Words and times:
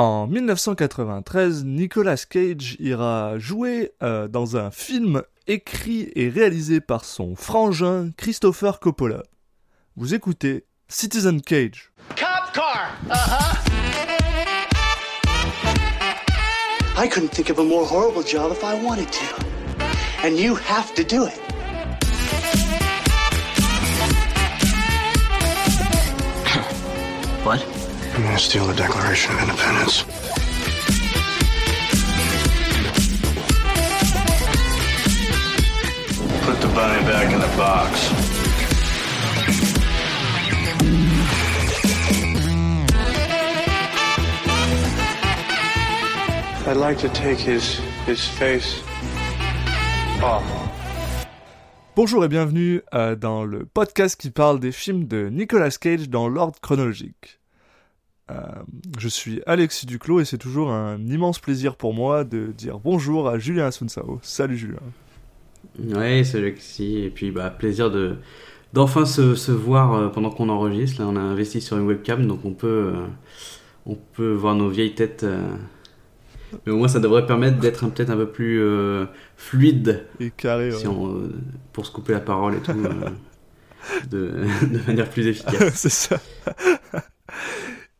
En 0.00 0.26
1993, 0.28 1.64
Nicolas 1.66 2.24
Cage 2.24 2.74
ira 2.80 3.38
jouer 3.38 3.92
euh, 4.02 4.28
dans 4.28 4.56
un 4.56 4.70
film 4.70 5.20
écrit 5.46 6.10
et 6.14 6.30
réalisé 6.30 6.80
par 6.80 7.04
son 7.04 7.36
frangin 7.36 8.08
Christopher 8.16 8.80
Coppola. 8.80 9.24
Vous 9.96 10.14
écoutez 10.14 10.64
Citizen 10.88 11.42
Cage. 11.42 11.92
Cop 12.16 12.50
car. 12.54 12.96
Uh-huh. 13.10 13.58
I 16.96 17.06
couldn't 17.06 17.32
think 17.32 17.50
of 17.50 17.58
a 17.58 17.62
more 17.62 17.84
horrible 17.84 18.22
job 18.22 18.52
if 18.52 18.64
I 18.64 18.82
wanted 18.82 19.12
to. 19.12 19.44
And 20.24 20.38
you 20.38 20.54
have 20.54 20.94
to 20.94 21.04
do 21.04 21.26
it. 21.26 21.38
What? 27.44 27.79
I'm 28.12 28.22
gonna 28.24 28.38
steal 28.38 28.66
the 28.66 28.74
Declaration 28.74 29.32
of 29.34 29.40
Independence? 29.42 30.02
Put 36.42 36.60
the 36.60 36.68
bunny 36.74 37.02
back 37.06 37.32
in 37.32 37.40
the 37.40 37.56
box. 37.56 38.10
I'd 46.66 46.76
like 46.76 46.98
to 46.98 47.08
take 47.10 47.38
his 47.38 47.80
his 48.06 48.26
face 48.26 48.82
off. 50.22 50.44
Bonjour 51.96 52.24
et 52.24 52.28
bienvenue 52.28 52.82
euh, 52.94 53.16
dans 53.16 53.44
le 53.44 53.66
podcast 53.66 54.20
qui 54.20 54.30
parle 54.30 54.60
des 54.60 54.72
films 54.72 55.04
de 55.04 55.28
Nicolas 55.28 55.70
Cage 55.70 56.08
dans 56.08 56.28
l'ordre 56.28 56.60
chronologique. 56.60 57.39
Euh, 58.30 58.34
je 58.98 59.08
suis 59.08 59.40
Alexis 59.46 59.86
Duclos 59.86 60.20
et 60.20 60.24
c'est 60.24 60.38
toujours 60.38 60.70
un 60.70 60.98
immense 61.06 61.38
plaisir 61.40 61.74
pour 61.74 61.94
moi 61.94 62.22
de 62.24 62.46
dire 62.56 62.78
bonjour 62.78 63.28
à 63.28 63.38
Julien 63.38 63.66
Asunsao. 63.66 64.20
Salut 64.22 64.56
Julien. 64.56 64.78
Ouais, 65.78 66.22
salut 66.24 66.44
Alexis. 66.46 66.98
Et 66.98 67.10
puis, 67.10 67.30
bah, 67.30 67.50
plaisir 67.50 67.90
de 67.90 68.16
d'enfin 68.72 69.04
se, 69.04 69.34
se 69.34 69.50
voir 69.50 69.94
euh, 69.94 70.08
pendant 70.08 70.30
qu'on 70.30 70.48
enregistre. 70.48 71.00
Là, 71.02 71.08
on 71.08 71.16
a 71.16 71.20
investi 71.20 71.60
sur 71.60 71.76
une 71.76 71.86
webcam, 71.86 72.26
donc 72.26 72.44
on 72.44 72.52
peut, 72.52 72.92
euh, 72.94 73.06
on 73.86 73.96
peut 73.96 74.32
voir 74.32 74.54
nos 74.54 74.68
vieilles 74.68 74.94
têtes. 74.94 75.24
euh. 75.24 75.48
Mais 76.66 76.72
au 76.72 76.76
moins, 76.76 76.88
ça 76.88 77.00
devrait 77.00 77.26
permettre 77.26 77.58
d'être 77.58 77.84
un- 77.84 77.88
peut-être 77.90 78.10
un 78.10 78.16
peu 78.16 78.28
plus 78.28 78.60
euh, 78.62 79.06
fluide 79.36 80.04
Et 80.20 80.30
carré. 80.30 80.70
si 80.72 80.86
ouais. 80.86 80.94
on, 80.96 81.30
pour 81.72 81.84
se 81.86 81.90
couper 81.92 82.12
la 82.12 82.20
parole 82.20 82.54
et 82.56 82.60
tout, 82.60 82.72
de, 84.10 84.32
de 84.72 84.86
manière 84.86 85.08
plus 85.10 85.26
efficace. 85.26 85.72
c'est 85.74 85.88
ça. 85.90 86.20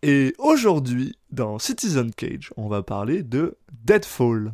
Et 0.03 0.35
aujourd'hui, 0.39 1.15
dans 1.31 1.59
Citizen 1.59 2.11
Cage, 2.15 2.53
on 2.57 2.69
va 2.69 2.83
parler 2.83 3.23
de 3.23 3.57
Deadfall. 3.85 4.53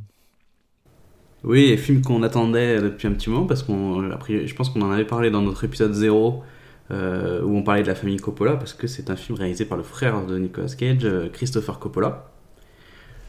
Oui, 1.45 1.77
film 1.77 2.03
qu'on 2.03 2.25
attendait 2.25 2.81
depuis 2.81 3.07
un 3.07 3.13
petit 3.13 3.31
moment 3.31 3.47
parce 3.47 3.63
qu'on, 3.63 4.11
je 4.29 4.55
pense 4.55 4.71
qu'on 4.71 4.83
en 4.83 4.91
avait 4.91 5.05
parlé 5.05 5.31
dans 5.31 5.43
notre 5.43 5.63
épisode 5.63 5.93
0 5.93 6.43
euh, 6.91 7.43
où 7.43 7.57
on 7.57 7.63
parlait 7.63 7.83
de 7.83 7.87
la 7.87 7.95
famille 7.95 8.17
Coppola 8.17 8.57
parce 8.57 8.75
que 8.75 8.89
c'est 8.89 9.09
un 9.09 9.15
film 9.15 9.39
réalisé 9.39 9.65
par 9.65 9.79
le 9.79 9.85
frère 9.85 10.27
de 10.27 10.37
Nicolas 10.37 10.75
Cage, 10.77 11.05
euh, 11.05 11.29
Christopher 11.29 11.79
Coppola. 11.79 12.33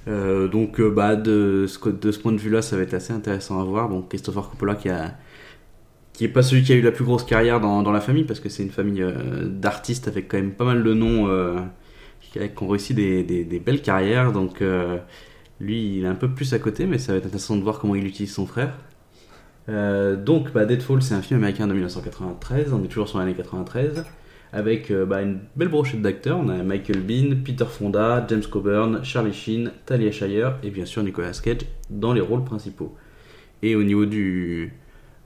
Euh, 0.08 0.48
donc, 0.48 0.82
bah, 0.82 1.16
de 1.16 1.66
ce, 1.68 1.78
point 2.18 2.32
de 2.32 2.38
vue-là, 2.38 2.64
ça 2.64 2.78
va 2.78 2.82
être 2.82 2.96
assez 2.96 3.14
intéressant 3.14 3.62
à 3.62 3.64
voir. 3.64 3.90
Bon, 3.90 4.02
Christopher 4.02 4.50
Coppola 4.50 4.74
qui 4.74 4.90
a 4.90 5.16
qui 6.14 6.24
est 6.24 6.30
pas 6.30 6.42
celui 6.42 6.64
qui 6.64 6.74
a 6.74 6.76
eu 6.76 6.82
la 6.82 6.92
plus 6.92 7.06
grosse 7.06 7.24
carrière 7.24 7.60
dans, 7.60 7.92
la 7.92 8.02
famille 8.02 8.24
parce 8.24 8.40
que 8.40 8.50
c'est 8.50 8.64
une 8.64 8.72
famille 8.72 9.06
d'artistes 9.44 10.08
avec 10.08 10.28
quand 10.28 10.38
même 10.38 10.54
pas 10.54 10.66
mal 10.66 10.84
de 10.84 10.96
noms 10.96 11.28
qui, 12.38 12.64
ont 12.64 12.68
réussi 12.68 12.94
des, 12.94 13.62
belles 13.64 13.82
carrières. 13.82 14.32
Donc, 14.32 14.62
euh, 14.62 14.98
lui, 15.60 15.98
il 15.98 16.04
est 16.04 16.08
un 16.08 16.16
peu 16.16 16.30
plus 16.30 16.54
à 16.54 16.60
côté, 16.60 16.86
mais 16.86 16.98
ça 16.98 17.12
va 17.12 17.18
être 17.18 17.26
intéressant 17.26 17.56
de 17.56 17.64
voir 17.64 17.80
comment 17.80 17.96
il 17.96 18.06
utilise 18.06 18.34
son 18.34 18.46
frère. 18.46 18.74
Euh, 19.70 20.16
donc, 20.16 20.54
bah, 20.54 20.66
Deadfall, 20.66 21.02
c'est 21.02 21.14
un 21.14 21.22
film 21.22 21.40
américain 21.40 21.68
de 21.68 21.74
1993, 21.74 22.74
on 22.74 22.84
est 22.84 22.88
toujours 22.88 23.10
sur 23.10 23.20
l'année 23.20 23.34
93, 23.34 24.06
avec 24.54 24.92
euh, 24.92 25.06
bah, 25.06 25.22
une 25.22 25.40
belle 25.56 25.68
brochette 25.68 26.02
d'acteurs. 26.02 26.40
On 26.40 26.50
a 26.50 26.64
Michael 26.64 27.02
Bean, 27.02 27.36
Peter 27.44 27.66
Fonda, 27.66 28.26
James 28.30 28.44
Coburn, 28.50 29.04
Charlie 29.04 29.34
Sheen, 29.34 29.72
Talia 29.86 30.12
Shire 30.12 30.58
et 30.64 30.70
bien 30.70 30.86
sûr 30.86 31.04
Nicolas 31.04 31.38
Cage 31.44 31.66
dans 31.90 32.14
les 32.14 32.22
rôles 32.22 32.46
principaux. 32.46 32.96
Et 33.62 33.76
au 33.76 33.84
niveau 33.84 34.06
de, 34.06 34.70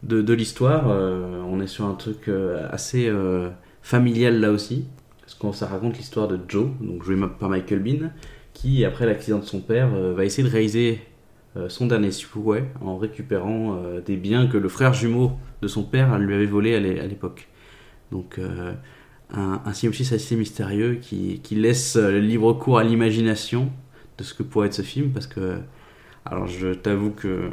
l'histoire, 0.03 0.88
on 0.88 1.59
est 1.59 1.67
sur 1.67 1.85
un 1.85 1.93
truc 1.95 2.29
assez 2.72 3.11
familial 3.81 4.39
là 4.39 4.51
aussi, 4.51 4.85
parce 5.31 5.39
qu'on 5.39 5.53
ça 5.53 5.67
raconte 5.67 5.97
l'histoire 5.97 6.27
de 6.27 6.37
Joe, 6.49 6.67
donc 6.81 7.03
joué 7.03 7.15
par 7.39 7.47
Michael 7.47 7.79
Bean, 7.79 8.11
qui, 8.53 8.83
après 8.83 9.05
l'accident 9.05 9.39
de 9.39 9.45
son 9.45 9.61
père, 9.61 9.89
euh, 9.93 10.13
va 10.13 10.25
essayer 10.25 10.45
de 10.45 10.51
réaliser 10.51 10.99
euh, 11.55 11.69
son 11.69 11.87
dernier 11.87 12.11
souhait 12.11 12.65
en 12.81 12.97
récupérant 12.97 13.77
euh, 13.77 14.01
des 14.01 14.17
biens 14.17 14.47
que 14.47 14.57
le 14.57 14.67
frère 14.67 14.93
jumeau 14.93 15.31
de 15.61 15.69
son 15.69 15.83
père 15.83 16.19
lui 16.19 16.33
avait 16.33 16.45
volés 16.45 16.75
à 16.75 16.81
l'é- 16.81 16.99
à 16.99 17.05
l'époque. 17.07 17.47
Donc, 18.11 18.41
un, 19.33 19.61
un 19.65 19.73
synopsis 19.73 20.11
assez 20.11 20.35
mystérieux 20.35 20.95
qui, 21.01 21.39
laisse 21.51 21.95
libre 21.95 22.51
cours 22.51 22.77
à 22.77 22.83
l'imagination 22.83 23.69
de 24.17 24.23
ce 24.25 24.33
que 24.33 24.43
pourrait 24.43 24.67
être 24.67 24.73
ce 24.73 24.81
film, 24.81 25.11
parce 25.11 25.27
que, 25.27 25.59
alors 26.25 26.47
je 26.47 26.73
t'avoue 26.73 27.11
que, 27.11 27.49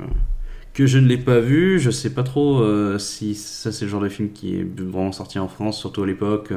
que 0.75 0.87
je 0.87 0.99
ne 0.99 1.07
l'ai 1.07 1.19
pas 1.19 1.39
vu, 1.39 1.79
je 1.79 1.91
sais 1.93 2.13
pas 2.13 2.25
trop 2.25 2.61
si 2.99 3.37
ça 3.37 3.71
c'est 3.71 3.85
le 3.85 3.91
genre 3.93 4.01
de 4.01 4.09
film 4.09 4.33
qui 4.33 4.57
est 4.57 4.67
vraiment 4.81 5.13
sorti 5.13 5.39
en 5.39 5.47
France, 5.47 5.79
surtout 5.79 6.03
à 6.03 6.07
l'époque. 6.07 6.53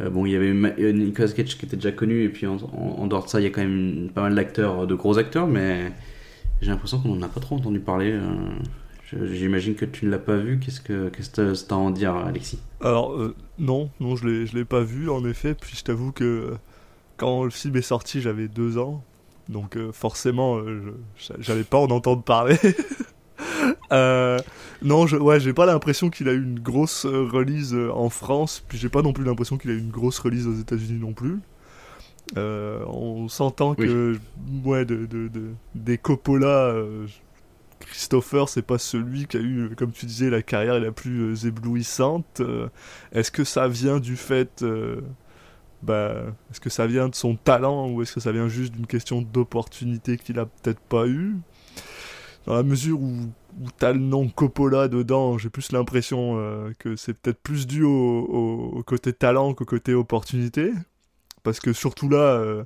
Euh, 0.00 0.10
bon, 0.10 0.26
il 0.26 0.32
y 0.32 0.36
avait 0.36 0.50
euh, 0.52 0.92
Nicolas 0.92 1.28
Cage 1.32 1.56
qui 1.56 1.66
était 1.66 1.76
déjà 1.76 1.92
connu, 1.92 2.24
et 2.24 2.28
puis 2.28 2.46
en, 2.46 2.56
dehors 3.06 3.24
de 3.24 3.28
ça, 3.28 3.40
il 3.40 3.44
y 3.44 3.46
a 3.46 3.50
quand 3.50 3.62
même 3.62 4.10
pas 4.14 4.22
mal 4.22 4.34
d'acteurs, 4.34 4.86
de 4.86 4.94
gros 4.94 5.18
acteurs, 5.18 5.46
mais 5.46 5.92
j'ai 6.60 6.70
l'impression 6.70 6.98
qu'on 7.00 7.14
n'en 7.16 7.22
a 7.26 7.28
pas 7.28 7.40
trop 7.40 7.56
entendu 7.56 7.80
parler. 7.80 8.12
euh, 8.12 8.22
J'imagine 9.12 9.74
que 9.74 9.84
tu 9.84 10.06
ne 10.06 10.10
l'as 10.10 10.18
pas 10.18 10.36
vu. 10.36 10.58
Qu'est-ce 10.58 10.80
que 10.80 11.08
qu'est-ce 11.08 11.72
à 11.72 11.76
en 11.76 11.90
dire, 11.90 12.14
Alexis? 12.16 12.58
Alors, 12.80 13.12
euh, 13.12 13.34
non, 13.58 13.90
non, 14.00 14.16
je 14.16 14.26
l'ai, 14.26 14.44
l'ai 14.46 14.64
pas 14.64 14.80
vu 14.80 15.08
en 15.08 15.24
effet. 15.24 15.54
Puis 15.54 15.76
je 15.76 15.84
t'avoue 15.84 16.10
que 16.10 16.24
euh, 16.24 16.54
quand 17.16 17.44
le 17.44 17.50
film 17.50 17.76
est 17.76 17.82
sorti, 17.82 18.20
j'avais 18.20 18.48
deux 18.48 18.76
ans. 18.78 19.04
Donc 19.48 19.76
euh, 19.76 19.92
forcément, 19.92 20.56
euh, 20.58 20.94
j'avais 21.38 21.64
pas 21.64 21.78
en 21.78 21.90
entendre 21.90 22.22
parler. 22.22 22.56
Euh, 23.92 24.38
non, 24.82 25.06
je, 25.06 25.16
ouais, 25.16 25.40
j'ai 25.40 25.52
pas 25.52 25.66
l'impression 25.66 26.10
qu'il 26.10 26.28
a 26.28 26.32
eu 26.32 26.42
une 26.42 26.58
grosse 26.60 27.06
euh, 27.06 27.28
release 27.30 27.74
euh, 27.74 27.90
en 27.92 28.10
France. 28.10 28.64
Puis 28.68 28.78
j'ai 28.78 28.88
pas 28.88 29.02
non 29.02 29.12
plus 29.12 29.24
l'impression 29.24 29.56
qu'il 29.58 29.70
a 29.70 29.74
eu 29.74 29.78
une 29.78 29.90
grosse 29.90 30.18
release 30.18 30.46
aux 30.46 30.54
États-Unis 30.54 30.98
non 31.00 31.12
plus. 31.12 31.38
Euh, 32.36 32.84
on 32.86 33.28
s'entend 33.28 33.74
que, 33.74 34.18
ouais, 34.64 34.84
de, 34.84 35.06
de, 35.06 35.28
de- 35.28 35.52
des 35.74 35.98
Coppola, 35.98 36.46
euh, 36.68 37.06
Christopher, 37.80 38.48
c'est 38.48 38.62
pas 38.62 38.78
celui 38.78 39.26
qui 39.26 39.36
a 39.36 39.40
eu, 39.40 39.70
comme 39.76 39.92
tu 39.92 40.06
disais, 40.06 40.30
la 40.30 40.42
carrière 40.42 40.80
la 40.80 40.90
plus 40.92 41.44
éblouissante. 41.46 42.40
Est-ce 43.12 43.30
que 43.30 43.44
ça 43.44 43.68
vient 43.68 44.00
du 44.00 44.16
fait. 44.16 44.64
bah, 45.82 46.14
est-ce 46.50 46.60
que 46.60 46.70
ça 46.70 46.86
vient 46.86 47.08
de 47.08 47.14
son 47.14 47.36
talent 47.36 47.90
ou 47.90 48.00
est-ce 48.02 48.14
que 48.14 48.20
ça 48.20 48.32
vient 48.32 48.48
juste 48.48 48.72
d'une 48.72 48.86
question 48.86 49.20
d'opportunité 49.22 50.16
qu'il 50.16 50.38
a 50.38 50.46
peut-être 50.46 50.80
pas 50.80 51.06
eu? 51.06 51.36
Dans 52.46 52.54
la 52.54 52.62
mesure 52.62 53.00
où, 53.00 53.14
t'as 53.78 53.92
le 53.92 54.00
nom 54.00 54.28
Coppola 54.28 54.88
dedans, 54.88 55.38
j'ai 55.38 55.48
plus 55.48 55.72
l'impression 55.72 56.36
euh, 56.38 56.72
que 56.78 56.96
c'est 56.96 57.14
peut-être 57.14 57.40
plus 57.42 57.66
dû 57.66 57.82
au, 57.82 58.82
côté 58.86 59.12
talent 59.12 59.54
qu'au 59.54 59.64
côté 59.64 59.94
opportunité. 59.94 60.72
Parce 61.42 61.60
que 61.60 61.72
surtout 61.72 62.08
là, 62.08 62.18
euh, 62.18 62.64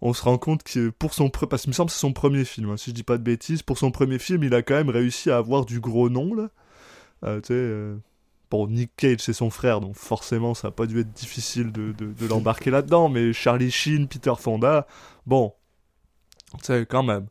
on 0.00 0.12
se 0.12 0.22
rend 0.22 0.38
compte 0.38 0.62
que 0.62 0.90
pour 0.90 1.14
son 1.14 1.28
pre- 1.28 1.46
parce 1.46 1.62
qu'il 1.62 1.70
me 1.70 1.74
semble 1.74 1.88
que 1.88 1.94
c'est 1.94 2.00
son 2.00 2.12
premier 2.12 2.44
film, 2.44 2.70
hein, 2.70 2.76
si 2.76 2.90
je 2.90 2.94
dis 2.94 3.02
pas 3.02 3.18
de 3.18 3.22
bêtises, 3.22 3.62
pour 3.62 3.78
son 3.78 3.90
premier 3.90 4.18
film, 4.18 4.44
il 4.44 4.54
a 4.54 4.62
quand 4.62 4.74
même 4.74 4.90
réussi 4.90 5.30
à 5.30 5.38
avoir 5.38 5.64
du 5.64 5.80
gros 5.80 6.08
nom 6.08 6.34
là. 6.34 6.48
Euh, 7.24 7.40
tu 7.40 7.54
sais, 7.54 8.00
bon, 8.50 8.68
Nick 8.68 8.90
Cage 8.96 9.20
c'est 9.20 9.32
son 9.32 9.50
frère, 9.50 9.80
donc 9.80 9.96
forcément 9.96 10.54
ça 10.54 10.68
a 10.68 10.70
pas 10.70 10.86
dû 10.86 11.00
être 11.00 11.12
difficile 11.12 11.72
de 11.72 12.26
l'embarquer 12.28 12.70
là-dedans, 12.70 13.08
mais 13.08 13.32
Charlie 13.32 13.70
Sheen, 13.70 14.06
Peter 14.08 14.34
Fonda, 14.38 14.86
bon, 15.26 15.54
tu 16.58 16.64
sais 16.64 16.86
quand 16.86 17.02
même. 17.02 17.26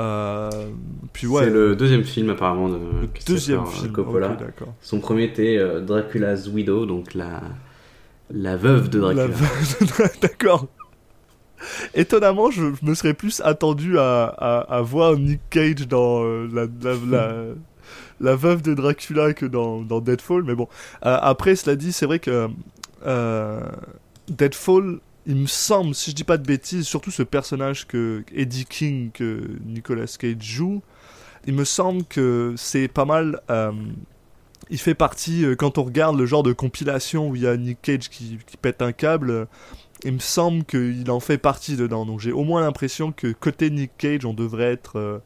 Euh, 0.00 0.50
puis 1.12 1.26
ouais, 1.26 1.44
C'est 1.44 1.50
le 1.50 1.76
deuxième 1.76 2.04
film 2.04 2.30
apparemment 2.30 2.68
de 2.68 2.78
deuxième 3.26 3.66
film. 3.66 3.92
Coppola. 3.92 4.36
Son 4.80 5.00
premier 5.00 5.24
était 5.24 5.56
euh, 5.58 5.80
Dracula's 5.80 6.48
Widow, 6.48 6.86
donc 6.86 7.14
la 7.14 7.42
la 8.32 8.56
veuve 8.56 8.88
de 8.88 9.00
Dracula. 9.00 9.26
Veuve- 9.26 10.20
D'accord. 10.22 10.66
Étonnamment, 11.94 12.50
je, 12.50 12.62
je 12.80 12.86
me 12.88 12.94
serais 12.94 13.12
plus 13.12 13.40
attendu 13.42 13.98
à, 13.98 14.24
à, 14.24 14.60
à 14.76 14.80
voir 14.80 15.16
Nick 15.16 15.40
Cage 15.50 15.86
dans 15.88 16.22
euh, 16.24 16.48
la, 16.52 16.66
la, 16.82 16.96
la, 17.10 17.34
la 18.20 18.36
veuve 18.36 18.62
de 18.62 18.72
Dracula 18.74 19.34
que 19.34 19.44
dans, 19.44 19.82
dans 19.82 20.00
Deadfall, 20.00 20.42
mais 20.44 20.54
bon. 20.54 20.68
Euh, 21.04 21.18
après, 21.20 21.56
cela 21.56 21.76
dit, 21.76 21.92
c'est 21.92 22.06
vrai 22.06 22.18
que 22.18 22.48
euh, 23.06 23.60
Deadfall, 24.28 25.00
il 25.26 25.36
me 25.36 25.46
semble, 25.46 25.94
si 25.94 26.10
je 26.10 26.16
dis 26.16 26.24
pas 26.24 26.38
de 26.38 26.46
bêtises, 26.46 26.86
surtout 26.86 27.10
ce 27.10 27.22
personnage 27.22 27.86
que 27.86 28.24
Eddie 28.34 28.64
King, 28.64 29.10
que 29.12 29.42
Nicolas 29.64 30.06
Cage 30.18 30.36
joue, 30.40 30.82
il 31.46 31.54
me 31.54 31.64
semble 31.64 32.04
que 32.04 32.54
c'est 32.56 32.88
pas 32.88 33.04
mal. 33.04 33.40
euh, 33.50 33.72
il 34.70 34.78
fait 34.78 34.94
partie, 34.94 35.44
euh, 35.44 35.56
quand 35.56 35.78
on 35.78 35.82
regarde 35.82 36.16
le 36.16 36.26
genre 36.26 36.42
de 36.42 36.52
compilation 36.52 37.28
où 37.28 37.36
il 37.36 37.42
y 37.42 37.46
a 37.46 37.56
Nick 37.56 37.82
Cage 37.82 38.08
qui, 38.08 38.38
pète 38.62 38.82
un 38.82 38.92
câble, 38.92 39.30
euh, 39.30 39.44
il 40.04 40.12
me 40.12 40.18
semble 40.18 40.64
qu'il 40.64 41.10
en 41.10 41.20
fait 41.20 41.38
partie 41.38 41.76
dedans. 41.76 42.06
Donc 42.06 42.20
j'ai 42.20 42.32
au 42.32 42.44
moins 42.44 42.62
l'impression 42.62 43.12
que 43.12 43.32
côté 43.32 43.70
Nick 43.70 43.92
Cage, 43.98 44.24
on 44.24 44.32
devrait 44.32 44.72
être, 44.72 45.22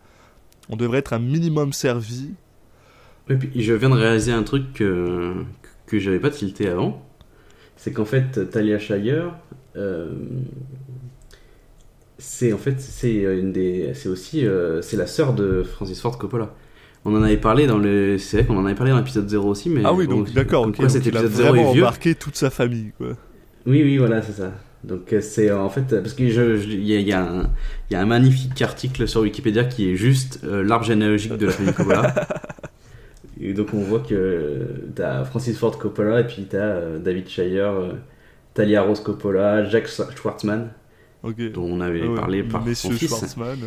on 0.68 0.76
devrait 0.76 0.98
être 0.98 1.12
un 1.12 1.18
minimum 1.18 1.72
servi. 1.72 2.32
Et 3.28 3.36
puis 3.36 3.62
je 3.62 3.72
viens 3.74 3.90
de 3.90 3.94
réaliser 3.94 4.32
un 4.32 4.42
truc 4.42 4.72
que, 4.72 5.34
que 5.86 5.98
j'avais 5.98 6.18
pas 6.18 6.30
tilté 6.30 6.68
avant. 6.68 7.06
C'est 7.76 7.92
qu'en 7.92 8.04
fait, 8.04 8.50
Talia 8.50 8.78
Shire, 8.78 9.34
c'est 12.18 12.52
en 12.52 12.58
fait 12.58 12.80
c'est 12.80 13.14
une 13.22 13.52
des, 13.52 13.92
c'est 13.94 14.08
aussi 14.08 14.46
euh, 14.46 14.80
c'est 14.82 14.96
la 14.96 15.06
sœur 15.06 15.32
de 15.34 15.62
Francis 15.62 16.00
Ford 16.00 16.16
Coppola. 16.18 16.54
On 17.04 17.14
en 17.14 17.22
avait 17.22 17.36
parlé 17.36 17.66
dans 17.66 17.76
le, 17.76 18.16
c'est 18.16 18.38
vrai 18.38 18.46
qu'on 18.46 18.56
en 18.56 18.64
avait 18.64 18.74
parlé 18.74 18.90
dans 18.92 18.96
l'épisode 18.98 19.28
0 19.28 19.46
aussi, 19.50 19.68
mais 19.68 19.82
Ah 19.84 19.92
oui, 19.92 20.08
donc 20.08 20.32
d'accord, 20.32 20.62
comme 20.62 20.70
ok. 20.70 20.76
quoi 20.76 20.86
donc 20.86 20.90
cet 20.90 21.04
il 21.04 21.14
a 21.16 21.20
épisode 21.20 21.32
0 21.32 21.48
vraiment 21.52 21.70
est 21.70 21.72
vieux. 21.74 21.82
embarqué 21.82 22.14
toute 22.14 22.36
sa 22.36 22.48
famille, 22.48 22.92
quoi. 22.96 23.08
Oui, 23.66 23.82
oui, 23.82 23.98
voilà, 23.98 24.22
c'est 24.22 24.32
ça. 24.32 24.52
Donc 24.84 25.12
euh, 25.12 25.20
c'est 25.20 25.50
euh, 25.50 25.58
en 25.60 25.68
fait 25.70 25.92
euh, 25.92 26.00
parce 26.02 26.14
que 26.14 26.28
je, 26.28 26.62
il 26.66 26.84
y, 26.84 26.94
a, 26.94 27.00
y 27.00 27.12
a 27.12 27.50
y 27.90 27.94
a 27.94 28.00
un 28.00 28.06
magnifique 28.06 28.60
article 28.62 29.08
sur 29.08 29.22
Wikipédia 29.22 29.64
qui 29.64 29.90
est 29.90 29.96
juste 29.96 30.40
euh, 30.44 30.62
l'arbre 30.62 30.84
généalogique 30.84 31.36
de 31.36 31.46
la 31.46 31.52
famille 31.52 31.72
Coppola. 31.74 32.14
et 33.40 33.52
donc 33.54 33.68
on 33.74 33.78
voit 33.80 34.00
que 34.00 34.66
t'as 34.94 35.24
Francis 35.24 35.58
Ford 35.58 35.78
Coppola 35.78 36.20
et 36.20 36.26
puis 36.26 36.46
t'as 36.48 36.58
euh, 36.58 36.98
David 36.98 37.28
Shire, 37.28 37.64
euh, 37.70 37.92
Talia 38.54 38.82
Rose 38.82 39.00
Coppola, 39.00 39.68
Jack 39.68 39.86
Schwartzman 39.88 40.70
Ok. 41.22 41.36
dont 41.52 41.64
on 41.64 41.80
avait 41.80 42.02
Ah 42.04 42.08
ouais, 42.10 42.14
parlé 42.14 42.42
par 42.42 42.62
son 42.74 42.90
fils. 42.92 43.08
Schwartzman. 43.08 43.58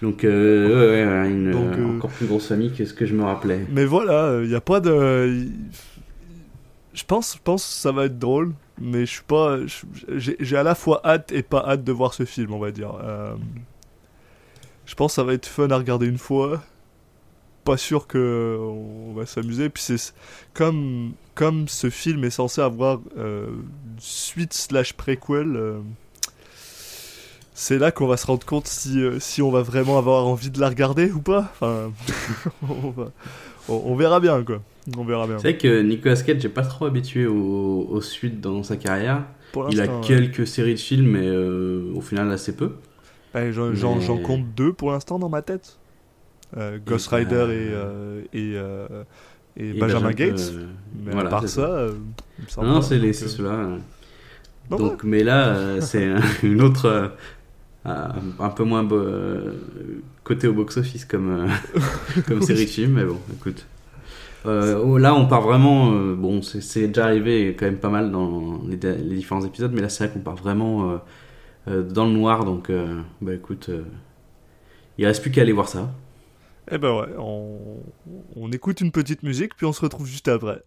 Donc 0.00 0.24
euh, 0.24 0.68
ouais, 0.68 1.06
ouais, 1.22 1.30
une 1.30 1.50
Donc, 1.52 1.76
euh, 1.78 1.80
euh, 1.80 1.96
encore 1.96 2.10
plus 2.10 2.26
grosse 2.26 2.48
famille 2.48 2.72
que 2.72 2.84
ce 2.84 2.92
que 2.94 3.06
je 3.06 3.14
me 3.14 3.22
rappelais. 3.24 3.66
Mais 3.70 3.84
voilà, 3.84 4.40
il 4.42 4.48
n'y 4.48 4.54
a 4.54 4.60
pas 4.60 4.80
de. 4.80 5.46
Je 6.94 7.04
pense, 7.04 7.34
je 7.36 7.40
pense 7.42 7.64
que 7.64 7.72
ça 7.72 7.92
va 7.92 8.04
être 8.06 8.18
drôle, 8.18 8.52
mais 8.80 9.06
je 9.06 9.10
suis 9.12 9.22
pas. 9.22 9.58
J'ai 10.16 10.36
j'ai 10.40 10.56
à 10.56 10.62
la 10.62 10.74
fois 10.74 11.00
hâte 11.04 11.32
et 11.32 11.42
pas 11.42 11.64
hâte 11.66 11.84
de 11.84 11.92
voir 11.92 12.14
ce 12.14 12.24
film, 12.24 12.52
on 12.52 12.58
va 12.58 12.70
dire. 12.70 12.98
Euh, 13.02 13.34
Je 14.86 14.94
pense 14.94 15.12
que 15.12 15.14
ça 15.16 15.24
va 15.24 15.32
être 15.34 15.46
fun 15.46 15.70
à 15.70 15.76
regarder 15.78 16.06
une 16.06 16.18
fois. 16.18 16.62
Pas 17.64 17.76
sûr 17.76 18.06
que 18.06 18.58
on 18.60 19.12
va 19.14 19.24
s'amuser. 19.26 19.68
Puis 19.68 19.82
c'est 19.84 20.12
comme 20.54 21.12
comme 21.34 21.68
ce 21.68 21.90
film 21.90 22.24
est 22.24 22.30
censé 22.30 22.60
avoir 22.60 23.00
euh, 23.16 23.46
suite 23.98 24.52
slash 24.52 24.92
préquel. 24.94 25.56
euh, 25.56 25.78
c'est 27.54 27.78
là 27.78 27.90
qu'on 27.92 28.06
va 28.06 28.16
se 28.16 28.26
rendre 28.26 28.44
compte 28.46 28.66
si, 28.66 29.00
euh, 29.00 29.18
si 29.20 29.42
on 29.42 29.50
va 29.50 29.62
vraiment 29.62 29.98
avoir 29.98 30.26
envie 30.26 30.50
de 30.50 30.58
la 30.58 30.68
regarder 30.70 31.10
ou 31.12 31.20
pas. 31.20 31.50
Enfin, 31.52 31.92
on, 32.68 32.90
va- 32.90 33.12
on- 33.68 33.82
on 33.86 33.94
verra 33.94 34.20
bien 34.20 34.42
quoi. 34.42 34.60
On 34.96 35.04
verra 35.04 35.26
bien. 35.26 35.36
C'est 35.38 35.50
vrai 35.52 35.58
que 35.58 35.82
Nicolas 35.82 36.16
Cage 36.16 36.42
n'est 36.42 36.48
pas 36.48 36.62
trop 36.62 36.86
habitué 36.86 37.26
aux, 37.26 37.86
aux 37.90 38.00
suites 38.00 38.40
dans 38.40 38.62
sa 38.62 38.76
carrière. 38.76 39.24
Il 39.70 39.80
a 39.80 39.84
ouais. 39.84 40.00
quelques 40.02 40.46
séries 40.46 40.74
de 40.74 40.80
films, 40.80 41.10
mais 41.10 41.26
euh, 41.26 41.92
au 41.94 42.00
final 42.00 42.30
assez 42.32 42.56
peu. 42.56 42.72
J'en 43.50 43.68
Mais- 43.70 43.76
j'en 44.00 44.18
compte 44.18 44.46
deux 44.56 44.72
pour 44.72 44.90
l'instant 44.92 45.18
dans 45.18 45.28
ma 45.28 45.42
tête. 45.42 45.78
Euh, 46.56 46.78
Ghost 46.86 47.10
bah, 47.10 47.16
Rider 47.18 47.34
et, 47.36 47.70
euh, 47.72 48.20
et, 48.32 48.52
euh, 48.56 49.04
et 49.56 49.70
Et 49.70 49.72
Benjamin 49.74 50.10
Gates. 50.12 50.52
Mais 51.04 51.12
voilà, 51.12 51.28
à 51.28 51.30
part 51.30 51.48
ça, 51.48 51.86
Non, 52.62 52.82
c'est 52.82 52.98
donc, 52.98 53.14
ceux-là. 53.14 53.68
non, 54.70 54.76
Donc, 54.76 55.04
mais 55.04 55.24
là, 55.24 55.80
c'est 55.80 56.04
un- 56.06 56.20
une 56.42 56.62
autre. 56.62 56.86
euh, 56.86 57.08
un 58.38 58.48
peu 58.50 58.62
moins 58.64 58.86
euh, 58.92 59.54
côté 60.22 60.46
au 60.46 60.52
box-office 60.52 61.04
comme, 61.04 61.30
euh, 61.30 61.48
comme 62.28 62.40
série 62.42 62.64
de 62.66 62.70
films, 62.70 62.92
mais 62.92 63.04
bon, 63.04 63.18
écoute. 63.34 63.66
Oh, 64.44 64.98
là, 64.98 65.14
on 65.14 65.26
part 65.26 65.42
vraiment. 65.42 65.90
bon, 66.14 66.42
c'est- 66.42 66.88
déjà 66.88 67.06
arrivé 67.06 67.56
quand 67.58 67.66
même 67.66 67.78
pas 67.78 67.88
mal 67.90 68.10
dans 68.12 68.60
les, 68.68 68.76
les 68.76 69.16
différents 69.16 69.44
épisodes, 69.44 69.72
mais 69.74 69.80
là, 69.80 69.88
c'est 69.88 70.04
vrai 70.04 70.12
qu'on 70.12 70.20
part 70.20 70.36
vraiment 70.36 71.00
dans 71.66 72.06
le 72.06 72.12
noir, 72.12 72.44
donc, 72.44 72.70
bah 73.20 73.34
écoute, 73.34 73.70
il 74.98 75.06
reste 75.06 75.22
plus 75.22 75.30
qu'à 75.30 75.42
aller 75.42 75.52
voir 75.52 75.68
ça. 75.68 75.90
Eh 76.70 76.78
ben 76.78 76.92
ouais, 77.00 77.14
on, 77.18 77.82
on 78.36 78.52
écoute 78.52 78.80
une 78.80 78.92
petite 78.92 79.22
musique, 79.22 79.54
puis 79.56 79.66
on 79.66 79.72
se 79.72 79.80
retrouve 79.80 80.06
juste 80.06 80.28
après. 80.28 80.62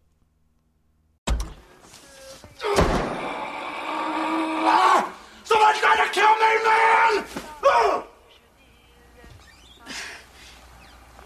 Someone's 5.44 5.80
trying 5.80 5.97
to 5.97 6.12
kill 6.12 6.33
me, 6.36 6.53
man! 6.63 7.25
Oh, 7.63 8.03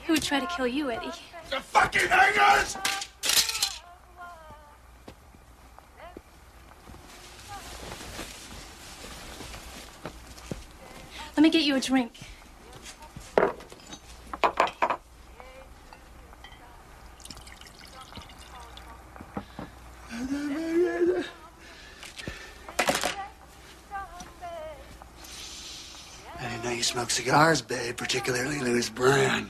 Who 0.06 0.14
would 0.14 0.24
try 0.24 0.40
to 0.40 0.48
kill 0.48 0.68
you, 0.68 0.92
Eddie? 0.92 1.12
the 1.50 1.60
fucking 1.60 2.08
hangers! 2.10 2.78
Let 11.36 11.44
me 11.44 11.50
get 11.50 11.64
you 11.64 11.76
a 11.76 11.80
drink. 11.80 12.14
Didn't 27.10 27.28
know 27.28 27.50
you 27.50 27.50
smoked 27.50 27.62
cigars, 27.62 27.62
babe, 27.62 27.98
particularly 27.98 28.60
Louis 28.60 28.90
Brand. 28.90 29.50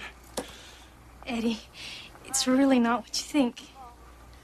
Eddie, 1.25 1.59
it's 2.25 2.47
really 2.47 2.79
not 2.79 3.01
what 3.01 3.17
you 3.17 3.23
think. 3.23 3.61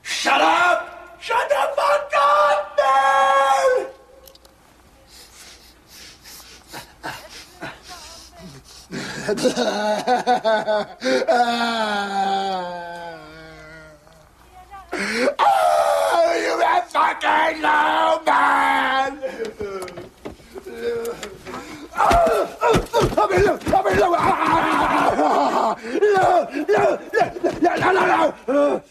Shut 0.02 0.42
up! 0.42 1.20
Shut 1.20 1.50
the 1.50 1.56
fuck 1.76 2.14
up, 2.16 2.78
man! 2.78 3.88
oh, 15.40 16.36
you 16.38 16.58
that 16.60 16.92
fucking 16.92 17.62
low 17.62 18.22
man! 18.26 19.20
Oh, 21.98 22.76
oh, 23.26 23.32
oh, 23.32 23.34
I'm 23.34 23.34
in 23.34 23.46
love, 23.46 23.74
I'm 23.74 23.88
in 23.88 24.00
love. 24.00 24.16
Ah, 24.18 25.76
no, 25.94 26.48
no, 26.64 26.74
no, 26.74 27.00
no, 27.52 27.76
no, 27.76 28.02
no, 28.48 28.48
no. 28.48 28.82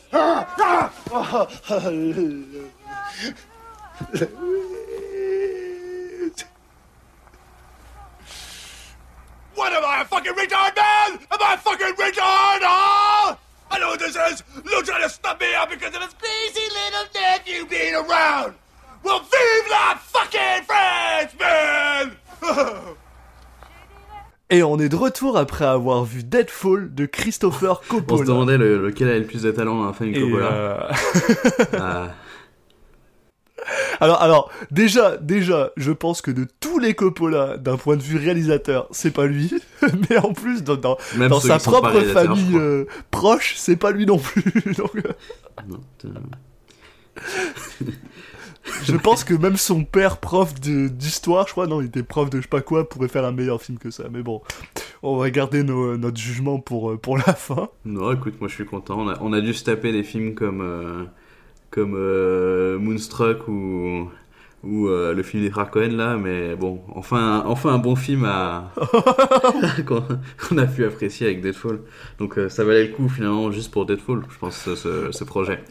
What 9.55 9.72
am 9.72 9.84
I, 9.84 10.03
a 10.03 10.05
fucking 10.05 10.32
retard, 10.32 10.74
man? 10.76 11.20
Am 11.31 11.38
I 11.41 11.55
a 11.55 11.58
fucking 11.58 11.94
retard, 11.94 12.60
huh? 12.62 13.36
I 13.70 13.79
know 13.79 13.88
what 13.88 14.00
this 14.00 14.17
is. 14.17 14.43
Lou 14.64 14.82
trying 14.82 15.03
to 15.03 15.08
stop 15.08 15.41
me 15.41 15.55
out 15.55 15.70
because 15.70 15.94
of 15.94 16.03
his 16.03 16.14
crazy 16.14 16.69
little 16.74 17.06
nephew 17.14 17.67
being 17.67 17.94
around. 17.94 18.55
Well, 19.03 19.20
vive 19.20 19.70
la 19.70 19.94
fucking 19.94 20.64
France, 20.64 21.34
man! 21.38 22.96
Et 24.51 24.63
on 24.63 24.79
est 24.79 24.89
de 24.91 24.96
retour 24.96 25.36
après 25.39 25.65
avoir 25.65 26.05
vu 26.05 26.22
Deadfall 26.22 26.94
de 26.94 27.06
Christopher 27.06 27.81
On 27.81 27.82
se 27.84 27.89
Coppola. 27.89 28.24
demandait 28.24 28.58
le- 28.58 28.86
lequel 28.86 29.08
avait 29.08 29.20
le 29.20 29.27
plus 29.27 29.43
de 29.43 29.51
talent 29.51 29.91
famille 29.93 30.17
Et, 30.17 30.20
Coppola. 30.20 30.53
euh, 30.53 30.79
Ah, 31.79 32.08
alors, 34.01 34.20
alors, 34.22 34.51
déjà, 34.70 35.17
déjà, 35.17 35.70
je 35.79 35.91
pense 35.93 36.20
que 36.20 36.31
de 36.31 36.46
tous 36.60 36.79
les 36.79 36.94
Coppola, 36.94 37.56
d'un 37.56 37.79
point 37.79 37.96
de 37.96 38.03
vue 38.03 38.19
réalisateur, 38.19 38.86
c'est 38.91 39.13
pas 39.13 39.24
lui. 39.27 39.51
Mais 40.10 40.19
en 40.19 40.32
plus, 40.34 40.63
dans, 40.63 40.98
sa 41.41 41.58
propre 41.58 42.01
famille 42.03 42.56
euh, 42.56 42.84
proche, 43.10 43.55
c'est 43.56 43.77
pas 43.77 43.93
lui 43.93 44.05
non 44.05 44.19
plus. 44.19 44.43
Donc, 44.77 44.94
euh, 44.96 45.13
Non, 45.67 45.81
je 48.84 48.96
pense 48.96 49.24
que 49.24 49.34
même 49.34 49.56
son 49.56 49.84
père, 49.84 50.18
prof 50.18 50.54
d'histoire, 50.60 51.46
je 51.46 51.52
crois, 51.52 51.66
non, 51.66 51.80
il 51.80 51.86
était 51.86 52.02
prof 52.02 52.30
de 52.30 52.38
je 52.38 52.42
sais 52.42 52.48
pas 52.48 52.60
quoi, 52.62 52.88
pourrait 52.88 53.08
faire 53.08 53.24
un 53.24 53.32
meilleur 53.32 53.60
film 53.60 53.78
que 53.78 53.90
ça. 53.90 54.04
Mais 54.10 54.22
bon, 54.22 54.40
on 55.02 55.16
va 55.16 55.30
garder 55.30 55.62
nos- 55.62 55.96
notre 55.96 56.16
jugement 56.18 56.58
pour, 56.58 56.90
euh, 56.92 56.96
pour 56.96 57.16
la 57.18 57.34
fin. 57.34 57.68
Non, 57.84 58.12
écoute, 58.12 58.34
moi 58.40 58.48
je 58.48 58.54
suis 58.54 58.66
content. 58.66 58.98
On 59.00 59.08
a, 59.08 59.18
on 59.20 59.32
a 59.32 59.40
dû 59.40 59.52
se 59.54 59.64
taper 59.64 59.92
des 59.92 60.02
films 60.02 60.34
comme, 60.34 60.60
euh, 60.62 61.04
comme 61.70 61.94
euh, 61.96 62.78
Moonstruck 62.78 63.48
ou, 63.48 64.08
ou 64.62 64.88
euh, 64.88 65.12
le 65.12 65.22
film 65.22 65.42
des 65.42 65.50
frères 65.50 65.70
Cohen 65.70 65.90
là, 65.96 66.16
mais 66.16 66.56
bon, 66.56 66.80
enfin, 66.94 67.42
enfin 67.46 67.74
un 67.74 67.78
bon 67.78 67.96
film 67.96 68.24
à 68.24 68.72
qu'on 69.86 70.58
a 70.58 70.66
pu 70.66 70.84
apprécier 70.84 71.26
avec 71.26 71.42
Deadfall. 71.42 71.80
Donc 72.18 72.38
euh, 72.38 72.48
ça 72.48 72.64
valait 72.64 72.86
le 72.86 72.92
coup 72.94 73.08
finalement 73.08 73.50
juste 73.52 73.70
pour 73.70 73.84
Deadfall, 73.86 74.22
je 74.30 74.38
pense, 74.38 74.56
ce, 74.56 74.74
ce, 74.74 75.12
ce 75.12 75.24
projet. 75.24 75.62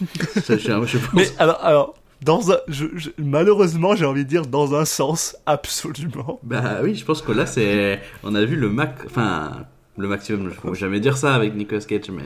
Ça, 0.42 0.56
je, 0.56 0.62
je 0.86 0.98
pense. 0.98 1.14
Mais 1.14 1.26
alors, 1.38 1.58
alors 1.64 1.94
dans 2.22 2.52
un, 2.52 2.56
je- 2.68 2.86
je- 2.96 3.10
malheureusement, 3.18 3.94
j'ai 3.96 4.04
envie 4.04 4.24
de 4.24 4.28
dire 4.28 4.46
dans 4.46 4.74
un 4.74 4.84
sens, 4.84 5.36
absolument. 5.46 6.38
Bah 6.42 6.80
oui, 6.82 6.94
je 6.94 7.04
pense 7.04 7.22
que 7.22 7.32
là 7.32 7.46
c'est, 7.46 8.00
on 8.22 8.34
a 8.34 8.44
vu 8.44 8.56
le 8.56 8.68
max, 8.68 9.02
enfin 9.06 9.66
le 9.96 10.08
maximum. 10.08 10.50
Je 10.64 10.68
ne 10.68 10.74
jamais 10.74 11.00
dire 11.00 11.16
ça 11.16 11.34
avec 11.34 11.54
Nicolas 11.54 11.80
Cage, 11.82 12.10
mais 12.10 12.22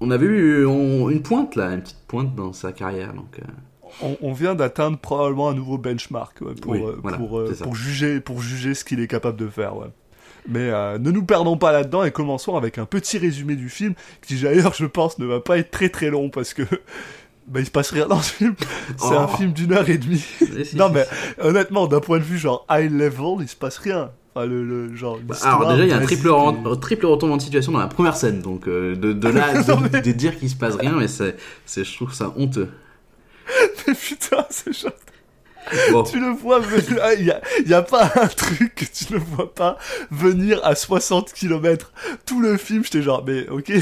on 0.00 0.10
a 0.10 0.16
vu 0.16 0.66
on- 0.66 1.10
une 1.10 1.22
pointe 1.22 1.56
là, 1.56 1.72
une 1.72 1.82
petite 1.82 2.04
pointe 2.06 2.34
dans 2.34 2.52
sa 2.52 2.72
carrière. 2.72 3.12
Donc 3.14 3.38
euh, 3.40 3.42
on, 4.02 4.16
on 4.20 4.32
vient 4.32 4.54
d'atteindre 4.54 4.98
probablement 4.98 5.48
un 5.48 5.54
nouveau 5.54 5.78
benchmark 5.78 6.40
ouais, 6.40 6.54
pour, 6.54 6.72
Oui, 6.72 6.82
euh, 6.82 6.92
voilà, 7.02 7.16
pour, 7.18 7.38
euh, 7.38 7.54
pour 7.62 7.74
juger, 7.74 8.20
pour 8.20 8.40
juger 8.40 8.74
ce 8.74 8.84
qu'il 8.84 9.00
est 9.00 9.08
capable 9.08 9.38
de 9.38 9.48
faire. 9.48 9.76
Ouais. 9.76 9.86
Mais 10.50 10.70
euh, 10.70 10.98
ne 10.98 11.10
nous 11.10 11.24
perdons 11.24 11.58
pas 11.58 11.72
là-dedans 11.72 12.04
et 12.04 12.10
commençons 12.10 12.56
avec 12.56 12.78
un 12.78 12.86
petit 12.86 13.18
résumé 13.18 13.54
du 13.54 13.68
film 13.68 13.94
qui 14.26 14.40
d'ailleurs 14.40 14.72
je 14.72 14.86
pense 14.86 15.18
ne 15.18 15.26
va 15.26 15.40
pas 15.40 15.58
être 15.58 15.70
très 15.70 15.88
très 15.90 16.10
long 16.10 16.30
parce 16.30 16.54
que 16.54 16.62
bah, 17.48 17.60
il 17.60 17.66
se 17.66 17.70
passe 17.70 17.90
rien 17.90 18.06
dans 18.06 18.20
ce 18.20 18.32
film. 18.32 18.54
C'est 18.98 19.14
un 19.16 19.28
Oh. 19.32 19.36
film 19.36 19.52
d'une 19.52 19.72
heure 19.72 19.88
et 19.88 19.98
demie. 19.98 20.24
Non 20.76 20.90
mais 20.90 21.06
honnêtement 21.40 21.86
d'un 21.86 22.00
point 22.00 22.18
de 22.18 22.24
vue 22.24 22.38
genre 22.38 22.66
high 22.70 22.90
level 22.92 23.36
il 23.40 23.48
se 23.48 23.56
passe 23.56 23.78
rien. 23.78 24.10
Enfin, 24.34 24.46
le, 24.46 24.62
le 24.64 24.94
genre. 24.94 25.18
Bah, 25.22 25.34
alors 25.42 25.68
déjà 25.72 25.84
il 25.84 25.88
y 25.88 25.92
a 25.92 25.96
un 25.96 26.00
triple, 26.02 26.28
ren- 26.28 26.76
triple 26.80 27.06
retournement 27.06 27.38
de 27.38 27.42
situation 27.42 27.72
dans 27.72 27.78
la 27.80 27.88
première 27.88 28.16
scène 28.16 28.40
donc 28.42 28.68
euh, 28.68 28.94
de, 28.94 29.12
de 29.12 29.28
là 29.28 29.54
Non, 29.68 29.76
de, 29.80 29.88
mais- 29.92 30.00
de 30.02 30.12
dire 30.12 30.38
qu'il 30.38 30.50
se 30.50 30.56
passe 30.56 30.74
rien 30.76 30.92
mais 30.96 31.08
c'est, 31.08 31.36
c'est 31.66 31.82
je 31.84 31.94
trouve 31.96 32.12
ça 32.12 32.32
honteux 32.36 32.68
Mais 33.86 33.94
putain 33.94 34.44
c'est 34.50 34.72
genre. 34.72 34.92
Bon 35.92 36.02
Tu 36.04 36.18
le 36.20 36.30
vois 36.30 36.58
venir. 36.60 37.00
Il 37.18 37.26
y 37.26 37.30
a, 37.30 37.40
y 37.66 37.74
a 37.74 37.82
pas 37.82 38.10
un 38.20 38.26
truc 38.28 38.74
que 38.74 38.84
tu 38.84 39.12
ne 39.14 39.18
vois 39.18 39.52
pas 39.54 39.78
venir 40.10 40.60
à 40.64 40.74
60 40.74 41.32
km. 41.32 41.92
Tout 42.26 42.40
le 42.40 42.56
film, 42.56 42.84
j'étais 42.84 43.02
genre, 43.02 43.24
mais 43.26 43.48
ok. 43.48 43.72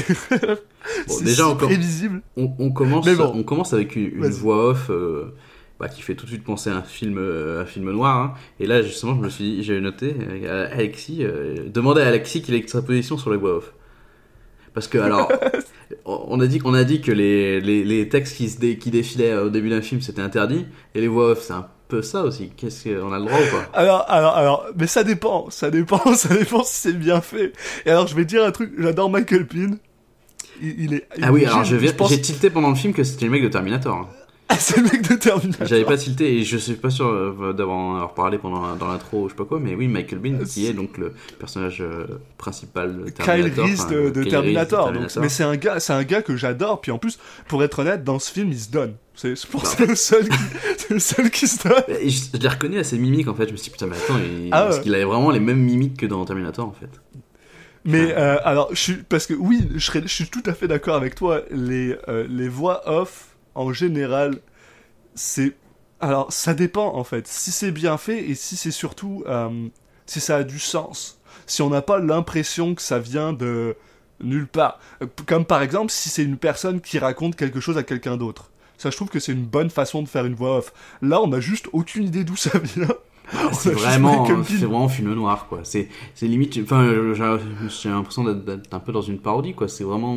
Bon, 1.07 1.13
c'est 1.17 1.23
déjà, 1.25 1.35
si 1.35 1.41
encore- 1.49 1.67
prévisible. 1.67 2.21
on, 2.37 2.51
on 2.59 2.71
commence 2.71 3.05
Mais 3.05 3.15
bon. 3.15 3.31
on 3.35 3.43
commence 3.43 3.73
avec 3.73 3.95
une, 3.95 4.25
voix 4.29 4.69
off 4.69 4.89
euh, 4.89 5.33
bah, 5.79 5.89
qui 5.89 6.01
fait 6.01 6.15
tout 6.15 6.25
de 6.25 6.31
suite 6.31 6.43
penser 6.45 6.69
à 6.69 6.77
un 6.77 6.81
film 6.83 7.17
euh, 7.17 7.61
un 7.61 7.65
film 7.65 7.91
noir 7.91 8.15
hein. 8.17 8.33
et 8.59 8.65
là 8.67 8.81
justement 8.81 9.13
je 9.15 9.19
me 9.21 9.29
suis 9.29 9.63
j'ai 9.63 9.79
noté 9.81 10.15
euh, 10.45 10.69
Alexis 10.71 11.23
demandez 11.67 12.01
à 12.01 12.07
Alexis 12.07 12.41
quelle 12.41 12.55
est 12.55 12.69
sa 12.69 12.81
position 12.81 13.17
sur 13.17 13.31
les 13.31 13.37
voix 13.37 13.57
off 13.57 13.73
parce 14.73 14.87
que 14.87 14.97
alors 14.97 15.29
on 16.05 16.39
a 16.39 16.47
dit 16.47 16.59
qu'on 16.59 16.73
a 16.73 16.83
dit 16.85 17.01
que 17.01 17.11
les, 17.11 17.59
les, 17.61 17.83
les 17.83 18.07
textes 18.09 18.37
qui, 18.37 18.47
se 18.49 18.57
dé- 18.59 18.77
qui 18.77 18.89
défilaient 18.89 19.35
au 19.35 19.49
début 19.49 19.69
d'un 19.69 19.81
film 19.81 19.99
c'était 20.01 20.21
interdit 20.21 20.65
et 20.95 21.01
les 21.01 21.07
voix 21.09 21.31
off 21.31 21.41
c'est 21.41 21.53
un 21.53 21.67
peu 21.87 22.01
ça 22.01 22.21
aussi 22.23 22.51
qu'est-ce 22.55 22.83
qu'on 22.89 23.11
a 23.13 23.19
le 23.19 23.25
droit 23.25 23.37
ou 23.39 23.51
pas? 23.55 23.69
Alors, 23.79 24.05
alors, 24.09 24.35
alors, 24.35 24.65
mais 24.77 24.87
ça 24.87 25.03
dépend, 25.03 25.49
ça 25.49 25.69
dépend, 25.71 26.01
ça 26.15 26.35
dépend 26.35 26.63
si 26.63 26.75
c'est 26.75 26.93
bien 26.97 27.21
fait. 27.21 27.53
Et 27.85 27.89
alors, 27.91 28.07
je 28.07 28.15
vais 28.15 28.25
dire 28.25 28.43
un 28.43 28.51
truc, 28.51 28.71
j'adore 28.77 29.09
Michael 29.09 29.47
Pinn. 29.47 29.77
Il, 30.61 30.83
il 30.85 30.93
est. 30.95 31.07
ah 31.21 31.31
oui 31.31 31.45
alors 31.45 31.63
je 31.63 31.75
viens- 31.75 31.93
pense- 31.93 32.09
j'ai 32.09 32.19
tilté 32.19 32.49
pendant 32.49 32.69
le 32.69 32.75
film 32.75 32.91
que 32.93 33.03
c'était 33.03 33.25
le 33.25 33.31
mec 33.31 33.43
de 33.43 33.47
Terminator 33.47 33.95
hein. 33.95 34.07
Ah, 34.49 34.55
c'est 34.57 34.77
le 34.77 34.83
mec 34.83 35.01
de 35.09 35.15
Terminator. 35.15 35.67
J'avais 35.67 35.83
pas 35.83 35.97
tilté 35.97 36.37
et 36.37 36.43
je 36.43 36.57
suis 36.57 36.75
pas 36.75 36.89
sûr 36.89 37.07
euh, 37.07 37.53
d'avoir 37.53 38.13
parlé 38.13 38.37
pendant 38.37 38.75
dans 38.77 38.87
l'intro 38.87 39.23
ou 39.23 39.27
je 39.27 39.33
sais 39.33 39.37
pas 39.37 39.43
quoi, 39.45 39.59
mais 39.59 39.75
oui, 39.75 39.87
Michael 39.87 40.19
Bean 40.19 40.37
qui 40.45 40.67
est 40.67 40.73
donc 40.73 40.97
le 40.97 41.13
personnage 41.37 41.81
euh, 41.81 42.05
principal 42.37 42.97
de 42.97 43.09
Kyle 43.09 43.25
Terminator. 43.25 43.65
Reese 43.65 43.79
enfin, 43.81 43.91
de, 43.91 44.09
de 44.09 44.21
Kyle 44.23 44.31
Terminator. 44.31 44.87
Reese 44.87 44.93
de 44.93 44.99
donc- 45.01 45.15
mais 45.17 45.29
c'est 45.29 45.43
un 45.43 45.55
gars, 45.57 45.79
c'est 45.81 45.93
un 45.93 46.03
gars 46.03 46.21
que 46.21 46.35
j'adore. 46.37 46.79
Puis 46.79 46.91
en 46.91 46.97
plus, 46.97 47.19
pour 47.49 47.61
être 47.63 47.79
honnête, 47.79 48.03
dans 48.05 48.19
ce 48.19 48.31
film, 48.31 48.49
il 48.51 48.59
se 48.59 48.71
donne. 48.71 48.93
C'est 49.15 49.33
pour 49.47 49.63
Bah. 49.63 49.67
ça 49.67 49.85
le 49.85 49.95
seul, 49.95 50.29
qui, 50.29 50.37
le 50.93 50.99
seul 50.99 51.29
qui 51.31 51.47
se 51.47 51.67
donne. 51.67 51.83
Je, 51.89 52.37
je 52.37 52.41
les 52.41 52.47
reconnais 52.47 52.77
à 52.77 52.83
ses 52.83 52.97
mimiques 52.97 53.27
en 53.27 53.33
fait. 53.35 53.47
Je 53.47 53.51
me 53.51 53.57
suis 53.57 53.65
dit 53.65 53.71
putain, 53.71 53.87
mais 53.87 53.97
attends, 53.97 54.17
il- 54.19 54.49
Ah 54.51 54.61
parce 54.63 54.77
ouais. 54.77 54.83
qu'il 54.83 54.95
avait 54.95 55.03
vraiment 55.05 55.31
les 55.31 55.39
mêmes 55.39 55.59
mimiques 55.59 55.97
que 55.97 56.05
dans 56.05 56.23
Terminator 56.23 56.65
en 56.67 56.71
fait? 56.73 56.89
Mais 57.83 58.13
euh, 58.17 58.37
alors, 58.43 58.69
je 58.71 58.79
suis, 58.79 58.93
parce 58.97 59.25
que 59.27 59.33
oui, 59.33 59.67
je, 59.75 59.79
serais- 59.85 60.01
je 60.03 60.07
suis 60.13 60.27
tout 60.27 60.43
à 60.45 60.53
fait 60.53 60.67
d'accord 60.67 60.95
avec 60.95 61.15
toi. 61.15 61.41
Les, 61.51 61.95
euh, 62.09 62.27
les 62.29 62.49
voix 62.49 62.81
off, 62.85 63.36
en 63.57 63.73
général, 63.73 64.39
c'est. 65.15 65.55
Alors, 65.99 66.31
ça 66.31 66.53
dépend 66.53 66.95
en 66.95 67.03
fait. 67.03 67.27
Si 67.27 67.51
c'est 67.51 67.71
bien 67.71 67.97
fait 67.97 68.29
et 68.29 68.35
si 68.35 68.55
c'est 68.55 68.71
surtout. 68.71 69.23
euh, 69.27 69.67
si 70.05 70.19
ça 70.21 70.37
a 70.37 70.43
du 70.43 70.59
sens. 70.59 71.19
Si 71.45 71.61
on 71.61 71.69
n'a 71.69 71.81
pas 71.81 71.99
l'impression 71.99 72.75
que 72.75 72.81
ça 72.81 72.99
vient 72.99 73.33
de 73.33 73.75
nulle 74.21 74.47
part. 74.47 74.79
Comme 75.27 75.45
par 75.45 75.61
exemple, 75.61 75.91
si 75.91 76.09
c'est 76.09 76.23
une 76.23 76.37
personne 76.37 76.81
qui 76.81 76.97
raconte 76.99 77.35
quelque 77.35 77.59
chose 77.59 77.77
à 77.77 77.83
quelqu'un 77.83 78.17
d'autre. 78.17 78.51
Ça, 78.77 78.89
je 78.89 78.95
trouve 78.95 79.09
que 79.09 79.19
c'est 79.19 79.31
une 79.31 79.45
bonne 79.45 79.69
façon 79.69 80.03
de 80.03 80.07
faire 80.07 80.25
une 80.25 80.35
voix 80.35 80.57
off. 80.59 80.71
Là, 81.01 81.21
on 81.21 81.31
a 81.33 81.39
juste 81.39 81.67
aucune 81.73 82.05
idée 82.05 82.23
d'où 82.23 82.35
ça 82.35 82.57
vient. 82.75 82.87
C'est 83.51 83.71
vraiment, 83.71 84.25
c'est 84.45 84.55
vraiment 84.65 84.87
film 84.87 85.13
noir 85.13 85.47
quoi. 85.49 85.59
C'est, 85.63 85.89
c'est 86.15 86.27
limite. 86.27 86.57
Enfin, 86.63 86.89
j'ai 87.67 87.89
l'impression 87.89 88.23
d'être, 88.23 88.73
un 88.73 88.79
peu 88.79 88.91
dans 88.93 89.01
une 89.01 89.19
parodie 89.19 89.53
quoi. 89.53 89.67
C'est 89.67 89.83
vraiment. 89.83 90.15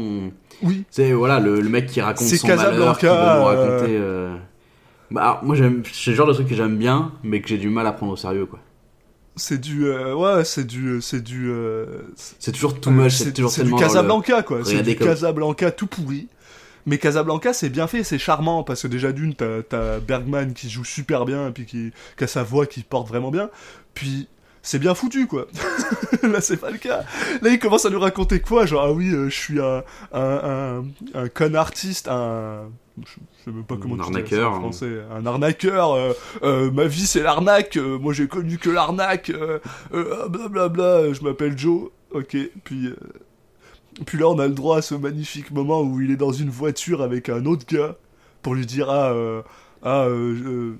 Oui. 0.62 0.84
C'est 0.90 1.12
voilà 1.12 1.40
le, 1.40 1.60
le 1.60 1.68
mec 1.68 1.86
qui 1.86 2.00
raconte 2.00 2.26
C'est 2.28 2.36
son 2.36 2.46
malheur, 2.48 2.96
qui 2.98 3.06
va 3.06 3.12
Casablanca, 3.12 3.38
nous 3.40 3.40
euh, 3.40 3.44
raconter. 3.72 3.96
euh, 3.98 4.36
Bah, 5.10 5.40
moi 5.42 5.56
j'aime, 5.56 5.82
c'est 5.92 6.10
le 6.10 6.16
genre 6.16 6.28
de 6.28 6.34
truc 6.34 6.46
que 6.48 6.54
j'aime 6.54 6.76
bien, 6.76 7.12
mais 7.24 7.40
que 7.40 7.48
j'ai 7.48 7.58
du 7.58 7.68
mal 7.68 7.86
à 7.86 7.92
prendre 7.92 8.12
au 8.12 8.16
sérieux 8.16 8.46
quoi. 8.46 8.60
C'est 9.36 9.60
du. 9.60 9.86
euh, 9.86 10.14
ouais, 10.14 10.44
c'est 10.44 10.66
du. 10.66 11.00
C'est 11.00 11.22
du. 11.22 11.50
euh, 11.50 11.86
C'est 12.16 12.52
toujours 12.52 12.78
tout 12.78 12.90
moche, 12.90 13.14
c'est, 13.14 13.32
toujours 13.32 13.50
c'est 13.50 13.64
du 13.64 13.70
le- 13.70 13.76
Casablanca 13.76 14.42
quoi. 14.42 14.58
C'est 14.62 14.70
Regardez 14.72 14.92
du 14.92 14.98
comme- 14.98 15.08
Casablanca 15.08 15.70
tout 15.72 15.86
pourri. 15.86 16.28
Mais 16.86 16.98
Casablanca 16.98 17.52
c'est 17.52 17.68
bien 17.70 17.86
fait, 17.86 18.04
c'est 18.04 18.18
charmant 18.18 18.62
parce 18.64 18.82
que 18.82 18.88
déjà 18.88 19.12
d'une 19.12 19.34
t'as, 19.34 20.00
Bergman 20.00 20.52
qui 20.54 20.68
joue 20.70 20.84
super 20.84 21.24
bien 21.24 21.48
et 21.48 21.52
puis 21.52 21.66
qui, 21.66 21.92
qui 22.16 22.24
a 22.24 22.26
sa 22.26 22.42
voix 22.42 22.66
qui 22.66 22.82
porte 22.82 23.08
vraiment 23.08 23.30
bien. 23.30 23.50
Puis 23.94 24.28
c'est 24.62 24.78
bien 24.78 24.94
foutu 24.94 25.26
quoi. 25.26 25.46
Là 26.22 26.40
c'est 26.40 26.56
pas 26.58 26.70
le 26.70 26.78
cas. 26.78 27.04
Là 27.42 27.50
il 27.50 27.58
commence 27.58 27.86
à 27.86 27.90
nous 27.90 28.00
raconter 28.00 28.40
quoi 28.40 28.66
Genre 28.66 28.82
ah 28.84 28.92
oui 28.92 29.10
euh, 29.12 29.28
je 29.30 29.34
suis 29.36 29.60
un 29.60 29.82
un, 30.12 30.84
un, 31.14 31.20
un 31.22 31.28
con 31.28 31.54
artiste, 31.54 32.08
un 32.08 32.68
je 33.02 33.44
sais 33.44 33.50
même 33.50 33.64
pas 33.64 33.76
comment 33.80 33.94
Un 33.94 33.98
tu 33.98 34.02
dis 34.02 34.12
ça 34.12 34.18
arnaqueur, 34.18 34.52
en 34.52 34.56
hein. 34.56 34.60
français, 34.60 34.98
un 35.10 35.24
arnaqueur. 35.24 35.92
euh, 35.92 36.12
euh, 36.42 36.70
ma 36.70 36.84
vie 36.84 37.06
c'est 37.06 37.22
l'arnaque. 37.22 37.76
euh, 37.78 37.98
moi 37.98 38.12
j'ai 38.12 38.28
connu 38.28 38.58
que 38.58 38.68
l'arnaque. 38.68 39.32
Blablabla. 40.28 41.12
Je 41.12 41.22
m'appelle 41.22 41.56
Joe. 41.56 41.90
Ok. 42.12 42.36
Puis 42.64 42.92
puis 44.04 44.18
là, 44.18 44.28
on 44.28 44.38
a 44.38 44.46
le 44.46 44.54
droit 44.54 44.78
à 44.78 44.82
ce 44.82 44.94
magnifique 44.94 45.50
moment 45.50 45.82
où 45.82 46.00
il 46.00 46.10
est 46.10 46.16
dans 46.16 46.32
une 46.32 46.50
voiture 46.50 47.02
avec 47.02 47.28
un 47.28 47.44
autre 47.46 47.64
gars 47.66 47.96
pour 48.42 48.54
lui 48.54 48.66
dire 48.66 48.88
Ah, 48.90 49.12
euh, 49.12 49.42
ah 49.82 50.04
euh, 50.04 50.34
euh, 50.46 50.76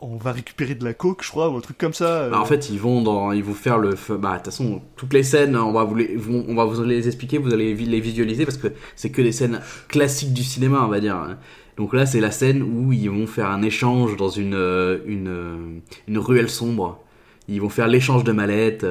on 0.00 0.16
va 0.16 0.32
récupérer 0.32 0.74
de 0.74 0.84
la 0.84 0.94
coke, 0.94 1.22
je 1.22 1.28
crois, 1.30 1.50
ou 1.50 1.56
un 1.56 1.60
truc 1.60 1.76
comme 1.76 1.92
ça. 1.92 2.28
Bah, 2.30 2.40
en 2.40 2.44
fait, 2.44 2.70
ils 2.70 2.78
vont 2.78 3.32
ils 3.32 3.44
vont 3.44 3.54
faire 3.54 3.78
le, 3.78 3.94
f- 3.94 4.16
bah 4.16 4.32
de 4.32 4.36
toute 4.36 4.46
façon, 4.46 4.82
toutes 4.96 5.12
les 5.12 5.22
scènes, 5.22 5.56
on 5.56 5.72
va 5.72 5.84
vous 5.84 5.94
les, 5.94 6.16
on 6.28 6.54
va 6.54 6.64
vous 6.64 6.82
les 6.82 7.06
expliquer, 7.06 7.38
vous 7.38 7.52
allez 7.52 7.74
les 7.74 8.00
visualiser 8.00 8.44
parce 8.44 8.56
que 8.56 8.68
c'est 8.96 9.10
que 9.10 9.20
des 9.22 9.32
scènes 9.32 9.60
classiques 9.88 10.32
du 10.32 10.42
cinéma, 10.42 10.82
on 10.84 10.88
va 10.88 11.00
dire. 11.00 11.36
Donc 11.76 11.94
là, 11.94 12.04
c'est 12.04 12.20
la 12.20 12.30
scène 12.30 12.62
où 12.62 12.92
ils 12.92 13.08
vont 13.10 13.26
faire 13.26 13.50
un 13.50 13.62
échange 13.62 14.16
dans 14.16 14.28
une, 14.28 14.54
une, 15.06 16.18
ruelle 16.18 16.50
sombre. 16.50 17.02
Ils 17.48 17.60
vont 17.60 17.70
faire 17.70 17.88
l'échange 17.88 18.22
de 18.24 18.32
mallettes. 18.32 18.84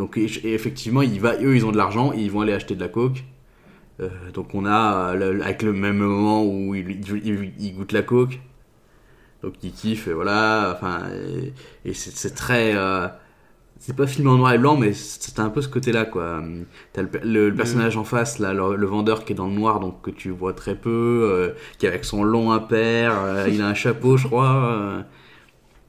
Donc 0.00 0.16
et- 0.16 0.54
effectivement, 0.54 1.02
il 1.02 1.20
va, 1.20 1.36
eux, 1.42 1.54
ils 1.56 1.66
ont 1.66 1.72
de 1.72 1.76
l'argent, 1.76 2.12
ils 2.12 2.30
vont 2.30 2.40
aller 2.40 2.54
acheter 2.54 2.74
de 2.74 2.80
la 2.80 2.88
coke. 2.88 3.22
Euh, 4.00 4.08
donc 4.34 4.54
on 4.54 4.64
a 4.66 5.14
euh, 5.16 5.42
avec 5.42 5.62
le 5.62 5.72
même 5.74 5.98
moment 5.98 6.44
où 6.44 6.74
il, 6.74 6.90
il- 7.24 7.52
il 7.60 7.74
goûtent 7.76 7.92
la 7.92 8.02
coke. 8.02 8.40
Donc 9.42 9.54
il 9.62 9.72
kiffe, 9.72 10.08
et 10.08 10.12
voilà. 10.14 10.74
Enfin, 10.76 11.00
et, 11.84 11.94
c'est 11.94 12.34
très. 12.34 12.74
euh, 12.76 13.08
c'est 13.78 13.96
pas 13.96 14.06
filmé 14.06 14.30
en 14.30 14.38
noir 14.38 14.54
et 14.54 14.58
blanc, 14.58 14.76
mais 14.76 14.92
c'est 14.94 15.38
un 15.40 15.50
peu 15.50 15.62
ce 15.62 15.68
côté-là, 15.68 16.06
quoi. 16.06 16.42
T'as 16.94 17.02
le, 17.24 17.50
personnage 17.54 17.96
en 17.98 18.04
face, 18.04 18.38
là, 18.38 18.52
le, 18.54 18.86
vendeur 18.86 19.24
qui 19.24 19.32
est 19.32 19.36
dans 19.36 19.48
le 19.48 19.54
noir, 19.54 19.80
donc 19.80 20.02
que 20.02 20.10
tu 20.10 20.30
vois 20.30 20.52
très 20.54 20.76
peu, 20.76 21.54
qui 21.78 21.86
est 21.86 21.88
avec 21.90 22.04
son 22.06 22.24
long 22.24 22.52
impair, 22.52 23.14
il 23.48 23.62
a 23.62 23.68
un 23.68 23.74
chapeau, 23.74 24.16
je 24.18 24.26
crois. 24.28 25.04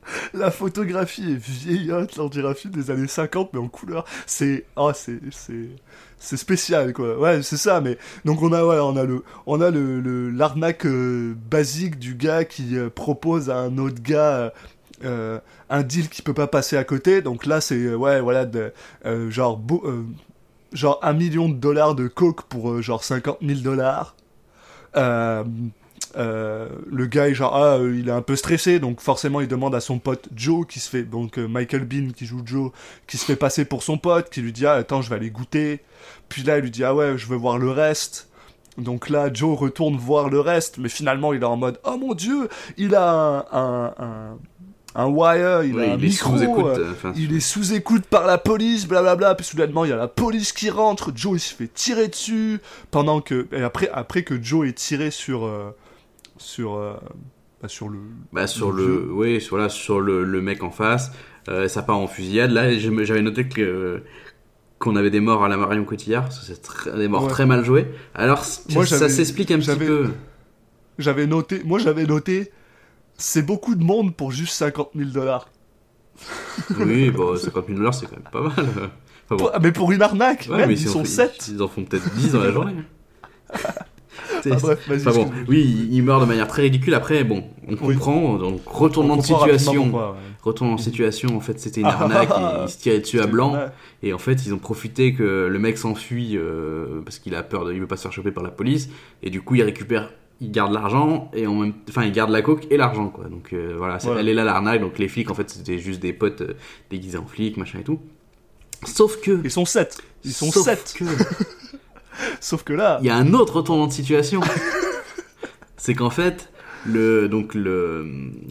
La 0.34 0.52
photographie 0.52 1.34
est 1.34 1.36
vieillotte, 1.36 2.18
film 2.56 2.74
des 2.74 2.92
années 2.92 3.08
50, 3.08 3.52
mais 3.54 3.60
en 3.60 3.68
couleur. 3.68 4.06
C'est. 4.26 4.66
Ah, 4.76 4.92
c'est. 4.94 5.20
C'est. 5.32 6.38
Spécial, 6.38 6.94
quoi. 6.94 7.18
Ouais, 7.18 7.42
c'est 7.42 7.58
ça, 7.58 7.82
mais. 7.82 7.98
Donc, 8.26 8.42
on 8.42 8.52
a, 8.54 8.64
ouais, 8.66 8.80
on 8.80 8.96
a 8.98 9.04
le. 9.04 9.24
On 9.46 9.62
a 9.62 9.70
le. 9.72 10.30
L'arnaque 10.30 10.86
euh, 10.86 11.34
basique 11.50 11.98
du 12.00 12.16
gars 12.16 12.46
qui 12.46 12.78
euh, 12.78 12.90
propose 12.90 13.50
à 13.50 13.58
un 13.58 13.78
autre 13.78 14.02
gars. 14.02 14.54
euh, 15.04 15.40
un 15.70 15.84
deal 15.84 16.10
qui 16.10 16.22
peut 16.22 16.34
pas 16.34 16.48
passer 16.48 16.78
à 16.78 16.84
côté. 16.84 17.22
Donc 17.22 17.46
là, 17.46 17.62
c'est. 17.62 17.94
ouais, 17.96 18.22
voilà, 18.22 18.46
genre. 19.30 19.58
beau- 19.58 19.84
genre 20.74 21.00
un 21.02 21.12
million 21.14 21.50
de 21.50 21.56
dollars 21.56 21.96
de 21.96 22.08
coke 22.08 22.44
pour 22.44 22.82
genre 22.82 23.04
50 23.04 23.40
000 23.42 23.60
dollars. 23.60 24.16
Euh, 26.18 26.68
le 26.92 27.06
gars 27.06 27.30
est 27.30 27.34
genre 27.34 27.56
ah 27.56 27.78
euh, 27.78 27.96
il 27.98 28.10
est 28.10 28.12
un 28.12 28.22
peu 28.22 28.36
stressé 28.36 28.80
donc 28.80 29.00
forcément 29.00 29.40
il 29.40 29.48
demande 29.48 29.74
à 29.74 29.80
son 29.80 29.98
pote 29.98 30.28
Joe 30.36 30.66
qui 30.68 30.80
se 30.82 30.90
fait 30.90 31.04
donc 31.04 31.38
euh, 31.40 31.48
Michael 31.48 31.86
Bean 31.86 32.12
qui 32.14 32.26
joue 32.26 32.42
Joe 32.46 32.72
qui 33.08 33.18
se 33.18 33.24
fait 33.24 33.38
passer 33.38 33.64
pour 33.64 33.82
son 33.82 33.98
pote 33.98 34.30
qui 34.30 34.42
lui 34.42 34.52
dit 34.52 34.66
ah 34.66 34.74
attends 34.74 35.02
je 35.02 35.10
vais 35.10 35.16
aller 35.16 35.30
goûter 35.30 35.80
puis 36.28 36.44
là 36.44 36.58
il 36.58 36.64
lui 36.64 36.72
dit 36.72 36.84
ah 36.84 36.94
ouais 36.94 37.18
je 37.18 37.28
veux 37.28 37.38
voir 37.38 37.58
le 37.58 37.72
reste 37.72 38.28
donc 38.78 39.08
là 39.10 39.30
Joe 39.34 39.58
retourne 39.58 39.96
voir 39.96 40.30
le 40.30 40.42
reste 40.42 40.80
mais 40.80 40.90
finalement 40.90 41.32
il 41.32 41.42
est 41.44 41.46
en 41.46 41.56
mode 41.56 41.80
oh 41.86 41.96
mon 41.98 42.14
dieu 42.14 42.50
il 42.76 42.94
a 42.96 43.10
un 43.10 43.38
un, 43.54 43.94
un, 43.98 44.38
un 44.96 45.06
wire 45.06 45.64
il 45.64 45.76
Ouais, 45.76 45.88
a 45.90 45.94
un 45.94 45.98
il 45.98 46.04
est 46.04 46.08
micro 46.08 46.36
euh, 46.38 46.92
enfin, 46.92 47.14
il 47.16 47.34
est 47.34 47.40
sous 47.40 47.74
écoute 47.74 48.04
par 48.04 48.26
la 48.28 48.38
police, 48.38 48.86
blablabla. 48.88 49.36
Puis 49.36 49.46
soudainement, 49.46 49.86
il 49.86 49.90
y 49.90 49.94
a 49.94 49.96
la 49.96 50.10
police 50.10 50.52
qui 50.52 50.70
rentre. 50.70 51.12
Joe, 51.16 51.38
il 51.38 51.40
se 51.40 51.54
fait 51.56 51.74
tirer 51.74 52.10
dessus. 52.10 52.60
Pendant 52.92 53.22
que. 53.22 53.48
Et 53.54 53.62
après, 53.62 53.90
après 53.94 54.24
que 54.24 54.42
Joe 54.44 54.68
est 54.68 54.74
tiré 54.74 55.10
sur. 55.10 55.46
euh, 55.46 55.74
sur. 56.42 56.76
euh, 56.76 56.94
bah, 57.62 57.68
sur 57.68 57.90
le. 57.90 58.00
Bah 58.34 58.48
sur 58.48 58.72
Le 58.72 58.86
le, 58.88 59.12
oui, 59.14 59.40
sur, 59.42 59.56
voilà, 59.56 59.70
sur 59.70 60.00
le, 60.02 60.24
le 60.24 60.42
mec 60.42 60.64
en 60.64 60.72
face, 60.72 61.12
euh, 61.50 61.68
ça 61.68 61.82
part 61.84 61.98
en 61.98 62.08
fusillade. 62.08 62.52
Là, 62.52 62.78
j'avais 62.78 63.22
noté 63.22 63.48
que 63.48 64.02
qu'on 64.80 64.96
avait 64.96 65.12
des 65.12 65.20
morts 65.20 65.44
à 65.44 65.48
la 65.50 65.58
Marion 65.58 65.84
Cotillard, 65.86 66.24
parce 66.24 66.40
que 66.40 66.46
c'est 66.56 66.98
des 66.98 67.08
morts 67.08 67.26
Ouais. 67.26 67.30
très 67.30 67.46
mal 67.46 67.64
joués. 67.64 67.88
Alors, 68.16 68.44
Moi, 68.72 68.86
ça 68.88 69.10
s'explique 69.10 69.52
un 69.52 69.60
petit 69.60 69.76
peu. 69.76 70.10
J'avais 70.98 71.28
noté. 71.28 71.62
Moi, 71.64 71.78
j'avais 71.80 72.06
noté. 72.06 72.52
c'est 73.18 73.44
beaucoup 73.44 73.76
de 73.76 73.84
monde 73.84 74.16
pour 74.16 74.32
juste 74.32 74.54
50 74.56 74.90
000 74.96 75.10
dollars. 75.12 75.48
Oui, 76.80 77.12
bon, 77.12 77.36
50 77.38 77.68
000 77.68 77.78
dollars, 77.78 77.94
c'est 77.94 78.06
quand 78.08 78.14
même 78.18 78.30
pas 78.32 78.42
mal. 78.42 78.52
Enfin, 78.58 78.90
bon. 79.30 79.38
Pour- 79.38 79.52
Mais 79.62 79.72
pour 79.72 79.92
une 79.92 80.02
arnaque, 80.02 80.48
Ouais, 80.50 80.58
merde, 80.58 80.70
mais 80.70 80.76
ils 80.76 80.80
si 80.80 80.88
on 80.90 80.94
sont 80.94 81.04
fait- 81.06 81.10
7. 81.30 81.48
Ils 81.54 81.62
en 81.62 81.68
font 81.68 81.84
peut-être 81.86 82.12
10 82.16 82.32
dans 82.34 82.40
la 82.44 82.52
journée. 82.52 82.74
Ah, 84.46 84.56
bref, 84.62 84.80
vas-y, 84.88 85.00
Enfin 85.08 85.12
bon, 85.12 85.32
oui, 85.48 85.88
il- 85.92 86.04
meurt 86.04 86.22
de 86.22 86.26
manière 86.28 86.48
très 86.48 86.64
ridicule. 86.64 86.94
Après, 86.94 87.24
bon, 87.24 87.44
on 87.68 87.72
Oui. 87.74 87.96
comprend. 87.96 88.36
Donc, 88.38 88.62
retournement 88.66 89.18
de 89.18 89.22
situation. 89.24 89.94
ouais. 89.94 90.18
Retournement 90.44 90.78
de 90.78 90.82
situation, 90.82 91.36
en 91.38 91.40
fait, 91.40 91.60
c'était 91.60 91.82
une 91.82 91.88
arnaque 91.88 92.30
et 92.38 92.64
il 92.64 92.70
se 92.70 92.78
tirait 92.80 93.00
dessus 93.00 93.20
à 93.22 93.28
blanc. 93.28 93.54
Ouais. 93.54 93.66
Et 94.04 94.14
en 94.14 94.18
fait, 94.18 94.46
ils 94.46 94.54
ont 94.54 94.58
profité 94.58 95.14
que 95.14 95.48
le 95.52 95.60
mec 95.60 95.78
s'enfuit 95.78 96.36
euh, 96.36 97.02
parce 97.06 97.20
qu'il 97.20 97.36
a 97.36 97.44
peur, 97.44 97.66
de, 97.66 97.74
il 97.74 97.80
veut 97.80 97.88
pas 97.88 97.98
se 97.98 98.02
faire 98.04 98.12
choper 98.14 98.32
par 98.32 98.44
la 98.44 98.50
police. 98.52 98.90
Et 99.24 99.30
du 99.30 99.42
coup, 99.42 99.56
il 99.56 99.62
récupère, 99.64 100.12
il 100.40 100.52
garde 100.52 100.74
l'argent 100.74 101.30
et 101.36 101.46
en 101.46 101.54
même, 101.54 101.74
enfin, 101.90 102.04
il 102.06 102.12
garde 102.12 102.32
la 102.32 102.42
coke 102.42 102.66
et 102.72 102.78
l'argent, 102.78 103.10
quoi. 103.10 103.26
Donc 103.26 103.54
euh, 103.54 103.76
voilà, 103.78 104.00
elle 104.18 104.28
est 104.28 104.34
là 104.34 104.44
l'arnaque. 104.44 104.82
Donc 104.82 104.98
les 104.98 105.08
flics, 105.08 105.30
en 105.30 105.36
fait, 105.36 105.50
c'était 105.52 105.78
juste 105.78 106.00
des 106.02 106.14
potes 106.14 106.42
euh, 106.42 106.54
déguisés 106.90 107.20
en 107.20 107.26
flics, 107.28 107.58
machin 107.58 107.80
et 107.80 107.84
tout. 107.84 108.00
Sauf 108.84 109.22
que, 109.22 109.40
Ils 109.44 109.52
sont 109.52 109.66
7. 109.66 110.00
Ils 110.26 110.34
sont 110.34 110.50
sauf 110.52 110.64
7. 110.66 110.96
Sauf 112.40 112.64
que 112.64 112.74
là, 112.74 113.00
il 113.02 113.08
y 113.08 113.10
a 113.10 113.16
un 113.16 113.34
autre 113.34 113.58
retournement 113.58 113.88
de 113.88 113.94
situation. 113.94 114.42
c'est 115.78 115.94
qu'en 115.96 116.10
fait, 116.10 116.52
le, 116.86 117.28
donc 117.28 117.54
le, 117.56 118.06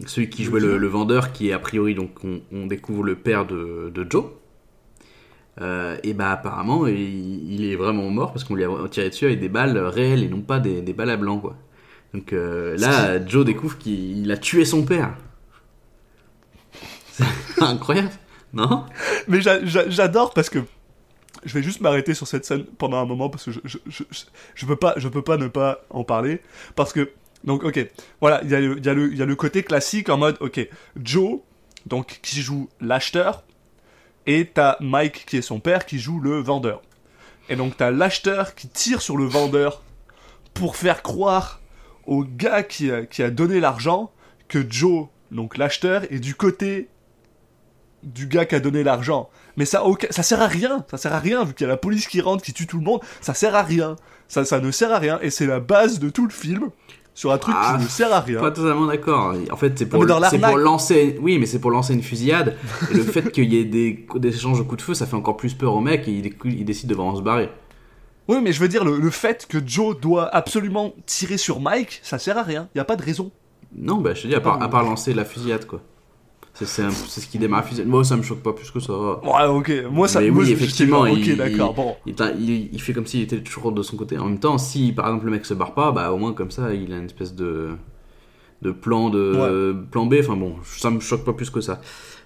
celui 0.07 0.29
qui 0.29 0.43
jouait 0.43 0.59
le, 0.59 0.77
le 0.77 0.87
vendeur, 0.87 1.31
qui 1.31 1.49
est 1.49 1.53
a 1.53 1.59
priori, 1.59 1.95
donc 1.95 2.11
on, 2.23 2.41
on 2.51 2.65
découvre 2.67 3.03
le 3.03 3.15
père 3.15 3.45
de, 3.45 3.91
de 3.93 4.05
Joe. 4.09 4.25
euh, 5.61 5.97
et 6.03 6.13
bah 6.13 6.31
apparemment 6.31 6.87
il, 6.87 7.51
il 7.53 7.65
est 7.71 7.75
vraiment 7.75 8.09
mort 8.09 8.31
parce 8.31 8.45
qu'on 8.45 8.55
lui 8.55 8.63
a 8.63 8.69
tiré 8.89 9.09
dessus 9.09 9.25
avec 9.25 9.39
des 9.41 9.49
balles 9.49 9.77
réelles 9.77 10.23
et 10.23 10.29
non 10.29 10.41
pas 10.41 10.59
des, 10.59 10.81
des 10.81 10.93
balles 10.93 11.09
à 11.09 11.17
blanc 11.17 11.39
quoi. 11.39 11.55
Donc 12.13 12.31
euh, 12.33 12.77
là 12.77 13.23
Joe 13.25 13.43
découvre 13.45 13.77
qu'il 13.77 14.17
il 14.19 14.31
a 14.31 14.37
tué 14.37 14.63
son 14.65 14.83
père. 14.83 15.13
C'est 17.11 17.63
incroyable, 17.63 18.09
non? 18.53 18.85
Mais 19.27 19.41
j'a- 19.41 19.63
j'a- 19.65 19.89
j'adore 19.89 20.33
parce 20.33 20.49
que 20.49 20.59
je 21.43 21.53
vais 21.53 21.63
juste 21.63 21.81
m'arrêter 21.81 22.13
sur 22.13 22.27
cette 22.27 22.45
scène 22.45 22.65
pendant 22.77 22.97
un 22.97 23.05
moment 23.05 23.29
parce 23.29 23.45
que 23.45 23.51
je, 23.51 23.59
je, 23.63 23.77
je, 23.87 24.03
je- 24.55 24.65
peux 24.65 24.75
pas 24.75 24.93
je 24.97 25.07
peux 25.07 25.21
pas 25.21 25.37
ne 25.37 25.47
pas 25.47 25.83
en 25.89 26.03
parler. 26.03 26.41
Parce 26.75 26.93
que 26.93 27.11
donc 27.43 27.63
ok 27.63 27.79
voilà 28.19 28.41
il 28.43 28.49
y 28.51 28.55
a 28.55 28.59
le 28.59 28.79
y 28.79 29.17
y 29.17 29.21
a 29.21 29.25
le 29.25 29.35
côté 29.35 29.63
classique 29.63 30.09
en 30.09 30.17
mode 30.17 30.37
ok 30.41 30.67
Joe 31.01 31.39
donc 31.87 32.19
qui 32.21 32.41
joue 32.41 32.69
l'acheteur 32.79 33.43
et 34.27 34.45
t'as 34.53 34.77
Mike 34.79 35.25
qui 35.25 35.37
est 35.37 35.41
son 35.41 35.59
père 35.59 35.85
qui 35.85 35.97
joue 35.97 36.19
le 36.19 36.39
vendeur. 36.39 36.81
Et 37.49 37.55
donc 37.55 37.75
t'as 37.77 37.89
l'acheteur 37.91 38.53
qui 38.55 38.67
tire 38.67 39.01
sur 39.01 39.17
le 39.17 39.25
vendeur 39.25 39.81
pour 40.53 40.75
faire 40.75 41.01
croire 41.01 41.59
au 42.05 42.23
gars 42.23 42.61
qui 42.63 42.91
a, 42.91 43.05
qui 43.05 43.23
a 43.23 43.31
donné 43.31 43.59
l'argent 43.59 44.11
que 44.47 44.63
Joe 44.69 45.07
donc 45.31 45.57
l'acheteur 45.57 46.03
est 46.11 46.19
du 46.19 46.35
côté 46.35 46.89
du 48.03 48.27
gars 48.27 48.45
qui 48.45 48.55
a 48.55 48.59
donné 48.59 48.83
l'argent. 48.83 49.29
Mais 49.57 49.65
ça, 49.65 49.83
ça 50.09 50.23
sert 50.23 50.41
à 50.41 50.47
rien. 50.47 50.85
Ça 50.89 50.97
sert 50.97 51.13
à 51.13 51.19
rien, 51.19 51.43
vu 51.43 51.53
qu'il 51.53 51.65
y 51.65 51.69
a 51.69 51.71
la 51.71 51.77
police 51.77 52.07
qui 52.07 52.21
rentre, 52.21 52.43
qui 52.43 52.53
tue 52.53 52.67
tout 52.67 52.77
le 52.77 52.83
monde. 52.83 53.01
Ça 53.21 53.33
sert 53.33 53.55
à 53.55 53.63
rien. 53.63 53.95
Ça, 54.27 54.45
ça 54.45 54.59
ne 54.59 54.71
sert 54.71 54.91
à 54.93 54.99
rien. 54.99 55.19
Et 55.21 55.29
c'est 55.29 55.45
la 55.45 55.59
base 55.59 55.99
de 55.99 56.09
tout 56.09 56.25
le 56.25 56.31
film. 56.31 56.69
Sur 57.13 57.33
un 57.33 57.37
truc 57.37 57.53
Ah, 57.57 57.75
qui 57.77 57.83
ne 57.83 57.89
sert 57.89 58.13
à 58.13 58.21
rien. 58.21 58.39
Pas 58.39 58.51
totalement 58.51 58.85
d'accord. 58.85 59.35
En 59.51 59.57
fait, 59.57 59.77
c'est 59.77 59.85
pour, 59.85 60.05
c'est 60.29 60.39
pour 60.39 60.57
lancer. 60.57 61.19
Oui, 61.21 61.37
mais 61.39 61.45
c'est 61.45 61.59
pour 61.59 61.69
lancer 61.69 61.93
une 61.93 62.01
fusillade. 62.01 62.55
et 62.89 62.93
le 62.93 63.03
fait 63.03 63.31
qu'il 63.33 63.53
y 63.53 63.57
ait 63.59 63.65
des, 63.65 64.05
des 64.15 64.29
échanges 64.29 64.59
de 64.59 64.63
coups 64.63 64.77
de 64.77 64.81
feu, 64.81 64.93
ça 64.93 65.05
fait 65.05 65.17
encore 65.17 65.35
plus 65.35 65.53
peur 65.53 65.75
au 65.75 65.81
mec 65.81 66.07
et 66.07 66.11
il, 66.11 66.33
il 66.45 66.63
décide 66.65 66.87
de 66.89 66.95
vraiment 66.95 67.15
se 67.17 67.21
barrer. 67.21 67.49
Oui, 68.29 68.37
mais 68.41 68.53
je 68.53 68.61
veux 68.61 68.69
dire, 68.69 68.85
le, 68.85 68.97
le 68.97 69.09
fait 69.09 69.45
que 69.45 69.57
Joe 69.63 69.99
doit 69.99 70.33
absolument 70.33 70.93
tirer 71.05 71.37
sur 71.37 71.59
Mike, 71.59 71.99
ça 72.01 72.17
sert 72.17 72.37
à 72.37 72.43
rien. 72.43 72.69
Il 72.73 72.77
n'y 72.77 72.81
a 72.81 72.85
pas 72.85 72.95
de 72.95 73.03
raison. 73.03 73.29
Non, 73.75 73.97
bah 73.97 74.13
je 74.13 74.21
te 74.23 74.27
dis, 74.27 74.35
à 74.35 74.39
part, 74.39 74.61
à 74.61 74.69
part 74.69 74.83
lancer 74.83 75.13
la 75.13 75.25
fusillade, 75.25 75.65
quoi. 75.65 75.81
C'est 76.53 76.65
c'est 76.67 76.81
un- 76.83 76.89
c'est 76.91 77.21
ce 77.21 77.27
qui 77.27 77.37
démarre. 77.39 77.63
Moi, 77.85 78.03
ça 78.03 78.17
me 78.17 78.21
choque 78.23 78.41
pas 78.43 78.53
plus 78.53 78.69
que 78.71 78.79
ça. 78.79 78.91
Ouais, 78.93 79.45
ok. 79.47 79.71
Moi, 79.89 80.07
ça 80.07 80.19
Mais 80.19 80.29
moi, 80.31 80.43
oui, 80.43 80.49
je- 80.49 80.53
effectivement, 80.53 81.05
genre, 81.05 81.17
il-. 81.17 81.37
Bon. 81.73 81.95
Il, 82.05 82.15
il- 82.39 82.69
il 82.73 82.81
fait 82.81 82.93
comme 82.93 83.05
s'il 83.07 83.21
était 83.21 83.39
toujours 83.41 83.71
de 83.71 83.81
son 83.81 83.95
côté. 83.97 84.17
En 84.17 84.25
même 84.25 84.39
temps, 84.39 84.57
si 84.57 84.91
par 84.91 85.07
exemple 85.07 85.25
le 85.25 85.31
mec 85.31 85.45
se 85.45 85.53
barre 85.53 85.73
pas, 85.73 85.91
bah 85.91 86.11
au 86.11 86.17
moins 86.17 86.33
comme 86.33 86.51
ça, 86.51 86.73
il 86.73 86.91
a 86.93 86.97
une 86.97 87.05
espèce 87.05 87.33
de 87.35 87.69
de 88.61 88.71
plan 88.71 89.09
de 89.09 89.75
plan 89.91 90.05
B. 90.05 90.15
Enfin 90.19 90.35
bon, 90.35 90.55
ça 90.63 90.89
me 90.91 90.99
choque 90.99 91.23
pas 91.25 91.33
plus 91.33 91.49
que 91.49 91.61
ça. 91.61 91.81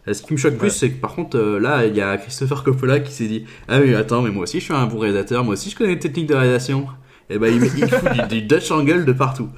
Euh, 0.07 0.13
Ce 0.13 0.21
qui 0.21 0.33
me 0.33 0.37
choque 0.37 0.55
plus, 0.57 0.69
c'est 0.69 0.89
que 0.91 0.99
par 0.99 1.13
contre, 1.15 1.37
euh, 1.37 1.59
là, 1.59 1.85
il 1.85 1.95
y 1.95 2.01
a 2.01 2.17
Christopher 2.17 2.63
Coppola 2.63 2.99
qui 2.99 3.11
s'est 3.13 3.27
dit 3.27 3.45
Ah 3.67 3.79
oui, 3.79 3.93
attends, 3.95 4.21
mais 4.21 4.31
moi 4.31 4.43
aussi 4.43 4.59
je 4.59 4.65
suis 4.65 4.73
un 4.73 4.85
bon 4.87 4.99
réalisateur, 4.99 5.43
moi 5.43 5.53
aussi 5.53 5.69
je 5.69 5.75
connais 5.75 5.91
les 5.93 5.99
techniques 5.99 6.27
de 6.27 6.35
réalisation. 6.35 6.87
Et 7.29 7.37
bah 7.39 7.49
il, 7.49 7.63
il 7.63 7.87
fout 7.89 8.11
du, 8.29 8.41
du 8.41 8.41
Dutch 8.47 8.69
angle 8.71 9.05
de 9.05 9.13
partout. 9.13 9.49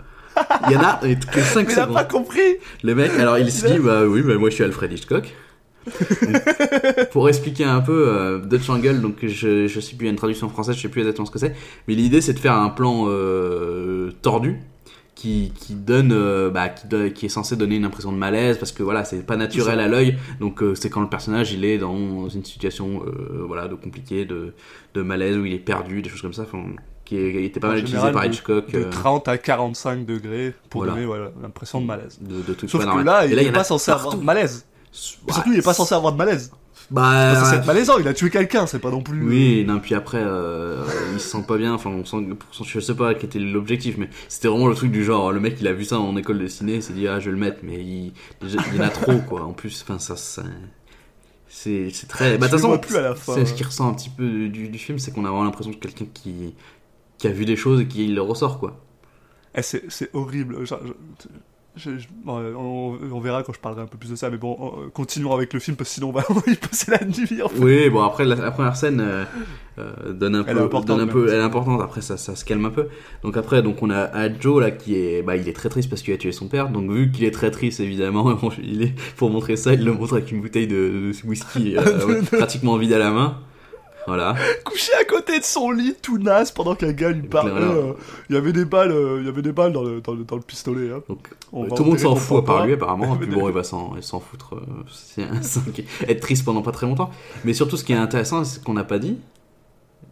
Il 0.68 0.74
y 0.74 0.78
en 0.78 0.82
a 0.82 1.00
toutes 1.02 1.36
les 1.36 1.42
5 1.42 1.68
Mais 1.68 1.74
il 1.74 1.80
a 1.80 1.82
secondes. 1.84 1.96
pas 1.96 2.04
compris. 2.04 2.58
Le 2.84 2.96
mec, 2.96 3.12
alors 3.20 3.38
il 3.38 3.52
se 3.52 3.68
dit, 3.68 3.80
bah 3.80 4.06
oui, 4.06 4.22
bah, 4.22 4.36
moi 4.36 4.50
je 4.50 4.56
suis 4.56 4.64
Alfred 4.64 4.92
Hitchcock. 4.92 5.34
Donc, 6.22 7.10
pour 7.12 7.30
expliquer 7.30 7.64
un 7.64 7.80
peu 7.80 8.10
euh, 8.10 8.40
Dutch 8.40 8.70
Angle, 8.70 9.00
donc 9.02 9.26
je, 9.26 9.68
je 9.68 9.80
sais 9.80 9.96
plus, 9.96 10.06
il 10.06 10.08
y 10.08 10.10
a 10.10 10.12
une 10.12 10.18
traduction 10.18 10.50
française, 10.50 10.76
je 10.76 10.82
sais 10.82 10.90
plus 10.90 11.00
exactement 11.02 11.26
ce 11.26 11.32
que 11.32 11.40
c'est, 11.40 11.56
mais 11.88 11.94
l'idée 11.96 12.20
c'est 12.20 12.34
de 12.34 12.40
faire 12.40 12.56
un 12.56 12.70
plan 12.70 13.06
euh, 13.08 14.12
tordu 14.22 14.58
qui, 15.16 15.54
qui 15.56 15.76
donne, 15.76 16.12
euh, 16.12 16.50
bah, 16.50 16.68
qui, 16.70 16.88
qui 17.14 17.26
est 17.26 17.30
censé 17.30 17.56
donner 17.56 17.78
une 17.78 17.86
impression 17.86 18.12
de 18.12 18.18
malaise 18.18 18.58
parce 18.58 18.74
que 18.74 18.84
voilà, 18.84 19.06
c'est 19.06 19.26
pas 19.26 19.38
naturel 19.38 19.80
à 19.80 19.88
l'œil, 19.88 20.18
donc 20.42 20.62
euh, 20.62 20.76
c'est 20.76 20.90
quand 20.90 21.02
le 21.02 21.08
personnage 21.10 21.54
il 21.54 21.64
est 21.64 21.78
dans 21.78 22.28
une 22.28 22.44
situation 22.44 23.02
voilà 23.48 23.70
de 23.70 23.76
compliqué, 23.76 24.26
de, 24.26 24.54
de 24.94 25.02
malaise 25.02 25.38
où 25.38 25.46
il 25.46 25.54
est 25.54 25.60
perdu, 25.60 26.02
des 26.02 26.10
choses 26.10 26.22
comme 26.22 26.34
ça, 26.34 26.42
enfin, 26.42 26.66
qui, 27.08 27.18
est- 27.18 27.32
qui 27.32 27.38
était 27.46 27.60
pas 27.60 27.68
En 27.68 27.72
mal 27.72 27.80
utilisé 27.80 28.12
par 28.12 28.26
Hitchcock. 28.26 28.72
De 28.72 28.80
euh, 28.80 28.90
30 28.90 29.28
à 29.28 29.38
45 29.38 30.06
degrés 30.06 30.54
pour 30.70 30.82
Voilà. 30.82 30.94
donner 30.94 31.06
voilà, 31.06 31.32
l'impression 31.42 31.82
de 31.82 31.86
malaise. 31.86 32.18
de, 32.22 32.42
de 32.42 32.54
trucs 32.54 32.70
Sauf 32.70 32.86
pas 32.86 32.94
que 32.96 33.00
là, 33.04 33.26
il 33.26 33.34
y 33.34 33.38
est 33.40 33.48
en 33.48 33.50
a 33.50 33.54
pas 33.54 33.64
censé 33.64 33.92
avoir 33.92 34.16
de 34.18 34.24
malaise. 34.24 34.66
Ouais, 35.28 35.34
Surtout, 35.34 35.52
il 35.54 35.60
est 35.60 35.62
pas 35.62 35.74
censé 35.74 35.94
avoir 35.96 36.14
de 36.14 36.18
malaise. 36.18 36.52
Bah, 36.90 37.44
c'est 37.44 37.66
malaisant, 37.66 37.98
il 38.00 38.08
a 38.08 38.14
tué 38.14 38.30
quelqu'un, 38.30 38.66
c'est 38.66 38.80
pas 38.80 38.92
non 38.92 39.02
plus. 39.02 39.22
Oui, 39.28 39.66
non, 39.68 39.80
puis 39.80 39.94
après, 39.94 40.22
euh, 40.22 40.86
il 41.14 41.20
se 41.20 41.28
sent 41.28 41.44
pas 41.46 41.58
bien. 41.58 41.74
Enfin, 41.74 41.90
on 41.90 42.06
sent, 42.06 42.26
pour- 42.40 42.66
je 42.66 42.80
sais 42.80 42.96
pas 42.96 43.14
quel 43.14 43.26
était 43.26 43.40
l'objectif, 43.40 43.98
mais 43.98 44.10
c'était 44.30 44.48
vraiment 44.48 44.68
le 44.68 44.76
truc 44.76 44.92
du 44.92 45.04
genre, 45.04 45.34
le 45.34 45.42
mec 45.42 45.58
il 45.60 45.68
a 45.68 45.74
vu 45.74 45.84
ça 45.84 46.00
en 46.00 46.16
école 46.16 46.40
de 46.40 46.48
ciné, 46.48 46.76
il 46.76 46.84
s'est 46.84 46.94
dit 46.94 47.06
ah 47.10 47.20
je 47.20 47.26
vais 47.26 47.32
le 47.32 47.38
mettre, 47.38 47.58
mais 47.64 47.76
il, 47.84 48.14
il 48.42 48.76
y 48.76 48.80
en 48.80 48.84
a 48.84 48.90
trop 48.90 49.18
quoi. 49.28 49.44
En 49.44 49.52
plus, 49.52 49.84
enfin 49.84 50.00
ça, 50.00 50.16
ça 50.16 50.44
c'est 51.50 51.90
c'est 51.92 52.08
très. 52.08 52.38
Bah 52.38 52.48
de 52.48 52.52
toute 52.52 52.62
façon, 52.62 52.80
c'est 53.36 53.46
ce 53.46 53.54
qui 53.54 53.64
ressent 53.64 53.90
un 53.90 53.94
petit 53.94 54.10
peu 54.10 54.48
du, 54.48 54.70
du 54.70 54.78
film, 54.78 55.00
c'est 55.00 55.12
qu'on 55.14 55.26
a 55.26 55.30
vraiment 55.30 55.44
l'impression 55.46 55.72
de 55.72 55.78
quelqu'un 55.78 56.06
qui 56.14 56.54
qui 57.18 57.28
a 57.28 57.32
vu 57.32 57.46
des 57.46 57.56
choses 57.56 57.82
et 57.82 57.88
qui 57.88 58.08
le 58.08 58.22
ressort 58.22 58.60
quoi. 58.60 58.80
Eh, 59.56 59.62
c'est, 59.62 60.10
horrible. 60.14 60.66
Genre, 60.68 60.80
je- 60.86 60.92
je- 61.92 61.98
je- 62.00 62.08
bon, 62.24 62.40
euh, 62.40 62.54
on, 62.56 62.98
on 63.12 63.20
verra 63.20 63.42
quand 63.44 63.54
je 63.54 63.60
parlerai 63.60 63.82
un 63.84 63.88
peu 63.88 63.98
plus 63.98 64.10
de 64.12 64.16
ça, 64.16 64.30
mais 64.30 64.38
bon, 64.38 64.56
euh, 64.60 64.90
continuons 64.90 65.34
avec 65.34 65.54
le 65.54 65.60
film 65.60 65.76
parce 65.78 65.90
que 65.90 65.94
sinon 65.96 66.10
on 66.10 66.12
va, 66.12 66.24
y 66.48 66.56
passer 66.56 66.92
la 66.92 67.04
nuit. 67.06 67.42
En 67.44 67.50
fait. 67.50 67.60
Oui, 67.60 67.90
bon 67.90 68.02
après 68.04 68.26
la, 68.26 68.36
la 68.36 68.52
première 68.52 68.76
scène 68.76 69.00
euh, 69.00 69.26
euh, 69.80 70.14
donne 70.14 70.36
un 70.36 70.44
Elle 70.46 70.56
peu, 70.58 70.82
donne 70.86 71.02
un 71.02 71.08
peu, 71.08 71.28
elle 71.30 71.40
est 71.40 71.44
importante. 71.44 71.82
Après 71.82 72.02
ça, 72.02 72.18
ça 72.18 72.36
se 72.36 72.46
calme 72.46 72.66
un 72.66 72.70
peu. 72.72 72.88
Donc 73.24 73.36
après, 73.38 73.62
donc 73.64 73.82
on 73.82 73.90
a, 73.90 74.02
a 74.02 74.40
Joe 74.40 74.62
là 74.62 74.70
qui 74.72 74.96
est, 74.96 75.22
bah 75.24 75.36
il 75.38 75.48
est 75.50 75.54
très 75.54 75.70
triste 75.70 75.90
parce 75.90 76.02
qu'il 76.04 76.14
a 76.14 76.18
tué 76.18 76.32
son 76.32 76.48
père. 76.48 76.70
Donc 76.70 76.90
vu 76.92 77.12
qu'il 77.12 77.26
est 77.26 77.32
très 77.32 77.50
triste 77.52 77.80
évidemment, 77.80 78.38
il 78.64 78.82
est 78.84 78.94
pour 79.16 79.30
montrer 79.32 79.56
ça, 79.56 79.74
il 79.74 79.84
le 79.84 79.94
montre 79.94 80.14
avec 80.18 80.32
une 80.32 80.42
bouteille 80.42 80.68
de, 80.68 80.76
de 80.76 81.28
whisky 81.28 81.78
euh, 81.80 82.22
pratiquement 82.24 82.78
vide 82.78 82.94
à 82.94 83.00
la 83.00 83.10
main. 83.12 83.40
Voilà. 84.08 84.36
Couché 84.66 84.92
à 85.00 85.04
côté 85.04 85.38
de 85.40 85.44
son 85.44 85.70
lit, 85.70 85.94
tout 86.02 86.18
naze, 86.18 86.52
pendant 86.52 86.76
qu'un 86.76 86.94
gars 86.94 87.10
lui 87.12 87.28
parlait. 87.28 87.52
Euh, 87.62 87.92
Il 88.30 88.36
y 88.36 88.38
avait 88.38 88.54
des 88.54 88.64
balles, 88.66 88.92
euh, 88.92 89.18
il 89.20 89.26
y 89.26 89.30
avait 89.30 89.42
des 89.42 89.52
balles 89.52 89.74
dans 89.74 89.84
le, 89.84 90.00
dans 90.02 90.14
le, 90.14 90.24
dans 90.24 90.38
le 90.38 90.42
pistolet. 90.42 90.92
hein. 90.92 91.04
Donc 91.10 91.30
On 91.52 91.66
euh, 91.66 91.70
tout 91.70 91.84
le 91.84 91.90
monde 91.90 92.00
s'en 92.00 92.16
fout 92.16 92.38
à 92.38 92.42
part 92.42 92.66
lui 92.66 92.74
apparemment. 92.74 93.16
Puis 93.20 93.28
bon, 93.28 93.48
il 93.50 93.54
va 93.54 93.64
s'en, 93.64 93.94
foutre. 94.20 94.56
euh, 94.56 95.24
être 96.08 96.22
triste 96.22 96.46
pendant 96.46 96.62
pas 96.62 96.72
très 96.72 96.88
longtemps. 96.88 97.10
Mais 97.44 97.54
surtout, 97.54 97.76
ce 97.78 97.84
qui 97.84 97.94
est 97.94 97.98
intéressant, 97.98 98.44
c'est 98.46 98.64
qu'on 98.64 98.74
n'a 98.74 98.86
pas 98.86 98.98
dit, 99.00 99.18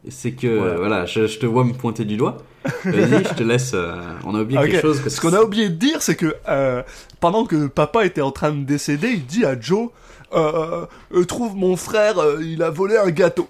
c'est 0.10 0.34
que 0.34 0.46
Voilà. 0.48 0.74
euh, 0.74 0.78
voilà, 0.78 1.06
je, 1.06 1.26
je 1.28 1.40
te 1.40 1.46
vois 1.46 1.64
me 1.64 1.74
pointer 1.74 2.04
du 2.06 2.18
doigt. 2.18 2.38
Vas-y, 2.84 3.24
je 3.24 3.34
te 3.34 3.44
laisse. 3.44 3.72
euh, 3.76 3.96
on 4.26 4.36
a 4.36 4.42
oublié 4.42 4.60
Ah, 4.60 4.64
ok. 4.66 4.72
quelque 4.72 4.82
chose. 4.82 5.00
parce 5.00 5.16
Ce 5.16 5.22
qu'on 5.22 5.34
a 5.34 5.42
oublié 5.42 5.70
de 5.70 5.76
dire, 5.76 6.02
c'est 6.02 6.16
que 6.16 6.36
euh, 6.50 6.84
pendant 7.22 7.46
que 7.46 7.68
papa 7.68 8.06
était 8.06 8.22
en 8.22 8.32
train 8.32 8.52
de 8.52 8.66
décéder, 8.66 9.10
il 9.12 9.26
dit 9.26 9.46
à 9.46 9.60
Joe 9.60 9.90
Trouve 11.28 11.56
mon 11.56 11.76
frère, 11.78 12.16
il 12.42 12.62
a 12.62 12.70
volé 12.70 12.98
un 12.98 13.10
gâteau. 13.10 13.48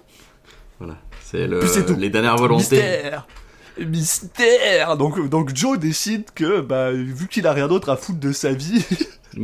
C'est 1.28 1.46
le, 1.48 1.60
les 1.98 2.08
dernières 2.10 2.36
volontés. 2.36 2.76
Mystère 2.76 3.26
Mystère 3.78 4.96
donc, 4.96 5.28
donc 5.28 5.54
Joe 5.54 5.78
décide 5.78 6.24
que, 6.34 6.60
bah, 6.60 6.92
vu 6.92 7.28
qu'il 7.28 7.46
a 7.46 7.52
rien 7.52 7.68
d'autre 7.68 7.90
à 7.90 7.96
foutre 7.96 8.20
de 8.20 8.32
sa 8.32 8.52
vie, 8.52 8.84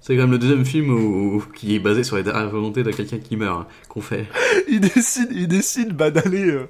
c'est 0.00 0.16
quand 0.16 0.22
même 0.22 0.30
le 0.32 0.38
deuxième 0.38 0.64
film 0.64 0.90
où- 0.90 1.36
où- 1.36 1.44
qui 1.54 1.74
est 1.76 1.78
basé 1.78 2.02
sur 2.04 2.16
les 2.16 2.22
dernières 2.24 2.50
volontés 2.50 2.82
de 2.82 2.90
quelqu'un 2.90 3.18
qui 3.18 3.36
meurt 3.36 3.60
hein, 3.60 3.66
qu'on 3.88 4.00
fait. 4.00 4.26
il 4.68 4.80
décide, 4.80 5.28
il 5.30 5.46
décide 5.46 5.92
bah, 5.94 6.10
d'aller 6.10 6.46
euh, 6.50 6.68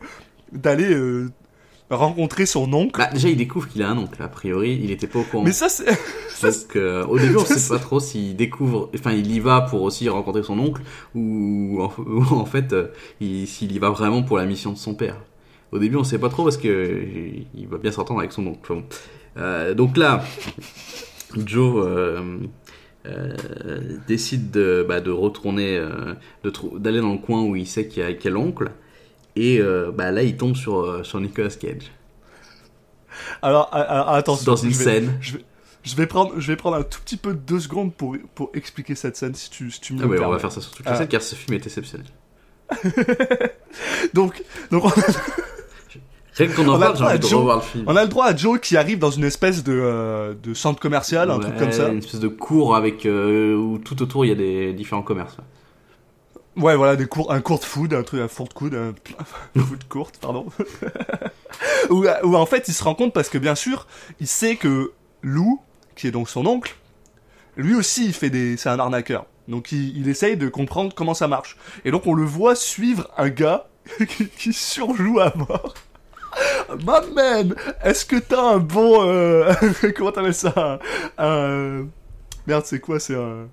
d'aller 0.53 0.93
euh, 0.93 1.31
rencontrer 1.97 2.47
son 2.47 2.73
oncle. 2.73 2.99
Bah, 3.01 3.11
déjà, 3.13 3.29
il 3.29 3.37
découvre 3.37 3.69
qu'il 3.69 3.83
a 3.83 3.91
un 3.91 3.99
oncle. 3.99 4.23
A 4.23 4.29
priori, 4.29 4.79
il 4.83 4.91
était 4.91 5.07
pas 5.07 5.21
au 5.21 5.23
courant. 5.25 5.45
Mais 5.45 5.53
ça, 5.53 5.69
c'est. 5.69 5.85
Donc, 6.43 6.77
euh, 6.77 7.05
au 7.07 7.19
début, 7.19 7.37
on 7.37 7.45
ça, 7.45 7.57
sait 7.59 7.75
pas 7.75 7.79
trop 7.79 8.01
s'il 8.01 8.35
découvre, 8.37 8.91
enfin, 8.95 9.13
il 9.13 9.31
y 9.31 9.39
va 9.41 9.61
pour 9.63 9.83
aussi 9.83 10.09
rencontrer 10.09 10.43
son 10.43 10.59
oncle 10.59 10.83
ou 11.15 11.79
en, 11.81 11.93
ou 12.03 12.23
en 12.35 12.45
fait, 12.47 12.73
euh, 12.73 12.89
il- 13.21 13.47
s'il 13.47 13.73
y 13.73 13.79
va 13.79 13.91
vraiment 13.91 14.23
pour 14.23 14.39
la 14.39 14.45
mission 14.47 14.73
de 14.73 14.79
son 14.79 14.95
père. 14.95 15.17
Au 15.71 15.79
début, 15.79 15.97
on 15.97 16.05
sait 16.05 16.19
pas 16.19 16.29
trop 16.29 16.45
parce 16.45 16.57
que 16.57 16.69
euh, 16.69 17.05
il 17.55 17.69
va 17.69 17.79
bien 17.79 17.93
s'entendre 17.93 18.21
avec 18.21 18.33
son 18.33 18.47
oncle. 18.47 18.59
Enfin 18.63 18.75
bon. 18.75 18.85
Euh, 19.39 19.73
donc 19.75 19.97
là, 19.97 20.23
Joe 21.37 21.87
euh, 21.87 22.39
décide 24.07 24.51
de, 24.51 24.85
bah, 24.87 25.01
de 25.01 25.11
retourner, 25.11 25.81
d'aller 26.79 27.01
dans 27.01 27.13
le 27.13 27.19
coin 27.19 27.43
où 27.43 27.57
il 27.57 27.67
sait 27.67 27.87
qu'il 27.87 28.03
y 28.03 28.07
a, 28.07 28.09
a 28.09 28.31
l'oncle. 28.31 28.71
Et 29.37 29.59
euh, 29.61 29.91
bah, 29.95 30.11
là, 30.11 30.23
il 30.23 30.37
tombe 30.37 30.55
sur, 30.57 30.81
euh, 30.81 31.03
sur 31.03 31.21
Nicolas 31.21 31.49
Cage. 31.51 31.91
Alors, 33.43 33.69
a- 33.73 33.81
a- 33.81 34.17
attention. 34.17 34.53
Dans 34.53 34.57
une 34.57 34.71
je 34.73 34.79
vais- 34.79 34.85
scène. 34.85 35.13
Je 35.21 35.35
vais, 35.39 35.45
je 35.85 35.97
vais 35.97 36.07
prendre, 36.07 36.33
je 36.39 36.47
vais 36.47 36.57
prendre 36.57 36.77
un 36.77 36.83
tout 36.83 37.01
petit 37.01 37.17
peu 37.17 37.33
de 37.33 37.39
deux 37.39 37.61
secondes 37.61 37.93
pour, 37.95 38.17
pour 38.35 38.51
expliquer 38.55 38.95
cette 38.95 39.17
scène 39.17 39.35
si 39.35 39.51
tu, 39.51 39.71
si 39.71 39.81
tu 39.81 39.95
me 39.95 40.03
Ah 40.05 40.07
ouais, 40.07 40.21
on 40.21 40.31
va 40.31 40.39
faire 40.39 40.53
ça 40.53 40.61
sur 40.61 40.71
toute 40.73 40.87
la 40.87 40.93
Ah. 40.93 40.97
scène 40.97 41.09
car 41.09 41.23
ce 41.23 41.35
film 41.35 41.55
est 41.55 41.65
exceptionnel. 41.67 42.07
Donc, 44.15 44.43
donc 44.71 44.85
on, 44.85 44.91
Rien 46.35 46.49
qu'on 46.49 46.67
en 46.69 46.79
On 46.79 46.81
a 46.83 46.93
parle, 46.93 46.93
le 46.93 46.97
j'ai 46.97 47.01
droit 47.01 47.07
envie 47.09 47.15
à 47.15 47.19
de 47.19 47.23
Joe. 47.27 47.39
revoir 47.41 47.57
le 47.57 47.63
film. 47.63 47.85
on 47.87 47.97
a 47.97 48.03
le 48.03 48.09
droit 48.09 48.25
à 48.27 48.35
Joe 48.37 48.59
qui 48.61 48.77
arrive 48.79 48.99
dans 48.99 49.11
une 49.11 49.25
espèce 49.25 49.63
de, 49.63 49.73
euh, 49.73 50.35
de 50.43 50.55
centre 50.55 50.81
commercial, 50.81 51.31
un 51.31 51.39
truc 51.39 51.57
comme 51.59 51.73
ça. 51.73 51.89
Une 51.89 51.99
espèce 51.99 52.21
de 52.21 52.29
cours 52.29 52.75
avec 52.75 53.05
euh, 53.05 53.55
où 53.55 53.79
tout 53.79 54.01
autour 54.03 54.25
il 54.25 54.29
y 54.29 54.33
a 54.33 54.35
des 54.35 54.73
différents 54.73 55.03
commerces. 55.03 55.37
Ouais, 55.37 55.45
voilà, 56.57 56.97
des 56.97 57.07
cours, 57.07 57.33
un 57.33 57.41
court 57.41 57.59
de 57.59 57.65
food, 57.65 57.95
un 57.95 58.03
truc, 58.03 58.21
un 58.21 58.29
food 58.29 58.53
court, 58.53 58.69
un 58.75 59.61
food 59.61 59.85
court, 59.89 60.13
pardon. 60.21 60.47
où, 61.91 62.05
où 62.25 62.37
en 62.37 62.47
fait, 62.47 62.69
il 62.69 62.75
se 62.75 62.85
rend 62.85 62.95
compte 62.95 63.13
parce 63.13 63.29
que 63.29 63.39
bien 63.39 63.55
sûr, 63.55 63.87
il 64.21 64.27
sait 64.27 64.57
que 64.57 64.93
Lou, 65.23 65.61
qui 65.97 66.07
est 66.07 66.11
donc 66.11 66.29
son 66.29 66.47
oncle, 66.47 66.77
lui 67.57 67.75
aussi, 67.75 68.07
il 68.07 68.13
fait 68.13 68.31
des, 68.31 68.57
c'est 68.57 68.69
un 68.69 68.79
arnaqueur. 68.79 69.27
Donc, 69.49 69.73
il, 69.73 69.97
il 69.99 70.09
essaye 70.09 70.37
de 70.37 70.49
comprendre 70.49 70.95
comment 70.95 71.15
ça 71.15 71.29
marche. 71.29 71.57
Et 71.85 71.91
donc, 71.91 72.07
on 72.07 72.15
le 72.15 72.25
voit 72.25 72.55
suivre 72.55 73.09
un 73.17 73.29
gars 73.29 73.67
qui, 74.09 74.29
qui 74.29 74.53
surjoue 74.53 75.21
à 75.21 75.33
mort. 75.37 75.75
My 76.79 77.13
man, 77.15 77.55
est-ce 77.85 78.07
que 78.07 78.17
t'as 78.17 78.41
un 78.55 78.59
bon, 78.59 79.07
euh, 79.07 79.53
comment 79.97 80.13
t'appelles 80.13 80.33
ça, 80.35 80.79
un- 81.19 81.87
merde, 82.47 82.65
c'est 82.65 82.81
quoi, 82.81 82.99
c'est 82.99 83.15
un 83.17 83.49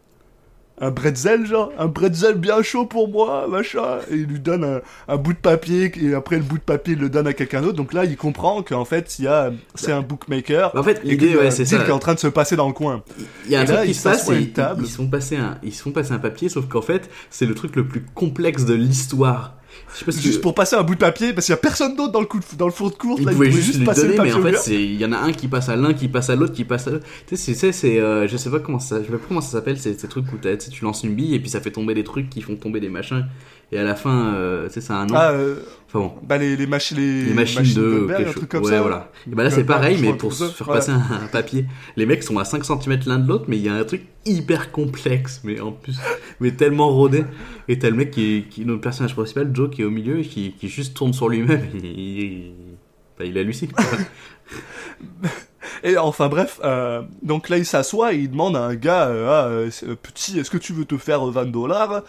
un 0.82 0.92
bretzel 0.92 1.46
genre 1.46 1.72
un 1.78 1.88
bretzel 1.88 2.36
bien 2.36 2.62
chaud 2.62 2.86
pour 2.86 3.10
moi 3.10 3.48
machin. 3.50 4.00
Et 4.12 4.16
il 4.16 4.26
lui 4.26 4.40
donne 4.40 4.64
un, 4.64 4.82
un 5.08 5.18
bout 5.18 5.34
de 5.34 5.38
papier 5.40 5.92
et 6.02 6.14
après 6.14 6.38
le 6.38 6.44
bout 6.44 6.58
de 6.58 6.64
papier 6.64 6.94
il 6.94 7.00
le 7.00 7.10
donne 7.10 7.28
à 7.28 7.34
quelqu'un 7.34 7.62
d'autre. 7.62 7.76
Donc 7.78 7.94
là 7.94 8.06
il 8.06 8.18
comprend 8.18 8.64
qu'en 8.64 8.86
fait 8.86 9.20
il 9.20 9.26
y 9.26 9.28
a 9.28 9.52
c'est 9.76 9.92
un 9.92 10.02
bookmaker. 10.02 10.76
En 10.76 10.84
fait, 10.84 11.02
l'idée, 11.04 11.36
ouais, 11.36 11.48
un 11.48 11.52
c'est 11.52 11.66
ça. 11.66 11.78
qui 11.80 11.90
est 11.90 11.94
en 11.94 12.00
train 12.00 12.14
de 12.14 12.20
se 12.20 12.28
passer 12.28 12.56
dans 12.56 12.68
le 12.68 12.74
coin. 12.74 13.04
Il 13.46 13.52
y 13.52 13.56
a 13.56 13.60
un 13.60 13.64
Et 13.64 13.66
truc 13.66 13.78
là, 13.78 13.86
qui 13.86 13.94
se 13.94 14.04
passe 14.04 14.30
et 14.30 14.40
ils, 14.40 14.54
ils 14.80 14.88
se 14.88 14.96
font 14.98 15.08
passer 15.08 15.36
un, 15.38 15.58
ils 15.64 15.74
se 15.74 15.82
font 15.82 15.92
passer 15.92 16.12
un 16.14 16.20
papier, 16.20 16.50
sauf 16.50 16.68
qu'en 16.68 16.82
fait, 16.82 17.10
c'est 17.30 17.46
le 17.46 17.56
truc 17.56 17.76
le 17.76 17.88
plus 17.88 18.04
complexe 18.14 18.66
de 18.66 18.74
l'histoire. 18.74 19.56
Je 19.94 20.00
sais 20.00 20.06
pas 20.06 20.12
si 20.12 20.22
juste 20.22 20.36
tu- 20.36 20.42
pour 20.42 20.54
passer 20.54 20.76
un 20.76 20.84
bout 20.84 20.94
de 20.96 21.00
papier 21.00 21.34
parce 21.34 21.46
qu'il 21.46 21.54
y 21.54 21.58
a 21.58 21.58
personne 21.58 21.96
d'autre 21.96 22.12
dans 22.12 22.20
le 22.20 22.26
coup 22.26 22.40
de- 22.40 22.58
dans 22.58 22.66
le 22.68 22.72
four 22.72 22.92
de 22.92 22.96
course 22.96 23.20
il 23.22 23.26
là, 23.26 23.32
pouvait 23.32 23.52
juste 23.52 23.80
lui 23.80 23.86
passer 23.86 24.02
donner, 24.02 24.14
le 24.18 24.24
mais 24.24 24.30
papier 24.30 24.34
en 24.34 24.40
au 24.40 24.60
fait, 24.62 24.74
il 24.76 24.96
y 24.96 25.06
en 25.06 25.12
a 25.12 25.18
un 25.18 25.32
qui 25.32 25.48
passe 25.48 25.70
à 25.70 25.76
l'un, 25.76 25.94
qui 25.94 26.08
passe 26.08 26.30
à 26.30 26.36
l'autre, 26.36 26.54
qui 26.54 26.64
passe 26.66 26.88
à 26.88 26.92
l'autre. 26.92 27.06
Tu 27.28 27.38
sais, 27.38 27.72
c'est, 27.72 28.00
euh, 28.00 28.28
je 28.28 28.38
sais 28.38 28.50
pas 28.50 28.60
comment 28.60 28.80
ça, 28.80 29.00
je 29.02 29.06
sais 29.06 29.12
pas 29.12 29.18
comment 29.28 29.42
ça 29.42 29.52
s'appelle, 29.52 29.80
c'est 29.80 30.00
ces 30.00 30.08
trucs 30.08 30.26
où 30.32 30.38
tu 30.38 30.84
lances 30.84 31.04
une 31.04 31.16
bille 31.16 31.34
et 31.36 31.40
puis 31.40 31.50
ça 31.50 31.60
fait 31.62 31.72
tomber 31.72 31.94
des 31.94 32.04
trucs 32.04 32.30
qui 32.30 32.42
font 32.42 32.56
tomber 32.56 32.80
des 32.80 32.90
machins. 32.90 33.26
Et 33.72 33.78
à 33.78 33.84
la 33.84 33.96
fin, 33.96 34.34
euh, 34.34 34.68
tu 34.68 34.74
sais, 34.74 34.82
ça 34.82 34.96
a 34.96 35.02
un 35.02 35.06
nom. 35.06 35.14
ah 35.16 35.32
euh, 35.32 35.58
Enfin 35.88 36.00
bon. 36.00 36.14
bah 36.24 36.38
les, 36.38 36.56
les 36.56 36.68
machines 36.68 36.98
les, 36.98 37.24
Les 37.26 37.34
machines, 37.34 37.62
de 37.62 37.82
Goldberg, 37.82 38.18
quelque 38.18 38.30
un 38.30 38.32
truc 38.32 38.42
chose- 38.44 38.50
comme 38.50 38.64
ouais, 38.64 38.70
ça 38.72 38.82
voilà. 38.82 39.12
Et 39.32 39.36
bah 39.36 39.44
là 39.44 39.50
c'est 39.50 39.64
pareil 39.64 39.98
mais 40.02 40.14
pour 40.14 40.34
se 40.34 40.46
faire 40.46 40.68
passer 40.68 40.92
un, 40.92 40.98
un 41.24 41.28
papier. 41.32 41.66
Les 41.96 42.06
mecs 42.06 42.22
sont 42.24 42.38
à 42.38 42.46
5 42.46 42.64
cm 42.64 43.00
l'un 43.08 43.18
de 43.20 43.28
l'autre 43.28 43.46
mais 43.48 43.58
il 43.58 43.64
y 43.64 43.70
a 43.70 43.74
un 43.76 43.84
truc 43.84 44.04
hyper 44.26 44.72
complexe 44.72 45.42
mais 45.44 45.60
en 45.60 45.72
plus 45.72 45.98
mais 46.40 46.52
tellement 46.52 46.90
rodé 46.92 47.26
et 47.68 47.80
t'as 47.80 47.90
le 47.90 47.96
mec 47.96 48.12
qui 48.12 48.38
est 48.38 48.42
qui 48.50 48.62
est 48.62 48.66
notre 48.66 48.82
personnage 48.82 49.16
principal 49.16 49.50
Joe 49.54 49.70
qui 49.72 49.82
est 49.82 49.86
au 49.86 49.90
milieu 49.90 50.20
et 50.20 50.24
qui, 50.24 50.52
qui 50.54 50.68
juste 50.68 50.96
tourne 50.96 51.14
sur 51.14 51.28
lui-même 51.30 51.62
et 51.84 51.88
il, 51.88 52.20
il, 52.24 52.52
bah, 53.18 53.26
il 53.26 53.36
hallucine. 53.38 53.70
Et 55.84 55.98
enfin 55.98 56.28
bref, 56.28 56.60
euh, 56.64 57.02
donc 57.24 57.50
là 57.50 57.58
il 57.58 57.66
s'assoit 57.66 58.14
et 58.14 58.18
il 58.18 58.32
demande 58.32 58.56
à 58.58 58.62
un 58.66 58.76
gars, 58.76 59.08
euh, 59.08 59.28
ah, 59.30 59.46
euh, 59.48 59.70
euh, 59.84 59.96
petit, 59.96 60.38
est-ce 60.40 60.50
que 60.52 60.58
tu 60.58 60.74
veux 60.74 60.86
te 60.86 60.98
faire 60.98 61.26
20 61.26 61.46
dollars? 61.46 62.04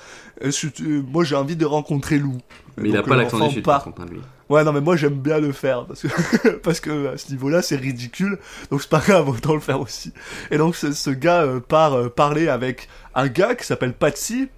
Moi 0.83 1.24
j'ai 1.24 1.37
envie 1.37 1.56
de 1.56 1.64
rencontrer 1.66 2.18
Lou. 2.18 2.38
mais 2.76 2.88
il 2.88 2.96
a 2.96 3.02
pas 3.02 3.16
l'accent 3.16 3.46
du 3.48 3.54
sud 3.54 3.64
part- 3.64 3.85
par 3.85 3.85
contre 3.85 4.02
hein, 4.02 4.06
lui. 4.11 4.20
Ouais 4.48 4.64
non 4.64 4.72
mais 4.72 4.80
moi 4.80 4.96
j'aime 4.96 5.14
bien 5.14 5.38
le 5.38 5.52
faire 5.52 5.87
parce 5.87 6.02
que 6.02 6.48
parce 6.62 6.80
que 6.80 7.14
à 7.14 7.16
ce 7.16 7.30
niveau-là 7.30 7.62
c'est 7.62 7.76
ridicule 7.76 8.38
donc 8.72 8.83
c'est 8.83 8.90
pas 8.90 8.98
grave 8.98 9.28
autant 9.28 9.54
le 9.54 9.61
faire 9.61 9.80
aussi. 9.80 10.12
Et 10.50 10.59
donc 10.59 10.74
ce, 10.74 10.90
ce 10.92 11.11
gars 11.11 11.42
euh, 11.42 11.61
part 11.61 12.11
parler 12.11 12.48
avec 12.48 12.88
un 13.14 13.28
gars 13.28 13.54
qui 13.54 13.64
s'appelle 13.64 13.92
Patsy 13.92 14.48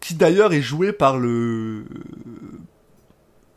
qui 0.00 0.14
d'ailleurs 0.14 0.52
est 0.52 0.62
joué 0.62 0.92
par 0.92 1.18
le 1.18 1.84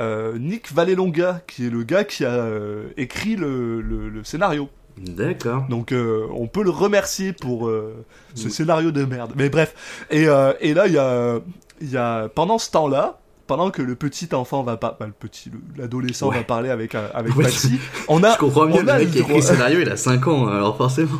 euh, 0.02 0.38
Nick 0.38 0.74
Vallelonga 0.74 1.42
qui 1.48 1.68
est 1.68 1.70
le 1.70 1.84
gars 1.84 2.04
qui 2.04 2.26
a 2.26 2.32
euh, 2.32 2.88
écrit 2.98 3.36
le, 3.36 3.80
le- 3.82 4.10
le 4.10 4.24
scénario. 4.26 4.68
D'accord. 4.98 5.66
Donc 5.70 5.92
euh, 5.94 6.28
on 6.34 6.48
peut 6.48 6.64
le 6.64 6.70
remercier 6.70 7.32
pour 7.34 7.68
euh, 7.70 8.04
ce 8.36 8.46
Oui. 8.46 8.52
scénario 8.52 8.92
de 8.92 9.06
merde. 9.06 9.34
Mais 9.38 9.50
bref, 9.50 10.06
et, 10.12 10.28
euh, 10.28 10.54
et 10.60 10.74
là 10.74 10.88
il 10.88 10.94
y 10.94 10.98
a, 10.98 11.40
y 11.82 11.96
a 11.98 12.28
pendant 12.30 12.58
ce 12.58 12.70
temps-là, 12.72 13.20
pendant 13.48 13.72
que 13.72 13.82
le 13.82 13.96
petit 13.96 14.34
enfant 14.36 14.64
va 14.64 14.78
pas, 14.78 14.98
bah, 15.00 15.06
le 15.08 15.14
petit, 15.14 15.50
le- 15.50 15.60
l'adolescent 15.82 16.30
Ouais. 16.30 16.38
va 16.38 16.44
parler 16.44 16.70
avec 16.70 16.94
avec 16.96 17.36
Ouais. 17.38 17.46
Patsy, 17.46 17.80
on 18.10 18.22
a 18.24 18.34
Je 18.34 18.38
comprends 18.40 18.66
mieux 18.66 18.76
on 18.76 18.84
le 18.84 18.90
a 18.90 18.98
mec 19.00 19.12
qui 19.12 19.20
a 19.20 19.22
écrit 19.22 19.36
le 19.36 19.42
scénario 19.42 19.80
il 19.82 19.90
a 19.90 19.98
5 19.98 20.28
ans 20.28 20.48
alors 20.48 20.76
forcément. 20.78 21.20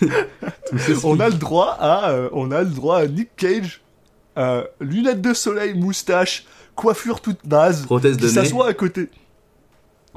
On 1.04 1.20
a 1.20 1.28
le 1.28 1.34
droit 1.34 1.76
à 1.80 2.12
on 2.32 2.50
a 2.50 2.60
le 2.62 2.68
droit 2.70 2.98
à 2.98 3.06
Nick 3.06 3.30
Cage, 3.36 3.80
lunettes 4.80 5.20
de 5.22 5.32
soleil, 5.32 5.74
moustache, 5.74 6.44
coiffure 6.74 7.20
toute 7.20 7.44
naze, 7.46 7.84
Prothèse 7.86 8.16
qui 8.16 8.22
de 8.22 8.28
nez. 8.28 8.32
s'assoit 8.32 8.68
à 8.68 8.74
côté. 8.74 9.08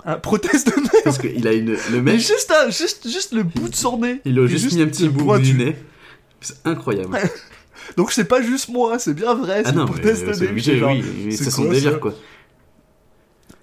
Un 0.06 0.18
prothèse 0.18 0.64
de 0.66 0.72
nez. 0.80 1.02
parce 1.04 1.18
qu'il 1.18 1.48
a 1.48 1.54
une 1.54 1.72
le 1.72 1.78
Mais 2.02 2.14
mec 2.14 2.20
juste, 2.20 2.52
un- 2.52 2.70
juste, 2.70 3.08
juste 3.10 3.34
le 3.34 3.44
bout 3.44 3.70
de 3.70 3.76
son 3.76 3.98
nez. 4.00 4.22
il 4.26 4.38
a 4.40 4.46
juste 4.48 4.74
mis 4.76 4.82
un 4.82 4.88
petit 4.88 5.10
bout 5.10 5.38
du 5.40 5.54
nez. 5.56 5.76
C'est 6.42 6.66
incroyable. 6.66 7.18
Donc 7.98 8.12
c'est 8.12 8.26
pas 8.26 8.42
juste 8.42 8.70
moi, 8.70 9.00
c'est 9.00 9.14
bien 9.14 9.34
vrai, 9.34 9.62
Ah 9.66 9.70
c'est 9.70 9.76
non, 9.76 9.86
une 9.88 9.94
mais 9.94 10.00
prothèse 10.02 10.24
de 10.26 10.34
c'est 10.34 10.42
nez. 10.46 10.50
obligé, 10.52 10.78
genre, 10.78 10.92
oui, 10.92 11.04
mais 11.26 11.32
c'est 11.32 11.50
son 11.50 11.66
délire 11.70 12.00
quoi. 12.00 12.14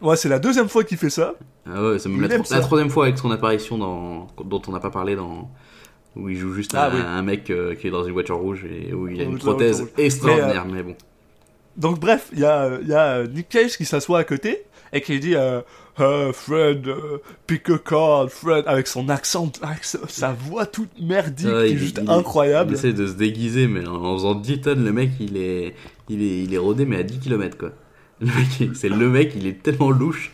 Ouais, 0.01 0.17
c'est 0.17 0.29
la 0.29 0.39
deuxième 0.39 0.69
fois 0.69 0.85
qu'il 0.85 0.99
fait 0.99 1.11
ça. 1.11 1.35
Ah 1.67 1.83
ouais, 1.83 1.99
c'est 1.99 2.09
la, 2.09 2.15
aime 2.27 2.43
tro- 2.43 2.45
ça. 2.45 2.57
la 2.57 2.61
troisième 2.63 2.91
fois 2.91 3.07
avec 3.07 3.17
son 3.19 3.31
apparition 3.31 3.79
dans, 3.79 4.27
dont 4.45 4.61
on 4.67 4.73
n'a 4.73 4.81
pas 4.81 4.91
parlé 4.91 5.17
dans. 5.17 5.51
Où 6.17 6.29
il 6.29 6.37
joue 6.37 6.53
juste 6.55 6.73
Ah 6.75 6.91
un, 6.91 6.95
oui. 6.95 7.01
un 7.05 7.23
mec 7.23 7.51
euh, 7.51 7.75
qui 7.75 7.89
est 7.89 7.91
dans 7.91 8.05
une 8.05 8.13
voiture 8.13 8.37
rouge 8.37 8.65
et 8.65 8.93
où 8.95 9.09
il 9.09 9.21
a 9.21 9.25
une 9.25 9.39
prothèse 9.39 9.85
extraordinaire, 9.99 10.65
mais, 10.65 10.83
bon. 10.85 10.95
Donc 11.77 11.99
bref, 12.01 12.29
il 12.33 12.41
y 12.41 12.45
a, 12.45 12.63
euh, 12.65 12.79
il 12.83 12.89
y 12.89 12.95
a 12.95 13.07
euh, 13.17 13.27
Nick 13.27 13.49
Cage 13.49 13.77
qui 13.77 13.85
s'assoit 13.85 14.21
à 14.21 14.25
côté 14.25 14.63
et 14.93 15.01
qui 15.01 15.19
dit 15.21 15.35
euh, 15.35 15.61
Euh, 16.01 16.33
Fred, 16.33 16.87
euh, 16.89 17.19
pick 17.47 17.69
a 17.71 17.79
card, 17.79 18.29
Fred, 18.31 18.65
avec 18.67 18.87
son 18.89 19.09
accent, 19.09 19.51
avec 19.63 19.85
sa, 19.85 20.33
voix 20.33 20.67
toute 20.67 20.91
merdique 21.01 21.49
Ah, 21.53 21.65
qui 21.67 21.73
est 21.75 21.77
juste 21.77 22.01
il- 22.03 22.11
incroyable. 22.11 22.73
Il 22.73 22.75
essaie 22.75 22.93
de 22.93 23.07
se 23.07 23.13
déguiser, 23.13 23.67
mais 23.69 23.87
en, 23.87 23.95
en 24.05 24.15
faisant 24.17 24.35
10 24.35 24.61
tonnes, 24.61 24.85
le 24.85 24.93
mec 24.93 25.11
il 25.21 25.37
est, 25.37 25.75
il 26.09 26.23
est, 26.23 26.43
il 26.45 26.55
est 26.55 26.59
rodé, 26.59 26.85
mais 26.85 26.97
à 26.99 27.03
10 27.03 27.19
km 27.21 27.57
quoi. 27.59 27.71
C'est 28.75 28.89
le 28.89 29.09
mec, 29.09 29.33
il 29.37 29.47
est 29.47 29.63
tellement 29.63 29.91
louche. 29.91 30.33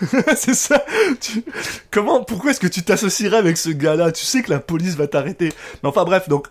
c'est 0.36 0.54
ça. 0.54 0.84
Tu- 1.20 1.44
Comment, 1.90 2.22
pourquoi 2.24 2.50
est-ce 2.52 2.60
que 2.60 2.66
tu 2.68 2.82
t'associerais 2.82 3.36
avec 3.36 3.56
ce 3.56 3.70
gars-là? 3.70 4.12
Tu 4.12 4.24
sais 4.24 4.42
que 4.42 4.50
la 4.50 4.60
police 4.60 4.96
va 4.96 5.06
t'arrêter. 5.06 5.50
Mais 5.82 5.88
enfin 5.88 6.04
bref, 6.04 6.28
donc 6.28 6.46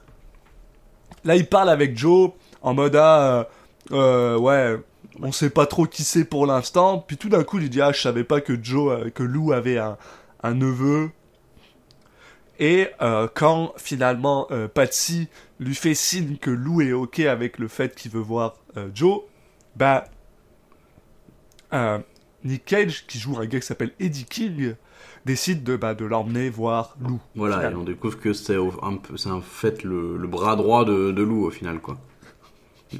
là 1.23 1.35
il 1.35 1.45
parle 1.47 1.69
avec 1.69 1.97
Joe 1.97 2.31
en 2.61 2.73
mode 2.73 2.95
ah, 2.95 3.47
euh, 3.91 4.37
ouais, 4.37 4.77
on 5.21 5.31
sait 5.31 5.49
pas 5.49 5.65
trop 5.65 5.85
qui 5.85 6.03
c'est 6.03 6.25
pour 6.25 6.45
l'instant. 6.45 6.99
Puis 6.99 7.17
tout 7.17 7.29
d'un 7.29 7.43
coup 7.43 7.59
il 7.59 7.69
dit 7.69 7.81
ah 7.81 7.91
je 7.91 8.01
savais 8.01 8.23
pas 8.23 8.41
que 8.41 8.61
Joe, 8.61 8.93
euh, 8.93 9.09
que 9.09 9.23
Lou 9.23 9.51
avait 9.51 9.77
un, 9.77 9.97
un 10.43 10.53
neveu. 10.53 11.09
Et 12.59 12.89
euh, 13.01 13.27
quand 13.33 13.73
finalement 13.77 14.47
Patsy 14.73 15.27
lui 15.59 15.73
fait 15.73 15.95
signe 15.95 16.37
que 16.37 16.51
Lou 16.51 16.81
est 16.81 16.91
ok 16.91 17.21
avec 17.21 17.57
le 17.57 17.67
fait 17.67 17.95
qu'il 17.95 18.11
veut 18.11 18.21
voir 18.21 18.57
Joe, 18.93 19.21
bah 19.75 20.05
Nick 22.43 22.65
Cage, 22.65 23.05
qui 23.07 23.19
joue 23.19 23.37
un 23.37 23.45
gars 23.45 23.59
qui 23.59 23.65
s'appelle 23.65 23.93
Eddie 23.99 24.25
King, 24.25 24.75
décide 25.25 25.63
de, 25.63 25.75
bah, 25.75 25.93
de 25.93 26.05
l'emmener 26.05 26.49
voir 26.49 26.95
Lou. 27.01 27.19
Voilà, 27.35 27.69
et 27.69 27.75
on 27.75 27.83
découvre 27.83 28.19
que 28.19 28.33
c'est 28.33 28.57
un 28.81 28.97
peu, 28.97 29.17
c'est 29.17 29.29
en 29.29 29.41
fait 29.41 29.83
le, 29.83 30.17
le 30.17 30.27
bras 30.27 30.55
droit 30.55 30.85
de, 30.85 31.11
de 31.11 31.21
Lou 31.21 31.45
au 31.45 31.51
final 31.51 31.79
quoi. 31.79 31.97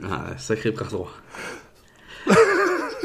Ah, 0.04 0.38
sacré 0.38 0.72
bras 0.72 0.86
droit. 0.86 1.12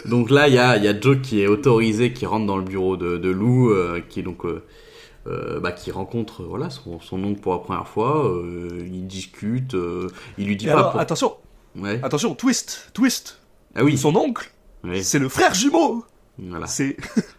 donc 0.04 0.30
là, 0.30 0.48
il 0.48 0.54
y 0.54 0.58
a, 0.58 0.76
il 0.76 0.84
y 0.84 0.88
a 0.88 0.98
Joe 0.98 1.18
qui 1.22 1.40
est 1.42 1.46
autorisé, 1.46 2.12
qui 2.12 2.26
rentre 2.26 2.46
dans 2.46 2.56
le 2.56 2.64
bureau 2.64 2.96
de, 2.96 3.16
de 3.16 3.28
Lou, 3.30 3.70
euh, 3.70 4.00
qui 4.08 4.22
donc 4.22 4.44
euh, 4.44 4.62
euh, 5.26 5.58
bah, 5.60 5.72
qui 5.72 5.90
rencontre 5.90 6.44
voilà 6.44 6.70
son, 6.70 7.00
son 7.00 7.22
oncle 7.24 7.40
pour 7.40 7.52
la 7.52 7.58
première 7.58 7.88
fois. 7.88 8.30
ils 8.80 9.06
discutent, 9.06 9.76
il 10.38 10.46
lui 10.46 10.56
dit 10.56 10.66
Et 10.66 10.68
pas. 10.68 10.74
alors, 10.78 10.90
pour- 10.92 11.00
attention, 11.00 11.34
Ouais. 11.76 12.00
attention, 12.02 12.34
twist, 12.34 12.90
twist. 12.94 13.40
Ah 13.74 13.84
oui. 13.84 13.98
Son 13.98 14.14
oncle, 14.16 14.50
oui, 14.84 15.02
c'est 15.04 15.18
le 15.18 15.28
frère 15.28 15.54
jumeau. 15.54 16.04
Voilà. 16.38 16.66
C'est 16.66 16.96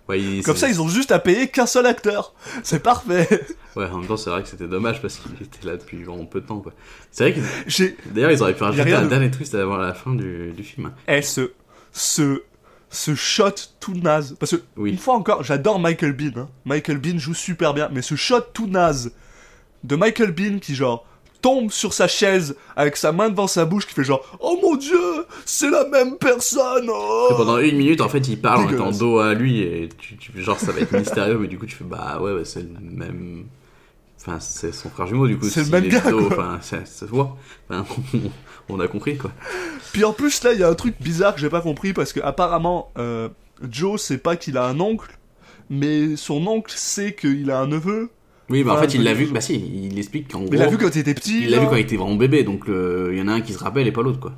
comme 0.44 0.56
ça, 0.58 0.70
ils 0.70 0.82
ont 0.82 0.88
juste 0.88 1.12
à 1.12 1.20
payer 1.20 1.48
qu'un 1.50 1.66
seul 1.68 1.86
acteur. 1.86 2.34
C'est 2.64 2.82
parfait. 2.82 3.28
Ouais, 3.76 3.86
en 3.92 4.00
même 4.00 4.08
temps, 4.08 4.18
c'est 4.18 4.32
vrai 4.32 4.42
que 4.42 4.48
c'était 4.50 4.68
dommage 4.68 5.04
parce 5.04 5.18
qu'il 5.18 5.34
était 5.40 5.68
là 5.68 5.78
depuis 5.78 6.02
vraiment 6.04 6.26
peu 6.26 6.42
de 6.42 6.48
temps. 6.48 6.62
quoi. 6.62 6.74
C'est 7.12 7.30
vrai 7.30 7.40
que 7.40 8.10
d'ailleurs, 8.10 8.32
ils 8.32 8.42
auraient 8.42 8.56
pu 8.56 8.64
rajouter 8.64 8.92
un 8.92 9.04
de- 9.04 9.08
dernier 9.08 9.30
twist 9.30 9.54
avant 9.54 9.78
la 9.78 9.94
fin 9.94 10.16
du, 10.16 10.52
du 10.52 10.64
film. 10.64 10.88
hein. 10.88 10.94
eh, 11.08 11.22
ce, 11.22 11.52
ce, 11.92 12.42
ce 12.90 13.14
shot 13.14 13.52
tout 13.80 13.94
naze. 13.94 14.36
Parce 14.40 14.54
que, 14.58 14.62
Oui. 14.78 14.90
une 14.90 14.98
fois 14.98 15.14
encore, 15.14 15.44
j'adore 15.44 15.78
Michael 15.78 16.14
Bean. 16.14 16.32
hein. 16.38 16.50
Michael 16.66 16.98
Bean 16.98 17.20
joue 17.20 17.36
super 17.36 17.76
bien, 17.76 17.88
mais 17.94 18.02
ce 18.02 18.16
shot 18.16 18.42
tout 18.52 18.66
naze 18.66 19.12
de 19.84 19.96
Michael 19.96 20.32
Bean 20.32 20.58
qui, 20.60 20.74
genre, 20.74 21.06
tombe 21.42 21.72
sur 21.72 21.94
sa 21.94 22.08
chaise 22.08 22.56
avec 22.76 22.98
sa 22.98 23.12
main 23.12 23.30
devant 23.30 23.48
sa 23.48 23.66
bouche, 23.66 23.86
qui 23.88 23.94
fait 23.94 24.04
genre, 24.04 24.24
oh 24.40 24.60
mon 24.62 24.76
dieu, 24.76 25.26
c'est 25.46 25.70
la 25.70 25.86
même 25.88 26.18
personne. 26.18 26.88
oh. 26.90 27.28
Et 27.32 27.36
pendant 27.36 27.58
une 27.60 27.78
minute, 27.78 28.02
en 28.02 28.10
fait, 28.10 28.28
il 28.28 28.40
parle 28.40 28.66
en 28.66 28.70
étant 28.70 28.92
dos 28.92 29.20
à 29.20 29.34
lui 29.34 29.62
et 29.62 29.90
tu, 29.98 30.18
tu- 30.18 30.32
genre 30.42 30.60
ça 30.60 30.72
va 30.72 30.80
être 30.82 30.92
mystérieux, 30.98 31.38
mais 31.38 31.48
du 31.48 31.58
coup 31.58 31.66
tu 31.66 31.76
fais 31.76 31.84
bah 31.84 32.20
ouais, 32.22 32.34
ouais 32.34 32.46
c'est 32.46 32.62
le 32.62 32.70
même. 32.82 33.46
Enfin, 34.20 34.40
c'est 34.40 34.74
son 34.74 34.90
frère 34.90 35.08
jumeau 35.08 35.28
du 35.28 35.38
coup. 35.38 35.48
C'est 35.48 35.64
le 35.64 35.70
même 35.70 35.88
gars, 35.88 36.02
dos, 36.02 36.28
quoi. 36.28 36.38
Enfin, 36.38 36.60
ça, 36.62 36.78
ça 36.86 37.06
se 37.06 37.12
voit. 37.12 37.38
Enfin, 37.70 37.86
on 38.70 38.80
a 38.80 38.88
compris 38.88 39.18
quoi. 39.18 39.32
Puis 39.94 40.04
en 40.04 40.12
plus, 40.14 40.44
là, 40.44 40.54
il 40.54 40.60
y 40.60 40.64
a 40.64 40.68
un 40.70 40.74
truc 40.76 40.96
bizarre 41.00 41.34
que 41.36 41.40
j'ai 41.40 41.50
pas 41.50 41.62
compris 41.62 41.94
parce 41.94 42.12
que 42.14 42.20
apparemment, 42.20 42.92
euh, 42.98 43.30
Joe 43.70 44.02
sait 44.02 44.18
pas 44.18 44.36
qu'il 44.36 44.58
a 44.58 44.66
un 44.66 44.80
oncle, 44.80 45.18
mais 45.70 46.16
son 46.18 46.46
oncle 46.48 46.74
sait 46.76 47.14
qu'il 47.14 47.50
a 47.52 47.60
un 47.60 47.68
neveu. 47.68 48.10
Oui, 48.50 48.64
bah 48.64 48.74
en 48.74 48.78
fait 48.78 48.94
il 48.94 49.04
l'a 49.04 49.14
vu. 49.14 49.26
Bah 49.28 49.42
si, 49.42 49.56
il 49.56 49.98
explique 49.98 50.32
qu'en 50.32 50.40
gros. 50.42 50.54
il 50.54 50.60
l'a 50.60 50.68
vu 50.68 50.78
quand 50.78 50.96
il 50.96 51.00
était 51.00 51.14
petit. 51.14 51.44
il 51.44 51.50
l'a 51.52 51.60
vu 51.60 51.66
quand 51.68 51.76
il 51.76 51.82
était 51.82 51.98
vraiment 51.98 52.16
bébé, 52.16 52.44
donc 52.44 52.70
euh, 52.70 53.10
il 53.12 53.20
y 53.20 53.22
en 53.22 53.28
a 53.28 53.34
un 53.34 53.42
qui 53.42 53.54
se 53.54 53.60
rappelle 53.60 53.88
et 53.88 53.92
pas 53.92 54.02
l'autre 54.02 54.20
quoi. 54.20 54.34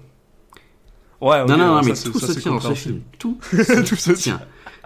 Ouais, 1.21 1.45
non, 1.45 1.57
non, 1.57 1.67
non, 1.75 1.81
mais 1.83 1.93
tout 1.93 2.17
ça, 2.17 2.27
se 2.33 2.39
tient 2.39 2.53
dans 2.53 2.59
ce 2.61 2.73
film. 2.73 3.01
Tout 3.19 3.37
Tout 3.51 3.95
se 3.95 4.11
tient. 4.13 4.41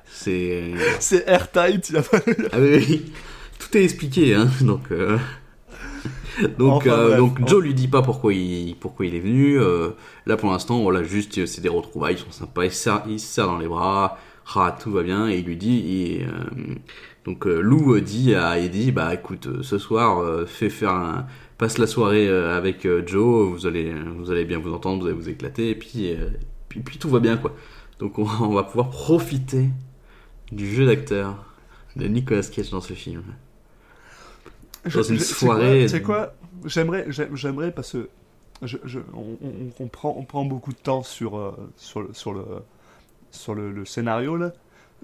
C'est. 0.06 0.72
C'est 1.00 1.28
airtight, 1.28 1.90
il 1.90 1.98
a 1.98 2.02
pas. 2.02 2.20
Ah 2.52 2.58
oui, 2.60 2.86
oui. 2.90 3.12
Tout 3.60 3.78
est 3.78 3.84
expliqué, 3.84 4.34
hein. 4.34 4.50
Donc, 4.62 4.92
euh, 4.92 5.18
donc, 6.58 6.88
Enfin, 6.88 6.90
euh, 6.90 7.08
bref. 7.08 7.18
donc 7.20 7.48
Joe 7.48 7.64
lui 7.64 7.74
dit 7.76 7.88
pas 7.88 8.02
pourquoi 8.02 8.34
il, 8.34 8.76
pourquoi 8.80 9.06
il 9.06 9.16
est 9.16 9.20
venu. 9.20 9.60
euh, 9.60 9.92
là, 10.26 10.36
pour 10.36 10.52
l'instant, 10.52 10.82
voilà, 10.82 11.04
juste 11.04 11.38
euh, 11.38 11.46
c'est 11.46 11.62
des 11.62 11.70
retrouvailles, 11.70 12.16
ils 12.16 12.20
sont 12.20 12.32
sympas. 12.32 12.66
Il 12.66 12.72
se 12.72 12.78
serre, 12.84 13.04
il 13.08 13.20
se 13.20 13.28
serre 13.28 13.48
dans 13.48 13.60
les 13.60 13.68
bras. 13.68 14.18
Ah, 14.56 14.76
tout 14.78 14.92
va 14.92 15.04
bien. 15.04 15.30
Et 15.30 15.38
il 15.38 15.46
lui 15.46 15.56
dit. 15.56 16.20
Donc 17.26 17.48
euh, 17.48 17.62
Lou 17.62 17.96
euh, 17.96 18.02
dit 18.02 18.36
à 18.36 18.60
Eddie, 18.60 18.92
bah 18.92 19.14
écoute, 19.14 19.48
euh, 19.48 19.64
ce 19.64 19.78
soir, 19.78 20.22
fais 20.48 20.70
faire 20.70 20.92
un, 20.92 21.26
passe 21.58 21.78
la 21.78 21.88
soirée 21.88 22.28
avec 22.30 22.88
Joe. 23.06 23.50
Vous 23.52 23.66
allez, 23.68 23.94
vous 24.18 24.32
allez 24.32 24.46
bien 24.46 24.60
vous 24.60 24.74
entendre, 24.74 25.02
vous 25.02 25.08
allez 25.08 25.16
vous 25.16 25.30
éclater. 25.30 25.70
Et 25.70 25.76
puis, 25.76 26.16
puis, 26.70 26.82
puis 26.82 26.98
tout 26.98 27.10
va 27.10 27.20
bien 27.20 27.38
quoi. 27.38 27.56
Donc 28.00 28.20
on, 28.20 28.24
on 28.42 28.54
va 28.54 28.64
pouvoir 28.64 28.90
profiter 28.90 29.70
du 30.52 30.74
jeu 30.74 30.86
d'acteur 30.86 31.46
de 31.96 32.06
Nicolas 32.08 32.42
Cage 32.44 32.70
dans 32.72 32.82
ce 32.82 32.94
film. 32.94 33.24
Je- 34.86 34.98
Dans 34.98 35.04
une 35.04 35.18
je- 35.20 35.24
soirée- 35.24 35.88
C'est 35.88 36.02
quoi, 36.02 36.34
quoi? 36.62 36.70
J'aimerais, 36.70 37.06
j'aime- 37.10 37.36
j'aimerais 37.36 37.72
parce 37.72 37.94
que 37.94 38.10
je, 38.64 38.78
je- 38.84 39.00
on, 39.14 39.38
on- 39.46 39.70
on 39.84 39.88
prend, 39.88 40.16
on 40.18 40.24
prend 40.26 40.44
beaucoup 40.46 40.72
de 40.74 40.78
temps 40.78 41.04
sur, 41.04 41.56
sur, 41.78 42.02
le, 42.02 42.10
sur, 42.14 42.34
le, 42.34 42.44
sur 43.32 43.56
le, 43.56 43.72
le 43.72 43.86
scénario 43.86 44.36
là. 44.36 44.52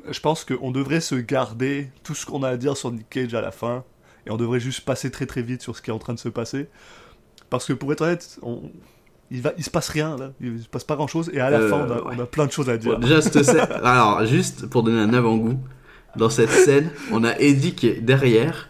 Je 0.09 0.19
pense 0.19 0.43
qu'on 0.45 0.71
devrait 0.71 1.01
se 1.01 1.15
garder 1.15 1.89
tout 2.03 2.15
ce 2.15 2.25
qu'on 2.25 2.43
a 2.43 2.49
à 2.49 2.57
dire 2.57 2.75
sur 2.77 2.91
Nick 2.91 3.09
Cage 3.09 3.33
à 3.33 3.41
la 3.41 3.51
fin 3.51 3.83
et 4.25 4.31
on 4.31 4.37
devrait 4.37 4.59
juste 4.59 4.81
passer 4.81 5.11
très 5.11 5.25
très 5.25 5.41
vite 5.41 5.61
sur 5.61 5.75
ce 5.75 5.81
qui 5.81 5.89
est 5.89 5.93
en 5.93 5.99
train 5.99 6.13
de 6.13 6.19
se 6.19 6.29
passer. 6.29 6.67
Parce 7.49 7.65
que 7.65 7.73
pour 7.73 7.91
être 7.91 8.01
honnête, 8.01 8.37
on, 8.41 8.61
il, 9.31 9.41
va, 9.41 9.53
il 9.57 9.63
se 9.63 9.69
passe 9.69 9.89
rien 9.89 10.15
là, 10.17 10.31
il 10.41 10.61
se 10.61 10.67
passe 10.67 10.83
pas 10.83 10.95
grand 10.95 11.07
chose 11.07 11.29
et 11.33 11.39
à 11.39 11.49
la 11.49 11.59
Euh, 11.59 11.69
fin 11.69 11.85
on 11.87 11.91
a, 11.91 11.95
ouais. 12.03 12.15
on 12.17 12.19
a 12.19 12.25
plein 12.25 12.45
de 12.45 12.51
choses 12.51 12.69
à 12.69 12.77
Bon, 12.77 12.91
dire. 12.91 12.99
déjà, 12.99 13.21
cette 13.21 13.43
scène- 13.43 13.67
alors 13.83 14.25
juste 14.25 14.67
pour 14.69 14.83
donner 14.83 14.99
un 15.01 15.13
avant-goût, 15.13 15.59
dans 16.15 16.29
cette 16.29 16.49
scène, 16.51 16.91
on 17.11 17.23
a 17.23 17.37
Eddie 17.39 17.73
qui 17.75 17.87
est 17.87 18.01
derrière 18.01 18.69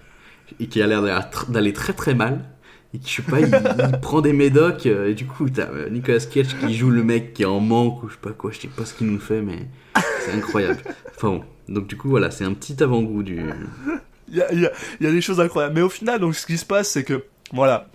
et 0.60 0.68
qui 0.68 0.82
a 0.82 0.88
l'air 0.88 1.02
d'aller 1.50 1.74
très 1.74 1.94
très 1.94 2.13
mal. 2.13 2.44
Et 2.93 2.97
qui, 2.99 3.10
je 3.12 3.15
sais 3.17 3.21
pas, 3.30 3.39
il, 3.39 3.47
il 3.93 3.99
prend 3.99 4.21
des 4.21 4.34
médocs. 4.34 4.86
euh, 4.88 5.10
et 5.10 5.13
du 5.13 5.25
coup, 5.28 5.49
t'as 5.49 5.67
euh, 5.69 5.89
Nicolas 5.89 6.19
Cage 6.19 6.58
qui 6.60 6.73
joue 6.75 6.89
le 6.89 7.04
mec 7.04 7.34
qui 7.34 7.43
est 7.43 7.45
en 7.45 7.60
manque 7.60 8.02
ou 8.04 8.08
je 8.10 8.13
sais 8.13 8.19
pas 8.21 8.32
quoi, 8.32 8.52
je 8.52 8.60
sais 8.60 8.67
pas 8.67 8.86
ce 8.86 8.93
qu'il 8.95 9.08
nous 9.08 9.19
fait, 9.19 9.41
mais 9.41 9.67
c'est 10.25 10.32
incroyable. 10.34 10.80
Enfin 11.15 11.30
bon, 11.30 11.43
donc 11.67 11.88
du 11.88 11.97
coup, 11.97 12.10
voilà, 12.10 12.32
c'est 12.32 12.45
un 12.45 12.54
petit 12.54 12.82
avant-goût 12.82 13.21
du. 13.23 13.43
Il 14.32 14.36
y 14.38 14.41
a, 14.41 14.52
il 14.54 14.60
y 14.62 14.65
a- 14.65 14.71
y 15.02 15.06
a 15.08 15.12
des 15.12 15.21
choses 15.21 15.39
incroyables. 15.39 15.75
Mais 15.75 15.82
au 15.82 15.89
final, 15.89 16.19
donc, 16.19 16.36
ce 16.36 16.45
qui 16.45 16.58
se 16.58 16.65
passe, 16.65 16.89
c'est 16.89 17.04
que, 17.04 17.23
voilà, 17.52 17.89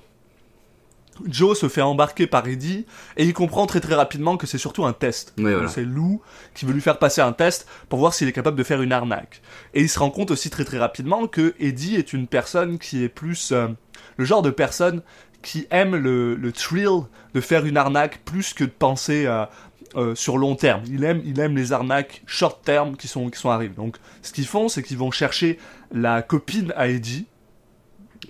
Joe 1.26 1.57
se 1.57 1.68
fait 1.68 1.80
embarquer 1.80 2.26
par 2.26 2.46
Eddie 2.48 2.87
et 3.16 3.24
il 3.24 3.33
comprend 3.35 3.66
très 3.66 3.80
très 3.80 3.94
rapidement 3.94 4.37
que 4.37 4.48
c'est 4.48 4.59
surtout 4.59 4.85
un 4.85 4.92
test. 4.92 5.33
Voilà. 5.38 5.68
C'est 5.68 5.85
Lou 5.85 6.20
qui 6.54 6.66
veut 6.66 6.72
lui 6.72 6.80
faire 6.80 6.98
passer 6.98 7.20
un 7.20 7.33
test 7.33 7.68
pour 7.88 8.00
voir 8.00 8.12
s'il 8.14 8.26
est 8.26 8.33
capable 8.33 8.57
de 8.59 8.64
faire 8.64 8.83
une 8.83 8.90
arnaque. 8.90 9.40
Et 9.74 9.83
il 9.83 9.88
se 9.88 10.00
rend 10.00 10.11
compte 10.11 10.33
aussi 10.33 10.50
très 10.50 10.64
très 10.64 10.78
rapidement 10.78 11.28
que 11.28 11.54
Eddie 11.61 11.94
est 11.94 12.12
une 12.14 12.26
personne 12.26 12.80
qui 12.80 13.04
est 13.04 13.09
plus 13.09 13.52
euh, 13.52 13.68
le 14.16 14.24
genre 14.24 14.42
de 14.42 14.50
personne 14.50 15.03
qui 15.42 15.66
aime 15.70 15.94
le, 15.94 16.35
le 16.35 16.53
thrill 16.53 17.03
de 17.35 17.40
faire 17.40 17.66
une 17.66 17.77
arnaque 17.77 18.20
plus 18.24 18.55
que 18.55 18.64
de 18.64 18.70
penser 18.70 19.27
à, 19.27 19.50
euh, 19.96 20.14
sur 20.14 20.38
long 20.38 20.57
terme. 20.57 20.83
Il 20.88 21.05
aime, 21.05 21.20
il 21.24 21.38
aime 21.40 21.57
les 21.57 21.72
arnaques 21.72 22.22
short 22.27 22.64
term 22.64 22.96
qui 22.96 23.09
sont, 23.09 23.29
qui 23.29 23.38
sont 23.38 23.50
arrivées. 23.50 23.74
Donc, 23.74 23.96
ce 24.22 24.33
qu'ils 24.33 24.46
font, 24.46 24.68
c'est 24.68 24.83
qu'ils 24.83 24.98
vont 24.98 25.11
chercher 25.11 25.59
la 25.92 26.22
copine 26.22 26.72
à 26.77 26.88
Eddie. 26.88 27.27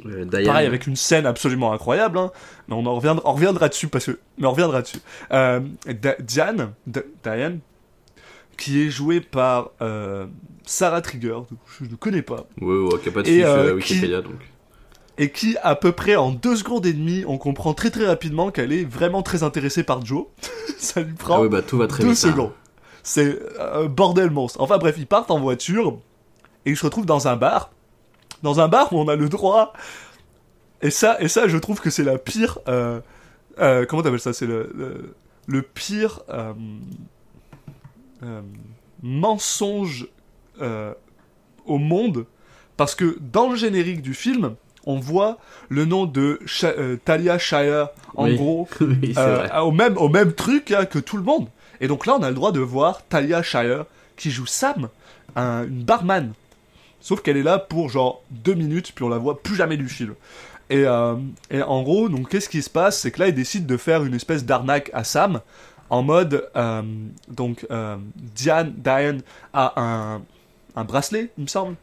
euh. 0.07 0.27
Pareil, 0.27 0.67
avec 0.67 0.87
une 0.89 0.97
scène 0.97 1.25
absolument 1.25 1.73
incroyable. 1.73 2.19
Hein. 2.19 2.33
Mais 2.69 2.75
on 2.75 2.85
en 2.85 2.95
reviendra, 2.95 3.23
on 3.31 3.35
reviendra 3.35 3.69
dessus 3.69 3.87
parce 3.89 4.07
que, 4.07 4.19
mais 4.39 4.47
on 4.47 4.51
reviendra 4.51 4.83
dessus. 4.83 4.99
Euh, 5.31 5.61
Diane, 6.19 6.73
Diane, 7.23 7.61
qui 8.59 8.83
est 8.83 8.91
jouée 8.91 9.21
par 9.21 9.71
euh, 9.83 10.27
Sarah 10.67 11.01
Trigger, 11.01 11.39
je 11.81 11.85
ne 11.89 11.95
connais 11.97 12.23
pas, 12.23 12.47
Ouais, 12.61 12.75
ouais, 12.77 12.99
qui 13.03 13.09
a 13.09 13.13
pas 13.13 13.23
de 13.23 13.29
Et, 13.29 13.35
fiche 13.35 13.45
euh, 13.45 13.69
euh, 13.71 13.75
Wikipédia 13.75 14.21
donc. 14.21 14.35
Et 15.19 15.31
qui 15.31 15.57
à 15.63 15.75
peu 15.77 15.93
près 15.93 16.17
en 16.17 16.31
deux 16.33 16.57
secondes 16.57 16.87
et 16.87 16.93
demie, 16.93 17.25
on 17.27 17.39
comprend 17.39 17.73
très 17.75 17.91
très 17.91 18.07
rapidement 18.07 18.51
qu'elle 18.51 18.73
est 18.73 18.85
vraiment 18.85 19.23
très 19.23 19.43
intéressée 19.43 19.83
par 19.85 20.05
Joe. 20.05 20.27
Ça 20.79 21.01
lui 21.03 21.15
prend 21.15 21.43
Ah 21.45 21.49
bah 21.49 21.63
tout 21.63 21.79
va 21.79 21.87
très 21.87 22.03
deux 22.03 22.11
vite. 22.11 22.25
hein. 22.25 22.31
secondes. 22.31 22.53
C'est 23.03 23.39
un 23.61 23.85
bordel 23.85 24.31
monstre. 24.31 24.61
Enfin 24.61 24.79
bref, 24.79 24.97
ils 24.99 25.07
partent 25.07 25.31
en 25.31 25.39
voiture 25.39 25.99
et 26.67 26.71
ils 26.71 26.77
se 26.77 26.85
retrouvent 26.85 27.07
dans 27.07 27.29
un 27.29 27.37
bar. 27.37 27.71
Dans 28.43 28.61
un 28.61 28.69
bar 28.69 28.93
où 28.93 28.99
on 28.99 29.09
a 29.09 29.17
le 29.17 29.29
droit. 29.29 29.73
Et 30.83 30.91
ça, 30.91 31.17
et 31.21 31.29
ça 31.29 31.47
je 31.49 31.57
trouve 31.59 31.81
que 31.81 31.91
c'est 31.91 32.03
la 32.05 32.19
pire. 32.19 32.59
euh, 32.69 33.01
euh, 33.61 33.87
comment 33.87 34.03
t'appelles 34.03 34.21
ça? 34.21 34.33
C'est 34.33 34.47
le, 34.47 34.73
le, 34.75 35.15
le 35.47 35.63
pire 35.63 36.21
euh, 36.31 36.53
euh, 38.23 38.43
mensonge 39.03 40.09
euh, 40.61 40.93
au 41.67 41.79
monde. 41.79 42.27
Parce 42.77 42.95
que 42.95 43.19
dans 43.21 43.49
le 43.51 43.57
générique 43.57 44.03
du 44.03 44.15
film, 44.15 44.57
on 44.87 44.99
voit 44.99 45.39
le 45.69 45.85
nom 45.85 46.07
de 46.07 46.39
Sha- 46.47 46.69
euh, 46.79 46.97
Talia 47.05 47.39
Shire, 47.39 47.89
en 48.17 48.25
Oui. 48.25 48.37
gros, 48.37 48.69
oui, 48.81 49.15
euh, 49.17 49.49
au, 49.61 49.71
même, 49.73 49.97
au 49.99 50.09
même 50.09 50.33
truc 50.33 50.71
hein, 50.73 50.85
que 50.85 50.99
tout 50.99 51.17
le 51.17 51.23
monde. 51.23 51.49
Et 51.81 51.89
donc 51.89 52.07
là, 52.07 52.17
on 52.19 52.23
a 52.23 52.29
le 52.29 52.35
droit 52.35 52.53
de 52.53 52.61
voir 52.61 53.03
Talia 53.09 53.43
Shire 53.43 53.85
qui 54.17 54.31
joue 54.31 54.47
Sam, 54.47 54.89
un- 55.37 55.65
une 55.65 55.83
barman. 55.85 56.33
Sauf 57.01 57.21
qu'elle 57.23 57.37
est 57.37 57.43
là 57.43 57.59
pour 57.59 57.91
genre 57.91 58.23
deux 58.31 58.55
minutes, 58.55 58.93
puis 58.95 59.05
on 59.05 59.09
la 59.09 59.19
voit 59.19 59.43
plus 59.43 59.57
jamais 59.57 59.77
du 59.77 59.89
film. 59.89 60.15
Et, 60.71 60.85
euh, 60.87 61.17
et 61.51 61.61
en 61.63 61.83
gros, 61.83 62.09
donc 62.09 62.31
qu'est-ce 62.31 62.49
qui 62.49 62.63
se 62.63 62.71
passe? 62.71 62.99
C'est 63.01 63.11
que 63.11 63.21
là, 63.21 63.29
ils 63.29 63.35
décident 63.35 63.67
de 63.67 63.77
faire 63.77 64.05
une 64.05 64.15
espèce 64.15 64.45
d'arnaque 64.47 64.91
à 64.95 65.05
Sam, 65.05 65.41
en 65.91 66.03
mode, 66.03 66.49
euh, 66.57 66.81
donc 67.29 67.67
euh, 67.71 67.97
Diane, 68.17 68.73
Diane 68.79 69.21
a 69.53 69.75
un, 69.77 70.23
un 70.77 70.85
bracelet, 70.85 71.31
il 71.37 71.43
me 71.45 71.49
semble, 71.49 71.75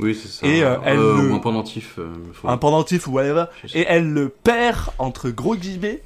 Oui, 0.00 0.14
c'est 0.14 0.28
ça. 0.28 0.46
et, 0.46 0.62
euh, 0.62 0.76
elle 0.84 0.98
Euh, 0.98 1.22
le- 1.22 1.30
ou 1.32 1.34
un 1.34 1.38
pendentif. 1.40 1.94
euh, 1.98 2.12
faut- 2.32 2.48
un 2.48 2.56
pendentif 2.56 3.06
ou 3.08 3.12
whatever, 3.12 3.44
et 3.74 3.84
elle 3.88 4.10
le 4.12 4.28
perd 4.28 4.78
entre 4.98 5.30
gros 5.30 5.56
guillemets. 5.56 6.02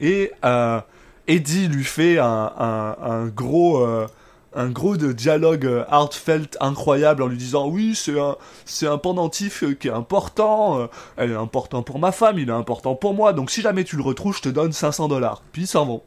Et 0.00 0.30
euh, 0.44 0.80
Eddie 1.26 1.68
lui 1.68 1.84
fait 1.84 2.18
un, 2.18 2.52
un, 2.58 2.96
un 3.02 3.26
gros, 3.26 3.84
un 4.54 4.68
gros 4.70 4.96
de 4.96 5.12
dialogue 5.12 5.84
heartfelt 5.90 6.56
incroyable 6.60 7.22
en 7.22 7.26
lui 7.26 7.36
disant 7.36 7.66
oui 7.68 7.94
c'est 7.94 8.18
un, 8.18 8.36
c'est 8.64 8.86
un 8.86 8.98
pendentif 8.98 9.64
qui 9.78 9.88
est 9.88 9.92
important, 9.92 10.88
elle 11.16 11.32
est 11.32 11.36
important 11.36 11.82
pour 11.82 11.98
ma 11.98 12.12
femme, 12.12 12.38
il 12.38 12.48
est 12.48 12.52
important 12.52 12.94
pour 12.94 13.12
moi, 13.14 13.32
donc 13.32 13.50
si 13.50 13.60
jamais 13.62 13.84
tu 13.84 13.96
le 13.96 14.02
retrouves 14.02 14.36
je 14.36 14.42
te 14.42 14.48
donne 14.48 14.72
500 14.72 15.08
dollars. 15.08 15.42
Puis 15.52 15.62
ils 15.62 15.66
s'en 15.66 15.84
vont. 15.86 16.02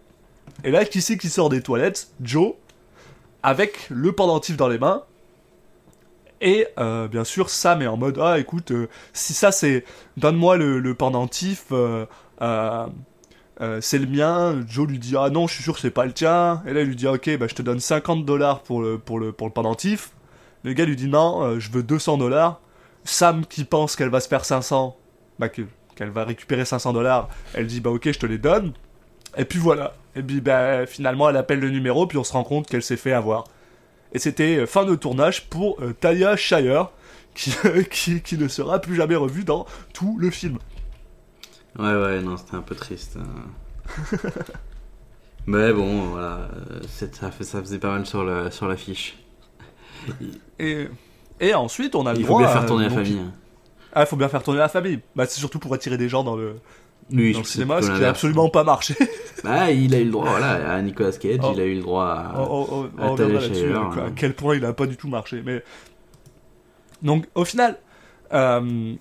Et 0.64 0.72
là 0.72 0.86
qui 0.86 1.02
c'est 1.02 1.18
qui 1.18 1.30
sort 1.30 1.50
des 1.50 1.62
toilettes? 1.62 2.10
Joe 2.22 2.54
avec 3.44 3.88
le 3.90 4.12
pendentif 4.14 4.56
dans 4.58 4.68
les 4.68 4.78
mains 4.80 5.04
et 6.42 6.68
euh, 6.78 7.08
bien 7.08 7.24
sûr, 7.24 7.50
Sam 7.50 7.82
est 7.82 7.88
en 7.88 7.98
mode 7.98 8.18
Ah, 8.22 8.40
écoute, 8.40 8.72
euh, 8.72 8.88
si 9.14 9.34
ça 9.34 9.52
c'est. 9.52 9.84
Donne-moi 10.18 10.58
le, 10.58 10.80
le 10.80 10.94
pendentif, 10.96 11.66
euh, 11.72 12.06
c'est 13.82 13.98
le 13.98 14.06
mien. 14.08 14.64
Joe 14.68 14.88
lui 14.88 15.00
dit 15.00 15.16
Ah 15.18 15.30
non, 15.30 15.48
je 15.48 15.56
suis 15.56 15.64
sûr 15.64 15.74
que 15.76 15.82
c'est 15.82 15.92
pas 15.92 16.06
le 16.06 16.14
tien. 16.14 16.64
Et 16.66 16.74
là, 16.74 16.82
il 16.82 16.88
lui 16.88 16.96
dit 16.96 17.08
Ok, 17.08 17.30
bah 17.38 17.48
je 17.50 17.56
te 17.56 17.62
donne 17.62 17.80
50 17.80 18.26
dollars 18.26 18.62
pour 18.64 18.82
le, 18.82 18.98
pour, 18.98 19.20
le, 19.20 19.32
pour 19.32 19.48
le 19.48 19.54
pendentif. 19.54 20.12
Le 20.64 20.74
gars 20.74 20.86
lui 20.86 20.96
dit 20.96 21.08
Non, 21.08 21.60
je 21.60 21.72
veux 21.72 21.84
200 21.84 22.18
dollars. 22.18 22.62
Sam 23.04 23.46
qui 23.46 23.64
pense 23.64 23.96
qu'elle 23.96 24.10
va 24.10 24.20
se 24.20 24.28
faire 24.28 24.46
500, 24.46 24.96
bah 25.40 25.50
que- 25.50 25.62
qu'elle 25.96 26.10
va 26.10 26.26
récupérer 26.26 26.66
500 26.66 26.94
dollars, 26.94 27.30
elle 27.54 27.68
dit 27.68 27.82
Bah 27.82 27.90
ok, 27.92 28.12
je 28.12 28.20
te 28.20 28.26
les 28.26 28.38
donne. 28.38 28.74
Et 29.38 29.46
puis 29.46 29.60
voilà. 29.60 29.94
Et 30.16 30.24
puis 30.24 30.42
bah, 30.42 30.86
finalement, 30.86 31.30
elle 31.30 31.38
appelle 31.38 31.60
le 31.60 31.70
numéro, 31.70 32.08
puis 32.08 32.18
on 32.18 32.24
se 32.24 32.34
rend 32.34 32.44
compte 32.44 32.68
qu'elle 32.68 32.82
s'est 32.84 32.98
fait 32.98 33.14
avoir. 33.14 33.46
Et 34.14 34.20
c'était 34.20 34.58
euh, 34.58 34.66
fin 34.66 34.86
de 34.86 34.96
tournage 34.96 35.50
pour 35.50 35.80
euh, 35.82 35.94
Talia 35.94 36.36
Shire, 36.36 36.90
qui, 37.36 37.52
qui, 37.92 38.22
qui 38.22 38.38
ne 38.38 38.48
sera 38.48 38.80
plus 38.80 38.96
jamais 38.96 39.16
revue 39.16 39.44
dans 39.44 39.66
tout 39.94 40.18
le 40.20 40.30
film. 40.30 40.58
Ouais, 41.78 41.94
ouais, 41.94 42.22
non, 42.22 42.36
c'était 42.38 42.56
un 42.56 42.62
peu 42.62 42.76
triste. 42.76 43.18
hein. 43.20 44.18
Mais 45.46 45.74
bon, 45.74 46.10
voilà, 46.10 46.50
euh, 46.72 46.82
ça, 46.88 47.32
faisait 47.32 47.80
pas 47.80 47.92
mal 47.92 48.06
sur 48.06 48.24
la 48.24 48.52
sur 48.52 48.68
l'affiche. 48.68 49.18
Et, 50.60 50.88
et 51.40 51.54
ensuite, 51.54 51.96
on 51.96 52.06
a 52.06 52.14
le 52.14 52.20
Il 52.20 52.26
faut 52.26 52.34
droit 52.34 52.42
bien 52.44 52.50
faire 52.52 52.62
à- 52.64 52.66
tourner 52.66 52.84
la 52.84 52.90
donc, 52.90 53.00
famille. 53.06 53.22
Ah, 53.94 54.02
il 54.02 54.06
faut 54.08 54.16
bien 54.16 54.30
faire 54.30 54.44
tourner 54.44 54.60
la 54.60 54.70
famille. 54.70 55.00
Bah, 55.16 55.26
c'est 55.26 55.40
surtout 55.40 55.58
pour 55.60 55.74
attirer 55.74 55.98
des 55.98 56.10
gens 56.10 56.24
dans 56.24 56.36
le, 56.36 56.56
Dans 57.10 57.18
le 57.18 57.44
cinéma, 57.44 57.82
ce 57.82 57.86
qui 57.88 57.92
a 57.92 57.94
l'inverse. 57.96 58.10
absolument 58.12 58.50
pas 58.50 58.64
marché. 58.64 58.96
Bah, 59.44 59.72
il 59.72 59.96
a 59.96 60.00
eu 60.00 60.04
le 60.04 60.12
droit, 60.12 60.30
voilà, 60.30 60.74
à 60.74 60.82
Nicolas 60.82 61.14
Cage, 61.14 61.40
Oh. 61.42 61.52
il 61.56 61.62
a 61.62 61.66
eu 61.66 61.76
le 61.76 61.82
droit 61.82 62.04
à. 62.08 62.42
on, 62.42 62.68
on- 62.72 62.90
on- 62.98 63.16
à 63.18 64.06
hein. 64.06 64.12
quel 64.14 64.34
point 64.36 64.58
il 64.58 64.66
a 64.66 64.74
pas 64.74 64.86
du 64.86 64.98
tout 64.98 65.08
marché. 65.08 65.42
Mais 65.46 65.64
donc 67.02 67.26
au 67.36 67.46
final, 67.46 67.78
euh, 68.34 68.94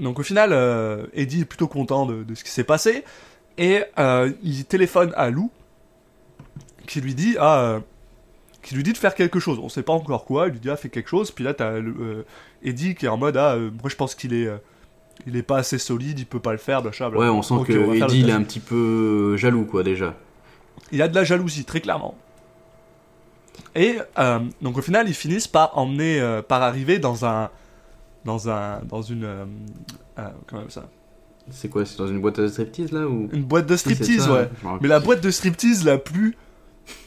donc 0.00 0.18
au 0.18 0.22
final, 0.22 0.50
euh, 0.52 1.06
Eddie 1.12 1.42
est 1.42 1.44
plutôt 1.44 1.68
content 1.68 2.06
de, 2.06 2.22
de 2.24 2.34
ce 2.34 2.44
qui 2.44 2.50
s'est 2.50 2.64
passé 2.64 3.04
et 3.56 3.82
euh, 3.98 4.32
il 4.42 4.64
téléphone 4.64 5.12
à 5.16 5.30
Lou 5.30 5.50
qui 6.86 7.00
lui 7.00 7.14
dit 7.14 7.36
ah 7.38 7.80
qui 8.62 8.74
lui 8.74 8.82
dit 8.82 8.92
de 8.92 8.98
faire 8.98 9.14
quelque 9.14 9.38
chose. 9.40 9.58
On 9.62 9.68
sait 9.68 9.82
pas 9.84 9.92
encore 9.92 10.24
quoi. 10.24 10.48
Il 10.48 10.54
lui 10.54 10.60
dit 10.60 10.70
ah 10.70 10.76
fais 10.76 10.88
quelque 10.88 11.08
chose. 11.08 11.30
Puis 11.30 11.44
là 11.44 11.54
t'as 11.54 11.74
Eddie 12.62 12.94
qui 12.94 13.06
est 13.06 13.08
en 13.08 13.16
mode 13.16 13.36
ah 13.36 13.56
moi 13.56 13.88
je 13.88 13.96
pense 13.96 14.14
qu'il 14.14 14.34
est 14.34 14.48
il 15.26 15.36
est 15.36 15.42
pas 15.42 15.58
assez 15.58 15.78
solide, 15.78 16.18
il 16.18 16.26
peut 16.26 16.40
pas 16.40 16.52
le 16.52 16.58
faire, 16.58 16.82
machin, 16.82 17.10
bla. 17.10 17.20
Ouais, 17.20 17.28
on 17.28 17.42
sent 17.42 17.54
que 17.66 17.72
on 17.72 17.92
Eddie, 17.92 18.20
il 18.20 18.28
est 18.28 18.32
un 18.32 18.42
petit 18.42 18.60
peu 18.60 19.36
jaloux, 19.36 19.64
quoi, 19.64 19.82
déjà. 19.82 20.14
Il 20.92 21.02
a 21.02 21.08
de 21.08 21.14
la 21.14 21.24
jalousie, 21.24 21.64
très 21.64 21.80
clairement. 21.80 22.16
Et 23.74 23.98
euh, 24.18 24.38
donc 24.62 24.78
au 24.78 24.82
final, 24.82 25.08
ils 25.08 25.14
finissent 25.14 25.48
par 25.48 25.76
emmener, 25.76 26.20
euh, 26.20 26.42
par 26.42 26.62
arriver 26.62 26.98
dans 26.98 27.24
un, 27.26 27.50
dans 28.24 28.48
un, 28.48 28.80
dans 28.88 29.02
une, 29.02 29.24
euh, 29.24 29.44
euh, 30.18 30.28
comment 30.46 30.62
ça, 30.68 30.88
C'est 31.50 31.68
quoi, 31.68 31.84
c'est 31.84 31.98
dans 31.98 32.08
une 32.08 32.20
boîte 32.20 32.38
à 32.38 32.48
striptease, 32.48 32.92
là, 32.92 33.06
ou? 33.06 33.28
Une 33.32 33.44
boîte 33.44 33.66
de 33.66 33.76
striptease, 33.76 34.28
ouais. 34.28 34.48
Mais 34.80 34.88
la 34.88 35.00
boîte 35.00 35.22
de 35.22 35.30
striptease 35.30 35.84
la 35.84 35.98
plus 35.98 36.36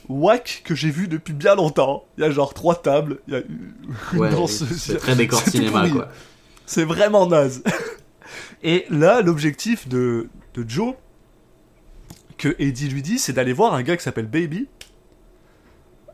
whack 0.10 0.62
que 0.66 0.76
j'ai 0.76 0.92
vue 0.92 1.08
depuis 1.08 1.34
bien 1.34 1.56
longtemps. 1.56 2.06
Il 2.18 2.24
y 2.24 2.28
a 2.28 2.32
genre 2.32 2.54
trois 2.54 2.76
tables, 2.76 3.20
il 3.28 3.34
y 3.34 3.38
a 3.38 3.40
une 3.40 4.20
Ouais, 4.20 4.30
c'est 4.48 4.98
très 4.98 5.16
décor 5.16 5.40
cinéma, 5.48 5.90
quoi. 5.90 6.10
C'est 6.66 6.86
vraiment 6.86 7.28
naze. 7.28 7.64
Et 8.64 8.86
là, 8.90 9.22
l'objectif 9.22 9.88
de, 9.88 10.28
de 10.54 10.66
Joe, 10.70 10.94
que 12.38 12.56
Eddie 12.60 12.90
lui 12.90 13.02
dit, 13.02 13.18
c'est 13.20 13.34
d'aller 13.34 13.54
voir 13.54 13.74
un 13.74 13.84
gars 13.84 13.98
qui 13.98 14.04
s'appelle 14.04 14.28
Baby, 14.28 14.68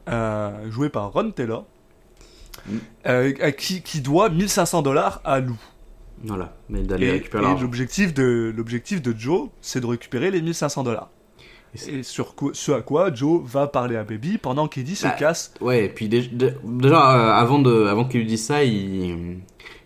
euh, 0.09 0.69
joué 0.71 0.89
par 0.89 1.11
Ron 1.11 1.31
Taylor, 1.31 1.65
Mm. 2.67 2.77
euh, 3.07 3.51
qui, 3.51 3.81
qui 3.81 4.01
doit 4.01 4.29
1500 4.29 4.81
dollars 4.81 5.21
à 5.23 5.39
Lou. 5.39 5.57
Voilà, 6.23 6.55
mais 6.69 6.81
d'aller 6.81 7.11
récupérer 7.11 7.43
l'argent. 7.43 7.61
l'objectif 7.61 8.13
de, 8.13 8.51
l'objectif 8.55 9.01
de 9.01 9.13
Joe, 9.17 9.49
c'est 9.61 9.79
de 9.79 9.85
récupérer 9.85 10.31
les 10.31 10.41
1500 10.41 10.83
dollars. 10.83 11.09
Et 11.75 11.77
c'est- 11.77 11.91
Et 11.91 12.03
sur 12.03 12.33
quoi- 12.35 12.51
ce 12.53 12.71
à 12.71 12.81
quoi 12.81 13.13
Joe 13.13 13.41
va 13.45 13.67
parler 13.67 13.95
à 13.95 14.03
Baby 14.03 14.37
pendant 14.39 14.67
qu'Eddie 14.67 14.95
se 14.95 15.03
Bah, 15.05 15.11
casse. 15.11 15.53
Ouais, 15.61 15.85
et 15.85 15.89
puis 15.89 16.09
déjà, 16.09 16.29
déjà, 16.63 17.15
euh, 17.15 17.31
avant, 17.41 17.59
de, 17.59 17.85
avant 17.85 18.05
qu'ils 18.05 18.21
lui 18.21 18.27
disent 18.27 18.45
ça, 18.45 18.63
ils, 18.63 19.37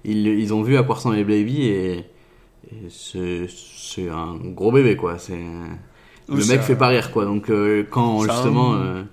ils, 0.05 0.27
ils 0.27 0.53
ont 0.53 0.61
vu 0.63 0.77
à 0.77 0.83
quoi 0.83 0.95
ressemblait 0.95 1.23
Baby 1.25 1.63
et 1.65 2.05
c'est 2.89 4.09
un 4.09 4.35
gros 4.35 4.71
bébé, 4.71 4.95
quoi. 4.95 5.17
C'est 5.17 5.37
Le 6.29 6.45
mec 6.47 6.61
fait 6.61 6.75
pas 6.75 6.87
rire, 6.87 7.11
quoi. 7.11 7.25
Donc, 7.25 7.49
euh, 7.49 7.83
quand 7.89 8.21
justement, 8.23 8.73
un- 8.73 8.81
euh, 8.81 9.03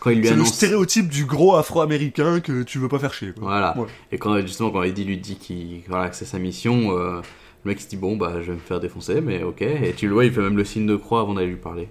quand 0.00 0.10
il 0.10 0.18
lui 0.18 0.24
C'est 0.26 0.34
le 0.34 0.40
annonce. 0.40 0.54
stéréotype 0.54 1.08
du 1.08 1.24
gros 1.26 1.56
afro-américain 1.56 2.40
que 2.40 2.62
tu 2.62 2.78
veux 2.78 2.88
pas 2.88 2.98
faire 2.98 3.12
chier. 3.12 3.32
quoi. 3.32 3.42
Voilà. 3.44 3.76
Ouais. 3.78 3.86
Et 4.12 4.18
quand 4.18 4.38
justement, 4.40 4.70
quand 4.70 4.82
Eddie 4.82 5.04
lui 5.04 5.18
dit 5.18 5.82
voilà, 5.88 6.08
que 6.08 6.16
c'est 6.16 6.24
sa 6.24 6.38
mission, 6.38 6.96
euh, 6.96 7.20
le 7.64 7.68
mec 7.70 7.80
se 7.80 7.88
dit 7.88 7.96
bon, 7.96 8.16
bah, 8.16 8.34
je 8.40 8.46
vais 8.46 8.54
me 8.54 8.58
faire 8.58 8.80
défoncer, 8.80 9.20
mais 9.20 9.42
ok. 9.42 9.62
Et 9.62 9.92
tu 9.96 10.06
le 10.08 10.14
vois, 10.14 10.24
il 10.24 10.32
fait 10.32 10.40
même 10.40 10.56
le 10.56 10.64
signe 10.64 10.86
de 10.86 10.96
croix 10.96 11.20
avant 11.20 11.34
d'aller 11.34 11.48
lui 11.48 11.56
parler. 11.56 11.88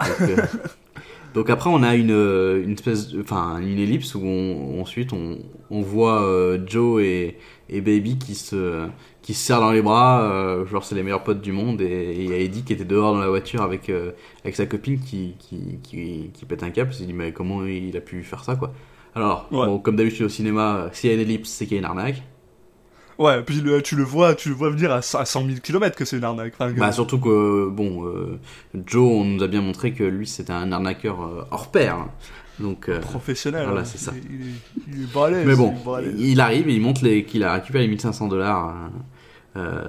Donc, 0.00 0.30
donc 1.34 1.50
après, 1.50 1.70
on 1.70 1.82
a 1.82 1.94
une, 1.94 2.10
une 2.10 2.72
espèce, 2.72 3.08
de- 3.08 3.20
enfin, 3.22 3.58
une 3.60 3.78
ellipse 3.78 4.14
où 4.14 4.20
on, 4.24 4.80
ensuite 4.82 5.12
on, 5.12 5.38
on 5.70 5.80
voit 5.82 6.22
euh, 6.24 6.58
Joe 6.66 7.02
et, 7.02 7.38
et 7.70 7.80
Baby 7.80 8.18
qui 8.18 8.34
se, 8.34 8.86
qui 9.24 9.32
se 9.32 9.42
serrent 9.46 9.60
dans 9.60 9.72
les 9.72 9.80
bras, 9.80 10.22
euh, 10.22 10.66
genre 10.66 10.84
c'est 10.84 10.94
les 10.94 11.02
meilleurs 11.02 11.24
potes 11.24 11.40
du 11.40 11.50
monde, 11.50 11.80
et 11.80 12.14
il 12.18 12.28
y 12.30 12.32
a 12.34 12.36
Eddie 12.36 12.62
qui 12.62 12.74
était 12.74 12.84
dehors 12.84 13.14
dans 13.14 13.20
la 13.20 13.28
voiture 13.30 13.62
avec, 13.62 13.88
euh, 13.88 14.10
avec 14.44 14.54
sa 14.54 14.66
copine 14.66 15.00
qui, 15.00 15.34
qui, 15.38 15.78
qui, 15.82 16.30
qui 16.34 16.44
pète 16.44 16.62
un 16.62 16.68
câble, 16.70 16.90
il 16.92 16.96
se 16.96 17.02
dit 17.04 17.14
mais 17.14 17.32
comment 17.32 17.64
il 17.64 17.96
a 17.96 18.00
pu 18.02 18.22
faire 18.22 18.44
ça 18.44 18.54
quoi. 18.54 18.72
Alors, 19.14 19.48
Ouais. 19.50 19.64
bon, 19.66 19.78
comme 19.78 19.96
d'habitude 19.96 20.26
au 20.26 20.28
cinéma, 20.28 20.90
s'il 20.92 21.08
y 21.08 21.12
a 21.12 21.16
une 21.16 21.22
ellipse, 21.22 21.48
c'est 21.48 21.64
qu'il 21.66 21.74
y 21.76 21.78
a 21.78 21.80
une 21.80 21.84
arnaque. 21.86 22.22
Ouais, 23.16 23.42
puis 23.42 23.60
le- 23.60 23.80
tu 23.80 23.94
le 23.96 24.02
vois, 24.02 24.34
tu 24.34 24.48
le 24.48 24.56
vois 24.56 24.70
venir 24.70 24.90
à 24.92 25.00
100 25.00 25.24
000 25.24 25.60
km 25.62 25.96
que 25.96 26.04
c'est 26.04 26.16
une 26.18 26.24
arnaque. 26.24 26.52
Enfin, 26.58 26.72
Bah 26.76 26.90
surtout 26.92 27.18
que 27.20 27.68
bon, 27.70 28.04
euh, 28.06 28.38
Joe, 28.86 29.04
on 29.20 29.24
nous 29.24 29.42
a 29.42 29.46
bien 29.46 29.60
montré 29.62 29.92
que 29.92 30.02
lui 30.04 30.26
c'était 30.26 30.52
un 30.52 30.70
arnaqueur 30.72 31.22
euh, 31.22 31.44
hors 31.50 31.70
pair. 31.70 31.94
hein. 31.94 32.10
Donc, 32.60 32.88
euh, 32.88 33.00
professionnel. 33.00 33.64
voilà, 33.66 33.80
hein. 33.80 33.84
c'est 33.84 33.98
ça. 33.98 34.12
Il, 34.16 34.34
il 34.34 34.46
est, 34.48 34.96
il 34.98 35.02
est 35.04 35.14
balèze, 35.14 35.46
mais 35.46 35.56
bon, 35.56 35.74
il 36.04 36.30
il 36.30 36.40
arrive 36.40 36.68
et 36.68 36.74
il 36.74 36.80
montre 36.80 37.00
qu'il 37.22 37.42
a 37.44 37.54
récupéré 37.54 37.84
les 37.84 37.88
1500 37.90 38.28
dollars. 38.28 38.74
Euh, 39.56 39.84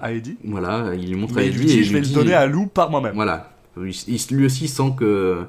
À 0.00 0.12
Eddie. 0.12 0.36
voilà, 0.44 0.94
il 0.94 1.08
lui 1.08 1.14
montre 1.16 1.34
à 1.34 1.36
Mais 1.40 1.46
il 1.46 1.48
Eddie 1.50 1.58
lui 1.58 1.66
dit, 1.66 1.78
et 1.80 1.84
je 1.84 1.92
vais 1.92 2.00
le 2.00 2.06
donner 2.08 2.34
à 2.34 2.46
Lou 2.46 2.66
par 2.66 2.90
moi-même. 2.90 3.14
Voilà, 3.14 3.50
il, 3.76 3.90
il- 4.08 4.36
lui 4.36 4.46
aussi 4.46 4.68
sent 4.68 4.92
que 4.98 5.42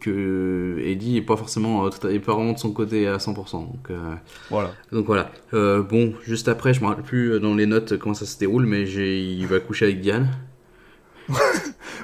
que 0.00 0.78
Eddie 0.84 1.16
est 1.16 1.22
pas 1.22 1.36
forcément 1.36 1.86
euh, 1.86 2.10
est 2.10 2.18
pas 2.20 2.34
vraiment 2.34 2.52
de 2.52 2.58
son 2.58 2.70
côté 2.72 3.08
à 3.08 3.16
100%. 3.16 3.52
Donc 3.52 3.90
euh, 3.90 4.14
Voilà. 4.50 4.70
donc 4.92 5.06
voilà. 5.06 5.30
Euh, 5.54 5.82
bon, 5.82 6.12
juste 6.24 6.48
après, 6.48 6.74
je 6.74 6.80
me 6.82 6.86
rappelle 6.86 7.04
plus 7.04 7.40
dans 7.40 7.54
les 7.54 7.66
notes 7.66 7.96
comment 7.96 8.14
ça 8.14 8.26
se 8.26 8.38
déroule, 8.38 8.66
mais 8.66 8.82
il 8.88 9.46
va 9.46 9.58
coucher 9.60 9.86
avec 9.86 10.00
Diane. 10.00 10.28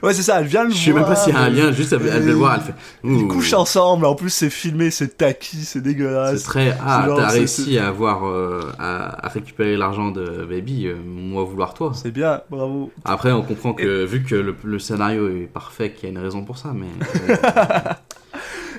Ouais, 0.02 0.12
c'est 0.14 0.22
ça, 0.22 0.40
elle 0.40 0.46
vient 0.46 0.64
le 0.64 0.70
Je 0.70 0.76
sais 0.76 0.92
même 0.92 1.04
pas 1.04 1.14
s'il 1.14 1.32
y 1.32 1.36
a 1.36 1.40
un 1.42 1.48
lien, 1.48 1.70
juste 1.70 1.92
elle, 1.92 2.00
elle 2.12 2.22
veut 2.22 2.28
le 2.30 2.32
voir, 2.32 2.56
elle 2.56 2.60
fait. 2.62 2.74
Ils 3.04 3.28
couchent 3.28 3.52
ensemble, 3.52 4.04
en 4.04 4.16
plus 4.16 4.30
c'est 4.30 4.50
filmé, 4.50 4.90
c'est 4.90 5.16
tacky, 5.16 5.58
c'est 5.58 5.64
C'est 5.74 5.80
dégueulasse. 5.80 6.42
très. 6.42 6.76
Ah, 6.84 7.04
t'as 7.06 7.28
c'est- 7.28 7.38
réussi 7.38 7.78
à 7.78 7.86
avoir. 7.88 8.26
euh, 8.26 8.62
à, 8.80 9.26
à 9.26 9.28
récupérer 9.28 9.76
l'argent 9.76 10.10
de 10.10 10.44
Baby, 10.44 10.88
euh, 10.88 10.96
moi 11.06 11.44
vouloir 11.44 11.72
toi. 11.74 11.92
C'est 11.94 12.10
bien, 12.10 12.40
bravo. 12.50 12.90
Après, 13.04 13.30
on 13.30 13.42
comprend 13.42 13.74
que, 13.74 14.04
vu 14.04 14.24
que 14.24 14.34
le, 14.34 14.56
le 14.64 14.78
scénario 14.80 15.28
est 15.28 15.46
parfait, 15.46 15.92
qu'il 15.92 16.04
y 16.04 16.06
a 16.06 16.18
une 16.18 16.24
raison 16.24 16.42
pour 16.44 16.58
ça, 16.58 16.72
mais. 16.74 16.88
euh, 17.30 17.92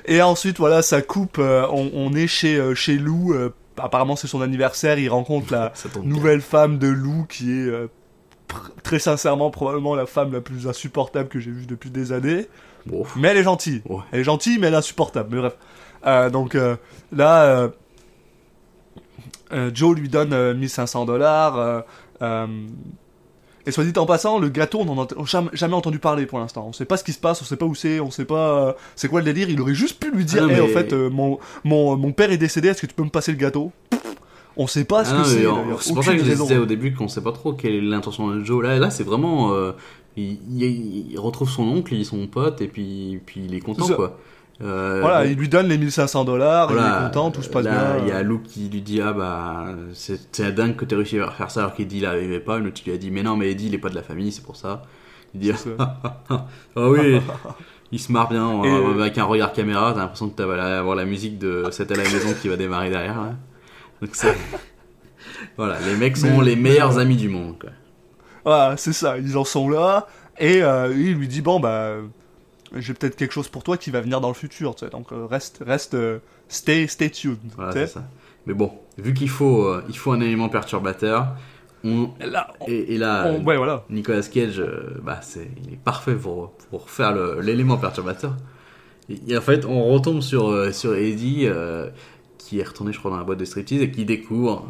Et 0.06 0.20
ensuite, 0.20 0.58
voilà, 0.58 0.82
ça 0.82 1.00
coupe, 1.00 1.38
on, 1.38 1.90
on 1.94 2.14
est 2.14 2.26
chez, 2.26 2.60
chez 2.74 2.98
Lou, 2.98 3.34
apparemment 3.78 4.16
c'est 4.16 4.26
son 4.28 4.42
anniversaire, 4.42 4.98
il 4.98 5.08
rencontre 5.08 5.46
la 5.52 5.72
bien. 5.94 6.02
nouvelle 6.04 6.42
femme 6.42 6.76
de 6.78 6.88
Lou 6.88 7.24
qui 7.28 7.50
est 7.50 7.66
euh, 7.66 7.86
très 8.82 8.98
sincèrement 8.98 9.50
probablement 9.50 9.94
la 9.94 10.06
femme 10.06 10.32
la 10.32 10.40
plus 10.40 10.68
insupportable 10.68 11.28
que 11.28 11.40
j'ai 11.40 11.50
vue 11.50 11.66
depuis 11.66 11.90
des 11.90 12.12
années. 12.12 12.46
Bon. 12.86 13.04
Mais 13.16 13.28
elle 13.28 13.38
est 13.38 13.42
gentille. 13.44 13.82
Ouais. 13.88 14.02
Elle 14.12 14.20
est 14.20 14.24
gentille, 14.24 14.58
mais 14.58 14.66
elle 14.68 14.74
est 14.74 14.78
insupportable. 14.78 15.28
Mais 15.34 15.40
bref. 15.40 15.54
Euh, 16.06 16.28
donc 16.28 16.54
euh, 16.54 16.76
là, 17.12 17.70
euh, 19.52 19.70
Joe 19.72 19.96
lui 19.96 20.08
donne 20.08 20.32
euh, 20.32 20.54
1500 20.54 21.06
dollars. 21.06 21.84
et 23.66 23.70
soit 23.70 23.84
dit 23.84 23.98
en 23.98 24.04
passant, 24.06 24.38
le 24.38 24.50
gâteau, 24.50 24.80
on 24.80 24.84
n'en 24.94 25.04
a 25.04 25.08
jamais, 25.54 25.74
entendu 25.74 25.98
parler 25.98 26.26
pour 26.26 26.38
l'instant. 26.38 26.66
On 26.68 26.72
sait 26.74 26.84
pas 26.84 26.96
ce 26.98 27.04
qui 27.04 27.12
se 27.12 27.18
passe, 27.18 27.40
on 27.40 27.44
sait 27.46 27.56
pas 27.56 27.64
où 27.64 27.74
c'est, 27.74 28.00
on 28.00 28.10
sait 28.10 28.26
pas 28.26 28.76
c'est 28.96 29.08
quoi 29.08 29.20
le 29.20 29.24
délire. 29.24 29.48
Il 29.48 29.60
aurait 29.62 29.74
juste 29.74 29.98
pu 30.02 30.10
lui 30.10 30.24
dire, 30.26 30.42
Ah 30.44 30.46
non, 30.48 30.52
hey, 30.52 30.60
en 30.60 30.66
mais- 30.66 30.72
fait, 30.72 30.92
mon, 30.92 31.38
mon, 31.64 31.96
mon 31.96 32.12
père 32.12 32.30
est 32.30 32.36
décédé, 32.36 32.68
est-ce 32.68 32.82
que 32.82 32.86
tu 32.86 32.94
peux 32.94 33.04
me 33.04 33.08
passer 33.10 33.32
le 33.32 33.38
gâteau? 33.38 33.72
On 34.56 34.66
sait 34.66 34.84
pas 34.84 35.04
ce 35.04 35.12
Ah 35.14 35.18
que 35.22 35.24
c'est. 35.28 35.44
c'est 35.80 35.94
pour 35.94 36.04
ça 36.04 36.12
que 36.12 36.18
je 36.18 36.24
disais 36.24 36.58
au 36.58 36.66
début 36.66 36.94
qu'on 36.94 37.08
sait 37.08 37.22
pas 37.22 37.32
trop 37.32 37.52
quelle 37.54 37.74
est 37.74 37.80
l'intention 37.80 38.28
de 38.28 38.44
Joe. 38.44 38.62
Là, 38.62 38.78
là 38.78 38.90
c'est 38.90 39.04
vraiment. 39.04 39.52
euh, 39.54 39.72
il, 40.16 40.38
il- 40.56 41.10
il 41.12 41.18
retrouve 41.18 41.48
son 41.50 41.64
oncle, 41.64 41.92
il 41.94 42.02
est 42.02 42.04
son 42.04 42.26
pote, 42.28 42.60
et 42.60 42.68
puis, 42.68 43.20
puis 43.26 43.42
il 43.48 43.54
est 43.54 43.60
content, 43.60 43.88
quoi. 43.88 44.16
Euh, 44.62 44.98
Voilà, 45.00 45.24
bon, 45.24 45.30
il 45.32 45.36
lui 45.36 45.48
donne 45.48 45.66
les 45.66 45.76
1500 45.76 46.24
dollars, 46.24 46.70
il 46.70 46.76
est 46.78 47.06
content, 47.08 47.32
tout 47.32 47.42
se 47.42 47.48
passe 47.48 47.64
là, 47.64 47.94
bien. 47.96 48.04
Il 48.04 48.08
y 48.08 48.12
a 48.12 48.22
Lou 48.22 48.38
qui 48.38 48.68
lui 48.68 48.80
dit 48.82 49.00
Ah 49.00 49.12
bah, 49.12 49.66
c'est 49.92 50.54
dingue 50.54 50.76
que 50.76 50.84
t'aies 50.84 50.94
réussi 50.94 51.18
à 51.18 51.28
faire 51.32 51.50
ça 51.50 51.60
alors 51.64 51.74
qu'Eddie 51.74 51.98
il 51.98 52.06
arrivait 52.06 52.38
pas. 52.38 52.58
L'autre 52.60 52.80
lui 52.86 52.92
a 52.92 52.96
dit 52.96 53.10
Mais 53.10 53.24
non, 53.24 53.36
mais 53.36 53.50
Eddie 53.50 53.66
il 53.66 53.74
est 53.74 53.78
pas 53.78 53.88
de 53.88 53.96
la 53.96 54.04
famille, 54.04 54.30
c'est 54.30 54.44
pour 54.44 54.54
ça. 54.54 54.82
Il 55.34 55.40
dit 55.40 55.50
C'est 55.56 55.70
Ah 56.30 56.46
oui, 56.76 57.18
il 57.90 57.98
se 57.98 58.12
marre 58.12 58.28
bien 58.28 58.62
Et- 58.62 58.68
euh, 58.68 59.00
avec 59.00 59.18
un 59.18 59.24
regard 59.24 59.52
caméra. 59.52 59.92
T'as 59.92 59.98
l'impression 60.02 60.28
que 60.28 60.40
tu 60.40 60.46
vas 60.46 60.78
avoir 60.78 60.94
la 60.94 61.04
musique 61.04 61.38
de 61.40 61.64
C'était 61.72 61.94
à 61.94 61.96
la 61.96 62.04
maison 62.04 62.28
qui 62.40 62.46
va 62.48 62.56
démarrer 62.56 62.90
derrière. 62.90 63.20
là. 63.20 63.32
Donc 64.04 64.14
c'est. 64.14 64.34
Voilà, 65.56 65.78
les 65.86 65.96
mecs 65.96 66.16
sont 66.16 66.38
Mais- 66.38 66.44
les 66.44 66.56
meilleurs 66.56 66.98
amis 66.98 67.16
du 67.16 67.28
monde. 67.28 67.58
Quoi. 67.58 67.70
Voilà, 68.44 68.76
c'est 68.76 68.92
ça, 68.92 69.18
ils 69.18 69.36
en 69.36 69.44
sont 69.44 69.68
là, 69.68 70.06
et 70.38 70.62
euh, 70.62 70.92
il 70.94 71.14
lui 71.14 71.28
dit, 71.28 71.40
bon, 71.42 71.60
bah, 71.60 71.96
j'ai 72.74 72.92
peut-être 72.94 73.16
quelque 73.16 73.32
chose 73.32 73.48
pour 73.48 73.62
toi 73.62 73.76
qui 73.76 73.90
va 73.90 74.00
venir 74.00 74.20
dans 74.20 74.28
le 74.28 74.34
futur, 74.34 74.74
tu 74.74 74.84
sais, 74.84 74.90
donc 74.90 75.12
euh, 75.12 75.26
reste, 75.26 75.62
reste, 75.66 75.94
euh, 75.94 76.18
stay, 76.48 76.86
stay 76.86 77.08
tuned, 77.10 77.38
Voilà, 77.56 77.72
c'est 77.72 77.86
ça. 77.86 78.04
Mais 78.46 78.54
bon, 78.54 78.72
vu 78.98 79.14
qu'il 79.14 79.28
faut, 79.30 79.74
il 79.88 79.96
faut 79.96 80.12
un 80.12 80.20
élément 80.20 80.48
perturbateur, 80.48 81.28
on, 81.84 82.10
Et 82.20 82.26
Là, 82.26 82.48
on- 82.60 82.66
et, 82.68 82.94
et 82.94 82.98
là, 82.98 83.26
on- 83.28 83.44
ouais, 83.44 83.56
voilà. 83.56 83.84
Nicolas 83.90 84.22
Cage, 84.22 84.62
bah, 85.02 85.20
c'est, 85.22 85.48
il 85.66 85.74
est 85.74 85.82
parfait 85.82 86.14
pour, 86.14 86.52
pour 86.70 86.90
faire 86.90 87.12
le- 87.12 87.40
l'élément 87.40 87.76
perturbateur. 87.76 88.34
Et, 89.28 89.36
en 89.36 89.40
fait, 89.42 89.64
on 89.66 89.84
retombe 89.92 90.20
sur, 90.22 90.74
sur 90.74 90.94
Eddie, 90.94 91.46
qui 92.44 92.60
est 92.60 92.64
retourné, 92.64 92.92
je 92.92 92.98
crois, 92.98 93.10
dans 93.10 93.16
la 93.18 93.24
boîte 93.24 93.38
de 93.38 93.44
striptease 93.44 93.82
et 93.82 93.90
qui 93.90 94.04
découvre 94.04 94.66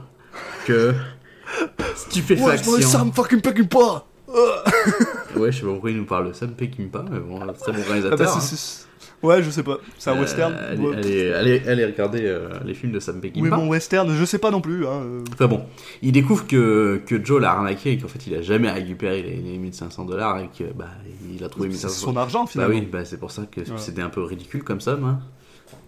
que 0.67 0.93
Ouais, 1.59 1.75
je 1.95 1.97
stupéfaction. 2.11 2.81
ça 2.81 3.05
me 3.05 3.13
fucking 3.13 3.41
pas 3.41 4.07
Ouais, 5.37 5.53
je 5.53 5.59
sais 5.59 5.65
pas 5.67 5.73
pourquoi 5.73 5.91
il 5.91 5.97
nous 5.97 6.05
parle 6.07 6.29
de 6.29 6.33
Sam 6.33 6.51
Peckinpah, 6.55 7.05
mais 7.11 7.19
bon, 7.21 7.39
très 7.39 7.47
bon 7.47 7.55
Ah 7.57 7.71
bah, 7.73 7.79
réalisateur. 7.89 8.29
c'est- 8.29 8.37
hein. 8.39 8.41
c'est- 8.41 8.85
Ouais, 9.23 9.43
je 9.43 9.49
sais 9.49 9.63
pas. 9.63 9.79
C'est 9.97 10.11
un 10.11 10.17
Euh, 10.17 10.21
western. 10.21 10.53
Allez, 10.55 10.79
Ouais. 10.87 10.97
allez, 10.97 11.33
allez, 11.33 11.63
allez 11.69 11.85
regarder 11.87 12.27
euh, 12.27 12.49
les 12.67 12.75
films 12.75 12.93
de 12.93 13.01
Sam 13.01 13.17
Oui, 13.23 13.31
Peckinpah. 13.31 13.57
bon, 13.57 13.69
western, 13.69 14.15
je 14.15 14.25
sais 14.25 14.37
pas 14.39 14.51
non 14.51 14.61
plus. 14.61 14.87
Hein. 14.87 15.01
euh. 15.03 15.25
Enfin 15.33 15.47
bon, 15.47 15.65
il 16.03 16.13
découvre 16.13 16.47
que, 16.47 17.01
que 17.07 17.25
Joe 17.25 17.41
l'a 17.41 17.53
arnaqué 17.53 17.93
et 17.93 17.99
qu'en 17.99 18.09
fait 18.09 18.27
il 18.27 18.35
a 18.35 18.43
jamais 18.43 18.71
récupéré 18.71 19.23
les, 19.23 19.37
les 19.37 19.57
1500 19.57 20.05
dollars 20.05 20.39
et 20.41 20.49
que 20.57 20.65
bah 20.75 20.89
il 21.33 21.43
a 21.43 21.49
trouvé 21.49 21.69
C'est 21.69 21.87
1500 21.87 22.05
son 22.11 22.17
argent 22.19 22.45
Bah 22.45 22.51
finalement. 22.51 22.75
oui, 22.75 22.83
bah 22.91 23.05
c'est 23.07 23.17
pour 23.19 23.31
ça 23.31 23.45
que 23.51 23.61
Ouais. 23.61 23.67
c'était 23.79 24.03
un 24.03 24.11
peu 24.11 24.23
ridicule 24.23 24.63
comme 24.63 24.81
somme. 24.83 25.05
Hein. 25.05 25.21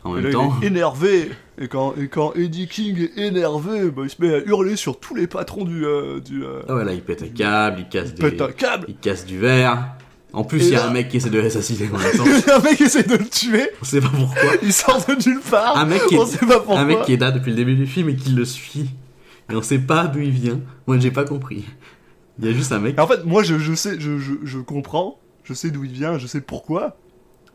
En 0.05 0.13
Et 0.13 0.23
même 0.23 0.25
là, 0.27 0.31
temps, 0.33 0.55
il 0.61 0.65
est 0.65 0.69
énervé. 0.69 1.31
Et 1.59 1.69
quand, 1.69 1.95
et 2.01 2.09
quand 2.09 2.33
Eddie 2.35 2.69
King 2.69 3.09
est 3.17 3.19
énervé, 3.21 3.91
bah, 3.91 4.03
il 4.05 4.11
se 4.11 4.17
met 4.21 4.35
à 4.35 4.39
hurler 4.39 4.77
sur 4.77 5.01
tous 5.01 5.15
les 5.15 5.27
patrons 5.27 5.65
du. 5.65 5.85
euh, 5.85 6.21
du 6.21 6.45
euh, 6.45 6.61
ah 6.69 6.75
voilà, 6.75 6.93
il 6.93 7.03
pète 7.03 7.23
un 7.23 7.29
câble, 7.29 7.81
il 7.81 7.89
casse 7.89 8.11
il 8.11 8.15
des, 8.15 8.31
pète 8.31 8.41
un 8.41 8.53
câble. 8.53 8.85
il 8.89 8.97
casse 8.97 9.25
du 9.27 9.39
verre. 9.39 9.89
En 10.33 10.45
plus, 10.45 10.59
il 10.67 10.73
y 10.73 10.77
a 10.77 10.81
là- 10.81 10.89
un 10.89 10.93
mec 10.93 11.09
qui 11.09 11.17
essaie 11.17 11.31
de 11.31 11.39
l'assassiner 11.41 11.89
en 11.93 11.97
même 11.99 12.13
temps. 12.17 12.25
Il 12.27 12.47
y 12.47 12.51
a 12.51 12.57
un 12.57 12.61
mec 12.61 12.77
qui 12.77 12.83
essaie 12.83 13.05
de 13.05 13.17
le 13.17 13.27
tuer. 13.27 13.71
On 13.81 13.85
sait 13.87 14.01
pas 14.03 14.11
pourquoi. 14.15 14.51
Il 14.63 14.73
sort 14.73 15.03
de 15.07 15.15
nulle 15.29 15.41
part. 15.41 15.79
Un 15.79 15.87
mec 15.87 16.03
qui 16.09 16.15
est- 16.15 16.19
On 16.19 16.27
sait 16.27 16.39
pas 16.45 16.59
pourquoi. 16.59 16.79
Un 16.81 16.85
mec 16.85 17.03
qui 17.05 17.15
est 17.15 17.21
là 17.21 17.31
depuis 17.33 17.51
le 17.53 17.57
début 17.57 17.75
du 17.75 17.87
film 17.87 18.11
et 18.11 18.17
qui 18.17 18.31
le 18.31 18.45
suit. 18.45 18.91
Et 19.51 19.55
on 19.57 19.63
sait 19.63 19.79
pas 19.79 20.07
d'où 20.09 20.21
il 20.21 20.31
vient. 20.31 20.61
Moi, 20.87 20.99
j'ai 20.99 21.11
pas 21.11 21.25
compris. 21.25 21.65
Il 22.39 22.45
y 22.45 22.49
a 22.49 22.53
juste 22.53 22.71
un 22.73 22.81
mec. 22.81 22.99
En 23.01 23.07
fait, 23.07 23.25
moi, 23.25 23.43
je, 23.43 23.59
je 23.59 23.73
sais, 23.75 23.97
je, 23.99 24.19
je, 24.19 24.33
je 24.45 24.59
comprends. 24.59 25.19
Je 25.45 25.55
sais 25.55 25.71
d'où 25.71 25.85
il 25.85 25.93
vient, 25.93 26.19
je 26.19 26.27
sais 26.27 26.43
pourquoi. 26.43 26.99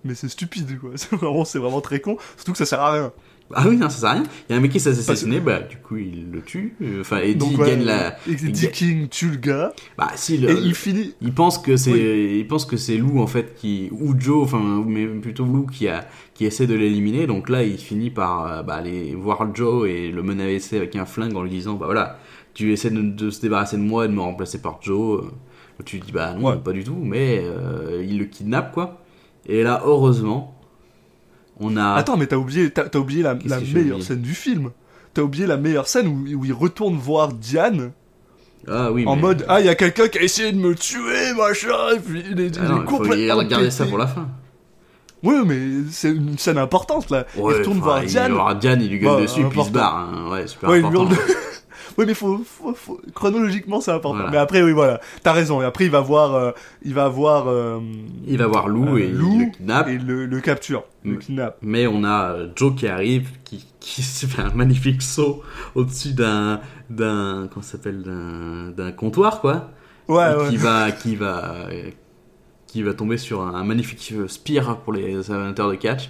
Mais 0.03 0.15
c'est 0.15 0.29
stupide, 0.29 0.79
quoi. 0.79 0.91
C'est 0.95 1.11
vraiment, 1.15 1.45
c'est 1.45 1.59
vraiment 1.59 1.81
très 1.81 1.99
con. 1.99 2.17
Surtout 2.35 2.51
que 2.53 2.57
ça 2.57 2.65
sert 2.65 2.79
à 2.81 2.91
rien. 2.93 3.11
Ah 3.53 3.65
oui, 3.67 3.75
non, 3.75 3.89
ça 3.89 3.97
sert 3.99 4.09
à 4.09 4.13
rien. 4.13 4.23
Il 4.49 4.53
y 4.53 4.55
a 4.55 4.57
un 4.57 4.61
mec 4.61 4.71
qui 4.71 4.79
s'est 4.79 4.91
assassiné, 4.91 5.41
bah 5.41 5.59
du 5.59 5.75
coup 5.75 5.97
il 5.97 6.31
le 6.31 6.41
tue. 6.41 6.73
Euh, 6.81 7.01
Enfin, 7.01 7.17
Eddie 7.19 7.35
Donc, 7.35 7.57
ouais, 7.59 7.71
gagne 7.71 7.83
la. 7.83 8.15
Eddie 8.27 8.49
il 8.65 8.71
King 8.71 9.07
tue 9.09 9.29
le 9.29 9.35
gars. 9.35 9.73
Bah 9.97 10.09
si, 10.15 10.37
le- 10.37 10.51
Et 10.51 10.53
il 10.53 10.73
finit. 10.73 11.13
Il 11.21 11.33
pense 11.33 11.57
que 11.57 11.75
c'est, 11.75 12.37
il 12.39 12.47
pense 12.47 12.65
que 12.65 12.77
c'est 12.77 12.95
Lou 12.97 13.19
en 13.19 13.27
fait 13.27 13.53
qui 13.55 13.89
ou 13.91 14.13
Joe, 14.17 14.41
enfin 14.45 14.83
mais 14.87 15.05
plutôt 15.05 15.43
Lou 15.45 15.65
qui 15.67 15.89
a 15.89 16.07
qui 16.33 16.45
essaie 16.45 16.65
de 16.65 16.75
l'éliminer. 16.75 17.27
Donc 17.27 17.49
là, 17.49 17.63
il 17.63 17.77
finit 17.77 18.09
par 18.09 18.45
euh, 18.49 18.63
bah, 18.63 18.75
aller 18.75 19.13
voir 19.15 19.53
Joe 19.53 19.89
et 19.89 20.11
le 20.11 20.23
menacer 20.23 20.77
avec 20.77 20.95
un 20.95 21.05
flingue 21.05 21.35
en 21.35 21.43
lui 21.43 21.49
disant 21.51 21.73
bah 21.73 21.87
voilà, 21.87 22.19
tu 22.53 22.71
essaies 22.71 22.89
de, 22.89 23.01
de 23.01 23.29
se 23.29 23.41
débarrasser 23.41 23.75
de 23.75 23.81
moi 23.83 24.05
et 24.05 24.07
de 24.07 24.13
me 24.13 24.21
remplacer 24.21 24.61
par 24.61 24.79
Joe. 24.81 25.25
Euh, 25.25 25.83
Tu 25.83 25.99
dis 25.99 26.13
bah 26.13 26.33
non, 26.35 26.51
Ouais. 26.51 26.57
pas 26.57 26.71
du 26.71 26.85
tout, 26.85 26.95
mais 27.01 27.41
euh, 27.43 28.01
il 28.07 28.17
le 28.19 28.25
kidnappe 28.25 28.71
quoi. 28.71 29.00
Et 29.47 29.63
là, 29.63 29.81
heureusement, 29.85 30.55
on 31.59 31.77
a. 31.77 31.93
Attends, 31.93 32.17
mais 32.17 32.27
t'as 32.27 32.35
oublié, 32.37 32.69
t'as, 32.71 32.89
t'as 32.89 32.99
oublié 32.99 33.23
la, 33.23 33.35
meilleure 33.35 33.59
oublié 33.61 34.01
scène 34.01 34.21
du 34.21 34.33
film. 34.33 34.71
T'as 35.13 35.21
oublié 35.23 35.45
la 35.45 35.57
meilleure 35.57 35.87
scène 35.87 36.07
où, 36.07 36.39
où 36.39 36.45
il 36.45 36.53
retourne 36.53 36.95
voir 36.95 37.33
Diane 37.33 37.91
ah 38.67 38.91
oui. 38.91 39.03
en 39.07 39.15
mais- 39.15 39.21
mode 39.21 39.45
Ah, 39.49 39.59
il 39.59 39.65
y 39.65 39.69
a 39.69 39.75
quelqu'un 39.75 40.07
qui 40.07 40.19
a 40.19 40.21
essayé 40.21 40.51
de 40.51 40.57
me 40.57 40.73
tuer, 40.75 41.33
machin. 41.35 41.95
Et 41.95 41.99
puis 41.99 42.23
il 42.31 42.39
est, 42.39 42.47
il 42.47 42.59
Ah 42.61 42.65
est 42.65 42.69
non, 42.69 42.75
il 42.77 42.89
faut 42.89 42.97
complètement. 42.97 43.35
regarder 43.37 43.71
ça 43.71 43.85
pour 43.85 43.97
la 43.97 44.07
fin. 44.07 44.29
Oui, 45.23 45.35
mais 45.45 45.57
c'est 45.91 46.09
une 46.11 46.37
scène 46.37 46.57
importante 46.57 47.09
là. 47.11 47.25
il 47.35 47.41
retourne 47.41 47.79
voir 47.79 48.01
il 48.03 48.07
Diane. 48.09 48.31
va 48.31 48.37
voir 48.37 48.55
Diane, 48.55 48.81
il 48.81 48.89
lui 48.89 48.99
gueule 48.99 49.15
Bah, 49.17 49.21
dessus, 49.21 49.43
puis 49.49 49.59
il 49.59 49.63
se 49.65 49.69
important. 49.69 49.71
barre. 49.71 50.09
hein. 50.13 50.31
Ouais, 50.31 50.47
super 50.47 50.69
Ouais, 50.69 50.77
il 50.77 50.79
lui 50.81 50.87
important. 50.87 51.15
Oui, 51.97 52.05
mais 52.07 52.13
faut, 52.13 52.39
faut, 52.45 52.73
faut- 52.73 53.01
chronologiquement 53.13 53.81
c'est 53.81 53.91
important. 53.91 54.17
Voilà. 54.17 54.31
Mais 54.31 54.37
après, 54.37 54.61
oui, 54.63 54.71
voilà, 54.71 54.99
t'as 55.23 55.33
raison. 55.33 55.61
Et 55.61 55.65
après, 55.65 55.85
il 55.85 55.91
va 55.91 55.99
voir, 56.01 56.35
euh, 56.35 56.51
il 56.83 56.93
va 56.93 57.07
voir 57.07 57.47
euh, 57.47 57.79
Il 58.27 58.37
va 58.37 58.47
voir 58.47 58.67
Lou 58.67 58.95
euh, 58.95 58.97
et 58.99 59.07
Lou 59.07 59.31
il 59.33 59.39
le 59.47 59.51
kidnappe. 59.51 59.87
et 59.89 59.97
le, 59.97 60.25
le 60.25 60.39
capture, 60.41 60.83
le 61.03 61.13
Mm. 61.15 61.19
kidnappe. 61.19 61.57
Mais 61.61 61.87
on 61.87 62.03
a 62.03 62.35
Joe 62.55 62.73
qui 62.75 62.87
arrive, 62.87 63.29
qui, 63.43 63.65
qui 63.79 64.01
se 64.03 64.25
fait 64.25 64.41
un 64.41 64.53
magnifique 64.53 65.01
saut 65.01 65.41
au-dessus 65.75 66.13
d'un, 66.13 66.59
d'un, 66.89 67.47
comment 67.51 67.63
s'appelle, 67.63 68.01
d'un, 68.03 68.71
d'un 68.75 68.91
comptoir, 68.91 69.41
quoi. 69.41 69.69
Ouais, 70.07 70.17
ouais. 70.35 70.49
qui 70.49 70.57
va, 70.57 70.91
qui 70.91 71.15
va, 71.15 71.67
qui 72.67 72.83
va 72.83 72.93
tomber 72.93 73.17
sur 73.17 73.41
un, 73.41 73.63
magnifique 73.63 74.13
spear 74.27 74.77
pour 74.79 74.93
les 74.93 75.29
amateurs 75.31 75.69
de 75.69 75.75
catch. 75.75 76.09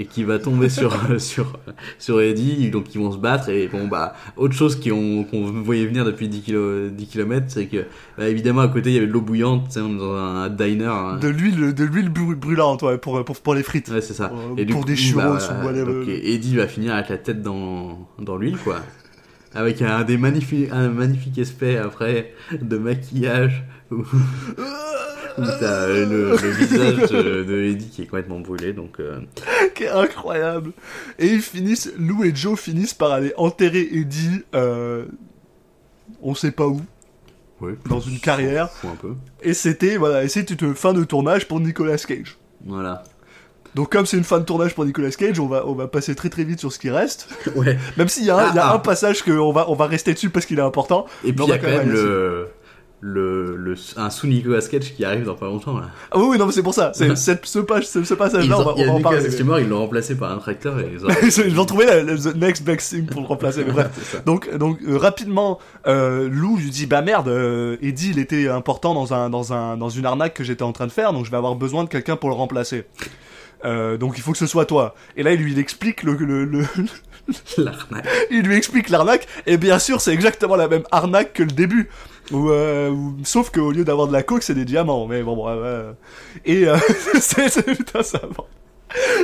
Et 0.00 0.04
qui 0.06 0.22
va 0.22 0.38
tomber 0.38 0.68
sur, 0.68 0.96
sur, 1.18 1.58
sur 1.98 2.20
Eddie, 2.20 2.70
donc 2.70 2.94
ils 2.94 2.98
vont 3.00 3.10
se 3.10 3.18
battre. 3.18 3.48
Et 3.48 3.66
bon, 3.66 3.88
bah, 3.88 4.14
autre 4.36 4.54
chose 4.54 4.78
qu'on 4.80 5.24
qu'on 5.24 5.50
voyait 5.50 5.86
venir 5.86 6.04
depuis 6.04 6.28
10, 6.28 6.40
kilo, 6.42 6.88
10 6.88 7.06
km, 7.08 7.46
c'est 7.48 7.66
que, 7.66 7.84
bah, 8.16 8.28
évidemment, 8.28 8.60
à 8.60 8.68
côté, 8.68 8.90
il 8.90 8.94
y 8.94 8.98
avait 8.98 9.08
de 9.08 9.12
l'eau 9.12 9.20
bouillante, 9.20 9.64
tu 9.66 9.72
sais, 9.72 9.80
on 9.80 9.94
est 9.96 9.98
dans 9.98 10.14
un 10.14 10.48
diner. 10.50 10.86
hein. 10.86 11.18
De 11.20 11.26
l'huile, 11.28 11.74
de 11.74 11.84
l'huile 11.84 12.10
brûlante, 12.10 12.82
ouais, 12.82 12.96
pour, 12.96 13.24
pour, 13.24 13.36
pour 13.40 13.54
les 13.54 13.64
frites. 13.64 13.88
Ouais, 13.88 14.00
c'est 14.00 14.14
ça. 14.14 14.30
Euh, 14.32 14.54
Et 14.56 14.66
pour 14.66 14.82
coup, 14.82 14.86
des 14.86 14.94
churros 14.96 15.20
bah, 15.22 15.38
ou 15.62 15.66
whatever. 15.66 15.84
donc, 16.06 16.08
Eddie 16.08 16.54
va 16.56 16.68
finir 16.68 16.94
avec 16.94 17.08
la 17.08 17.18
tête 17.18 17.42
dans, 17.42 18.08
dans 18.20 18.36
l'huile, 18.36 18.56
quoi. 18.62 18.76
Avec 19.54 19.82
un, 19.82 20.04
des 20.04 20.18
magnifiques, 20.18 20.68
un 20.72 20.88
magnifique 20.88 21.38
aspect 21.38 21.76
après 21.76 22.34
de 22.52 22.76
maquillage 22.76 23.64
où, 23.90 23.96
où 25.38 25.44
t'as 25.60 25.86
euh, 25.86 26.06
le, 26.06 26.30
le 26.30 26.50
visage 26.50 27.10
de, 27.10 27.44
de 27.44 27.62
Eddie 27.62 27.88
qui 27.88 28.02
est 28.02 28.06
complètement 28.06 28.40
brûlé. 28.40 28.72
Donc, 28.72 29.00
euh, 29.00 29.20
qui 29.74 29.84
est 29.84 29.88
incroyable. 29.88 30.72
Et 31.18 31.28
ils 31.28 31.42
finissent, 31.42 31.92
Lou 31.98 32.24
et 32.24 32.34
Joe 32.34 32.58
finissent 32.58 32.94
par 32.94 33.12
aller 33.12 33.32
enterrer 33.36 33.88
Eddie, 33.92 34.42
euh, 34.54 35.06
on 36.22 36.34
sait 36.34 36.52
pas 36.52 36.66
où, 36.66 36.80
dans 37.88 38.00
une 38.00 38.20
carrière. 38.20 38.70
fou 38.70 38.88
un 38.88 38.96
peu. 38.96 39.14
Et 39.42 39.54
c'était, 39.54 39.96
voilà, 39.96 40.24
et 40.24 40.28
c'était 40.28 40.54
une 40.54 40.74
fin 40.74 40.92
de 40.92 41.04
tournage 41.04 41.48
pour 41.48 41.60
Nicolas 41.60 41.96
Cage. 41.96 42.36
Voilà. 42.64 43.02
Donc 43.78 43.92
comme 43.92 44.06
c'est 44.06 44.16
une 44.16 44.24
fin 44.24 44.40
de 44.40 44.44
tournage 44.44 44.74
pour 44.74 44.84
Nicolas 44.84 45.10
Cage, 45.10 45.38
on 45.38 45.46
va, 45.46 45.64
on 45.68 45.74
va 45.74 45.86
passer 45.86 46.16
très 46.16 46.28
très 46.30 46.42
vite 46.42 46.58
sur 46.58 46.72
ce 46.72 46.80
qui 46.80 46.90
reste. 46.90 47.28
Ouais. 47.54 47.78
Même 47.96 48.08
s'il 48.08 48.24
y 48.24 48.30
a, 48.30 48.36
un, 48.36 48.54
y 48.54 48.58
a 48.58 48.64
Ah, 48.66 48.70
ah. 48.72 48.74
un 48.74 48.78
passage 48.80 49.22
que 49.22 49.30
on 49.30 49.52
va, 49.52 49.70
on 49.70 49.74
va 49.74 49.86
rester 49.86 50.12
dessus 50.14 50.30
parce 50.30 50.46
qu'il 50.46 50.58
est 50.58 50.62
important. 50.62 51.06
Et 51.24 51.32
puis 51.32 51.44
il 51.44 51.50
y 51.50 51.52
a 51.52 51.58
quand 51.58 51.68
même 51.68 51.88
le, 51.90 52.48
le, 53.00 53.54
le, 53.56 53.74
un 53.96 54.10
sous 54.10 54.26
Nicolas 54.26 54.60
Sketch 54.60 54.94
qui 54.94 55.04
arrive 55.04 55.24
dans 55.24 55.36
pas 55.36 55.46
longtemps, 55.46 55.78
là. 55.78 55.90
Ah 56.10 56.18
oui, 56.18 56.26
oui, 56.30 56.38
non, 56.38 56.46
mais 56.46 56.52
c'est 56.52 56.64
pour 56.64 56.74
ça. 56.74 56.90
C'est, 56.94 57.14
cette- 57.16 57.46
ce, 57.46 57.60
page, 57.60 57.86
ce, 57.86 58.02
ce 58.02 58.14
Ils 58.14 58.16
passage-là, 58.16 58.58
on 58.58 58.64
va, 58.64 58.72
y 58.72 58.82
on 58.82 58.86
va 58.86 58.92
a 58.92 58.94
en 58.96 59.00
parler. 59.00 59.22
Cage 59.22 59.40
mort, 59.44 59.60
ils 59.60 59.68
l'ont 59.68 59.78
remplacé 59.78 60.16
par 60.16 60.32
un 60.32 60.38
tracteur 60.38 60.80
et 60.80 60.90
ils 60.92 61.04
ont... 61.06 61.08
Ils 61.46 61.54
vont 61.54 61.64
trouver 61.64 61.86
la, 61.86 62.02
la- 62.02 62.16
the 62.16 62.34
next 62.34 62.64
best 62.64 62.90
thing 62.92 63.06
pour 63.06 63.20
le 63.20 63.28
remplacer. 63.28 63.64
Mais 63.64 63.72
bref. 63.72 64.20
Donc, 64.26 64.52
donc 64.56 64.80
euh, 64.88 64.98
rapidement, 64.98 65.60
euh, 65.86 66.28
Lou 66.28 66.56
lui 66.56 66.70
dit 66.70 66.86
bah 66.86 67.02
merde, 67.02 67.28
euh, 67.28 67.76
Eddie 67.82 68.10
il 68.10 68.18
était 68.18 68.48
important 68.48 68.94
dans 68.94 69.14
un 69.14 69.30
dans 69.30 69.52
un 69.52 69.76
dans 69.76 69.88
une 69.90 70.04
arnaque 70.04 70.34
que 70.34 70.42
j'étais 70.42 70.64
en 70.64 70.72
train 70.72 70.86
de 70.88 70.92
faire, 70.92 71.12
donc 71.12 71.24
je 71.24 71.30
vais 71.30 71.36
avoir 71.36 71.54
besoin 71.54 71.84
de 71.84 71.88
quelqu'un 71.88 72.16
pour 72.16 72.28
le 72.30 72.34
remplacer. 72.34 72.84
Euh, 73.64 73.96
donc 73.96 74.14
il 74.18 74.22
faut 74.22 74.32
que 74.32 74.38
ce 74.38 74.46
soit 74.46 74.66
toi. 74.66 74.94
Et 75.16 75.22
là 75.22 75.32
il 75.32 75.40
lui 75.40 75.52
il 75.52 75.58
explique 75.58 76.02
le, 76.02 76.14
le, 76.14 76.44
le- 76.44 76.64
L'arnaque. 77.58 78.06
il 78.30 78.42
lui 78.42 78.56
explique 78.56 78.88
l'arnaque 78.88 79.26
et 79.46 79.58
bien 79.58 79.78
sûr 79.78 80.00
c'est 80.00 80.14
exactement 80.14 80.56
la 80.56 80.66
même 80.68 80.84
arnaque 80.90 81.32
que 81.34 81.42
le 81.42 81.50
début. 81.50 81.88
Où, 82.30 82.50
euh, 82.50 82.90
où- 82.90 83.16
sauf 83.24 83.50
qu'au 83.50 83.70
lieu 83.72 83.84
d'avoir 83.84 84.06
de 84.06 84.12
la 84.12 84.22
coke 84.22 84.42
c'est 84.42 84.54
des 84.54 84.64
diamants. 84.64 85.06
Mais 85.06 85.22
bon 85.22 85.36
bref. 85.36 85.58
euh, 85.62 85.92
et 86.44 86.66
euh, 86.68 86.76
c'est 87.20 87.48
c'est- 87.48 87.62
putain 87.76 88.02
ça. 88.02 88.20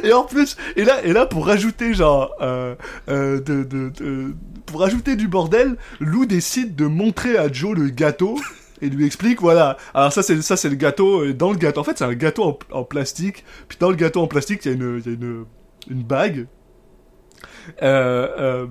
Et 0.03 0.13
en 0.13 0.25
plus, 0.25 0.57
et 0.77 0.85
là, 0.85 1.03
et 1.05 1.13
là 1.15 1.25
pour 1.25 1.47
rajouter 1.47 1.95
genre, 1.95 2.35
euh, 2.43 2.75
euh, 3.09 3.41
de, 3.41 3.63
de, 3.63 3.89
de- 3.91 4.35
pour 4.67 4.81
rajouter 4.81 5.17
du 5.17 5.27
bordel, 5.29 5.77
Lou 6.01 6.27
décide 6.27 6.75
de 6.77 6.85
montrer 6.87 7.39
à 7.39 7.51
Joe 7.51 7.75
le 7.75 7.89
gâteau 7.89 8.39
et 8.81 8.89
lui 8.89 9.07
explique 9.07 9.41
voilà. 9.41 9.77
Alors 9.95 10.13
ça 10.13 10.23
c'est 10.23 10.41
ça 10.43 10.57
c'est 10.57 10.69
le 10.69 10.77
gâteau. 10.77 11.25
Et 11.25 11.35
dans 11.35 11.51
le 11.51 11.59
gâteau, 11.59 11.81
en 11.81 11.85
fait 11.85 11.99
c'est 11.99 12.05
un 12.05 12.15
gâteau 12.15 12.59
en, 12.73 12.85
plastique. 12.85 13.45
Puis 13.69 13.79
dans 13.79 13.91
le 13.91 13.97
gâteau 13.97 14.21
en 14.21 14.27
plastique 14.27 14.65
il 14.65 14.69
y 14.69 14.71
a 14.73 14.75
une 14.75 15.03
y 15.05 15.09
a 15.09 15.13
une 15.13 15.45
une 15.89 16.03
bague. 16.03 16.47
Euh, 17.83 18.29
euh, 18.39 18.67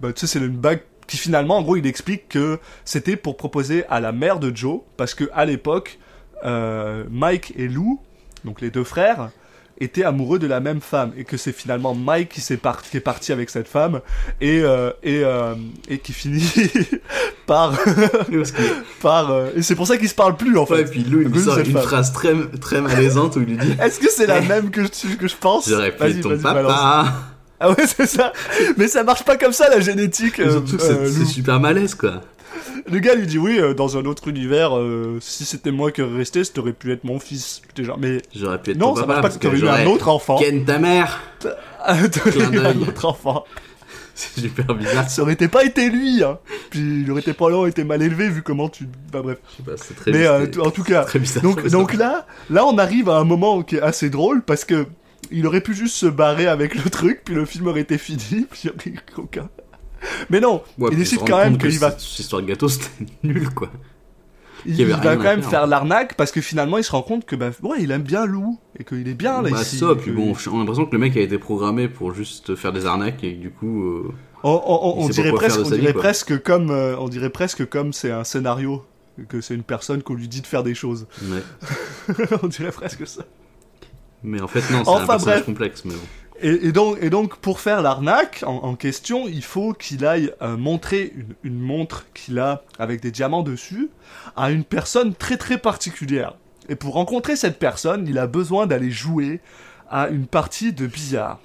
bah, 0.00 0.12
tu 0.12 0.20
sais 0.20 0.38
c'est 0.38 0.44
une 0.44 0.56
bague 0.56 0.82
qui 1.06 1.16
finalement 1.16 1.58
en 1.58 1.62
gros 1.62 1.76
il 1.76 1.86
explique 1.86 2.28
que 2.28 2.58
c'était 2.84 3.16
pour 3.16 3.36
proposer 3.36 3.84
à 3.88 4.00
la 4.00 4.12
mère 4.12 4.38
de 4.38 4.54
Joe 4.54 4.80
parce 4.96 5.14
que 5.14 5.24
à 5.32 5.44
l'époque 5.44 5.98
euh, 6.44 7.04
Mike 7.10 7.52
et 7.56 7.68
Lou 7.68 8.00
donc 8.44 8.60
les 8.60 8.70
deux 8.70 8.84
frères 8.84 9.30
étaient 9.80 10.04
amoureux 10.04 10.38
de 10.38 10.46
la 10.46 10.60
même 10.60 10.80
femme 10.80 11.12
et 11.16 11.24
que 11.24 11.36
c'est 11.36 11.52
finalement 11.52 11.94
Mike 11.94 12.28
qui, 12.28 12.40
s'est 12.40 12.56
par- 12.56 12.82
qui 12.82 12.96
est 12.96 13.00
parti 13.00 13.32
avec 13.32 13.50
cette 13.50 13.66
femme 13.68 14.00
et 14.40 14.60
euh, 14.62 14.90
et, 15.02 15.22
euh, 15.24 15.54
et 15.88 15.98
qui 15.98 16.12
finit 16.12 16.44
par 17.46 17.72
par 19.02 19.30
euh, 19.30 19.50
et 19.56 19.62
c'est 19.62 19.74
pour 19.74 19.86
ça 19.86 19.96
qu'ils 19.96 20.08
se 20.08 20.14
parlent 20.14 20.36
plus 20.36 20.56
en 20.56 20.66
fait 20.66 20.74
Ouais, 20.74 20.80
et 20.82 20.84
puis 20.84 21.04
Lou, 21.04 21.22
il 21.22 21.28
lui 21.28 21.40
sort 21.40 21.58
une 21.58 21.66
femme. 21.72 21.82
phrase 21.82 22.12
très, 22.12 22.34
très 22.60 22.80
malaisante 22.80 23.36
où 23.36 23.40
il 23.40 23.46
lui 23.46 23.56
dit 23.56 23.74
est-ce 23.80 23.98
que 24.00 24.10
c'est 24.10 24.26
la 24.26 24.40
même 24.52 24.70
que 24.70 24.82
je, 24.84 25.16
que 25.16 25.28
je 25.28 25.36
pense? 25.36 25.68
J'aurais 25.68 25.94
pu 25.94 26.20
ton 26.20 26.38
papa. 26.38 27.12
Ah 27.64 27.70
ouais 27.70 27.86
c'est 27.86 28.06
ça 28.06 28.32
mais 28.76 28.88
ça 28.88 29.02
marche 29.04 29.24
pas 29.24 29.36
comme 29.36 29.52
ça 29.52 29.68
la 29.68 29.80
génétique 29.80 30.40
euh, 30.40 30.50
surtout 30.50 30.76
que 30.76 30.82
euh, 30.82 31.10
c'est 31.10 31.20
Lou. 31.20 31.26
super 31.26 31.60
malaise, 31.60 31.94
quoi. 31.94 32.20
Le 32.90 32.98
gars 32.98 33.14
lui 33.14 33.26
dit 33.26 33.38
oui, 33.38 33.58
euh, 33.58 33.74
dans 33.74 33.96
un 33.96 34.04
autre 34.04 34.28
univers, 34.28 34.76
euh, 34.76 35.18
si 35.20 35.44
c'était 35.44 35.70
moi 35.70 35.90
qui 35.90 36.02
aurais 36.02 36.18
resté, 36.18 36.44
ça 36.44 36.52
aurait 36.58 36.72
pu 36.72 36.92
être 36.92 37.04
mon 37.04 37.18
fils. 37.18 37.62
Genre, 37.78 37.98
mais 37.98 38.20
J'aurais 38.34 38.60
pu 38.60 38.72
être 38.72 38.78
non, 38.78 38.94
ton 38.94 39.00
ça 39.00 39.06
marche 39.06 39.22
pas, 39.22 39.28
parce 39.28 39.38
t'aurais 39.38 39.58
eu 39.58 39.68
un 39.68 39.86
autre 39.86 40.08
enfant. 40.08 40.36
Ken 40.36 40.64
ta 40.64 40.78
mère. 40.78 41.20
T'aurais 41.40 42.30
Clin 42.30 42.52
eu 42.52 42.58
un 42.58 42.78
autre 42.80 43.04
enfant. 43.06 43.44
C'est 44.14 44.42
super 44.42 44.74
bizarre. 44.74 45.10
Ça 45.10 45.22
aurait 45.22 45.32
été 45.32 45.48
pas 45.48 45.64
été 45.64 45.90
lui, 45.90 46.22
hein. 46.22 46.38
Puis 46.70 47.02
il 47.02 47.10
aurait 47.10 47.20
été 47.20 47.32
pas 47.32 47.50
là, 47.50 47.66
été 47.66 47.82
mal 47.84 48.00
élevé 48.00 48.28
vu 48.28 48.42
comment 48.42 48.68
tu. 48.68 48.86
Bah 49.12 49.22
bref. 49.22 49.38
Je 49.50 49.56
sais 49.56 49.62
pas, 49.62 49.76
c'est 49.76 49.94
très 49.94 50.12
Mais 50.12 50.26
euh, 50.26 50.46
en 50.60 50.70
tout 50.70 50.84
cas, 50.84 51.04
très 51.04 51.18
bizarre. 51.18 51.42
donc, 51.42 51.66
donc 51.66 51.94
là, 51.94 52.26
là 52.48 52.64
on 52.64 52.78
arrive 52.78 53.08
à 53.08 53.16
un 53.16 53.24
moment 53.24 53.62
qui 53.62 53.76
est 53.76 53.82
assez 53.82 54.10
drôle 54.10 54.42
parce 54.42 54.64
que 54.64 54.86
il 55.30 55.46
aurait 55.46 55.60
pu 55.60 55.74
juste 55.74 55.94
se 55.96 56.06
barrer 56.06 56.46
avec 56.46 56.74
le 56.74 56.88
truc, 56.90 57.22
puis 57.24 57.34
le 57.34 57.44
film 57.44 57.66
aurait 57.68 57.80
été 57.82 57.98
fini, 57.98 58.46
puis 58.50 58.62
il 58.64 58.70
aurait 58.70 58.90
eu 58.90 58.98
aucun. 59.16 59.48
Mais 60.30 60.40
non, 60.40 60.62
Ouais, 60.78 60.90
il 60.92 60.98
décide 60.98 61.20
quand 61.26 61.38
même 61.38 61.56
que 61.58 61.66
qu'il 61.68 61.78
va. 61.78 61.90
cette 61.92 62.18
histoire 62.18 62.42
de 62.42 62.46
gâteau, 62.46 62.68
c'était 62.68 62.90
nul, 63.22 63.48
quoi. 63.50 63.70
il, 64.66 64.78
il 64.78 64.86
va 64.86 64.98
quand 65.16 65.22
même 65.22 65.40
faire. 65.42 65.50
faire 65.50 65.66
l'arnaque 65.66 66.14
parce 66.16 66.30
que 66.32 66.40
finalement 66.40 66.78
il 66.78 66.84
se 66.84 66.90
rend 66.90 67.02
compte 67.02 67.24
que 67.26 67.36
bah 67.36 67.50
ouais 67.62 67.78
il 67.82 67.90
aime 67.90 68.02
bien 68.02 68.24
Lou 68.26 68.58
et 68.78 68.84
qu'il 68.84 69.06
est 69.08 69.14
bien 69.14 69.42
là 69.42 69.50
Bah, 69.50 69.60
ici. 69.60 69.76
ça, 69.78 69.94
puis 69.94 70.10
que- 70.10 70.16
bon, 70.16 70.32
on 70.50 70.56
a 70.56 70.58
l'impression 70.60 70.86
que 70.86 70.92
le 70.92 70.98
mec 70.98 71.16
a 71.16 71.20
été 71.20 71.36
programmé 71.38 71.88
pour 71.88 72.14
juste 72.14 72.54
faire 72.54 72.72
des 72.72 72.86
arnaques 72.86 73.22
et 73.24 73.32
du 73.32 73.50
coup. 73.50 73.82
euh, 73.82 74.12
On, 74.42 75.08
dirait 75.08 75.32
presque, 75.32 75.60
on 75.60 75.68
vie, 75.70 75.78
dirait 75.80 75.92
presque 75.94 76.42
comme, 76.42 76.70
euh, 76.70 76.96
on 76.98 77.08
dirait 77.08 77.30
presque 77.30 77.66
comme 77.68 77.92
c'est 77.94 78.10
un 78.10 78.24
scénario, 78.24 78.84
que 79.28 79.40
c'est 79.40 79.54
une 79.54 79.62
personne 79.62 80.02
qu'on 80.02 80.14
lui 80.14 80.28
dit 80.28 80.40
de 80.42 80.46
faire 80.46 80.62
des 80.62 80.74
choses. 80.74 81.06
ouais. 81.22 82.16
on 82.42 82.46
dirait 82.48 82.72
presque 82.72 83.06
ça. 83.06 83.24
Mais 84.24 84.40
en 84.40 84.48
fait, 84.48 84.60
non, 84.72 84.82
c'est 84.84 84.90
Enfin, 84.90 85.02
un 85.02 85.06
personnage 85.06 85.36
bref. 85.36 85.44
complexe. 85.46 85.84
Mais 85.84 85.94
bon. 85.94 86.00
Et, 86.42 86.66
et 86.68 86.72
donc, 86.72 86.98
et 87.00 87.10
donc, 87.10 87.36
pour 87.36 87.60
faire 87.60 87.80
l'arnaque 87.80 88.42
en, 88.44 88.56
en 88.56 88.74
question, 88.74 89.28
il 89.28 89.44
faut 89.44 89.72
qu'il 89.72 90.04
aille 90.04 90.32
euh, 90.42 90.56
montrer 90.56 91.12
une, 91.14 91.34
une 91.44 91.60
montre 91.60 92.06
qu'il 92.12 92.38
a 92.40 92.64
avec 92.78 93.00
des 93.00 93.10
diamants 93.12 93.42
dessus 93.44 93.88
à 94.36 94.50
une 94.50 94.64
personne 94.64 95.14
très 95.14 95.36
très 95.36 95.58
particulière. 95.58 96.34
Et 96.68 96.74
pour 96.74 96.94
rencontrer 96.94 97.36
cette 97.36 97.58
personne, 97.58 98.06
il 98.08 98.18
a 98.18 98.26
besoin 98.26 98.66
d'aller 98.66 98.90
jouer 98.90 99.40
à 99.90 100.08
une 100.08 100.26
partie 100.26 100.72
de 100.72 100.86
billard. 100.86 101.38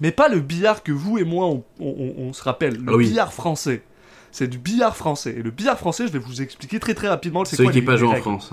Mais 0.00 0.10
pas 0.10 0.28
le 0.28 0.40
billard 0.40 0.82
que 0.82 0.92
vous 0.92 1.16
et 1.18 1.24
moi 1.24 1.46
on, 1.46 1.64
on- 1.80 1.94
on- 1.98 2.14
on 2.22 2.32
se 2.32 2.42
rappelle, 2.42 2.76
le 2.76 2.92
Ah 2.92 2.96
oui. 2.96 3.06
billard 3.08 3.32
français. 3.32 3.82
C'est 4.30 4.48
du 4.48 4.58
billard 4.58 4.96
français. 4.96 5.34
Et 5.38 5.42
le 5.42 5.50
billard 5.50 5.78
français, 5.78 6.06
je 6.06 6.12
vais 6.12 6.18
vous 6.18 6.42
expliquer 6.42 6.80
très 6.80 6.94
très 6.94 7.08
rapidement 7.08 7.44
c'est 7.44 7.56
Celui 7.56 7.66
quoi 7.66 7.72
qui 7.72 7.80
n'est 7.80 7.84
pas 7.86 7.96
joué 7.96 8.08
en 8.08 8.16
France. 8.16 8.50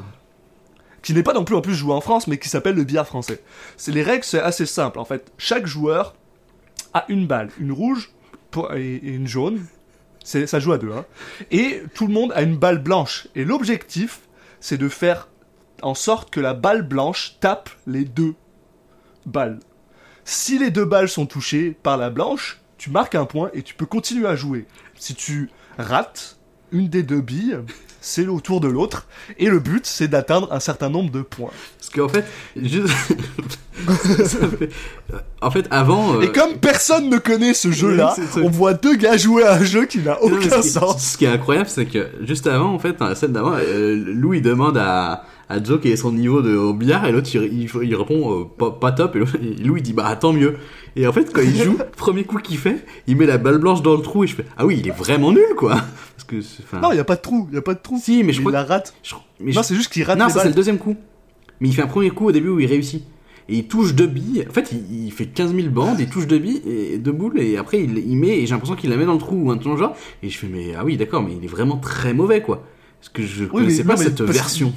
Qui 1.02 1.14
n'est 1.14 1.24
pas 1.24 1.34
non 1.34 1.44
plus 1.44 1.56
en 1.56 1.62
plus 1.62 1.76
joué 1.76 1.94
en 1.94 2.02
France, 2.02 2.28
mais 2.28 2.38
qui 2.38 2.50
s'appelle 2.50 2.76
le 2.76 2.84
billard 2.84 3.08
français. 3.08 3.42
C'est 3.78 3.92
les 3.92 4.04
règles, 4.04 4.24
c'est 4.24 4.42
assez 4.42 4.66
simple. 4.66 5.00
En 5.00 5.06
fait, 5.06 5.32
chaque 5.38 5.66
joueur 5.66 6.16
a 6.94 7.06
une 7.10 7.28
balle, 7.28 7.50
une 7.60 7.72
rouge 7.72 8.12
et, 8.76 8.98
une 8.98 9.28
jaune. 9.28 9.66
Ça 10.24 10.60
joue 10.60 10.74
à 10.74 10.78
deux, 10.78 10.92
hein. 10.92 11.06
Et 11.50 11.82
tout 11.96 12.06
le 12.06 12.14
monde 12.14 12.32
a 12.36 12.42
une 12.42 12.58
balle 12.58 12.80
blanche. 12.80 13.28
Et 13.36 13.46
l'objectif, 13.46 14.22
c'est 14.60 14.78
de 14.78 14.90
faire 14.90 15.30
en 15.82 15.96
sorte 15.96 16.30
que 16.30 16.40
la 16.40 16.54
balle 16.54 16.84
blanche 16.84 17.38
tape 17.40 17.70
les 17.88 18.04
deux 18.04 18.36
balles. 19.26 19.60
Si 20.26 20.60
les 20.60 20.70
deux 20.70 20.86
balles 20.86 21.10
sont 21.10 21.26
touchées 21.26 21.72
par 21.72 21.98
la 21.98 22.10
blanche, 22.10 22.62
tu 22.78 22.92
marques 22.92 23.16
un 23.16 23.26
point 23.26 23.50
et 23.54 23.64
tu 23.64 23.74
peux 23.74 23.86
continuer 23.86 24.28
à 24.28 24.36
jouer. 24.36 24.66
Si 24.96 25.16
tu 25.16 25.50
rates 25.78 26.38
une 26.72 26.90
des 26.90 27.04
deux 27.04 27.22
billes, 27.22 27.60
c'est 28.10 28.28
au 28.28 28.40
tour 28.40 28.60
de 28.60 28.68
l'autre. 28.68 29.06
Et 29.38 29.48
le 29.50 29.60
but, 29.60 29.86
c'est 29.86 30.08
d'atteindre 30.08 30.48
un 30.52 30.60
certain 30.60 30.90
nombre 30.90 31.12
de 31.12 31.22
points. 31.22 31.52
Parce 31.78 31.90
qu'en 31.92 32.10
fait, 32.10 32.26
juste... 32.56 32.90
fait- 32.90 34.70
En 35.42 35.52
fait, 35.52 35.68
avant. 35.72 36.16
euh, 36.16 36.22
Et 36.22 36.32
comme 36.32 36.56
personne 36.58 37.10
ne 37.10 37.18
connaît 37.18 37.54
ce 37.54 37.72
jeu-là, 37.72 38.16
on 38.44 38.50
voit 38.50 38.74
deux 38.74 38.96
gars 38.96 39.16
jouer 39.16 39.44
à 39.44 39.54
un 39.54 39.64
jeu 39.64 39.86
qui 39.86 40.00
n'a 40.00 40.18
Non, 40.22 40.34
aucun 40.38 40.60
qui, 40.62 40.68
sens. 40.70 41.12
ce 41.14 41.18
qui 41.18 41.26
est 41.26 41.30
incroyable, 41.30 41.70
c'est 41.70 41.86
que 41.86 42.08
juste 42.26 42.46
avant, 42.48 42.74
en 42.74 42.80
fait, 42.80 42.98
dans 43.00 43.08
la 43.08 43.16
scène 43.16 43.32
d'avant, 43.32 43.54
euh, 43.56 43.96
Lou 44.06 44.34
il 44.34 44.42
demande 44.42 44.78
à, 44.78 45.24
à 45.50 45.62
Joe 45.64 45.80
quel 45.82 45.92
est 45.94 45.96
son 45.96 46.12
niveau 46.12 46.42
de 46.42 46.56
au 46.56 46.74
billard 46.74 47.06
et 47.08 47.12
l'autre 47.12 47.30
il, 47.34 47.44
il, 47.64 47.70
il 47.84 47.96
répond 47.96 48.42
euh, 48.42 48.44
pas, 48.46 48.70
pas 48.72 48.92
top 48.92 49.16
et, 49.16 49.20
Lou 49.64 49.78
il 49.78 49.84
dit 49.84 49.94
bah 49.94 50.16
tant 50.16 50.32
mieux. 50.32 50.56
Et 50.96 51.08
en 51.08 51.12
fait, 51.14 51.32
quand 51.34 51.42
il 51.42 51.56
joue, 51.56 51.78
premier 51.98 52.24
coup 52.24 52.38
qu'il 52.38 52.58
fait, 52.58 52.86
il 53.08 53.16
met 53.18 53.26
la 53.26 53.38
balle 53.38 53.58
blanche 53.58 53.82
dans 53.82 53.96
le 53.96 54.02
trou 54.02 54.24
et 54.24 54.28
je 54.28 54.36
fais 54.36 54.46
ah 54.58 54.66
oui, 54.66 54.78
il 54.80 54.88
est 54.88 54.96
vraiment 54.96 55.32
nul 55.32 55.44
quoi. 55.58 55.72
Parce 56.16 56.24
que 56.28 56.38
enfin. 56.64 56.80
Non, 56.82 56.92
il 56.92 56.96
n'y 56.96 57.00
a 57.00 57.04
pas 57.06 57.16
de 57.16 57.22
trou, 57.22 57.48
il 57.50 57.54
n'y 57.54 57.58
a 57.58 57.62
pas 57.64 57.74
de 57.74 57.80
trou. 57.82 58.00
Si, 58.02 58.24
mais 58.24 58.32
je 58.34 58.40
il 58.40 58.42
crois 58.42 58.52
la 58.52 58.64
rate. 58.64 58.94
je- 59.04 59.16
mais 59.40 59.52
Non, 59.54 59.62
je- 59.62 59.68
c'est 59.68 59.76
juste 59.76 59.92
qu'il 59.92 60.04
rate 60.04 60.20
non, 60.20 60.30
ça 60.30 60.42
c'est 60.42 60.50
le 60.50 60.54
deuxième 60.56 60.78
coup. 60.78 60.96
Mais 61.62 61.70
il 61.70 61.74
fait 61.76 61.82
un 61.82 61.88
premier 61.88 62.10
coup 62.12 62.28
au 62.28 62.32
début 62.32 62.50
où 62.50 62.60
il 62.60 62.66
réussit. 62.68 63.04
Et 63.52 63.58
il 63.58 63.68
touche 63.68 63.96
deux 63.96 64.06
billes. 64.06 64.46
En 64.48 64.54
fait, 64.54 64.72
il, 64.72 65.06
il 65.08 65.12
fait 65.12 65.26
15 65.26 65.56
000 65.56 65.70
bandes, 65.70 66.00
il 66.00 66.08
touche 66.08 66.28
deux 66.28 66.38
billes 66.38 66.62
et 66.68 67.00
deux 67.00 67.12
boules, 67.12 67.40
et 67.42 67.58
après 67.58 67.82
il, 67.82 67.98
il 67.98 68.16
met, 68.16 68.38
et 68.38 68.46
j'ai 68.46 68.52
l'impression 68.54 68.76
qu'il 68.76 68.92
la 68.92 68.96
met 68.98 69.06
dans 69.06 69.14
le 69.14 69.20
trou 69.20 69.36
ou 69.46 69.50
un 69.52 69.58
truc 69.58 69.76
genre. 69.78 69.96
Et 70.22 70.30
je 70.30 70.38
fais, 70.38 70.46
mais 70.48 70.76
ah 70.78 70.86
oui, 70.86 70.98
d'accord, 70.98 71.24
mais 71.24 71.32
il 71.36 71.44
est 71.44 71.48
vraiment 71.48 71.78
très 71.78 72.14
mauvais 72.14 72.42
quoi. 72.44 72.64
Parce 73.00 73.10
que 73.10 73.24
je 73.24 73.44
mais- 73.46 73.50
connaissais 73.50 73.84
pas 73.84 73.98
cette 73.98 74.22
version. 74.22 74.72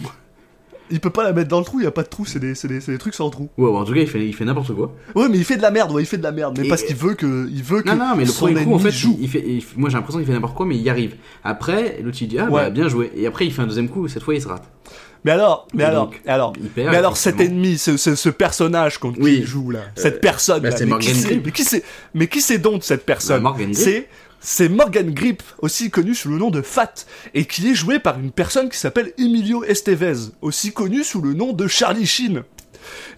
Il 0.92 1.00
peut 1.00 1.10
pas 1.10 1.24
la 1.24 1.32
mettre 1.32 1.48
dans 1.48 1.58
le 1.58 1.64
trou, 1.64 1.78
il 1.80 1.82
n'y 1.82 1.88
a 1.88 1.90
pas 1.90 2.02
de 2.04 2.08
trou, 2.08 2.24
c'est 2.26 2.38
des, 2.38 2.54
c'est 2.54 2.68
des, 2.68 2.80
c'est 2.80 2.92
des 2.92 2.98
trucs 2.98 3.14
sans 3.14 3.28
trou. 3.30 3.48
Ouais, 3.58 3.68
en 3.68 3.84
tout 3.84 3.92
cas, 3.94 4.00
il 4.00 4.06
fait, 4.06 4.24
il 4.24 4.32
fait 4.34 4.44
n'importe 4.44 4.72
quoi. 4.74 4.94
Ouais, 5.14 5.28
mais 5.28 5.38
il 5.38 5.44
fait 5.44 5.56
de 5.56 5.62
la 5.62 5.70
merde, 5.70 5.90
ouais, 5.92 6.02
il 6.02 6.06
fait 6.06 6.18
de 6.18 6.22
la 6.22 6.32
merde. 6.32 6.54
Mais 6.58 6.66
Et- 6.66 6.68
parce 6.68 6.82
qu'il 6.84 6.94
veut 6.96 7.14
que, 7.14 7.48
il 7.50 7.62
veut 7.62 7.82
que 7.82 7.88
Non, 7.88 7.96
non, 7.96 8.14
mais 8.16 8.24
le 8.24 8.30
son 8.30 8.46
premier 8.46 8.62
coup, 8.64 8.74
en 8.74 8.78
fait, 8.78 8.90
joue. 8.92 9.16
il 9.20 9.28
fait, 9.28 9.42
il- 9.44 9.64
moi 9.76 9.88
j'ai 9.90 9.96
l'impression 9.96 10.18
qu'il 10.18 10.26
fait 10.26 10.32
n'importe 10.34 10.54
quoi, 10.54 10.66
mais 10.66 10.76
il 10.76 10.82
y 10.82 10.90
arrive. 10.90 11.16
Après, 11.42 11.98
l'autre 12.02 12.18
il 12.20 12.28
dit, 12.28 12.38
ah 12.38 12.44
Ouais. 12.44 12.64
bah 12.64 12.70
bien 12.70 12.88
joué. 12.88 13.10
Et 13.16 13.26
après, 13.26 13.46
il 13.46 13.52
fait 13.52 13.62
un 13.62 13.66
deuxième 13.66 13.88
coup, 13.88 14.06
et 14.06 14.08
cette 14.08 14.22
fois 14.22 14.34
il 14.34 14.42
se 14.42 14.48
rate. 14.48 14.64
Mais 15.24 15.30
alors, 15.30 15.68
mais 15.72 15.84
Et 15.84 15.86
alors, 15.86 16.06
donc, 16.06 16.20
alors, 16.26 16.52
il 16.60 16.68
perd, 16.68 16.90
mais 16.90 16.96
alors 16.96 17.16
cet 17.16 17.36
effectivement. 17.36 17.62
ennemi, 17.62 17.78
ce, 17.78 17.96
ce, 17.96 18.14
ce 18.16 18.28
personnage 18.28 18.98
qui 18.98 19.06
Oui. 19.20 19.42
joue 19.44 19.70
là, 19.70 19.80
cette 19.94 20.20
personne, 20.20 20.60
bah, 20.60 20.70
là, 20.70 20.76
c'est 20.76 20.84
mais, 20.84 20.90
Morgan 20.90 21.08
qui 21.12 21.14
c'est, 21.20 21.36
mais 21.44 21.52
qui 21.52 21.64
c'est, 21.64 21.82
mais 22.14 22.26
qui 22.26 22.40
c'est 22.40 22.58
donc 22.58 22.82
cette 22.84 23.06
personne? 23.06 23.36
Bah, 23.42 23.50
Morgan. 23.50 23.72
C'est 23.72 24.08
c'est 24.44 24.68
Morgan 24.68 25.10
Grip, 25.14 25.42
aussi 25.60 25.90
connu 25.90 26.14
sous 26.14 26.28
le 26.28 26.36
nom 26.36 26.50
de 26.50 26.62
Fat, 26.62 27.06
et 27.32 27.44
qui 27.44 27.70
est 27.70 27.74
joué 27.74 27.98
par 28.00 28.18
une 28.18 28.32
personne 28.32 28.68
qui 28.68 28.76
s'appelle 28.76 29.12
Emilio 29.16 29.62
Estevez, 29.64 30.30
aussi 30.40 30.72
connu 30.72 31.04
sous 31.04 31.20
le 31.22 31.32
nom 31.32 31.52
de 31.52 31.66
Charlie 31.68 32.06
Sheen. 32.06 32.42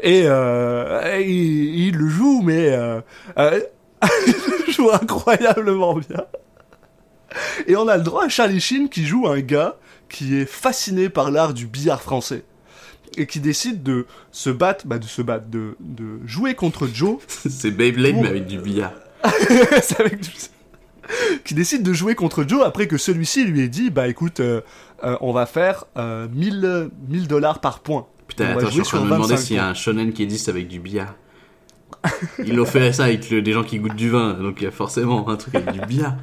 Et 0.01 0.25
euh, 0.27 1.19
il, 1.21 1.87
il 1.87 1.97
le 1.97 2.09
joue, 2.09 2.43
mais 2.43 2.69
euh, 2.73 3.01
euh, 3.39 3.61
il 4.69 4.73
joue 4.75 4.91
incroyablement 4.93 5.95
bien. 5.97 6.25
Et 7.67 7.75
on 7.77 7.89
a 7.89 7.97
le 7.97 8.03
droit 8.03 8.27
à 8.27 8.29
Charlie 8.29 8.61
Sheen 8.61 8.89
qui 8.91 9.05
joue 9.07 9.27
un 9.27 9.41
gars 9.41 9.77
qui 10.11 10.37
est 10.37 10.47
fasciné 10.47 11.09
par 11.09 11.31
l'art 11.31 11.55
du 11.55 11.67
billard 11.67 12.03
français 12.03 12.45
et 13.17 13.27
qui 13.27 13.41
décide 13.41 13.83
de 13.83 14.07
se 14.31 14.51
battre, 14.51 14.87
bah 14.87 14.99
de 14.99 15.05
se 15.07 15.23
battre, 15.23 15.47
de, 15.49 15.77
de 15.81 16.21
jouer 16.27 16.55
contre 16.55 16.87
Joe. 16.93 17.17
c'est 17.49 17.71
Beyblade, 17.71 18.13
Pour- 18.13 18.23
mais 18.25 18.29
avec 18.29 18.47
du 18.47 18.59
billard. 18.59 18.93
C'est 19.83 20.01
avec 20.01 20.21
du- 20.21 20.29
qui 21.45 21.55
décide 21.55 21.83
de 21.83 21.93
jouer 21.93 22.15
contre 22.15 22.45
Joe 22.47 22.65
après 22.65 22.87
que 22.87 22.97
celui-ci 22.99 23.45
lui 23.45 23.61
ait 23.63 23.69
dit 23.69 23.91
bah 23.91 24.09
écoute 24.09 24.41
euh, 24.41 24.61
euh, 25.03 25.17
on 25.21 25.33
va 25.33 25.47
faire 25.47 25.85
euh, 25.97 26.29
1000 26.33 26.91
1000 27.09 27.29
dollars 27.29 27.61
par 27.61 27.81
point. 27.81 28.07
Putain, 28.27 28.55
On 28.55 28.59
attends, 28.59 28.71
je 28.71 28.71
suis 28.71 28.81
en 28.81 28.85
train 28.85 28.99
de 29.01 29.05
me 29.05 29.11
demander 29.11 29.35
25 29.35 29.45
s'il 29.45 29.57
y 29.57 29.59
a 29.59 29.69
un 29.69 29.75
shonen 29.75 30.13
qui 30.13 30.23
existe 30.23 30.49
avec 30.49 30.69
du 30.69 30.81
billard. 30.81 31.15
Ils 32.45 32.55
l'ont 32.57 32.65
fait 32.65 32.93
ça 32.93 33.05
avec 33.05 33.31
le- 33.31 33.43
des 33.43 33.53
gens 33.53 33.63
qui 33.63 33.79
goûtent 33.79 33.97
du 33.97 34.11
vin, 34.11 34.35
donc 34.35 34.57
il 34.61 34.65
y 34.65 34.67
a 34.67 34.71
forcément 34.71 35.29
un 35.29 35.37
truc 35.37 35.55
avec 35.55 35.73
du 35.73 35.81
billard. 35.81 36.17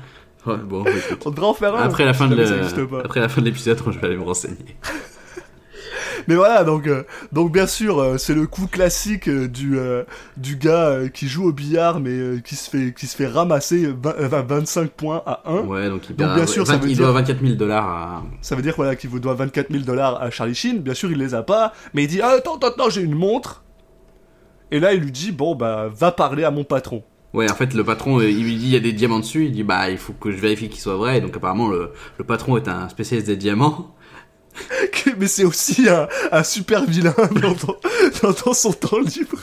Ouais, 0.45 0.57
bon, 0.57 0.83
écoute. 0.83 1.21
On 1.25 1.29
devrait 1.29 1.45
en 1.45 1.53
faire 1.53 1.75
un. 1.75 1.83
Après 1.83 2.03
la, 2.03 2.13
fin 2.15 2.27
de 2.27 2.35
de 2.35 3.41
l'épisode, 3.45 3.79
je 3.91 3.99
vais 3.99 4.07
aller 4.07 4.17
me 4.17 4.23
renseigner. 4.23 4.75
Mais 6.27 6.35
voilà, 6.35 6.63
donc, 6.63 6.87
euh, 6.87 7.03
donc 7.31 7.51
bien 7.51 7.67
sûr, 7.67 7.99
euh, 7.99 8.17
c'est 8.17 8.33
le 8.33 8.47
coup 8.47 8.67
classique 8.67 9.27
euh, 9.27 9.47
du, 9.47 9.77
du 10.37 10.55
gars 10.55 10.99
qui 11.13 11.27
joue 11.27 11.47
au 11.47 11.51
billard, 11.53 11.99
mais 11.99 12.41
qui, 12.43 12.55
se 12.55 12.69
fait, 12.69 12.93
qui 12.93 13.07
se 13.07 13.15
fait 13.15 13.27
ramasser 13.27 13.87
vingt- 13.87 14.15
euh, 14.19 14.27
25 14.47 14.89
points 14.91 15.21
à 15.25 15.41
1. 15.45 15.61
Ouais, 15.61 15.89
donc 15.89 16.03
il, 16.09 16.15
Donc, 16.15 16.17
perd- 16.27 16.35
bien 16.35 16.45
sûr, 16.47 16.65
ça 16.67 16.77
veut 16.77 16.89
il 16.89 16.95
dire- 16.95 17.05
doit 17.05 17.13
24 17.13 17.41
000 17.41 17.55
dollars 17.55 17.87
à. 17.87 18.23
Ça 18.41 18.55
veut 18.55 18.61
dire 18.61 18.73
voilà, 18.75 18.95
qu'il 18.95 19.09
vous 19.09 19.19
doit 19.19 19.33
24 19.33 19.71
000 19.71 19.83
dollars 19.83 20.21
à 20.21 20.29
Charlie 20.31 20.55
Sheen. 20.55 20.79
Bien 20.79 20.93
sûr, 20.93 21.11
il 21.11 21.17
les 21.17 21.33
a 21.35 21.43
pas, 21.43 21.73
mais 21.93 22.03
il 22.03 22.07
dit 22.07 22.21
ah, 22.21 22.35
Attends, 22.37 22.55
attends, 22.55 22.67
attends, 22.67 22.89
j'ai 22.89 23.01
une 23.01 23.15
montre. 23.15 23.63
Et 24.71 24.79
là, 24.79 24.93
il 24.93 25.01
lui 25.01 25.11
dit 25.11 25.31
Bon, 25.31 25.55
bah, 25.55 25.89
va 25.93 26.11
parler 26.11 26.43
à 26.43 26.51
mon 26.51 26.63
patron. 26.63 27.03
Ouais, 27.33 27.49
en 27.49 27.55
fait, 27.55 27.73
le 27.73 27.83
patron, 27.85 28.19
il 28.21 28.43
lui 28.43 28.57
dit 28.57 28.65
il 28.65 28.73
y 28.73 28.75
a 28.75 28.81
des 28.81 28.91
diamants 28.91 29.19
dessus. 29.19 29.45
Il 29.45 29.51
dit 29.53 29.63
bah 29.63 29.89
il 29.89 29.97
faut 29.97 30.11
que 30.11 30.31
je 30.31 30.37
vérifie 30.37 30.67
qu'ils 30.67 30.81
soient 30.81 30.97
vrais. 30.97 31.21
Donc 31.21 31.33
apparemment, 31.35 31.69
le, 31.69 31.91
le 32.17 32.25
patron 32.25 32.57
est 32.57 32.67
un 32.67 32.89
spécialiste 32.89 33.27
des 33.27 33.37
diamants. 33.37 33.95
Mais 35.17 35.27
c'est 35.27 35.45
aussi 35.45 35.87
un, 36.31 36.43
super 36.43 36.85
vilain 36.85 37.15
dans, 38.21 38.53
son 38.53 38.73
temps 38.73 38.99
libre. 38.99 39.39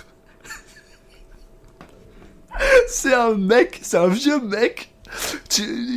C'est 2.88 3.14
un 3.14 3.34
mec, 3.34 3.78
c'est 3.82 3.98
un 3.98 4.08
vieux 4.08 4.40
mec. 4.40 4.90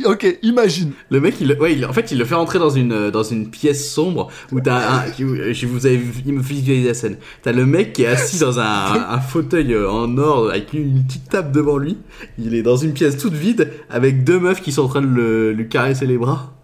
Ok, 0.06 0.38
imagine. 0.42 0.92
Le 1.10 1.20
mec, 1.20 1.34
il, 1.40 1.84
en 1.84 1.92
fait, 1.92 2.12
il 2.12 2.18
le 2.18 2.24
fait 2.24 2.34
rentrer 2.34 2.58
dans 2.58 2.70
une, 2.70 3.50
pièce 3.50 3.90
sombre 3.90 4.30
où 4.50 4.60
t'as 4.60 5.00
un, 5.00 5.04
je 5.18 5.66
vous 5.66 5.86
avez 5.86 5.96
visualiser 5.96 6.88
la 6.88 6.94
scène. 6.94 7.18
T'as 7.42 7.52
le 7.52 7.66
mec 7.66 7.92
qui 7.92 8.04
est 8.04 8.06
assis 8.06 8.38
dans 8.38 8.58
un, 8.58 8.64
un 8.64 9.20
fauteuil 9.20 9.74
euh, 9.74 9.90
en 9.90 10.16
or 10.16 10.50
avec 10.50 10.72
une 10.72 11.04
petite 11.04 11.28
table 11.28 11.52
devant 11.52 11.76
lui. 11.76 11.98
Il 12.38 12.54
est 12.54 12.62
dans 12.62 12.76
une 12.76 12.94
pièce 12.94 13.18
toute 13.18 13.34
vide 13.34 13.70
avec 13.90 14.24
deux 14.24 14.38
meufs 14.38 14.62
qui 14.62 14.72
sont 14.72 14.82
en 14.82 14.88
train 14.88 15.02
de 15.02 15.06
le, 15.06 15.52
lui 15.52 15.68
caresser 15.68 16.06
les 16.06 16.16
bras. 16.16 16.54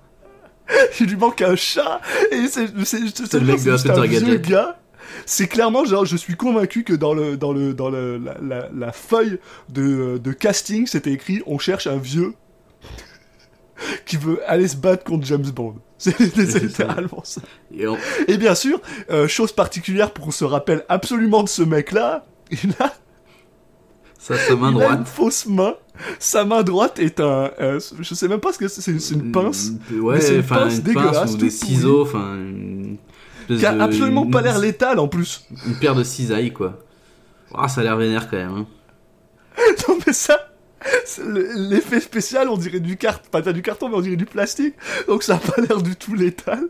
il 1.00 1.06
lui 1.06 1.16
manque 1.16 1.42
un 1.42 1.56
chat. 1.56 2.00
Et 2.30 2.46
c'est 2.48 2.68
c'est 2.84 3.90
un 3.90 4.04
vieux 4.06 4.36
gars. 4.36 4.78
Clairement 5.50 5.84
genre 5.84 6.04
je 6.04 6.16
suis 6.16 6.36
convaincu 6.36 6.84
que 6.84 6.92
dans 6.92 7.12
le 7.14 7.36
dans 7.36 7.52
le 7.52 7.74
dans 7.74 7.90
le 7.90 8.18
la, 8.18 8.36
la- 8.40 8.68
la 8.74 8.92
feuille 8.92 9.38
de, 9.68 10.18
de 10.22 10.32
casting 10.32 10.86
c'était 10.86 11.12
écrit 11.12 11.42
on 11.46 11.58
cherche 11.58 11.86
un 11.86 11.96
vieux 11.96 12.34
qui 14.06 14.16
veut 14.16 14.40
aller 14.46 14.68
se 14.68 14.76
battre 14.76 15.04
contre 15.04 15.26
James 15.26 15.50
Bond. 15.50 15.76
C'est 15.98 16.12
ça. 16.46 16.58
littéralement 16.60 17.22
ça. 17.24 17.40
Et 18.28 18.36
bien 18.38 18.54
sûr 18.54 18.80
euh, 19.10 19.26
chose 19.26 19.52
particulière 19.52 20.12
pour 20.12 20.26
qu'on 20.26 20.30
se 20.30 20.44
rappelle 20.44 20.84
absolument 20.88 21.42
de 21.42 21.48
ce 21.48 21.62
mec 21.62 21.90
là 21.92 22.24
il 22.50 22.70
a 22.78 22.94
sa 24.18 24.34
main 24.34 24.40
il 24.50 24.54
a 24.54 24.68
une 24.68 24.72
droite. 24.74 25.08
fausse 25.08 25.46
main 25.46 25.74
sa 26.18 26.44
main 26.44 26.62
droite 26.62 26.98
est 26.98 27.20
un 27.20 27.50
euh, 27.60 27.80
je 28.00 28.14
sais 28.14 28.28
même 28.28 28.40
pas 28.40 28.52
ce 28.52 28.58
que 28.58 28.68
c'est 28.68 28.80
c'est 29.00 29.14
une 29.14 29.32
pince 29.32 29.72
Ouais, 29.92 30.20
c'est 30.20 30.34
une 30.34 30.40
enfin, 30.40 30.56
pince 30.56 30.76
une 30.76 30.82
dégueulasse, 30.82 31.18
pince 31.18 31.32
ou 31.34 31.36
des 31.38 31.50
ciseaux, 31.50 32.02
enfin. 32.02 32.36
Qui 33.48 33.64
a 33.64 33.72
de- 33.74 33.80
absolument 33.80 34.26
pas 34.26 34.42
l'air 34.42 34.58
létal 34.58 34.98
en 34.98 35.08
plus 35.08 35.44
Une 35.66 35.74
paire 35.76 35.94
de 35.94 36.04
cisailles, 36.04 36.52
quoi. 36.52 36.78
Ah, 37.54 37.66
ça 37.68 37.80
a 37.80 37.84
l'air 37.84 37.96
vénère 37.96 38.28
quand 38.30 38.36
même. 38.36 38.50
Hein. 38.54 38.66
Non 39.88 39.98
mais 40.06 40.12
ça, 40.12 40.52
l'effet 41.56 42.00
spécial, 42.00 42.48
on 42.48 42.56
dirait 42.56 42.78
du 42.80 42.96
carton, 42.96 43.28
pas 43.30 43.42
t'as 43.42 43.52
du 43.52 43.62
carton, 43.62 43.88
mais 43.88 43.96
on 43.96 44.00
dirait 44.00 44.16
du 44.16 44.26
plastique, 44.26 44.74
donc 45.08 45.22
ça 45.24 45.34
a 45.36 45.38
pas 45.38 45.60
l'air 45.62 45.82
du 45.82 45.96
tout 45.96 46.14
létal. 46.14 46.60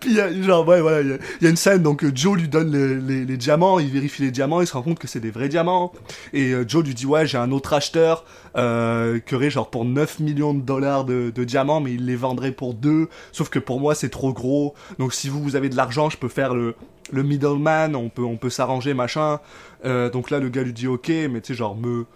Puis 0.00 0.10
il 0.10 0.16
y 0.16 0.20
a, 0.20 0.42
genre, 0.42 0.66
ouais, 0.66 0.80
voilà, 0.80 1.00
il 1.02 1.18
y 1.42 1.46
a- 1.46 1.50
une 1.50 1.56
scène, 1.56 1.82
donc 1.82 2.04
euh, 2.04 2.10
Joe 2.14 2.38
lui 2.38 2.48
donne 2.48 2.72
les, 3.06 3.36
diamants, 3.36 3.78
il 3.78 3.88
vérifie 3.90 4.22
les 4.22 4.30
diamants, 4.30 4.60
il 4.60 4.66
se 4.66 4.72
rend 4.72 4.82
compte 4.82 4.98
que 4.98 5.08
c'est 5.08 5.20
des 5.20 5.30
vrais 5.30 5.48
diamants. 5.48 5.92
Et 6.32 6.52
euh, 6.52 6.64
Joe 6.66 6.84
lui 6.84 6.94
dit, 6.94 7.06
ouais, 7.06 7.26
j'ai 7.26 7.38
un 7.38 7.50
autre 7.52 7.72
acheteur 7.72 8.24
euh, 8.56 9.18
qui 9.20 9.34
aurait 9.34 9.50
genre 9.50 9.70
pour 9.70 9.84
9 9.84 10.20
millions 10.20 10.54
de 10.54 10.60
dollars 10.62 11.04
de, 11.04 11.30
diamants, 11.44 11.80
mais 11.80 11.92
il 11.94 12.06
les 12.06 12.16
vendrait 12.16 12.52
pour 12.52 12.74
2. 12.74 13.08
Sauf 13.32 13.48
que 13.48 13.58
pour 13.58 13.80
moi, 13.80 13.94
c'est 13.94 14.10
trop 14.10 14.32
gros. 14.32 14.74
Donc 14.98 15.12
si 15.14 15.28
vous, 15.28 15.42
vous 15.42 15.56
avez 15.56 15.68
de 15.68 15.76
l'argent, 15.76 16.10
je 16.10 16.16
peux 16.16 16.28
faire 16.28 16.54
le, 16.54 16.74
le 17.12 17.22
middleman, 17.22 17.96
on 17.96 18.08
peut, 18.08 18.24
on 18.24 18.36
peut 18.36 18.50
s'arranger, 18.50 18.94
machin. 18.94 19.40
Euh, 19.84 20.10
donc 20.10 20.30
là, 20.30 20.38
le 20.38 20.48
gars 20.48 20.62
lui 20.62 20.72
dit, 20.72 20.86
ok, 20.86 21.08
mais 21.30 21.40
tu 21.40 21.52
sais, 21.52 21.54
genre, 21.54 21.76
me 21.76 22.06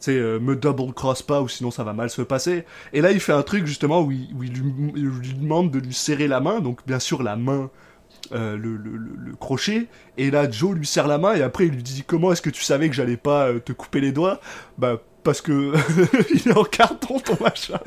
sais, 0.00 0.16
euh, 0.16 0.38
me 0.40 0.56
double 0.56 0.92
cross 0.92 1.22
pas 1.22 1.42
ou 1.42 1.48
sinon 1.48 1.70
ça 1.70 1.84
va 1.84 1.92
mal 1.92 2.10
se 2.10 2.22
passer. 2.22 2.64
Et 2.92 3.00
là, 3.00 3.12
il 3.12 3.20
fait 3.20 3.32
un 3.32 3.42
truc 3.42 3.66
justement 3.66 4.02
où 4.02 4.10
il, 4.10 4.28
où 4.36 4.42
il 4.42 4.52
lui, 4.52 4.72
il 4.96 5.06
lui 5.06 5.34
demande 5.34 5.70
de 5.70 5.78
lui 5.78 5.94
serrer 5.94 6.28
la 6.28 6.40
main, 6.40 6.60
donc 6.60 6.80
bien 6.86 6.98
sûr 6.98 7.22
la 7.22 7.36
main, 7.36 7.70
euh, 8.32 8.56
le, 8.56 8.76
le, 8.76 9.34
crochet. 9.38 9.86
Et 10.18 10.30
là, 10.30 10.50
Joe 10.50 10.74
lui 10.76 10.86
serre 10.86 11.06
la 11.08 11.18
main 11.18 11.34
et 11.34 11.42
après 11.42 11.66
il 11.66 11.72
lui 11.72 11.82
dit 11.82 12.04
comment 12.06 12.32
est-ce 12.32 12.42
que 12.42 12.50
tu 12.50 12.62
savais 12.62 12.88
que 12.88 12.94
j'allais 12.94 13.16
pas 13.16 13.48
euh, 13.48 13.58
te 13.58 13.72
couper 13.72 14.00
les 14.00 14.12
doigts? 14.12 14.40
Bah 14.78 15.00
parce 15.22 15.40
que 15.42 15.74
il 16.34 16.48
est 16.48 16.56
en 16.56 16.64
carton 16.64 17.18
ton 17.20 17.36
machin. 17.42 17.78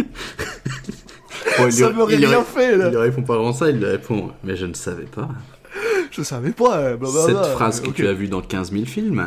Bon, 1.57 1.71
Ça 1.71 1.89
m'aurait 1.91 2.17
lui 2.17 2.25
rien 2.25 2.43
fait, 2.43 2.77
là. 2.77 2.85
Il 2.87 2.91
lui 2.91 2.97
répond 2.97 3.23
pas 3.23 3.35
vraiment 3.35 3.53
ça, 3.53 3.69
il 3.69 3.77
lui 3.77 3.85
répond 3.85 4.31
Mais 4.43 4.55
je 4.55 4.65
ne 4.65 4.73
savais 4.73 5.05
pas. 5.05 5.29
Je 6.11 6.21
savais 6.21 6.51
pas. 6.51 6.77
euh, 6.77 6.97
blablabla. 6.97 7.43
Cette 7.43 7.51
phrase 7.53 7.81
que 7.81 7.89
tu 7.89 8.07
as 8.07 8.13
vue 8.13 8.27
dans 8.27 8.41
15 8.41 8.71
000 8.71 8.85
films. 8.85 9.25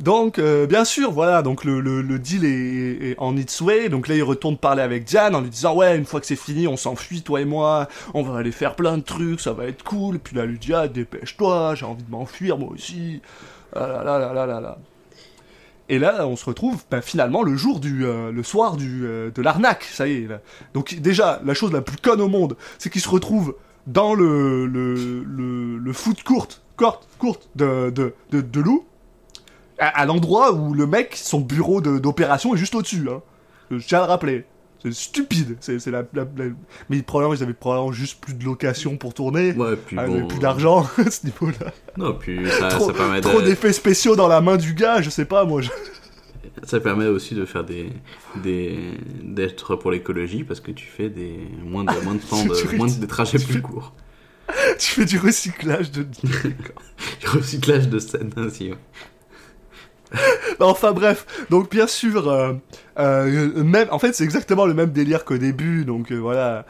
Donc, 0.00 0.38
euh, 0.38 0.66
bien 0.66 0.86
sûr, 0.86 1.12
voilà, 1.12 1.42
donc 1.42 1.62
le, 1.64 2.18
deal 2.18 2.44
est, 2.44 3.14
en 3.18 3.36
its 3.36 3.62
way. 3.62 3.90
Donc 3.90 4.08
là, 4.08 4.14
il 4.14 4.22
retourne 4.22 4.56
parler 4.56 4.82
avec 4.82 5.04
Diane 5.04 5.34
en 5.34 5.42
lui 5.42 5.50
disant 5.50 5.76
Ouais, 5.76 5.96
une 5.96 6.06
fois 6.06 6.20
que 6.20 6.26
c'est 6.26 6.36
fini, 6.36 6.66
on 6.66 6.78
s'enfuit, 6.78 7.22
toi 7.22 7.40
et 7.42 7.44
moi, 7.44 7.86
on 8.14 8.22
va 8.22 8.38
aller 8.38 8.52
faire 8.52 8.76
plein 8.76 8.96
de 8.96 9.02
trucs, 9.02 9.40
ça 9.40 9.52
va 9.52 9.66
être 9.66 9.82
cool. 9.84 10.18
Puis 10.18 10.34
là, 10.36 10.46
lui 10.46 10.58
dit 10.58 10.72
Ah, 10.72 10.88
dépêche-toi, 10.88 11.74
j'ai 11.74 11.84
envie 11.84 12.02
de 12.02 12.10
m'enfuir, 12.10 12.56
moi 12.56 12.70
aussi. 12.72 13.20
Ah 13.76 13.86
là 13.86 14.02
là 14.02 14.18
là 14.18 14.32
là 14.32 14.46
là 14.46 14.60
là. 14.60 14.78
Et 15.90 15.98
là, 15.98 16.26
on 16.26 16.36
se 16.36 16.44
retrouve 16.44 16.82
ben, 16.90 17.02
finalement 17.02 17.42
le 17.42 17.56
jour 17.56 17.80
du, 17.80 18.06
euh, 18.06 18.30
le 18.32 18.42
soir 18.42 18.76
du, 18.76 19.04
euh, 19.04 19.30
de 19.32 19.42
l'arnaque, 19.42 19.82
ça 19.82 20.06
y 20.06 20.12
est. 20.12 20.28
Donc 20.72 20.94
déjà, 20.94 21.42
la 21.44 21.52
chose 21.52 21.72
la 21.72 21.82
plus 21.82 21.96
conne 21.98 22.20
au 22.20 22.28
monde, 22.28 22.56
c'est 22.78 22.90
qu'il 22.90 23.02
se 23.02 23.08
retrouve 23.08 23.56
dans 23.86 24.14
le, 24.14 24.66
le, 24.66 25.24
le, 25.24 25.78
le 25.78 25.92
foot 25.92 26.22
courte, 26.22 26.62
courte, 26.76 27.08
courte 27.18 27.48
de, 27.56 27.90
de, 27.90 28.14
de, 28.30 28.40
de 28.40 28.60
Lou, 28.60 28.84
à, 29.80 29.88
à 29.88 30.06
l'endroit 30.06 30.52
où 30.52 30.74
le 30.74 30.86
mec, 30.86 31.16
son 31.16 31.40
bureau 31.40 31.80
d'opération 31.80 32.54
est 32.54 32.58
juste 32.58 32.74
au-dessus. 32.74 33.08
Hein. 33.10 33.22
Je 33.70 33.78
tiens 33.86 33.98
à 33.98 34.02
le 34.02 34.08
rappeler. 34.08 34.44
C'est 34.82 34.94
stupide. 34.94 35.56
C'est 35.60 35.84
la, 35.88 36.04
la- 36.14 36.24
la- 36.36 36.44
Mais 36.88 37.02
probablement, 37.02 37.34
ils 37.34 37.42
avaient 37.42 37.52
probablement 37.52 37.92
juste 37.92 38.18
plus 38.20 38.32
de 38.32 38.44
location 38.44 38.96
pour 38.96 39.12
tourner. 39.12 39.52
Ouais, 39.52 39.76
puis 39.76 39.96
Ah, 39.98 40.06
bon. 40.06 40.26
plus 40.26 40.38
d'argent 40.38 40.86
à 40.98 41.10
ce 41.10 41.26
niveau-là. 41.26 41.72
Non, 41.98 42.14
puis 42.14 42.48
ça, 42.48 42.68
trop 42.68 42.86
ça 42.86 42.92
permet 42.94 43.20
trop 43.20 43.42
d'effets 43.42 43.74
spéciaux 43.74 44.16
dans 44.16 44.28
la 44.28 44.40
main 44.40 44.56
du 44.56 44.72
gars, 44.72 45.02
je 45.02 45.10
sais 45.10 45.26
pas, 45.26 45.44
moi. 45.44 45.60
je- 45.60 45.68
Ça 46.64 46.80
permet 46.80 47.06
aussi 47.06 47.34
de 47.34 47.44
faire 47.44 47.64
des, 47.64 47.90
des 48.42 48.78
d'être 49.22 49.76
pour 49.76 49.90
l'écologie 49.90 50.44
parce 50.44 50.60
que 50.60 50.72
tu 50.72 50.84
fais 50.86 51.08
des 51.08 51.38
moins 51.64 51.84
de 51.84 51.92
moins 52.04 52.14
de 52.14 52.20
temps 52.20 52.42
de 52.44 52.76
moins 52.76 52.86
de 52.86 52.92
des 52.94 53.06
trajets 53.06 53.38
plus 53.38 53.54
fais- 53.54 53.60
courts. 53.60 53.94
tu 54.78 54.90
fais 54.92 55.04
du 55.04 55.18
recyclage 55.18 55.90
de. 55.90 56.02
Du 56.02 57.26
recyclage 57.28 57.88
de 57.88 57.98
scène 57.98 58.32
aussi. 58.36 58.70
ouais. 58.70 58.78
Enfin 60.60 60.92
bref, 60.92 61.46
donc 61.50 61.70
bien 61.70 61.86
sûr, 61.86 62.28
euh, 62.28 62.52
euh, 62.98 63.62
même, 63.62 63.88
en 63.90 63.98
fait 63.98 64.14
c'est 64.14 64.24
exactement 64.24 64.66
le 64.66 64.74
même 64.74 64.90
délire 64.90 65.24
qu'au 65.24 65.38
début, 65.38 65.84
donc 65.84 66.12
euh, 66.12 66.16
voilà, 66.16 66.66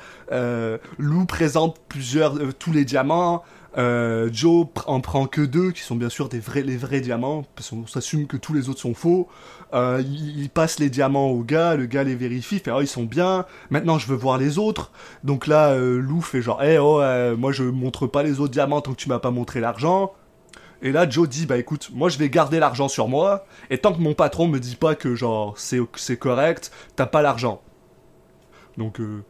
Lou 0.99 1.24
présente 1.24 1.78
plusieurs, 1.88 2.38
tous 2.59 2.72
les 2.72 2.84
diamants, 2.84 3.43
Joe 3.76 4.66
en 4.86 5.01
prend 5.01 5.26
que 5.26 5.41
deux, 5.41 5.72
qui 5.72 5.82
sont 5.82 5.97
bien 5.97 6.09
sûr 6.09 6.28
des 6.28 6.38
vrais, 6.38 6.62
les 6.62 6.76
vrais 6.76 7.01
diamants, 7.01 7.45
parce 7.57 7.70
qu'on 7.70 7.86
s'assume 7.86 8.26
que 8.26 8.36
tous 8.36 8.53
les 8.53 8.68
autres 8.68 8.80
sont 8.80 8.95
faux, 8.95 9.28
il, 9.72 10.49
passe 10.53 10.78
les 10.78 10.91
diamants 10.91 11.28
au 11.28 11.43
gars, 11.43 11.74
le 11.74 11.86
gars 11.86 12.05
les 12.05 12.14
vérifie, 12.14 12.59
fait 12.59 12.70
oh 12.70 12.80
ils 12.80 12.86
sont 12.86 13.05
bien, 13.05 13.45
maintenant 13.70 13.99
je 13.99 14.07
veux 14.07 14.16
voir 14.16 14.38
les 14.38 14.59
autres, 14.59 14.93
donc 15.24 15.47
là 15.47 15.76
Lou 15.76 16.20
fait 16.20 16.43
genre, 16.43 16.62
eh 16.62 16.78
oh, 16.78 17.01
euh, 17.01 17.36
moi 17.36 17.51
je 17.51 17.64
montre 17.64 18.07
pas 18.07 18.22
les 18.22 18.38
autres 18.41 18.53
diamants 18.53 18.80
tant 18.80 18.93
que 18.93 18.97
tu 18.97 19.09
m'as 19.09 19.18
pas 19.18 19.30
montré 19.32 19.61
l'argent, 19.61 20.12
et 20.83 20.93
là, 20.93 21.09
Joe 21.09 21.28
dit, 21.28 21.47
bah 21.47 21.59
écoute, 21.59 21.91
moi 21.93 22.09
je 22.09 22.18
vais 22.18 22.31
garder 22.31 22.59
l'argent 22.59 22.89
sur 22.89 23.09
moi, 23.09 23.45
et 23.70 23.78
tant 23.78 23.93
que 23.93 24.01
mon 24.01 24.14
patron 24.14 24.49
me 24.49 24.59
dit 24.59 24.76
pas 24.76 24.95
que 24.95 25.14
genre 25.14 25.59
c'est 25.59 25.81
c'est 25.97 26.16
correct, 26.18 26.70
t'as 26.97 27.07
pas 27.07 27.22
l'argent. 27.22 27.62
Donc, 28.76 29.01
euh, 29.01 29.22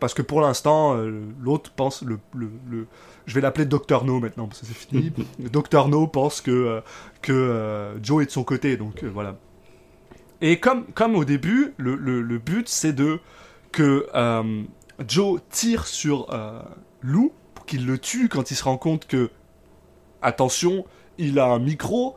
parce 0.00 0.14
que 0.14 0.22
pour 0.22 0.40
l'instant, 0.40 0.96
euh, 0.96 1.22
l'autre 1.40 1.72
pense, 1.74 2.02
le, 2.02 2.18
le, 2.34 2.50
le- 2.70 2.86
je 3.26 3.34
vais 3.34 3.40
l'appeler 3.40 3.64
Dr 3.66 4.04
No 4.04 4.20
maintenant, 4.20 4.46
parce 4.46 4.60
que 4.60 4.66
c'est 4.66 4.74
fini. 4.74 5.12
Dr 5.38 5.88
No 5.88 6.06
pense 6.06 6.40
que, 6.40 6.50
euh, 6.50 6.80
que 7.22 7.94
Joe 8.02 8.22
est 8.22 8.26
de 8.26 8.30
son 8.30 8.44
côté, 8.44 8.76
donc 8.76 9.02
voilà. 9.04 9.36
Et 10.40 10.58
comme, 10.60 10.84
comme 10.92 11.16
au 11.16 11.24
début, 11.24 11.74
le, 11.78 11.94
le, 11.96 12.20
le 12.22 12.38
but 12.38 12.68
c'est 12.68 12.92
de 12.92 13.18
que 13.72 14.06
Joe 15.08 15.40
tire 15.50 15.86
sur 15.86 16.28
Lou 17.00 17.32
pour 17.54 17.64
qu'il 17.66 17.86
le 17.86 17.98
tue 17.98 18.28
quand 18.28 18.50
il 18.50 18.54
se 18.54 18.64
rend 18.64 18.76
compte 18.76 19.06
que 19.06 19.30
attention, 20.22 20.84
il 21.18 21.38
a 21.38 21.46
un 21.46 21.58
micro 21.58 22.16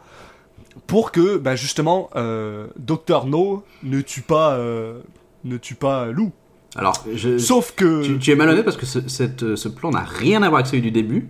pour 0.87 1.11
que, 1.11 1.37
bah, 1.37 1.55
justement, 1.55 2.09
euh, 2.15 2.67
Dr 2.77 3.25
No 3.25 3.63
ne 3.83 4.01
tue 4.01 4.21
pas, 4.21 4.53
euh, 4.53 5.01
ne 5.43 5.57
tue 5.57 5.75
pas 5.75 6.07
Lou. 6.07 6.31
Alors, 6.75 7.03
je, 7.13 7.37
Sauf 7.37 7.73
que, 7.75 8.03
tu, 8.03 8.19
tu 8.19 8.31
es 8.31 8.35
malhonnête 8.35 8.63
parce 8.65 8.77
que 8.77 8.85
ce, 8.85 9.07
cette- 9.07 9.55
ce 9.55 9.67
plan 9.69 9.89
n'a 9.91 10.03
rien 10.03 10.43
à 10.43 10.49
voir 10.49 10.59
avec 10.59 10.67
celui 10.67 10.81
du 10.81 10.91
début. 10.91 11.29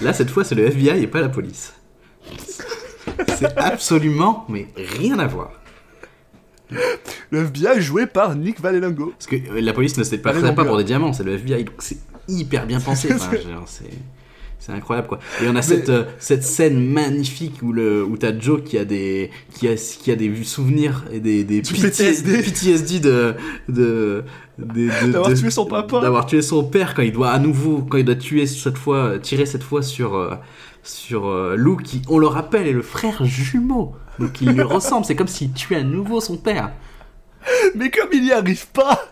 Là, 0.00 0.12
cette 0.12 0.30
fois, 0.30 0.44
c'est 0.44 0.54
le 0.54 0.64
FBI 0.66 1.02
et 1.02 1.06
pas 1.06 1.20
la 1.20 1.28
police. 1.28 1.72
C'est 3.36 3.56
absolument, 3.56 4.44
mais 4.48 4.66
rien 4.76 5.18
à 5.18 5.26
voir. 5.26 5.52
le 7.30 7.44
FBI 7.44 7.80
joué 7.80 8.06
par 8.06 8.34
Nick 8.36 8.60
Vallelongo. 8.60 9.10
Parce 9.12 9.26
que 9.26 9.36
euh, 9.36 9.60
la 9.60 9.72
police 9.72 9.96
ne 9.96 10.04
se 10.04 10.16
passerait 10.16 10.54
pas 10.54 10.64
pour 10.64 10.76
des 10.76 10.84
diamants, 10.84 11.12
c'est 11.12 11.24
le 11.24 11.34
FBI, 11.34 11.64
donc 11.64 11.76
c'est 11.78 11.98
hyper 12.28 12.66
bien 12.66 12.80
pensé. 12.80 13.08
Enfin, 13.14 13.36
genre, 13.36 13.62
c'est 13.66 13.90
c'est 14.58 14.72
incroyable 14.72 15.08
quoi. 15.08 15.18
Et 15.42 15.48
on 15.48 15.56
a 15.56 15.62
cette 15.62 15.88
euh, 15.88 16.04
cette 16.18 16.42
scène 16.42 16.84
magnifique 16.84 17.62
où 17.62 17.72
le 17.72 18.04
où 18.04 18.16
t'as 18.16 18.36
Joe 18.38 18.62
qui 18.62 18.76
a 18.78 18.84
des 18.84 19.30
qui 19.54 19.68
a 19.68 19.74
qui 19.74 20.10
a 20.10 20.16
des 20.16 20.44
souvenirs 20.44 21.04
et 21.12 21.20
des 21.20 21.44
des 21.44 21.62
PTSD, 21.62 22.42
PTSD. 22.42 23.00
De 23.00 23.36
de 23.68 24.24
D'avoir 24.58 25.34
tué 25.34 25.50
son 25.50 25.66
papa. 25.66 26.00
d'avoir 26.00 26.26
tué 26.26 26.42
son 26.42 26.64
père 26.64 26.94
quand 26.94 27.02
il 27.02 27.12
doit 27.12 27.30
à 27.30 27.38
nouveau 27.38 27.82
quand 27.82 27.96
il 27.98 28.04
doit 28.04 28.16
tuer 28.16 28.46
cette 28.46 28.76
fois 28.76 29.18
tirer 29.20 29.46
cette 29.46 29.62
fois 29.62 29.82
sur 29.82 30.16
euh, 30.16 30.34
sur 30.82 31.28
euh, 31.28 31.54
Lou 31.56 31.76
qui 31.76 32.02
on 32.08 32.18
le 32.18 32.26
rappelle 32.26 32.66
est 32.66 32.72
le 32.72 32.82
frère 32.82 33.24
jumeau 33.24 33.94
donc 34.18 34.40
il 34.40 34.50
lui 34.50 34.62
ressemble 34.62 35.04
c'est 35.04 35.14
comme 35.14 35.28
s'il 35.28 35.52
tuait 35.52 35.76
à 35.76 35.84
nouveau 35.84 36.20
son 36.20 36.36
père 36.36 36.72
Mais 37.74 37.90
comme 37.90 38.08
il 38.12 38.22
n'y 38.22 38.32
arrive 38.32 38.66
pas, 38.68 39.08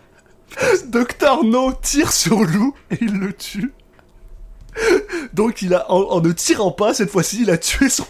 Dr 0.87 1.43
No 1.43 1.71
tire 1.81 2.11
sur 2.11 2.43
Lou 2.43 2.73
et 2.91 2.97
il 3.01 3.13
le 3.19 3.33
tue. 3.33 3.71
Donc 5.33 5.61
il 5.61 5.73
a, 5.73 5.91
en, 5.91 5.99
en 6.01 6.21
ne 6.21 6.31
tirant 6.31 6.71
pas, 6.71 6.93
cette 6.93 7.09
fois-ci, 7.09 7.41
il 7.41 7.49
a 7.49 7.57
tué 7.57 7.89
son... 7.89 8.05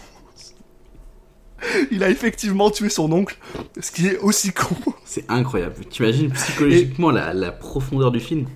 Il 1.90 2.04
a 2.04 2.08
effectivement 2.10 2.70
tué 2.70 2.88
son 2.88 3.10
oncle, 3.12 3.36
ce 3.80 3.90
qui 3.90 4.06
est 4.06 4.18
aussi 4.18 4.52
con. 4.52 4.76
C'est 5.04 5.24
incroyable. 5.28 5.74
T'imagines 5.90 6.30
psychologiquement 6.30 7.10
la, 7.10 7.34
la 7.34 7.50
profondeur 7.50 8.12
du 8.12 8.20
film? 8.20 8.46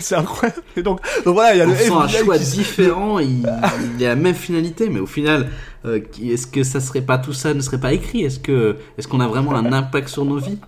C'est 0.00 0.16
incroyable. 0.16 0.60
Et 0.76 0.82
donc, 0.82 1.00
donc 1.24 1.34
voilà, 1.34 1.54
il 1.54 1.58
y 1.58 1.60
a 1.60 1.66
On 1.66 1.70
le 1.70 1.76
sent 1.76 1.92
un 1.92 2.08
choix 2.08 2.36
qui- 2.38 2.50
différent, 2.50 3.18
il, 3.20 3.48
il 3.94 4.00
y 4.00 4.06
a 4.06 4.08
la 4.08 4.16
même 4.16 4.34
finalité, 4.34 4.88
mais 4.90 4.98
au 4.98 5.06
final, 5.06 5.48
euh, 5.84 6.00
est-ce 6.20 6.48
que 6.48 6.64
ça 6.64 6.80
serait 6.80 7.02
pas 7.02 7.18
tout 7.18 7.32
ça 7.32 7.54
ne 7.54 7.60
serait 7.60 7.78
pas 7.78 7.92
écrit? 7.92 8.24
Est-ce 8.24 8.40
que 8.40 8.76
est-ce 8.98 9.06
qu'on 9.06 9.20
a 9.20 9.28
vraiment 9.28 9.54
un 9.54 9.72
impact 9.72 10.08
sur 10.08 10.24
nos 10.24 10.38
vies? 10.38 10.58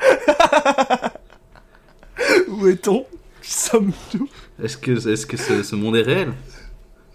Où 2.48 2.66
est-on? 2.68 3.04
Qui 3.44 3.52
sommes-nous 3.52 4.28
Est-ce 4.62 4.78
que 4.78 4.92
est-ce 4.92 5.26
que 5.26 5.36
ce, 5.36 5.62
ce 5.62 5.76
monde 5.76 5.96
est 5.96 6.02
réel? 6.02 6.32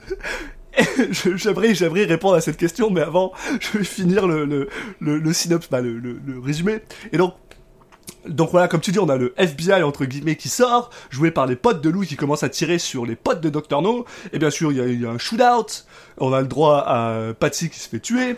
J'aimerais, 1.11 1.73
j'aimerais 1.73 2.05
répondre 2.05 2.35
à 2.35 2.41
cette 2.41 2.55
question, 2.55 2.89
mais 2.91 3.01
avant, 3.01 3.33
je 3.59 3.79
vais 3.79 3.83
finir 3.83 4.27
le, 4.27 4.45
le, 4.45 4.69
le, 4.99 5.17
le 5.17 5.33
synopsis, 5.33 5.69
bah, 5.69 5.81
le, 5.81 5.97
le, 5.97 6.39
résumé. 6.39 6.81
Et 7.11 7.17
donc, 7.17 7.33
donc 8.27 8.51
voilà, 8.51 8.67
comme 8.67 8.79
tu 8.79 8.91
dis, 8.91 8.99
on 8.99 9.09
a 9.09 9.17
le 9.17 9.33
FBI 9.37 9.81
entre 9.81 10.05
guillemets 10.05 10.35
qui 10.35 10.49
sort, 10.49 10.91
joué 11.09 11.31
par 11.31 11.47
les 11.47 11.55
potes 11.55 11.81
de 11.81 11.89
Lou 11.89 12.01
qui 12.01 12.15
commencent 12.15 12.43
à 12.43 12.49
tirer 12.49 12.77
sur 12.77 13.05
les 13.05 13.15
potes 13.15 13.41
de 13.41 13.49
Dr 13.49 13.81
No. 13.81 14.05
Et 14.31 14.39
bien 14.39 14.51
sûr, 14.51 14.71
il 14.71 14.77
y 14.77 15.01
y 15.01 15.05
a 15.05 15.09
un 15.09 15.17
shootout. 15.17 15.85
On 16.19 16.31
a 16.31 16.41
le 16.41 16.47
droit 16.47 16.83
à 16.85 17.33
Patsy 17.39 17.69
qui 17.69 17.79
se 17.79 17.89
fait 17.89 17.99
tuer. 17.99 18.37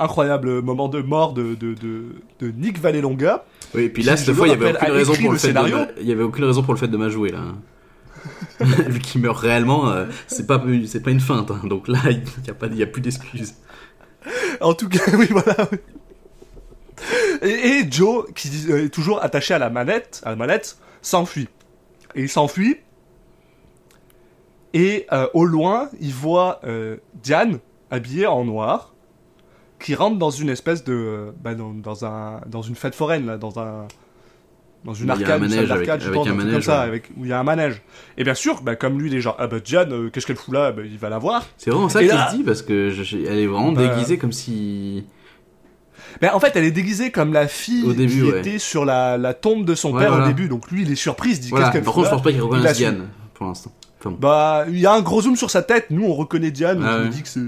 Incroyable 0.00 0.62
moment 0.62 0.88
de 0.88 1.00
mort 1.02 1.32
de, 1.34 1.54
de, 1.54 1.74
de, 1.74 2.16
de 2.40 2.50
Nick 2.50 2.80
Vallelonga. 2.80 3.44
Oui, 3.74 3.82
et 3.84 3.88
puis 3.90 4.02
là 4.02 4.16
cette 4.16 4.34
fois 4.34 4.48
il 4.48 4.54
y 4.54 4.56
le 4.56 4.66
avait 4.66 4.76
aucune 4.76 4.92
raison 4.92 5.14
pour 5.14 5.32
le 5.32 5.38
fait 5.38 5.48
de 5.48 5.52
scénario. 5.52 5.76
ma- 5.76 5.86
il 6.00 6.08
y 6.08 6.12
avait 6.12 6.22
aucune 6.22 6.44
raison 6.44 6.62
pour 6.62 6.74
le 6.74 6.78
fait 6.78 6.88
de 6.88 6.96
m'ajouer 6.96 7.30
là. 7.30 7.40
Vu 8.88 8.98
qu'il 8.98 9.20
meurt 9.20 9.38
réellement, 9.38 9.88
euh, 9.88 10.06
c'est 10.26 10.46
pas 10.46 10.62
c'est 10.86 11.02
pas 11.02 11.10
une 11.10 11.20
feinte, 11.20 11.50
hein. 11.50 11.60
donc 11.64 11.86
là 11.88 11.98
il 12.08 12.22
y 12.46 12.50
a 12.50 12.54
pas 12.54 12.66
il 12.66 12.76
y 12.76 12.82
a 12.82 12.86
plus 12.86 13.00
d'excuses. 13.00 13.54
En 14.60 14.74
tout 14.74 14.88
cas, 14.88 15.02
oui, 15.16 15.28
voilà. 15.30 15.56
et 17.42 17.84
Joe, 17.90 18.26
qui 18.34 18.50
euh, 18.68 18.84
est 18.86 18.88
toujours 18.90 19.22
attaché 19.22 19.54
à 19.54 19.58
la 19.58 19.70
manette, 19.70 20.20
à 20.24 20.30
la 20.30 20.36
manette, 20.36 20.76
s'enfuit. 21.00 21.48
Et 22.14 22.22
il 22.22 22.28
s'enfuit. 22.28 22.76
Et 24.74 25.06
euh, 25.12 25.26
au 25.34 25.44
loin, 25.44 25.88
il 26.00 26.12
voit 26.12 26.60
euh, 26.64 26.96
Diane 27.14 27.58
habillée 27.90 28.26
en 28.26 28.44
noir 28.44 28.94
qui 29.80 29.94
rentre 29.94 30.18
dans 30.18 30.30
une 30.30 30.48
espèce 30.50 30.84
de 30.84 30.92
euh, 30.92 31.30
bah, 31.42 31.54
dans, 31.54 31.72
dans 31.72 32.04
un 32.04 32.40
dans 32.46 32.62
une 32.62 32.74
fête 32.74 32.94
foraine 32.94 33.26
là, 33.26 33.36
dans 33.38 33.58
un 33.58 33.86
dans 34.84 34.94
une 34.94 35.06
Il 35.06 35.10
arcade, 35.10 35.42
une 35.42 35.50
salle 35.50 36.00
je 36.00 36.10
pense, 36.10 36.26
un 36.26 36.34
manège, 36.34 36.52
comme 36.54 36.62
ça, 36.62 36.80
ouais. 36.80 36.86
avec 36.86 37.10
où 37.18 37.24
il 37.26 37.28
y 37.28 37.32
a 37.34 37.38
un 37.38 37.42
manège. 37.42 37.82
Et 38.16 38.24
bien 38.24 38.32
sûr, 38.34 38.62
bah, 38.62 38.76
comme 38.76 38.98
lui, 38.98 39.10
les 39.10 39.20
gens, 39.20 39.36
ah 39.38 39.46
bah 39.46 39.60
Diane, 39.60 39.92
euh, 39.92 40.08
qu'est-ce 40.10 40.26
qu'elle 40.26 40.36
fout 40.36 40.54
là? 40.54 40.72
Bah, 40.72 40.80
Il 40.84 40.96
va 40.96 41.10
la 41.10 41.18
voir. 41.18 41.44
C'est 41.58 41.68
vraiment 41.70 41.90
ça 41.90 42.00
là- 42.00 42.30
se 42.30 42.36
dit 42.36 42.42
parce 42.42 42.62
que 42.62 42.88
je- 42.88 43.02
je- 43.02 43.18
elle 43.18 43.40
est 43.40 43.46
vraiment 43.46 43.72
Bah- 43.72 43.88
déguisée 43.88 44.16
comme 44.16 44.32
si. 44.32 45.04
Ben, 46.22 46.30
en 46.32 46.40
fait, 46.40 46.52
elle 46.54 46.64
est 46.64 46.70
déguisée 46.70 47.10
comme 47.10 47.32
la 47.32 47.46
fille 47.46 47.84
Au 47.86 47.92
début, 47.92 48.12
qui 48.24 48.32
ouais. 48.32 48.38
était 48.40 48.58
sur 48.58 48.84
la, 48.86 49.16
la 49.18 49.34
tombe 49.34 49.64
de 49.66 49.74
son 49.74 49.92
Ouais, 49.92 50.00
père 50.00 50.10
voilà. 50.12 50.24
au 50.24 50.28
début. 50.28 50.48
Donc 50.48 50.70
lui, 50.70 50.82
il 50.82 50.90
est 50.90 50.94
surpris, 50.96 51.30
il 51.30 51.36
se 51.36 51.40
dit 51.42 51.50
Voilà. 51.50 51.66
qu'est-ce 51.66 51.72
qu'elle 51.74 51.84
fout 51.84 51.94
contre, 51.94 52.06
je 52.06 52.10
là? 52.10 52.16
pense 52.16 52.22
pas 52.24 52.30
qu'il 52.30 52.38
Il 52.38 52.42
reconnaisse. 52.42 52.76
Diane 52.78 53.08
pour 53.34 53.46
l'instant. 53.46 53.72
Enfin, 54.00 54.10
bon. 54.12 54.16
Bah, 54.18 54.64
il 54.68 54.78
y 54.80 54.86
a 54.86 54.92
un 54.94 55.02
gros 55.02 55.20
zoom 55.22 55.36
sur 55.36 55.50
sa 55.50 55.62
tête. 55.62 55.86
Nous, 55.90 56.04
on 56.04 56.14
reconnaît 56.14 56.50
Diane. 56.50 56.78
donc 56.78 56.86
Ah 56.88 56.98
je 57.00 57.04
me 57.06 57.08
dis 57.12 57.22
que 57.22 57.28
c'est. 57.28 57.40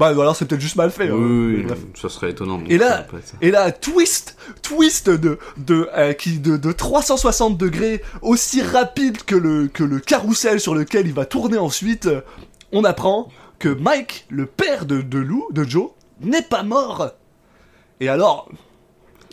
Bah, 0.00 0.08
alors 0.08 0.34
c'est 0.34 0.46
peut-être 0.46 0.60
juste 0.60 0.74
mal 0.76 0.90
fait. 0.90 1.08
hein. 1.08 1.14
oui, 1.14 1.22
oui, 1.54 1.56
Mais 1.58 1.62
bref. 1.64 1.78
ça 1.94 2.08
serait 2.08 2.30
étonnant. 2.30 2.60
Et 2.68 2.78
là-. 2.78 3.06
Et 3.42 3.52
twist, 3.80 4.36
twist 4.62 5.08
de 5.10 5.38
de 5.58 5.88
euh, 5.96 6.12
qui 6.14 6.38
de, 6.40 6.56
de 6.56 6.72
360 6.72 7.56
degrés, 7.58 8.02
aussi 8.22 8.62
rapide 8.62 9.22
que 9.24 9.36
le 9.36 9.68
que 9.68 9.84
le 9.84 10.00
carrousel 10.00 10.58
sur 10.58 10.74
lequel 10.74 11.06
il 11.06 11.12
va 11.12 11.26
tourner 11.26 11.58
ensuite. 11.58 12.06
euh, 12.06 12.22
On 12.72 12.82
apprend 12.84 13.28
que 13.58 13.68
Mike, 13.68 14.26
le 14.30 14.46
père 14.46 14.86
de 14.86 15.02
de 15.02 15.18
Lou, 15.18 15.46
de 15.52 15.62
Joe, 15.64 15.90
n'est 16.22 16.42
pas 16.42 16.62
mort. 16.62 17.10
Et 18.00 18.08
alors, 18.08 18.50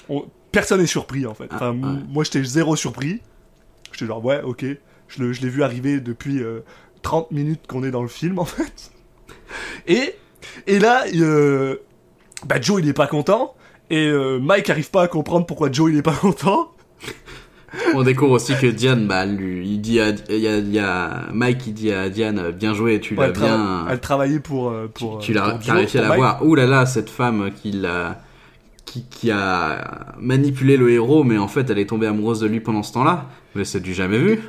on- 0.09 0.26
personne 0.51 0.82
n'est 0.82 0.86
surpris 0.88 1.26
en 1.26 1.34
fait. 1.34 1.47
Enfin, 1.51 1.74
Ah, 1.82 1.88
ouais. 1.88 1.99
Moi, 2.09 2.24
j'étais 2.26 2.43
zéro 2.43 2.76
surpris. 2.76 3.22
J'étais 3.93 4.05
genre 4.07 4.24
ouais, 4.24 4.41
ok. 4.43 4.65
Je 5.07 5.24
l'ai 5.24 5.49
vu 5.49 5.63
arriver 5.63 6.01
depuis 6.01 6.43
euh, 6.43 6.59
30 7.03 7.32
minutes 7.32 7.61
qu'on 7.68 7.84
est 7.86 7.91
dans 7.91 8.01
le 8.01 8.09
film 8.09 8.38
en 8.39 8.43
fait. 8.45 8.91
Et 9.88 10.13
et 10.68 10.80
là, 10.80 11.06
euh, 11.16 11.78
bah 12.46 12.60
Joe 12.62 12.82
il 12.82 12.90
est 12.90 12.94
pas 12.94 13.08
content 13.08 13.56
et 13.90 14.08
euh, 14.08 14.40
Mike 14.40 14.70
arrive 14.70 14.90
pas 14.90 15.04
à 15.04 15.08
comprendre 15.08 15.46
pourquoi 15.46 15.72
Joe 15.72 15.92
il 15.92 15.98
est 15.98 16.04
pas 16.04 16.14
content. 16.22 16.72
On 17.94 18.04
découvre 18.04 18.32
aussi 18.32 18.56
que 18.56 18.68
Diane, 18.68 19.08
bah, 19.08 19.26
lui, 19.26 19.68
il 19.68 19.82
dit 19.82 20.00
à, 20.00 20.12
il 20.30 20.38
y 20.38 20.48
a, 20.48 20.58
il 20.58 20.74
y 20.74 20.80
a 20.80 21.28
Mike 21.34 21.58
qui 21.60 21.72
dit 21.74 21.92
à 21.92 22.10
Diane, 22.10 22.52
bien 22.52 22.74
joué, 22.74 23.00
tu 23.00 23.14
l'as 23.14 23.30
bien, 23.30 23.86
elle 23.90 24.00
travaillait 24.00 24.40
pour 24.40 24.70
euh, 24.70 24.92
tu, 25.20 25.34
l'as 25.34 25.58
réussi 25.68 25.98
à 25.98 26.02
la 26.02 26.08
Mike. 26.08 26.20
voir. 26.20 26.46
Ouh 26.46 26.56
là 26.56 26.66
là, 26.66 26.86
cette 26.86 27.10
femme 27.10 27.52
qui 27.62 27.72
l'a, 27.72 28.22
qui, 28.86 29.04
qui 29.10 29.32
a 29.32 30.16
manipulé 30.20 30.78
le 30.78 30.90
héros, 30.92 31.24
mais 31.24 31.38
en 31.38 31.48
fait, 31.48 31.70
elle 31.70 31.78
est 31.78 31.90
tombée 31.90 32.08
amoureuse 32.08 32.40
de 32.40 32.48
lui 32.48 32.62
pendant 32.62 32.84
ce 32.84 32.94
temps-là. 32.94 33.26
Mais 33.54 33.66
c'est 33.66 33.82
du 33.82 33.94
jamais 33.94 34.18
vu. 34.18 34.40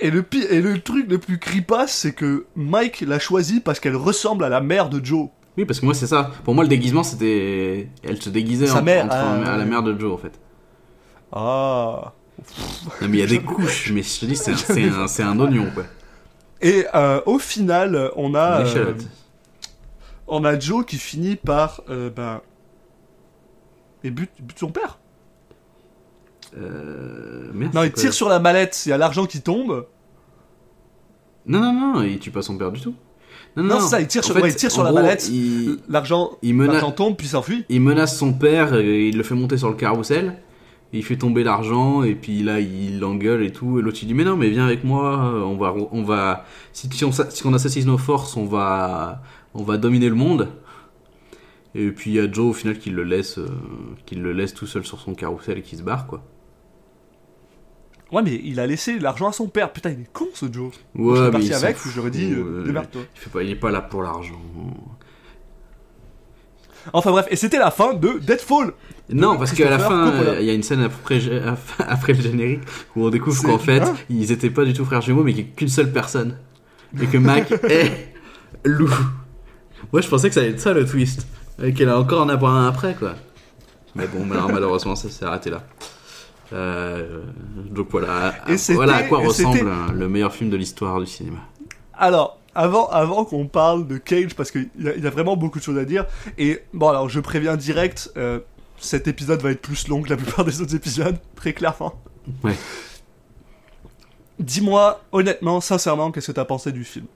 Et 0.00 0.10
le 0.10 0.22
pi- 0.22 0.46
et 0.48 0.60
le 0.62 0.80
truc 0.80 1.10
le 1.10 1.18
plus 1.18 1.38
creepasse 1.38 1.92
c'est 1.92 2.12
que 2.12 2.46
Mike 2.56 3.02
l'a 3.02 3.18
choisie 3.18 3.60
parce 3.60 3.80
qu'elle 3.80 3.96
ressemble 3.96 4.44
à 4.44 4.48
la 4.48 4.60
mère 4.60 4.88
de 4.88 5.04
Joe. 5.04 5.28
Oui, 5.58 5.64
parce 5.64 5.80
que 5.80 5.84
moi, 5.84 5.94
c'est 5.94 6.06
ça. 6.06 6.30
Pour 6.44 6.54
moi, 6.54 6.62
le 6.64 6.68
déguisement, 6.70 7.02
c'était, 7.02 7.88
elle 8.04 8.22
se 8.22 8.30
déguisait 8.30 8.66
Sa 8.68 8.78
en- 8.78 8.82
mère, 8.82 9.04
entre- 9.06 9.16
euh, 9.16 9.44
à 9.54 9.56
la 9.56 9.64
mère 9.64 9.82
de 9.82 9.98
Joe, 9.98 10.12
en 10.14 10.16
fait. 10.16 10.38
Ah. 11.32 12.12
Non, 13.02 13.08
mais 13.08 13.18
il 13.18 13.20
y 13.20 13.22
a 13.22 13.26
des 13.26 13.40
couches, 13.42 13.90
mais 13.92 14.02
je 14.02 14.20
te 14.20 14.26
dis, 14.26 14.36
c'est 14.36 14.52
un, 14.52 15.26
un, 15.26 15.28
un 15.28 15.40
oignon, 15.40 15.66
quoi. 15.74 15.84
Et 16.62 16.86
euh, 16.94 17.20
au 17.26 17.38
final, 17.38 18.10
on 18.16 18.34
a 18.34 18.60
euh, 18.60 18.94
on 20.28 20.44
a 20.44 20.58
Joe 20.58 20.86
qui 20.86 20.96
finit 20.98 21.36
par 21.36 21.82
euh, 21.90 22.10
ben 22.10 22.40
et 24.04 24.10
bute, 24.10 24.30
bute 24.40 24.58
son 24.58 24.70
père. 24.70 24.98
Euh, 26.58 27.50
merde, 27.52 27.74
Non, 27.74 27.82
il 27.84 27.92
tire 27.92 28.12
sur 28.12 28.28
la 28.28 28.38
mallette, 28.40 28.82
il 28.86 28.90
y 28.90 28.92
a 28.92 28.98
l'argent 28.98 29.26
qui 29.26 29.40
tombe. 29.40 29.86
Non, 31.46 31.60
non, 31.60 31.72
non, 31.94 32.02
il 32.02 32.18
tue 32.18 32.30
pas 32.30 32.42
son 32.42 32.56
père 32.58 32.70
du 32.72 32.80
tout. 32.80 32.94
Non, 33.56 33.80
c'est 33.80 33.88
ça, 33.88 34.00
il 34.00 34.06
tire 34.06 34.20
En 34.22 34.26
sur- 34.26 34.34
fait, 34.34 34.42
ouais, 34.42 34.50
il 34.50 34.54
tire 34.56 34.70
sur 34.70 34.80
en 34.82 34.84
la 34.84 34.90
gros, 34.90 35.00
mallette. 35.00 35.28
Il, 35.28 35.78
L'argent 35.88 36.30
il, 36.42 36.54
mena- 36.54 36.72
l'argent 36.74 36.92
tombe 36.92 37.16
puis 37.16 37.26
s'enfuit. 37.26 37.64
il 37.68 37.80
menace 37.80 38.16
son 38.16 38.32
père, 38.32 38.74
et 38.74 39.08
il 39.08 39.16
le 39.16 39.22
fait 39.22 39.34
monter 39.34 39.56
sur 39.56 39.68
le 39.68 39.74
carrousel. 39.76 40.38
Il 40.92 41.04
fait 41.04 41.16
tomber 41.16 41.44
l'argent 41.44 42.02
et 42.02 42.16
puis 42.16 42.42
là 42.42 42.58
il 42.58 42.98
l'engueule 42.98 43.44
et 43.44 43.52
tout 43.52 43.78
et 43.78 43.82
l'autre 43.82 43.98
il 44.02 44.06
dit 44.08 44.14
mais 44.14 44.24
non 44.24 44.36
mais 44.36 44.48
viens 44.48 44.66
avec 44.66 44.82
moi 44.82 45.18
on 45.46 45.56
va 45.56 45.72
on 45.92 46.02
va 46.02 46.44
si, 46.72 46.88
si 46.92 47.04
on 47.04 47.12
si 47.12 47.46
on 47.46 47.54
assassine 47.54 47.86
nos 47.86 47.96
forces 47.96 48.36
on 48.36 48.44
va 48.44 49.22
on 49.54 49.62
va 49.62 49.76
dominer 49.76 50.08
le 50.08 50.16
monde 50.16 50.48
et 51.76 51.92
puis 51.92 52.10
il 52.10 52.14
y 52.14 52.18
a 52.18 52.28
Joe 52.28 52.46
au 52.50 52.52
final 52.52 52.76
qui 52.76 52.90
le 52.90 53.04
laisse 53.04 53.38
euh, 53.38 53.46
qui 54.04 54.16
le 54.16 54.32
laisse 54.32 54.52
tout 54.52 54.66
seul 54.66 54.84
sur 54.84 54.98
son 54.98 55.14
carrousel 55.14 55.58
et 55.58 55.62
qui 55.62 55.76
se 55.76 55.84
barre 55.84 56.08
quoi 56.08 56.24
Ouais, 58.12 58.22
mais 58.22 58.40
il 58.44 58.58
a 58.58 58.66
laissé 58.66 58.98
l'argent 58.98 59.28
à 59.28 59.32
son 59.32 59.46
père. 59.46 59.72
Putain, 59.72 59.90
il 59.90 60.00
est 60.00 60.12
con 60.12 60.26
ce 60.34 60.46
Joe. 60.52 60.72
ouais 60.94 61.10
je 61.10 61.16
serais 61.16 61.26
mais 61.26 61.30
parti 61.32 61.54
avec, 61.54 61.76
j'aurais 61.94 62.10
dit, 62.10 62.32
euh, 62.32 62.64
démerde-toi. 62.64 63.02
il 63.14 63.20
fait 63.20 63.30
pas 63.30 63.42
il 63.42 63.50
est 63.50 63.56
pas 63.56 63.70
là 63.70 63.80
pour 63.80 64.02
l'argent 64.02 64.40
Enfin 66.92 67.10
bref, 67.10 67.26
et 67.30 67.36
c'était 67.36 67.58
la 67.58 67.70
fin 67.70 67.92
de 67.94 68.18
Deadfall. 68.18 68.72
Non, 69.10 69.36
parce 69.36 69.52
qu'à 69.52 69.68
la 69.68 69.78
fin, 69.78 70.08
euh, 70.12 70.36
il 70.40 70.46
y 70.46 70.50
a 70.50 70.54
une 70.54 70.62
scène 70.62 70.80
après, 70.80 71.20
après 71.78 72.14
le 72.14 72.22
générique 72.22 72.62
où 72.96 73.04
on 73.04 73.10
découvre 73.10 73.42
qu'en 73.42 73.58
fait, 73.58 73.80
hein 73.80 73.94
ils 74.08 74.32
étaient 74.32 74.50
pas 74.50 74.64
du 74.64 74.72
tout 74.72 74.84
frères 74.84 75.02
jumeaux, 75.02 75.22
mais 75.22 75.34
qu'il 75.34 75.44
y 75.44 75.48
a 75.48 75.50
qu'une 75.54 75.68
seule 75.68 75.92
personne. 75.92 76.38
Et 77.00 77.06
que 77.06 77.18
Mac 77.18 77.52
est 77.68 78.14
Lou. 78.64 78.90
Moi, 79.92 80.00
je 80.00 80.08
pensais 80.08 80.28
que 80.28 80.34
ça 80.34 80.40
allait 80.40 80.50
être 80.50 80.60
ça 80.60 80.72
le 80.72 80.84
twist. 80.84 81.26
Et 81.62 81.74
qu'elle 81.74 81.88
a 81.88 81.98
encore 81.98 82.22
en 82.22 82.28
avoir 82.28 82.54
un 82.54 82.66
après, 82.68 82.94
quoi. 82.94 83.14
Mais 83.94 84.06
bon, 84.06 84.24
malheureusement, 84.24 84.96
ça 84.96 85.10
s'est 85.10 85.24
arrêté 85.24 85.50
là. 85.50 85.62
Euh, 86.52 87.22
donc 87.70 87.88
voilà, 87.90 88.34
Et 88.48 88.56
voilà 88.74 88.96
à 88.96 89.02
quoi 89.04 89.18
ressemble 89.20 89.70
le 89.94 90.08
meilleur 90.08 90.34
film 90.34 90.50
de 90.50 90.56
l'histoire 90.56 90.98
du 91.00 91.06
cinéma. 91.06 91.38
Alors, 91.94 92.38
avant, 92.54 92.88
avant 92.88 93.24
qu'on 93.24 93.46
parle 93.46 93.86
de 93.86 93.98
Cage, 93.98 94.34
parce 94.34 94.50
qu'il 94.50 94.68
y, 94.80 94.88
a- 94.88 94.94
il 94.96 95.04
y 95.04 95.06
a 95.06 95.10
vraiment 95.10 95.36
beaucoup 95.36 95.58
de 95.60 95.64
choses 95.64 95.78
à 95.78 95.84
dire, 95.84 96.06
et 96.38 96.60
bon, 96.74 96.88
alors 96.88 97.08
je 97.08 97.20
préviens 97.20 97.56
direct, 97.56 98.10
euh, 98.16 98.40
cet 98.78 99.06
épisode 99.06 99.40
va 99.42 99.50
être 99.52 99.60
plus 99.62 99.86
long 99.88 100.02
que 100.02 100.08
la 100.10 100.16
plupart 100.16 100.44
des 100.44 100.60
autres 100.60 100.74
épisodes, 100.74 101.18
très 101.36 101.52
clairement. 101.52 101.94
Ouais. 102.42 102.56
Dis-moi, 104.38 105.02
honnêtement, 105.12 105.60
sincèrement, 105.60 106.10
qu'est-ce 106.10 106.28
que 106.28 106.32
t'as 106.32 106.44
pensé 106.46 106.72
du 106.72 106.84
film? 106.84 107.06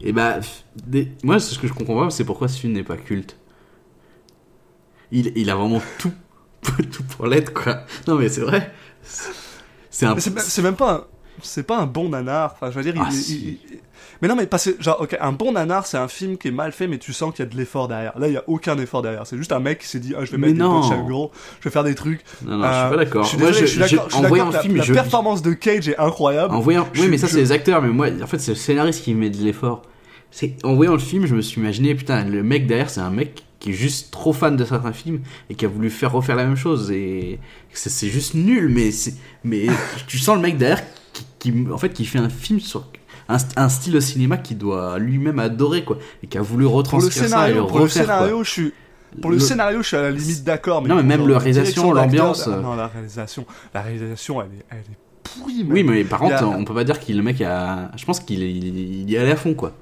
Et 0.00 0.12
bah, 0.12 0.40
f- 0.40 0.62
des- 0.86 1.12
moi, 1.22 1.38
ce 1.38 1.58
que 1.58 1.66
je 1.68 1.72
comprends 1.72 2.04
pas, 2.04 2.10
c'est 2.10 2.24
pourquoi 2.24 2.48
ce 2.48 2.58
film 2.58 2.72
n'est 2.72 2.82
pas 2.82 2.96
culte. 2.96 3.36
Il, 5.12 5.32
il 5.36 5.50
a 5.50 5.54
vraiment 5.54 5.82
tout, 5.98 6.12
tout 6.62 7.02
pour 7.16 7.26
l'être, 7.26 7.52
quoi. 7.52 7.82
Non, 8.08 8.16
mais 8.16 8.28
c'est 8.28 8.40
vrai. 8.42 8.72
C'est 9.90 10.06
un. 10.06 10.14
Mais 10.14 10.20
C'est 10.20 10.62
même 10.62 10.76
pas 10.76 10.92
un, 10.92 11.04
c'est 11.42 11.62
pas 11.64 11.78
un 11.78 11.86
bon 11.86 12.08
nanar, 12.10 12.54
enfin 12.54 12.70
je 12.70 12.76
veux 12.76 12.82
dire, 12.84 12.94
il- 12.96 13.02
Ah, 13.02 13.08
il- 13.10 13.16
si. 13.16 13.34
il- 13.36 13.74
il- 13.74 13.78
mais 14.20 14.28
non 14.28 14.36
mais 14.36 14.46
parce 14.46 14.70
que, 14.70 14.80
genre, 14.82 15.00
ok, 15.00 15.16
un 15.20 15.32
bon 15.32 15.52
nanar 15.52 15.84
c'est 15.86 15.96
un 15.98 16.06
film 16.06 16.38
qui 16.38 16.46
est 16.48 16.52
mal 16.52 16.70
fait 16.70 16.86
mais 16.86 16.98
tu 16.98 17.12
sens 17.12 17.34
qu'il 17.34 17.44
y 17.44 17.48
a 17.48 17.50
de 17.50 17.56
l'effort 17.56 17.88
derrière. 17.88 18.16
Là 18.18 18.28
il 18.28 18.34
y 18.34 18.36
a 18.36 18.44
aucun 18.46 18.78
effort 18.78 19.02
derrière, 19.02 19.26
c'est 19.26 19.36
juste 19.36 19.50
un 19.52 19.58
mec 19.58 19.80
qui 19.80 19.88
s'est 19.88 19.98
dit, 19.98 20.14
ah, 20.16 20.24
je 20.24 20.30
vais 20.30 20.38
Mais 20.38 20.48
mettre 20.48 20.60
non. 20.60 20.80
des 20.82 20.88
punchs 20.88 20.98
à 20.98 21.02
gros, 21.02 21.32
je 21.58 21.64
vais 21.68 21.72
faire 21.72 21.82
des 21.84 21.94
trucs. 21.96 22.20
Non, 22.44 22.58
non, 22.58 22.62
je 22.64 22.68
Euh, 22.68 22.80
suis 22.86 22.90
pas 22.90 23.04
d'accord. 23.04 23.24
Je 23.24 23.28
suis 23.28 23.38
je- 23.38 23.66
je 23.66 23.80
d'accord, 23.80 24.10
je- 24.10 24.16
en 24.16 24.22
voyant 24.22 24.50
le 24.50 24.58
film, 24.60 24.76
la, 24.76 24.84
performance 24.84 25.42
de 25.42 25.52
Cage 25.54 25.88
est 25.88 25.98
incroyable. 25.98 26.54
En 26.54 26.60
voyant, 26.60 26.88
oui, 26.96 27.08
mais 27.08 27.18
ça, 27.18 27.26
c'est 27.26 27.38
les 27.38 27.50
acteurs, 27.52 27.82
mais 27.82 27.88
moi, 27.88 28.06
en 28.22 28.26
fait, 28.28 28.38
c'est 28.38 28.52
le 28.52 28.56
scénariste 28.56 29.02
qui 29.02 29.14
met 29.14 29.30
de 29.30 29.38
l'effort. 29.42 29.82
C'est, 30.30 30.54
en 30.64 30.74
voyant 30.74 30.92
le 30.92 30.98
film, 31.00 31.26
je 31.26 31.34
me 31.34 31.42
suis 31.42 31.60
imaginé, 31.60 31.94
putain, 31.96 32.24
le 32.24 32.42
mec 32.44 32.66
derrière, 32.68 32.88
c'est 32.90 33.00
un 33.00 33.10
mec 33.10 33.42
qui 33.62 33.70
est 33.70 33.74
juste 33.74 34.10
trop 34.10 34.32
fan 34.32 34.56
de 34.56 34.64
certains 34.64 34.92
films 34.92 35.20
et 35.48 35.54
qui 35.54 35.64
a 35.64 35.68
voulu 35.68 35.88
faire 35.88 36.10
refaire 36.10 36.34
la 36.34 36.44
même 36.44 36.56
chose 36.56 36.90
et 36.90 37.38
c'est, 37.72 38.08
juste 38.08 38.34
nul, 38.34 38.68
mais 38.68 38.90
c'est, 38.90 39.14
mais 39.44 39.66
tu 40.08 40.18
sens 40.18 40.34
le 40.34 40.42
mec 40.42 40.58
derrière 40.58 40.82
qui, 41.12 41.24
qui- 41.38 41.54
en 41.72 41.78
fait, 41.78 41.90
qui 41.90 42.04
fait 42.04 42.18
un 42.18 42.28
film 42.28 42.58
sur 42.58 42.88
un, 43.28 43.36
un 43.56 43.68
style 43.68 43.92
de 43.92 44.00
cinéma 44.00 44.36
qu'il 44.36 44.58
doit 44.58 44.98
lui-même 44.98 45.38
adorer, 45.38 45.84
quoi, 45.84 45.96
et 46.24 46.26
qui 46.26 46.38
a 46.38 46.42
voulu 46.42 46.62
le 46.62 46.68
retranscrire 46.70 47.12
ça 47.14 47.24
et 47.24 47.28
scénario, 47.28 47.54
le 47.62 47.66
pour 47.68 47.78
le 47.78 47.84
refaire, 47.84 48.04
quoi. 48.06 48.14
scénario, 48.16 48.44
je 48.44 48.50
suis. 48.50 48.72
Pour 49.20 49.30
le, 49.30 49.36
Le- 49.36 49.42
scénario, 49.42 49.82
je 49.82 49.86
suis 49.86 49.96
à 49.96 50.02
la 50.02 50.10
limite 50.10 50.42
d'accord. 50.42 50.82
Mais 50.82 50.88
Non, 50.88 50.96
mais 50.96 51.02
même 51.04 51.28
la 51.28 51.38
réalisation, 51.38 51.92
l'ambiance, 51.92 52.48
ah 52.48 52.56
euh. 52.56 52.62
Non, 52.62 52.74
la 52.74 52.88
réalisation, 52.88 53.46
la 53.74 53.82
réalisation, 53.82 54.42
elle 54.42 54.48
est, 54.58 54.64
elle 54.70 54.78
est 54.78 54.98
pourrie. 55.22 55.64
Oui, 55.68 55.84
même. 55.84 55.94
mais 55.94 56.04
par 56.04 56.18
contre, 56.18 56.34
a- 56.42 56.46
on 56.48 56.64
peut 56.64 56.74
pas 56.74 56.82
dire 56.84 56.98
qu'il 56.98 57.16
le 57.16 57.22
mec 57.22 57.40
a. 57.42 57.90
Je 57.96 58.04
pense 58.06 58.18
qu'il 58.20 58.42
est- 58.42 58.50
il, 58.52 58.78
il 59.02 59.10
y 59.10 59.16
allait 59.16 59.30
à 59.32 59.36
fond, 59.36 59.54
quoi. 59.54 59.72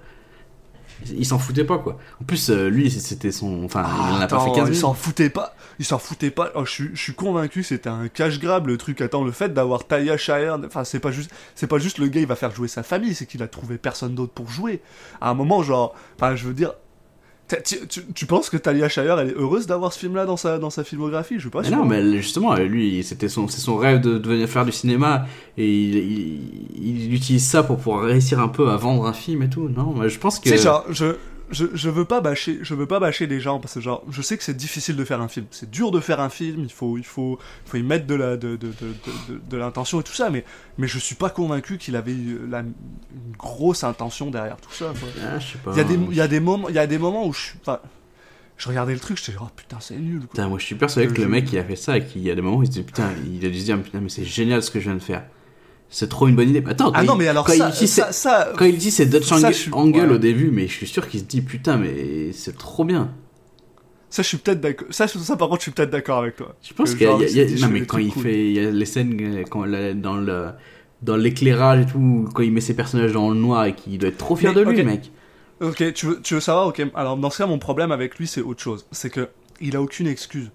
Il 1.07 1.24
s'en 1.26 1.38
foutait 1.38 1.64
pas, 1.64 1.78
quoi. 1.78 1.98
En 2.20 2.24
plus, 2.24 2.51
euh, 2.51 2.68
lui, 2.68 2.90
c'était 2.90 3.32
son. 3.32 3.64
Enfin, 3.64 3.86
il 4.11 4.16
en 4.16 4.20
a 4.20 4.26
pas 4.26 4.40
fait 4.40 4.53
15 4.53 4.68
il 4.68 4.74
000. 4.74 4.88
s'en 4.88 4.94
foutait 4.94 5.30
pas. 5.30 5.55
Il 5.78 5.84
s'en 5.84 5.98
foutait 5.98 6.30
pas. 6.30 6.51
Oh, 6.55 6.64
je, 6.64 6.70
suis, 6.70 6.90
je 6.92 7.01
suis 7.01 7.14
convaincu, 7.14 7.62
c'était 7.62 7.88
un 7.88 8.09
cash 8.09 8.38
grab 8.38 8.66
le 8.66 8.76
truc. 8.76 9.01
Attends, 9.01 9.24
le 9.24 9.32
fait 9.32 9.53
d'avoir 9.55 9.86
Talia 9.86 10.16
Shire, 10.16 10.59
enfin, 10.66 10.84
c'est 10.84 11.01
pas 11.01 11.11
juste, 11.11 11.30
c'est 11.55 11.66
pas 11.66 11.78
juste 11.78 11.98
le 11.98 12.09
gars, 12.09 12.20
il 12.20 12.26
va 12.26 12.36
faire 12.36 12.55
jouer 12.55 12.68
sa 12.68 12.82
famille, 12.82 13.14
c'est 13.14 13.26
qu'il 13.26 13.42
a 13.42 13.48
trouvé 13.48 13.78
personne 13.78 14.14
d'autre 14.14 14.32
pour 14.32 14.51
jouer. 14.51 14.82
À 15.20 15.30
un 15.30 15.34
moment, 15.34 15.62
genre, 15.62 15.94
enfin, 16.16 16.36
je 16.36 16.46
veux 16.46 16.55
dire, 16.55 16.74
tu, 17.64 17.86
tu- 17.88 18.05
tu 18.14 18.26
penses 18.26 18.51
que 18.51 18.57
Talia 18.57 18.88
Shire, 18.88 19.18
elle 19.18 19.30
est 19.30 19.34
heureuse 19.36 19.66
d'avoir 19.66 19.92
ce 19.92 19.98
film-là 19.98 20.26
dans 20.26 20.36
sa, 20.36 20.59
dans 20.59 20.70
sa 20.70 20.84
filmographie? 20.84 21.34
Je 21.36 21.40
suis 21.40 21.51
pas 21.51 21.62
Mais 21.62 21.70
non, 21.70 21.84
mais 21.84 22.16
justement, 22.18 22.55
lui, 22.57 23.03
c'était 23.03 23.28
son, 23.28 23.48
c'est 23.48 23.61
son 23.61 23.76
rêve 23.76 24.01
de, 24.01 24.18
de 24.18 24.28
venir 24.28 24.48
faire 24.48 24.64
du 24.64 24.72
cinéma 24.72 25.26
et 25.59 25.66
il, 25.70 25.96
il, 25.96 26.40
il 27.07 27.14
utilise 27.14 27.46
ça 27.46 27.62
pour 27.62 27.76
pouvoir 27.78 28.05
réussir 28.05 28.40
un 28.40 28.48
peu 28.48 28.68
à 28.70 28.76
vendre 28.76 29.07
un 29.07 29.12
film 29.12 29.42
et 29.42 29.48
tout. 29.51 29.68
Non, 29.68 29.94
mais 29.98 30.09
je 30.09 30.18
pense 30.18 30.38
que. 30.38 30.48
Sais, 30.51 30.59
genre, 30.59 30.84
je, 30.90 31.16
je, 31.51 31.66
je 31.74 31.90
veux 31.90 32.05
pas 32.05 32.20
bâcher, 32.20 32.59
je 32.62 32.74
veux 32.74 32.86
pas 32.86 33.01
bâcher 33.01 33.26
les 33.26 33.40
gens 33.40 33.59
parce 33.59 33.74
que 33.74 33.80
genre, 33.80 34.05
je 34.11 34.22
sais 34.22 34.36
que 34.36 34.44
c'est 34.44 34.57
difficile 34.57 34.96
de 34.96 35.05
faire 35.05 35.20
un 35.20 35.28
film. 35.28 35.46
C'est 35.51 35.70
dur 35.70 35.90
de 35.90 36.01
faire 36.01 36.20
un 36.20 36.28
film. 36.28 36.62
Il 36.64 36.72
faut, 36.72 36.96
il 36.96 37.05
faut, 37.05 37.38
il 37.66 37.70
faut 37.70 37.76
y 37.76 37.82
mettre 37.82 38.07
de 38.07 38.14
la, 38.14 38.36
de, 38.36 38.57
de, 38.57 38.68
de, 38.68 39.40
de, 39.48 39.57
l'intention 39.57 40.01
et 40.01 40.03
tout 40.03 40.12
ça. 40.12 40.30
Mais, 40.30 40.44
mais 40.78 40.86
je 40.86 40.98
suis 40.98 41.14
pas 41.14 41.30
convaincu 41.30 41.78
qu'il 41.78 41.96
avait 41.96 42.14
la, 42.48 42.61
une 42.61 43.36
grosse 43.36 43.84
intention 43.84 44.30
derrière 44.30 44.57
tout 44.57 44.72
ça. 44.72 44.92
Ah. 45.22 45.38
Il 45.72 45.76
y 45.76 45.80
a 45.80 45.84
des, 45.84 45.94
il 45.94 46.16
y 46.16 46.20
a 46.20 46.28
des 46.28 46.40
moments, 46.40 46.68
il 46.68 46.74
y 46.74 46.78
a 46.78 46.86
des 46.86 46.98
moments 46.98 47.26
où 47.26 47.32
je, 47.32 47.51
enfin, 47.61 47.80
je 48.57 48.68
regardais 48.68 48.92
le 48.92 49.01
truc, 49.01 49.18
j'étais 49.18 49.32
genre, 49.32 49.48
oh, 49.51 49.55
putain, 49.57 49.78
c'est 49.80 49.96
nul. 49.96 50.20
Quoi. 50.20 50.28
Putain, 50.28 50.48
moi 50.48 50.59
je 50.59 50.64
suis 50.64 50.74
persuadé 50.74 51.12
que 51.12 51.20
le 51.20 51.28
mec 51.28 51.51
il 51.53 51.59
a 51.59 51.64
fait 51.64 51.76
ça 51.76 51.96
et 51.96 52.05
qu'il 52.05 52.22
y 52.22 52.30
a 52.30 52.34
des 52.34 52.42
moments 52.42 52.59
où 52.59 52.62
il 52.62 52.66
se 52.66 52.72
dit 52.72 52.82
putain, 52.82 53.11
il 53.32 53.44
a 53.44 53.48
dû 53.48 53.59
se 53.59 53.64
dire 53.64 53.82
putain, 53.82 54.01
mais 54.01 54.09
c'est 54.09 54.24
génial 54.24 54.62
ce 54.62 54.70
que 54.70 54.78
je 54.78 54.84
viens 54.84 54.94
de 54.94 55.03
faire. 55.03 55.24
C'est 55.93 56.09
trop 56.09 56.28
une 56.28 56.36
bonne 56.36 56.49
idée. 56.51 56.62
Attends, 56.66 56.93
Ah 56.95 57.01
quand 57.01 57.07
non, 57.07 57.14
il- 57.14 57.18
mais 57.18 57.28
alors 57.28 57.45
quand 57.45 57.53
ça, 57.53 57.68
il 57.74 57.78
dit 57.78 57.88
ça, 57.88 58.53
Quand 58.57 58.64
il 58.64 58.78
dit 58.78 58.91
c'est 58.93 59.07
Dutch 59.07 59.30
Angle, 59.32 59.53
suis- 59.53 59.72
Angle 59.72 59.99
ouais. 60.07 60.14
au 60.14 60.18
début, 60.18 60.51
mais 60.53 60.68
je 60.68 60.72
suis 60.72 60.86
sûr 60.86 61.09
qu'il 61.09 61.18
se 61.20 61.24
dit 61.24 61.41
putain, 61.43 61.76
mais 61.78 62.30
c'est 62.32 62.57
trop 62.57 62.84
bien. 62.84 63.12
ça, 64.09 64.22
je 64.22 64.28
suis 64.28 64.38
peut-être 64.38 64.61
d'accord. 64.61 64.86
Ça, 64.91 65.07
ça, 65.09 65.36
par 65.36 65.49
contre, 65.49 65.61
je 65.61 65.64
suis 65.64 65.70
peut-être 65.72 65.91
d'accord 65.91 66.18
avec 66.18 66.36
toi. 66.36 66.55
Je 66.62 66.72
pense 66.74 66.93
Que 66.95 66.99
qu'il 66.99 67.07
y 67.07 67.41
a, 67.41 67.45
y 67.45 67.55
a- 67.55 67.61
non 67.66 67.72
mais 67.72 67.82
quand 67.86 67.99
il 67.99 68.12
cool. 68.12 68.22
fait, 68.24 68.47
il 68.47 68.53
y 68.53 68.59
a 68.66 68.70
les 68.70 68.84
scènes 68.86 69.16
euh, 69.20 69.43
quand 69.49 69.66
dans 69.95 70.16
le 70.16 70.47
dans 71.03 71.16
l'éclairage 71.16 71.80
et 71.80 71.86
tout, 71.86 72.28
quand 72.34 72.43
il 72.43 72.53
met 72.53 72.61
ses 72.61 72.74
personnages 72.74 73.12
dans 73.12 73.30
le 73.30 73.36
noir 73.36 73.64
et 73.64 73.74
qu'il 73.74 73.99
doit 73.99 74.11
être 74.11 74.18
trop 74.18 74.36
fier 74.36 74.53
Mais, 74.55 74.61
de 74.64 74.68
lui, 74.70 74.80
ok. 74.80 74.84
mec. 74.86 75.11
Ok, 75.62 75.93
tu 75.95 76.07
veux, 76.07 76.20
tu 76.22 76.34
veux 76.34 76.41
savoir 76.41 76.66
Ok, 76.68 76.82
alors 76.95 77.16
dans 77.16 77.30
ce 77.30 77.38
cas, 77.38 77.47
mon 77.47 77.59
problème 77.59 77.91
avec 77.93 78.16
lui, 78.18 78.26
c'est 78.26 78.43
autre 78.43 78.62
chose. 78.62 78.86
C'est 78.93 79.11
que 79.11 79.28
il 79.61 79.76
a 79.76 79.82
aucune 79.82 80.07
excuse. 80.07 80.51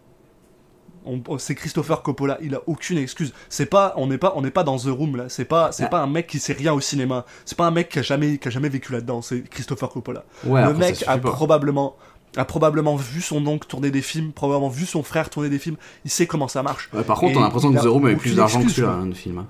On- 1.05 1.37
c'est 1.37 1.55
Christopher 1.55 2.01
Coppola, 2.01 2.37
il 2.41 2.55
a 2.55 2.61
aucune 2.67 2.97
excuse. 2.97 3.33
C'est 3.49 3.67
pas, 3.67 3.93
on 3.97 4.07
n'est 4.07 4.17
pas, 4.17 4.33
on 4.35 4.41
n'est 4.41 4.51
pas 4.51 4.63
dans 4.63 4.77
The 4.77 4.87
Room 4.87 5.15
là. 5.15 5.25
C'est 5.29 5.45
pas, 5.45 5.71
c'est 5.71 5.83
Ah. 5.83 5.87
pas 5.89 5.99
un 6.01 6.07
mec 6.07 6.27
qui 6.27 6.39
sait 6.39 6.53
rien 6.53 6.73
au 6.73 6.79
cinéma. 6.81 7.25
C'est 7.45 7.57
pas 7.57 7.65
un 7.67 7.71
mec 7.71 7.89
qui 7.89 7.99
a 7.99 8.01
jamais, 8.01 8.37
qui 8.37 8.47
a 8.47 8.51
jamais 8.51 8.69
vécu 8.69 8.91
là-dedans. 8.91 9.21
C'est 9.21 9.41
Christopher 9.49 9.89
Coppola. 9.89 10.23
Ouais, 10.45 10.65
le 10.65 10.73
mec 10.73 11.03
a 11.07 11.17
pas. 11.17 11.31
probablement, 11.31 11.95
a 12.37 12.43
probablement 12.45 12.95
vu 12.95 13.21
son 13.21 13.45
oncle 13.47 13.67
tourner 13.67 13.91
des 13.91 14.01
films, 14.01 14.31
probablement 14.33 14.69
vu 14.69 14.85
son 14.85 15.03
frère 15.03 15.29
tourner 15.29 15.49
des 15.49 15.59
films. 15.59 15.77
Il 16.03 16.11
sait 16.11 16.25
comment 16.27 16.47
ça 16.47 16.63
marche. 16.63 16.89
Ouais, 16.93 17.03
par 17.03 17.19
contre, 17.19 17.33
Et 17.33 17.37
on 17.37 17.41
a 17.41 17.43
l'impression 17.43 17.71
que 17.71 17.79
The 17.79 17.85
Room 17.85 18.05
avait 18.07 18.15
plus 18.15 18.35
d'argent 18.35 18.61
que 18.63 18.69
celui-là, 18.69 18.93
hein, 18.93 19.05
le 19.05 19.13
film. 19.13 19.37
hein. 19.37 19.47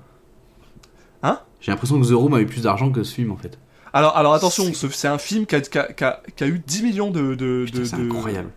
Hein? 1.22 1.40
J'ai 1.60 1.72
l'impression 1.72 2.00
que 2.00 2.06
The 2.06 2.12
Room 2.12 2.34
avait 2.34 2.46
plus 2.46 2.62
d'argent 2.62 2.90
que 2.90 3.02
ce 3.02 3.14
film 3.14 3.32
en 3.32 3.36
fait. 3.36 3.58
Alors, 3.92 4.16
alors 4.16 4.34
attention, 4.34 4.72
ce- 4.74 4.88
c'est 4.90 5.08
un 5.08 5.16
film 5.18 5.46
qui 5.46 5.54
a, 5.54 5.60
qui 5.62 5.78
a- 5.78 5.92
qui 5.92 6.04
a- 6.04 6.22
qui 6.36 6.44
a 6.44 6.46
eu 6.46 6.58
10 6.64 6.82
millions 6.82 7.10
de, 7.10 7.34
de, 7.34 7.64
de- 7.72 7.84
c'est 7.84 7.96
incroyable. 7.96 8.50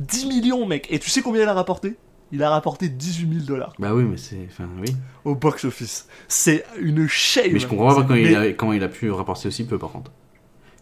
10 0.00 0.26
millions, 0.26 0.64
mec. 0.66 0.86
Et 0.90 0.98
tu 0.98 1.10
sais 1.10 1.20
combien 1.22 1.42
il 1.42 1.48
a 1.48 1.52
rapporté? 1.54 1.96
Il 2.32 2.42
a 2.42 2.48
rapporté 2.50 2.88
18 2.88 3.32
000 3.32 3.44
dollars 3.46 3.74
Bah 3.78 3.94
oui, 3.94 4.04
mais 4.04 4.16
c'est. 4.16 4.38
Enfin, 4.50 4.66
oui. 4.80 4.94
au 5.24 5.34
box-office. 5.34 6.08
C'est 6.28 6.64
une 6.80 7.06
shame. 7.06 7.52
Mais 7.52 7.58
je 7.58 7.66
comprends 7.68 7.94
pas 7.94 8.04
quand 8.04 8.14
il 8.14 8.34
a, 8.34 8.52
comment 8.54 8.72
il 8.72 8.82
a 8.82 8.88
pu 8.88 9.10
rapporter 9.10 9.48
aussi 9.48 9.64
peu 9.66 9.78
par 9.78 9.90
contre. 9.90 10.10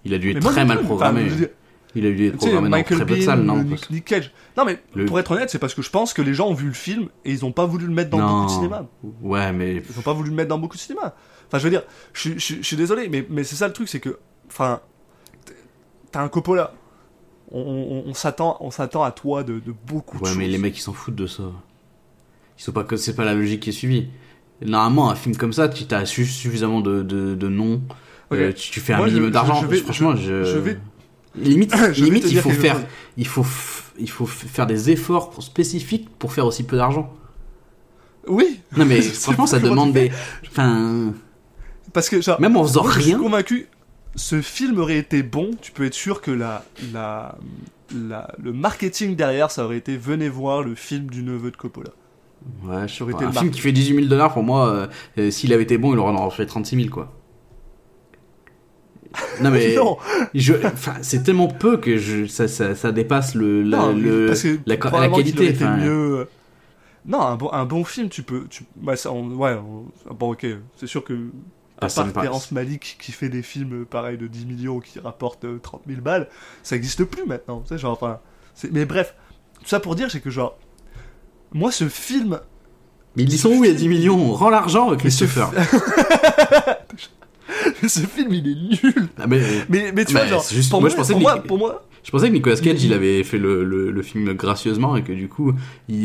Il 0.04 0.14
a 0.14 0.18
dû 0.18 0.30
être 0.30 0.42
moi 0.42 0.52
très 0.52 0.64
mal 0.64 0.80
programmé. 0.82 1.24
Enfin, 1.26 1.46
Il 1.96 2.06
a 2.06 2.10
dû 2.12 2.26
être 2.28 2.36
programmé 2.36 2.68
dans 2.70 2.76
Michael 2.76 2.98
très 2.98 3.06
peu 3.06 3.16
de 3.16 3.20
salles, 3.22 3.40
non 3.42 3.62
Nick, 3.64 3.90
Nick 3.90 4.04
Cage. 4.04 4.32
Non, 4.56 4.64
mais 4.64 4.78
Le- 4.94 5.06
pour 5.06 5.18
être 5.18 5.30
honnête, 5.32 5.50
c'est 5.50 5.58
parce 5.58 5.74
que 5.74 5.82
je 5.82 5.90
pense 5.90 6.14
que 6.14 6.22
les 6.22 6.34
gens 6.34 6.46
ont 6.48 6.54
vu 6.54 6.68
le 6.68 6.72
film 6.72 7.08
et 7.24 7.32
ils 7.32 7.44
ont 7.44 7.50
pas 7.52 7.66
voulu 7.66 7.86
le 7.86 7.92
mettre 7.92 8.10
dans 8.10 8.18
beaucoup 8.26 8.46
de 8.46 8.50
cinéma. 8.50 8.86
Ouais, 9.20 9.52
mais. 9.52 9.82
Ils 9.90 9.98
ont 9.98 10.02
pas 10.02 10.12
voulu 10.12 10.30
le 10.30 10.36
mettre 10.36 10.48
dans 10.50 10.58
beaucoup 10.58 10.76
de 10.76 10.80
cinéma. 10.80 11.14
Enfin, 11.48 11.58
je 11.58 11.64
veux 11.64 11.70
dire, 11.70 11.82
je, 12.12 12.20
suis- 12.20 12.34
je 12.34 12.38
suis- 12.44 12.56
je 12.58 12.62
suis 12.62 12.76
désolé, 12.76 13.08
mais, 13.08 13.26
mais 13.28 13.42
c'est 13.42 13.56
ça 13.56 13.66
le 13.66 13.72
truc, 13.72 13.88
c'est 13.88 13.98
que, 13.98 14.18
enfin, 14.48 14.80
t'as 16.12 16.22
un 16.22 16.28
Coppola. 16.28 16.72
On, 17.52 18.14
s'attend, 18.14 18.56
on 18.60 18.70
s'attend 18.70 19.02
à 19.02 19.10
toi 19.10 19.42
de, 19.42 19.54
de 19.58 19.74
beaucoup 19.86 20.18
de 20.18 20.22
Ouais, 20.22 20.28
choses. 20.28 20.38
mais 20.38 20.46
les 20.46 20.58
mecs 20.58 20.76
ils 20.78 20.82
s'en 20.82 20.92
foutent 20.92 21.16
de 21.16 21.26
ça. 21.26 21.42
Ils 22.58 22.62
sont 22.62 22.72
pas 22.72 22.84
que 22.84 22.96
c'est 22.96 23.14
pas 23.16 23.24
la 23.24 23.34
logique 23.34 23.60
qui 23.60 23.70
est 23.70 23.72
suivie. 23.72 24.08
Normalement, 24.64 25.10
un 25.10 25.14
film 25.16 25.34
comme 25.36 25.52
ça, 25.52 25.68
tu 25.68 25.84
as 25.94 26.04
su- 26.06 26.26
suffisamment 26.26 26.80
de, 26.80 27.02
de, 27.02 27.34
de 27.34 27.48
noms, 27.48 27.80
euh, 28.32 28.52
tu, 28.52 28.70
tu 28.70 28.80
fais 28.80 28.92
un 28.92 28.98
Moi, 28.98 29.06
minimum 29.08 29.30
d'argent. 29.30 29.54
Franchement, 29.84 30.14
je- 30.14 30.44
je, 30.44 30.52
je 30.52 30.58
vais- 30.58 30.78
limite, 31.34 31.74
limite 31.98 32.24
te 32.24 32.28
il 32.28 32.38
faut 32.38 32.50
faire, 32.50 32.80
il 33.16 33.26
faut, 33.26 33.46
il 33.98 34.10
faut 34.10 34.26
faire 34.26 34.66
des 34.66 34.90
efforts 34.90 35.30
pour- 35.30 35.42
spécifiques 35.42 36.08
pour 36.18 36.32
faire 36.32 36.46
aussi 36.46 36.62
peu 36.62 36.76
d'argent. 36.76 37.12
Oui. 38.28 38.60
Non 38.76 38.84
mais 38.84 39.00
franchement, 39.02 39.46
ça 39.46 39.58
demande 39.58 39.92
des, 39.92 40.12
enfin, 40.46 41.12
Parce 41.92 42.08
que, 42.08 42.20
genre, 42.20 42.40
même 42.40 42.56
en 42.56 42.62
faisant 42.64 42.82
Moi, 42.84 42.92
je 42.94 43.00
suis 43.00 43.10
rien. 43.12 43.18
convaincu, 43.18 43.66
ce 44.16 44.40
film 44.42 44.78
aurait 44.78 44.98
été 44.98 45.22
bon. 45.22 45.50
Tu 45.60 45.72
peux 45.72 45.84
être 45.84 45.94
sûr 45.94 46.20
que 46.20 46.30
la, 46.30 46.64
la, 46.92 47.36
la- 47.94 48.34
le 48.42 48.52
marketing 48.52 49.16
derrière, 49.16 49.50
ça 49.50 49.64
aurait 49.64 49.76
été 49.78 49.96
venez 49.96 50.28
voir 50.28 50.62
le 50.62 50.74
film 50.74 51.06
du 51.10 51.22
neveu 51.22 51.50
de 51.50 51.56
Coppola. 51.56 51.90
Ouais, 52.64 52.88
je 52.88 53.02
aurait 53.02 53.12
été 53.12 53.24
Un 53.24 53.32
film 53.32 53.50
qui 53.50 53.60
fait 53.60 53.72
18 53.72 53.94
000 53.96 54.06
dollars 54.08 54.32
pour 54.32 54.42
moi, 54.42 54.68
euh, 54.68 54.86
euh, 55.18 55.30
s'il 55.30 55.52
avait 55.52 55.62
été 55.64 55.76
bon, 55.78 55.92
il 55.92 55.98
aurait 55.98 56.12
en 56.16 56.30
fait 56.30 56.46
36 56.46 56.76
000 56.76 56.88
quoi. 56.88 57.12
Non 59.42 59.50
mais 59.50 59.74
non, 59.74 59.96
je, 60.34 60.54
enfin, 60.64 60.94
c'est 61.02 61.22
tellement 61.24 61.48
peu 61.48 61.76
que 61.78 61.96
je, 61.98 62.26
ça, 62.26 62.46
ça, 62.46 62.74
ça 62.76 62.92
dépasse 62.92 63.34
le, 63.34 63.62
la, 63.62 63.78
non, 63.78 63.92
le- 63.94 64.26
la, 64.66 64.76
la 64.76 65.08
qualité. 65.08 65.52
enfin, 65.54 65.76
mieux. 65.78 66.28
Non, 67.06 67.22
un 67.22 67.36
bon, 67.36 67.50
un 67.52 67.64
bon 67.64 67.82
film, 67.82 68.08
tu 68.08 68.22
peux. 68.22 68.46
Tu, 68.48 68.64
bah, 68.76 68.94
ça, 68.96 69.10
on- 69.10 69.30
ouais, 69.30 69.54
on- 69.54 70.14
bon, 70.14 70.32
ok, 70.32 70.46
c'est 70.76 70.86
sûr 70.86 71.02
que. 71.02 71.14
Ah, 71.82 71.86
À 71.86 71.88
ça 71.88 72.04
part 72.04 72.22
Terrence 72.22 72.50
Malick 72.52 72.96
qui 73.00 73.12
fait 73.12 73.28
des 73.28 73.42
films 73.42 73.82
euh, 73.82 73.84
pareils 73.84 74.18
de 74.18 74.26
10 74.26 74.46
millions 74.46 74.80
qui 74.80 74.98
rapportent 74.98 75.44
euh, 75.44 75.58
30 75.62 75.82
000 75.88 76.00
balles, 76.00 76.28
ça 76.62 76.76
existe 76.76 77.04
plus 77.04 77.24
maintenant. 77.26 77.60
Tu 77.60 77.68
sais, 77.68 77.78
genre, 77.78 77.92
enfin. 77.92 78.20
c'est- 78.54 78.70
Mais 78.72 78.84
bref, 78.84 79.14
tout 79.60 79.68
ça 79.68 79.80
pour 79.80 79.94
dire, 79.94 80.10
c'est 80.10 80.20
que 80.20 80.30
genre. 80.30 80.56
Moi, 81.52 81.72
ce 81.72 81.88
film, 81.88 82.40
Mais 83.16 83.24
ils 83.24 83.38
sont 83.38 83.48
où 83.50 83.64
il 83.64 83.70
y 83.70 83.74
a 83.74 83.76
10 83.76 83.88
millions? 83.88 84.32
Rends 84.32 84.50
l'argent, 84.50 84.94
Christopher. 84.96 85.50
ce 87.88 88.00
film, 88.00 88.32
il 88.34 88.48
est 88.48 88.82
nul. 88.84 89.08
Ah, 89.18 89.26
mais, 89.26 89.40
Mais, 89.68 89.92
mais 89.94 90.04
tu 90.04 90.14
Bah, 90.14 90.20
vois, 90.20 90.28
genre, 90.28 90.46
juste- 90.50 90.70
pour, 90.70 90.80
moi, 90.80 90.90
je 90.90 90.96
pensais 90.96 91.12
pour, 91.12 91.20
que 91.20 91.24
moi, 91.24 91.34
les- 91.36 91.40
pour 91.48 91.58
moi, 91.58 91.84
je 92.02 92.10
pensais 92.10 92.28
que 92.28 92.32
Nicolas 92.32 92.56
Cage, 92.56 92.82
il 92.82 92.92
avait 92.92 93.22
fait 93.24 93.36
le, 93.38 93.62
le, 93.64 93.90
le 93.90 94.02
film 94.02 94.32
gracieusement 94.32 94.96
et 94.96 95.02
que 95.02 95.12
du 95.12 95.28
coup, 95.28 95.52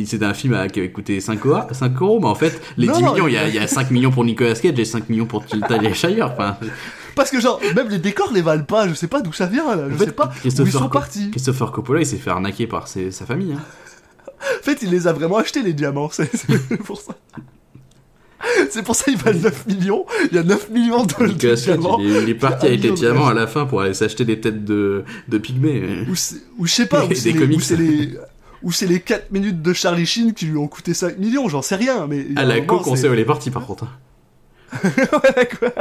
c'était 0.06 0.26
un 0.26 0.34
film 0.34 0.54
à- 0.54 0.68
qui 0.68 0.80
avait 0.80 0.92
coûté 0.92 1.20
5 1.22 1.46
euros, 1.46 1.62
5 1.72 2.02
euros, 2.02 2.20
mais 2.20 2.28
en 2.28 2.36
fait, 2.36 2.62
les 2.78 2.88
Non, 2.88 2.94
10 2.98 3.02
non, 3.04 3.14
millions, 3.14 3.28
il 3.28 3.34
y, 3.34 3.38
a, 3.38 3.48
il 3.48 3.56
y 3.56 3.60
a 3.60 3.68
5 3.68 3.92
millions 3.92 4.12
pour 4.12 4.26
Nicolas 4.26 4.56
Cage 4.56 4.78
et 4.78 4.86
5 4.86 5.10
millions 5.10 5.26
pour 5.26 5.46
Talia 5.46 5.94
Shire. 5.94 6.32
Enfin, 6.34 6.58
parce 7.16 7.30
que 7.32 7.40
genre, 7.40 7.62
même 7.76 7.88
les 7.90 8.00
décors 8.00 8.32
les 8.34 8.42
valent 8.42 8.66
pas, 8.66 8.88
je 8.90 8.94
sais 8.94 9.08
pas 9.08 9.22
d'où 9.22 9.32
ça 9.32 9.46
vient 9.46 9.74
là, 9.76 9.86
je 9.90 9.96
En 9.96 9.98
fait, 9.98 10.06
sais 10.06 10.12
pas 10.12 10.32
où 10.44 10.48
ils 10.48 10.72
sont 10.72 10.80
Co- 10.84 10.90
partis. 10.90 11.32
Christopher 11.32 11.72
Coppola, 11.72 12.02
il 12.02 12.06
s'est 12.06 12.18
fait 12.18 12.30
arnaquer 12.30 12.68
par 12.68 12.88
ses- 12.90 13.12
sa 13.12 13.26
famille. 13.26 13.54
Hein. 13.54 13.62
En 14.60 14.64
fait, 14.64 14.80
il 14.82 14.90
les 14.92 15.08
a 15.08 15.14
vraiment 15.14 15.38
achetés 15.38 15.62
les 15.64 15.74
diamants, 15.74 16.10
c'est 16.12 16.30
pour 16.84 17.00
ça. 17.00 17.14
C'est 18.70 18.84
pour 18.84 18.96
ça 18.96 19.06
qu'ils 19.06 19.18
valent 19.18 19.40
9 19.40 19.68
millions, 19.68 20.06
il 20.32 20.36
y 20.36 20.40
a 20.40 20.44
9 20.44 20.70
millions 20.70 21.06
de, 21.06 21.28
de 21.28 21.56
diamants. 21.56 21.98
il 22.00 22.16
est, 22.16 22.24
il 22.24 22.30
est 22.30 22.36
parti 22.36 22.68
avec 22.68 22.82
les 22.82 22.92
diamants 22.92 23.28
à 23.28 23.34
la 23.34 23.48
fin 23.48 23.66
pour 23.66 23.82
aller 23.82 23.94
s'acheter 23.94 24.26
des 24.26 24.40
têtes 24.40 24.64
de, 24.66 25.04
de 25.28 25.38
pygmées. 25.38 26.06
Ou, 26.10 26.66
je 26.66 26.72
sais 26.72 26.86
pas, 26.88 27.06
ou 27.10 27.14
c'est 27.14 27.32
les, 27.32 27.40
comics. 27.40 27.58
ou 27.58 27.62
c'est 27.62 27.76
les, 27.78 28.18
ou 28.64 28.72
c'est 28.72 28.88
les 28.88 29.00
4 29.02 29.32
minutes 29.32 29.62
de 29.62 29.74
Charlie 29.74 30.06
Sheen 30.06 30.34
qui 30.34 30.46
lui 30.46 30.58
ont 30.58 30.68
coûté 30.68 30.94
5 30.94 31.18
millions, 31.18 31.48
j'en 31.50 31.62
sais 31.62 31.76
rien, 31.76 32.08
mais. 32.08 32.26
un 32.36 32.44
la 32.46 32.62
coque, 32.62 32.88
on 32.88 32.96
sait 32.96 33.10
où 33.10 33.14
elle 33.14 33.20
est 33.20 33.26
partie 33.26 33.52
par 33.52 33.66
contre. 33.66 33.86
hein. 33.86 33.90
Ouais, 35.14 35.48
quoi. 35.60 35.72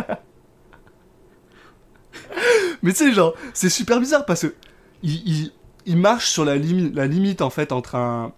Mais 2.82 2.92
tu 2.92 2.98
sais, 2.98 3.12
genre, 3.12 3.34
c'est 3.52 3.70
super 3.70 4.00
bizarre 4.00 4.24
parce 4.26 4.42
que 4.42 4.54
il, 5.02 5.12
il, 5.26 5.52
il 5.86 5.96
marche 5.96 6.28
sur 6.28 6.44
la, 6.44 6.56
limi- 6.58 6.92
la 6.94 7.06
limite 7.06 7.40
en 7.42 7.50
fait 7.50 7.72
entre 7.72 7.94
un, 7.94 8.32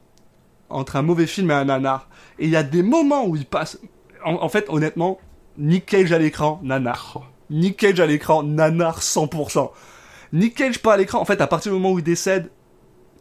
entre 0.68 0.96
un 0.96 1.02
mauvais 1.02 1.26
film 1.26 1.50
et 1.50 1.54
un 1.54 1.64
nanar. 1.64 2.08
Et 2.38 2.44
il 2.44 2.50
y 2.50 2.56
a 2.56 2.62
des 2.62 2.82
moments 2.82 3.26
où 3.26 3.36
il 3.36 3.46
passe. 3.46 3.78
En, 4.26 4.42
en 4.42 4.48
fait, 4.48 4.66
honnêtement, 4.68 5.18
Nick 5.58 5.86
Cage 5.86 6.12
à 6.12 6.18
l'écran, 6.18 6.60
nanar. 6.62 7.14
Oh. 7.16 7.20
Nick 7.50 7.76
Cage 7.78 8.00
à 8.00 8.06
l'écran, 8.06 8.42
nanar 8.42 9.00
100%. 9.00 9.70
Nick 10.32 10.54
Cage 10.56 10.80
pas 10.80 10.94
à 10.94 10.96
l'écran. 10.96 11.20
En 11.20 11.24
fait, 11.24 11.40
à 11.40 11.46
partir 11.46 11.72
du 11.72 11.78
moment 11.78 11.92
où 11.94 11.98
il 11.98 12.04
décède, 12.04 12.50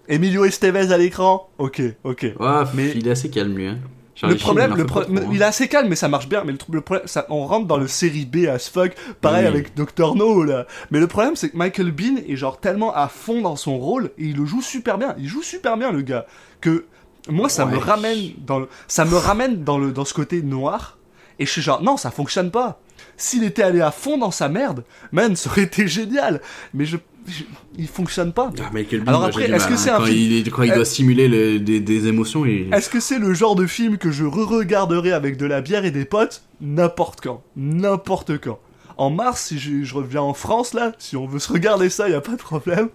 Emilio 0.08 0.45
Estevez 0.45 0.91
à 0.91 0.97
l'écran, 0.97 1.49
ok, 1.58 1.82
ok. 2.03 2.22
Ouais, 2.39 2.47
Mais- 2.74 2.91
il 2.95 3.08
est 3.08 3.12
assez 3.12 3.30
calme 3.30 3.56
lui. 3.56 3.68
Hein. 3.68 3.80
Le 4.24 4.36
problème, 4.36 4.76
le 4.78 4.86
pro- 4.86 5.01
trop, 5.03 5.14
hein. 5.18 5.28
il 5.34 5.41
est 5.41 5.45
assez 5.45 5.68
calme, 5.68 5.89
mais 5.89 5.97
ça 5.97 6.08
marche 6.08 6.30
bien. 6.30 6.43
Mais 6.45 6.53
le, 6.70 6.82
problème, 6.82 7.06
ça, 7.08 7.26
on 7.30 7.45
rentre 7.45 7.68
dans 7.68 7.76
le 7.78 7.88
série 7.88 8.26
B 8.26 8.45
as 8.47 8.70
fuck, 8.70 8.93
pareil 9.20 9.41
Oui. 9.41 9.47
avec 9.47 9.76
Dr 9.76 10.16
No 10.16 10.41
là. 10.43 10.68
Mais 10.89 10.99
le 11.01 11.08
problème, 11.08 11.36
c'est 11.36 11.49
que 11.49 11.58
Michael 11.58 11.91
Bean 11.91 12.16
est 12.26 12.38
genre 12.38 12.60
tellement 12.62 12.95
à 12.95 13.10
fond 13.10 13.41
dans 13.41 13.58
son 13.58 13.78
rôle 13.78 14.12
et 14.18 14.26
il 14.28 14.38
le 14.38 14.45
joue 14.45 14.62
super 14.62 14.97
bien. 14.97 15.16
Il 15.18 15.28
joue 15.28 15.41
super 15.43 15.76
bien 15.76 15.91
le 15.91 16.01
gars 16.01 16.26
que 16.62 16.86
moi 17.30 17.49
ça 17.49 17.65
me 17.65 17.78
ramène 17.78 18.32
dans 18.45 18.59
le, 18.59 18.67
ça 18.88 19.05
me 19.05 19.15
ramène 19.15 19.63
dans 19.63 19.78
le 19.78 19.91
dans 19.91 20.05
ce 20.05 20.13
côté 20.13 20.41
noir. 20.41 20.97
Et 21.39 21.45
je 21.45 21.51
suis 21.51 21.61
genre 21.61 21.82
non, 21.84 21.97
ça 21.97 22.11
fonctionne 22.11 22.49
pas. 22.51 22.80
S'il 23.17 23.43
était 23.43 23.63
allé 23.63 23.82
à 23.82 23.91
fond 23.91 24.17
dans 24.17 24.32
sa 24.32 24.47
merde, 24.49 24.84
man, 25.11 25.36
ça 25.36 25.49
aurait 25.49 25.63
été 25.63 25.88
génial. 25.88 26.41
Mais 26.73 26.86
je, 26.86 26.97
je- 27.28 27.43
il 27.78 27.88
fonctionne 27.88 28.32
pas. 28.34 28.51
Ah, 28.59 28.69
Michael 28.73 29.01
Bean, 29.01 29.07
Alors 29.09 29.19
moi, 29.21 29.30
après, 29.30 29.49
est-ce 29.49 29.67
que 29.67 29.76
c'est 29.76 29.89
un 29.89 29.97
quand 29.97 30.05
film- 30.05 30.32
il, 30.32 30.51
quand 30.51 30.63
il 30.63 30.71
Euh, 30.71 30.76
doit 30.76 30.86
simuler 30.86 31.28
le- 31.28 31.59
des, 31.59 31.80
des 31.82 32.07
émotions, 32.07 32.45
il... 32.45 32.73
Est-ce 32.73 32.89
que 32.89 32.99
c'est 33.01 33.19
le 33.19 33.34
genre 33.34 33.55
de 33.55 33.65
film 33.67 33.97
que 33.97 34.11
je 34.11 34.23
re-regarderai 34.26 35.11
avec 35.11 35.36
de 35.38 35.45
la 35.45 35.61
bière 35.61 35.84
et 35.86 35.91
des 35.91 36.05
potes? 36.05 36.43
N'importe 36.61 37.19
quand. 37.21 37.41
N'importe 37.57 38.38
quand. 38.39 38.59
En 38.97 39.09
mars, 39.09 39.41
si 39.47 39.59
je, 39.59 39.84
je 39.84 39.93
reviens 39.93 40.21
en 40.21 40.34
France, 40.34 40.73
là, 40.73 40.93
si 40.99 41.17
on 41.17 41.26
veut 41.28 41.39
se 41.39 41.51
regarder 41.51 41.89
ça, 41.89 42.07
y 42.09 42.13
a 42.13 42.21
pas 42.21 42.32
de 42.34 42.38
problème. 42.38 42.89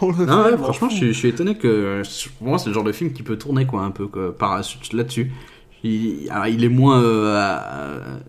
On 0.00 0.12
le 0.12 0.24
Non, 0.26 0.44
fait, 0.44 0.44
ouais, 0.44 0.50
je 0.52 0.56
m'en 0.56 0.62
franchement, 0.64 0.88
je 0.88 0.96
suis, 0.96 1.06
je 1.08 1.18
suis 1.18 1.28
étonné 1.28 1.56
que. 1.56 2.02
Pour 2.38 2.48
moi, 2.48 2.58
c'est 2.58 2.68
le 2.68 2.74
genre 2.74 2.84
de 2.84 2.92
film 2.92 3.12
qui 3.12 3.22
peut 3.22 3.36
tourner, 3.36 3.66
quoi, 3.66 3.82
un 3.82 3.90
peu, 3.90 4.06
quoi, 4.06 4.36
par, 4.36 4.60
là-dessus. 4.92 5.32
Il, 5.82 6.28
alors, 6.30 6.46
il 6.48 6.62
est 6.62 6.68
moins 6.68 7.02
euh, 7.02 7.34
à- 7.36 8.20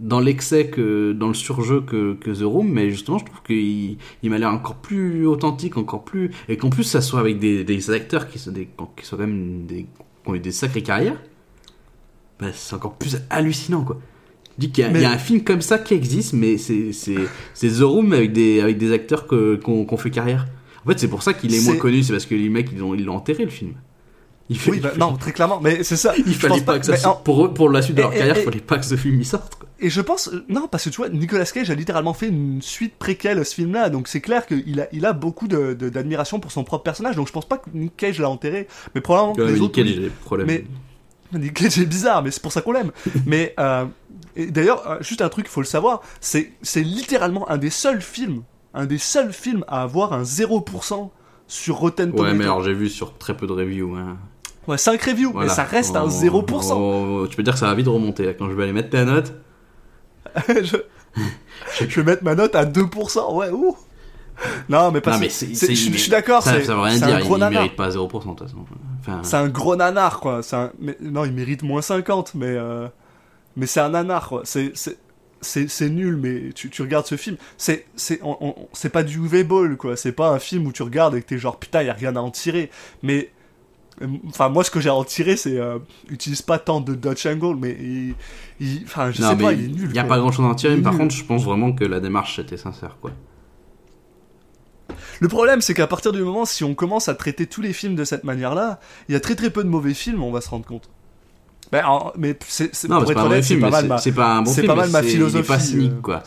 dans 0.00 0.20
l'excès 0.20 0.68
que 0.68 1.12
dans 1.12 1.28
le 1.28 1.34
surjeu 1.34 1.82
que, 1.82 2.14
que 2.14 2.30
The 2.30 2.42
Room, 2.44 2.68
mais 2.70 2.90
justement, 2.90 3.18
je 3.18 3.26
trouve 3.26 3.42
qu'il 3.46 3.98
il 4.22 4.30
m'a 4.30 4.38
l'air 4.38 4.50
encore 4.50 4.76
plus 4.76 5.26
authentique, 5.26 5.76
encore 5.76 6.04
plus. 6.04 6.30
Et 6.48 6.56
qu'en 6.56 6.70
plus, 6.70 6.84
ça 6.84 7.00
soit 7.02 7.20
avec 7.20 7.38
des, 7.38 7.62
des 7.62 7.90
acteurs 7.90 8.26
qui 8.28 8.38
sont, 8.38 8.52
des, 8.52 8.68
qui 8.96 9.04
sont 9.06 9.16
quand 9.16 9.26
même 9.26 9.66
des, 9.66 9.82
qui 9.82 9.88
ont 10.26 10.34
eu 10.34 10.40
des 10.40 10.50
sacrées 10.52 10.82
carrières, 10.82 11.20
bah, 12.40 12.46
c'est 12.54 12.74
encore 12.74 12.94
plus 12.94 13.18
hallucinant, 13.30 13.84
quoi. 13.84 13.98
Je 14.56 14.66
dis 14.66 14.70
qu'il 14.72 14.86
y, 14.86 14.90
Mais- 14.90 15.02
y 15.02 15.04
a 15.04 15.10
un 15.12 15.18
film 15.18 15.42
comme 15.42 15.60
ça 15.60 15.78
qui 15.78 15.94
existe, 15.94 16.32
mais 16.32 16.56
c'est 16.58 16.90
The 17.60 17.80
Room 17.82 18.12
avec 18.12 18.32
des, 18.32 18.60
avec 18.60 18.78
des 18.78 18.92
acteurs 18.92 19.26
qu'on 19.26 19.84
qu'on 19.84 19.96
fait 19.96 20.10
carrière. 20.10 20.46
En 20.84 20.90
fait, 20.90 20.98
c'est 20.98 21.08
pour 21.08 21.22
ça 21.22 21.32
qu'il 21.34 21.54
est, 21.54 21.60
moins 21.64 21.76
connu, 21.76 22.02
c'est 22.02 22.12
parce 22.12 22.26
que 22.26 22.34
les 22.34 22.48
mecs, 22.48 22.68
ils 22.72 22.78
l'ont 22.78 22.94
ils 22.94 23.04
l'ont 23.04 23.16
enterré, 23.16 23.44
le 23.44 23.50
film. 23.50 23.72
Il 24.50 24.58
fait- 24.58 24.70
Oui, 24.72 24.80
bah, 24.80 24.92
non, 24.98 25.16
très 25.16 25.32
clairement, 25.32 25.58
mais 25.62 25.82
c'est 25.84 25.96
ça. 25.96 26.12
il 26.18 26.34
fallait 26.34 26.60
pas, 26.60 26.78
que 26.78 26.84
ça 26.84 26.96
sorte. 26.98 27.20
en- 27.20 27.22
Pour, 27.22 27.46
eux, 27.46 27.54
pour 27.54 27.70
la 27.70 27.80
suite 27.80 27.96
de 27.96 28.02
leur 28.02 28.12
Et- 28.12 28.18
carrière, 28.18 28.36
il 28.38 28.44
fallait 28.44 28.60
pas 28.60 28.76
que 28.76 28.84
ce 28.84 28.94
film 28.96 29.18
y 29.18 29.24
sorte. 29.24 29.54
quoi. 29.54 29.66
Et 29.80 29.88
je 29.88 30.02
pense, 30.02 30.30
non, 30.50 30.68
parce 30.68 30.84
que 30.84 30.90
tu 30.90 30.96
vois, 30.98 31.08
Nicolas 31.08 31.46
Cage 31.46 31.70
a 31.70 31.74
littéralement 31.74 32.12
fait 32.12 32.28
une 32.28 32.60
suite 32.60 32.94
préquelle 32.98 33.38
à 33.38 33.44
ce 33.44 33.54
film-là, 33.54 33.88
donc 33.88 34.06
c'est 34.06 34.20
clair 34.20 34.46
qu'il 34.46 34.80
a, 34.82 34.88
il 34.92 35.06
a 35.06 35.14
beaucoup 35.14 35.48
de- 35.48 35.72
de- 35.72 35.88
d'admiration 35.88 36.40
pour 36.40 36.52
son 36.52 36.62
propre 36.62 36.84
personnage, 36.84 37.16
donc 37.16 37.26
je 37.26 37.32
pense 37.32 37.48
pas 37.48 37.56
que 37.56 37.70
Nick 37.72 37.96
Cage 37.96 38.18
l'a 38.18 38.28
enterré, 38.28 38.68
mais 38.94 39.00
probablement 39.00 39.32
Ouais, 39.34 39.46
les 39.46 39.52
mais 39.54 39.60
autres. 39.60 39.80
Nick 39.82 39.94
Cage, 39.96 40.04
oui. 40.04 40.10
problèmes. 40.26 40.46
Mais 40.46 40.64
Nick 41.40 41.54
Cage 41.54 41.78
est 41.78 41.86
bizarre, 41.86 42.22
mais 42.22 42.30
c'est 42.30 42.42
pour 42.42 42.52
ça 42.52 42.60
qu'on 42.60 42.72
l'aime. 42.72 42.92
mais 43.26 43.54
euh, 43.58 43.86
d'ailleurs, 44.36 44.86
euh, 44.90 44.96
juste 45.00 45.22
un 45.22 45.30
truc, 45.30 45.46
il 45.48 45.50
faut 45.50 45.62
le 45.62 45.66
savoir, 45.66 46.02
c'est 46.20 46.52
littéralement 46.76 47.48
un 47.50 47.56
des 47.56 47.70
seuls 47.70 48.02
films, 48.02 48.42
un 48.74 48.86
des 48.86 48.98
seuls 48.98 49.32
films 49.32 49.64
à 49.68 49.82
avoir 49.82 50.12
un 50.12 50.22
0% 50.22 51.10
sur 51.46 51.76
Rotten 51.76 52.10
Tomatoes. 52.10 52.26
Ouais, 52.28 52.34
mais 52.34 52.44
alors 52.44 52.62
j'ai 52.62 52.74
vu 52.74 52.88
sur 52.88 53.16
très 53.18 53.36
peu 53.36 53.46
de 53.46 53.52
reviews. 53.52 53.94
hein. 53.96 54.16
Ouais, 54.66 54.78
5 54.78 55.00
reviews, 55.02 55.30
Voilà. 55.32 55.48
mais 55.48 55.54
ça 55.54 55.64
reste 55.64 55.94
un 55.96 56.04
Oh, 56.04 56.08
0%. 56.08 56.72
oh, 56.76 57.26
tu 57.28 57.36
peux 57.36 57.42
dire 57.42 57.52
que 57.52 57.58
ça 57.58 57.66
va 57.66 57.74
vite 57.74 57.86
remonter. 57.86 58.24
là. 58.26 58.34
Quand 58.34 58.48
je 58.48 58.54
vais 58.54 58.64
aller 58.64 58.72
mettre 58.72 58.90
ta 58.90 59.04
note, 59.04 59.32
je... 60.48 60.76
je 61.86 62.00
vais 62.00 62.02
mettre 62.04 62.24
ma 62.24 62.34
note 62.34 62.54
à 62.54 62.64
2%, 62.64 63.34
ouais, 63.36 63.50
ouh. 63.50 63.76
Non, 64.68 64.90
mais 64.90 65.00
parce 65.00 65.16
non, 65.18 65.20
mais 65.20 65.28
c'est, 65.28 65.54
c'est- 65.54 65.74
je, 65.74 65.96
suis 65.96 66.10
d'accord, 66.10 66.42
Ça, 66.42 66.54
c'est 66.54 66.64
ça 66.64 66.74
veut 66.74 66.80
rien 66.80 66.98
c'est 66.98 67.06
dire. 67.06 67.16
un 67.16 67.20
Il, 67.20 67.24
gros 67.24 67.36
il 67.36 67.40
nanar. 67.40 67.62
mérite 67.62 67.76
pas 67.76 67.90
0% 67.90 67.94
de 67.94 68.08
toute 68.08 68.40
façon. 68.40 68.56
Enfin, 69.00 69.20
C'est 69.22 69.36
un 69.36 69.48
gros 69.48 69.76
nanar, 69.76 70.18
quoi. 70.18 70.42
C'est 70.42 70.56
un... 70.56 70.72
mais, 70.80 70.96
non, 71.00 71.24
il 71.24 71.32
mérite 71.32 71.62
moins 71.62 71.82
50, 71.82 72.34
mais, 72.34 72.46
euh, 72.48 72.88
mais 73.56 73.66
c'est 73.66 73.78
un 73.80 73.90
nanar, 73.90 74.28
quoi. 74.28 74.40
C'est, 74.44 74.72
c'est, 74.74 74.96
c'est, 75.44 75.88
nul, 75.90 76.16
mais 76.16 76.52
tu, 76.54 76.70
tu 76.70 76.82
regardes 76.82 77.06
ce 77.06 77.16
film. 77.16 77.36
C'est, 77.56 77.86
c'est, 77.96 78.20
pas 78.90 79.02
du 79.04 79.18
UV 79.18 79.44
Ball, 79.44 79.76
quoi. 79.76 79.96
C'est 79.96 80.12
pas 80.12 80.30
un 80.30 80.38
film 80.38 80.66
où 80.66 80.72
tu 80.72 80.82
regardes 80.82 81.14
et 81.14 81.22
que 81.22 81.26
t'es 81.26 81.38
genre, 81.38 81.58
putain, 81.58 81.82
y 81.82 81.88
a 81.88 81.92
rien 81.92 82.16
à 82.16 82.20
en 82.20 82.30
tirer. 82.30 82.70
Mais, 83.02 83.30
euh, 84.02 84.06
enfin, 84.28 84.48
moi, 84.48 84.64
ce 84.64 84.70
que 84.70 84.80
j'ai 84.80 84.88
à 84.88 84.94
en 84.94 85.04
tirer, 85.04 85.36
c'est, 85.36 85.58
euh, 85.58 85.78
utilise 86.10 86.42
pas 86.42 86.58
tant 86.58 86.80
de 86.80 86.94
Dutch 86.94 87.26
Angle, 87.26 87.56
mais 87.60 87.76
il, 87.80 88.14
il- 88.60 88.82
enfin, 88.84 89.10
je 89.12 89.22
non, 89.22 89.30
sais 89.30 89.36
pas, 89.36 89.52
il 89.52 89.64
est 89.64 89.68
nul. 89.68 89.94
y 89.94 89.98
a 89.98 90.02
quoi. 90.02 90.08
pas 90.08 90.18
grand 90.18 90.32
chose 90.32 90.44
à 90.46 90.48
en 90.48 90.54
tirer, 90.54 90.72
Il 90.74 90.78
mais 90.78 90.82
par 90.82 90.96
contre, 90.96 91.14
je 91.14 91.24
pense 91.24 91.44
vraiment 91.44 91.72
que 91.72 91.84
la 91.84 92.00
démarche 92.00 92.38
était 92.38 92.56
sincère, 92.56 92.96
quoi. 93.00 93.12
Le 95.20 95.28
problème, 95.28 95.60
c'est 95.60 95.74
qu'à 95.74 95.86
partir 95.86 96.12
du 96.12 96.22
moment, 96.22 96.44
si 96.44 96.64
on 96.64 96.74
commence 96.74 97.08
à 97.08 97.14
traiter 97.14 97.46
tous 97.46 97.60
les 97.62 97.72
films 97.72 97.94
de 97.94 98.04
cette 98.04 98.24
manière-là, 98.24 98.80
il 99.08 99.12
y 99.12 99.16
a 99.16 99.20
très 99.20 99.34
très 99.34 99.50
peu 99.50 99.62
de 99.64 99.68
mauvais 99.68 99.94
films, 99.94 100.22
on 100.22 100.30
va 100.32 100.40
se 100.40 100.48
rendre 100.48 100.66
compte. 100.66 100.90
Ben, 101.72 101.82
mais 102.16 102.38
c'est, 102.46 102.64
être 102.66 102.88
pas 102.88 103.22
un 103.22 103.30
c'est 103.42 103.42
film, 103.42 103.60
pas 103.60 103.98
c'est- 103.98 104.12
pas 104.12 104.36
un 104.36 104.42
bon 104.42 104.50
c'est 104.50 104.60
film. 104.60 104.66
pas 104.68 104.74
mal 104.76 104.90
ma 104.90 105.00
Il 105.00 105.04
est 105.04 105.08
pas 105.08 105.12
philosophie, 105.12 105.60
cynique, 105.60 105.92
euh. 105.92 106.00
quoi. 106.02 106.22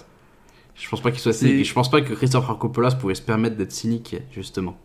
Je 0.76 0.90
pense 0.90 1.02
pas 1.02 1.12
qu'il 1.12 1.20
soit 1.20 1.34
cynique. 1.34 1.66
Je 1.66 1.74
pense 1.74 1.90
pas 1.90 2.02
que 2.02 2.14
Christopher 2.14 2.58
Coppola 2.58 2.90
pouvait 2.92 3.16
se 3.16 3.22
permettre 3.22 3.56
d'être 3.56 3.72
cynique, 3.72 4.16
justement. 4.32 4.78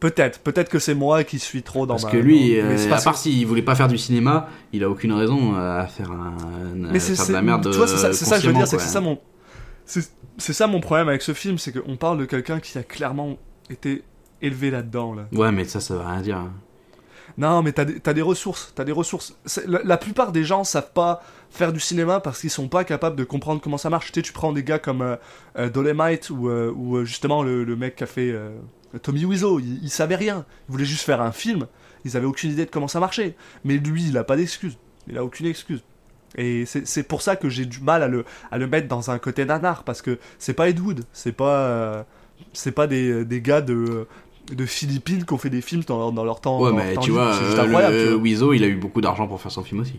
Peut-être, 0.00 0.40
peut-être 0.40 0.68
que 0.68 0.78
c'est 0.78 0.94
moi 0.94 1.24
qui 1.24 1.38
suis 1.38 1.62
trop 1.62 1.86
dans 1.86 1.94
Parce 1.94 2.04
ma- 2.04 2.10
que 2.10 2.16
lui, 2.18 2.58
euh, 2.60 2.76
à 2.92 3.00
part 3.00 3.16
s'il 3.16 3.46
voulait 3.46 3.62
pas 3.62 3.74
faire 3.74 3.88
du 3.88 3.96
cinéma, 3.96 4.48
il 4.72 4.84
a 4.84 4.90
aucune 4.90 5.12
raison 5.12 5.54
à 5.54 5.86
faire, 5.86 6.10
un, 6.10 6.34
à 6.84 6.92
mais 6.92 6.98
c'est, 6.98 7.14
faire 7.14 7.24
de 7.24 7.26
c'est- 7.28 7.32
la 7.32 7.42
merde. 7.42 7.70
tu 7.70 7.76
vois, 7.76 7.86
c'est 7.86 7.96
ça, 7.96 8.12
c'est 8.12 8.24
ça 8.24 8.36
que 8.36 8.42
je 8.42 8.48
veux 8.48 8.54
dire, 8.54 8.66
c'est 8.66 8.78
ça 8.80 9.00
mon, 9.00 9.18
c'est, 9.86 10.02
ça 10.52 10.66
mon 10.66 10.80
problème 10.80 11.08
avec 11.08 11.22
ce 11.22 11.32
film, 11.32 11.56
c'est 11.56 11.72
qu'on 11.72 11.96
parle 11.96 12.18
de 12.18 12.24
quelqu'un 12.26 12.60
qui 12.60 12.76
a 12.76 12.82
clairement 12.82 13.38
été 13.70 14.02
élevé 14.42 14.70
là-dedans, 14.70 15.14
là. 15.14 15.26
Ouais, 15.32 15.52
mais 15.52 15.64
ça, 15.64 15.80
ça 15.80 15.94
veut 15.94 16.00
rien 16.00 16.20
dire. 16.20 16.36
hein. 16.36 16.52
Non, 17.36 17.62
mais 17.62 17.72
t'as 17.72 17.84
des, 17.84 17.98
des 18.00 18.22
ressources, 18.22 18.72
t'as 18.74 18.84
des 18.84 18.92
ressources. 18.92 19.36
La, 19.66 19.96
plupart 19.96 20.30
des 20.30 20.44
gens 20.44 20.62
savent 20.62 20.92
pas 20.92 21.22
faire 21.50 21.72
du 21.72 21.80
cinéma 21.80 22.20
parce 22.20 22.40
qu'ils 22.40 22.50
sont 22.50 22.68
pas 22.68 22.84
capables 22.84 23.16
de 23.16 23.24
comprendre 23.24 23.60
comment 23.60 23.78
ça 23.78 23.90
marche. 23.90 24.12
Tu 24.12 24.20
sais, 24.20 24.22
tu 24.22 24.32
prends 24.32 24.52
des 24.52 24.62
gars 24.62 24.78
comme 24.78 25.02
euh, 25.02 25.16
euh, 25.58 25.68
Dolemite 25.68 26.30
ou, 26.30 26.48
euh, 26.48 26.72
euh, 26.72 27.04
justement 27.04 27.42
le, 27.42 27.64
le 27.64 27.76
mec 27.76 27.96
qui 27.96 28.04
a 28.04 28.06
fait 28.06 28.34
Tommy 29.02 29.24
Wiseau, 29.24 29.58
il, 29.58 29.82
il 29.82 29.90
savait 29.90 30.16
rien. 30.16 30.46
Il 30.68 30.72
voulait 30.72 30.84
juste 30.84 31.02
faire 31.02 31.20
un 31.20 31.32
film. 31.32 31.66
Ils 32.04 32.16
avaient 32.16 32.26
aucune 32.26 32.52
idée 32.52 32.66
de 32.66 32.70
comment 32.70 32.88
ça 32.88 33.00
marchait. 33.00 33.34
Mais 33.64 33.78
lui, 33.78 34.06
il 34.08 34.16
a 34.16 34.24
pas 34.24 34.36
d'excuse. 34.36 34.78
Il 35.08 35.18
a 35.18 35.24
aucune 35.24 35.46
excuse. 35.46 35.82
Et 36.36 36.66
c'est 36.66 37.04
pour 37.04 37.22
ça 37.22 37.36
que 37.36 37.48
j'ai 37.48 37.64
du 37.64 37.80
mal 37.80 38.02
à 38.02 38.08
le, 38.08 38.24
à 38.50 38.58
le 38.58 38.66
mettre 38.66 38.88
dans 38.88 39.10
un 39.10 39.18
côté 39.20 39.44
nanar 39.44 39.84
parce 39.84 40.02
que 40.02 40.18
c'est 40.38 40.52
pas 40.52 40.68
Ed 40.68 40.80
Wood, 40.80 41.04
c'est 41.12 41.30
pas, 41.30 42.06
c'est 42.52 42.72
pas 42.72 42.88
des, 42.88 43.24
des 43.24 43.40
gars 43.40 43.60
de, 43.60 44.08
de 44.52 44.66
Philippines 44.66 45.24
qui 45.24 45.32
ont 45.32 45.38
fait 45.38 45.50
des 45.50 45.60
films 45.60 45.82
dans 45.86 45.98
leur, 45.98 46.12
dans 46.12 46.24
leur 46.24 46.40
temps. 46.40 46.60
Ouais, 46.60 46.70
leur 46.70 46.76
mais 46.78 46.94
temps 46.94 47.00
tu 47.00 47.10
libre. 47.10 47.22
vois, 47.22 47.32
juste 47.32 47.42
euh, 47.58 47.62
tu 47.62 47.66
le 47.68 48.10
vois. 48.10 48.16
Wizo, 48.22 48.52
il 48.52 48.62
a 48.64 48.66
eu 48.66 48.76
beaucoup 48.76 49.00
d'argent 49.00 49.26
pour 49.26 49.40
faire 49.40 49.50
son 49.52 49.62
film 49.62 49.80
aussi. 49.80 49.94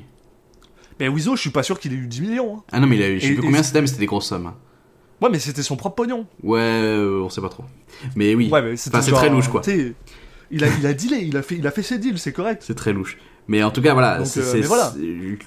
Mais 0.99 1.07
Wizo, 1.07 1.35
je 1.35 1.41
suis 1.41 1.49
pas 1.49 1.63
sûr 1.63 1.79
qu'il 1.79 1.91
ait 1.93 1.97
eu 1.97 2.07
10 2.07 2.21
millions. 2.21 2.57
hein. 2.57 2.63
Ah 2.71 2.79
non, 2.79 2.87
mais 2.87 2.95
il 2.97 3.03
a 3.03 3.09
eu, 3.09 3.19
je 3.19 3.25
sais 3.25 3.31
Et- 3.31 3.35
plus 3.35 3.43
combien 3.43 3.63
c'était, 3.63 3.81
mais 3.81 3.87
c'était 3.87 3.99
des 4.01 4.05
grosses 4.05 4.27
sommes. 4.27 4.47
hein. 4.47 4.55
Ouais, 5.21 5.29
mais 5.29 5.39
c'était 5.39 5.63
son 5.63 5.75
propre 5.75 5.95
pognon. 5.95 6.25
Ouais, 6.43 6.59
euh, 6.61 7.21
on 7.23 7.29
sait 7.29 7.41
pas 7.41 7.49
trop. 7.49 7.63
Mais 8.15 8.35
oui, 8.35 8.49
Ouais, 8.51 8.61
mais 8.61 8.73
Enfin, 8.73 9.01
c'est 9.01 9.11
très 9.11 9.29
louche, 9.29 9.47
quoi. 9.47 9.61
Il 10.51 10.63
a, 10.63 10.67
il 10.79 10.85
a 10.85 10.93
dealé, 10.93 11.17
il 11.23 11.35
a 11.37 11.41
fait, 11.41 11.55
il 11.55 11.65
a 11.65 11.71
fait 11.71 11.81
ses 11.83 11.97
deals, 11.97 12.19
c'est 12.19 12.31
correct. 12.33 12.63
c'est 12.65 12.75
très 12.75 12.93
louche. 12.93 13.17
Mais 13.47 13.63
en 13.63 13.71
tout 13.71 13.81
cas, 13.81 13.93
voilà. 13.93 14.17
Donc, 14.19 14.27
c'est, 14.27 14.41
euh, 14.41 14.61
voilà. 14.65 14.93
c'est- 14.95 15.39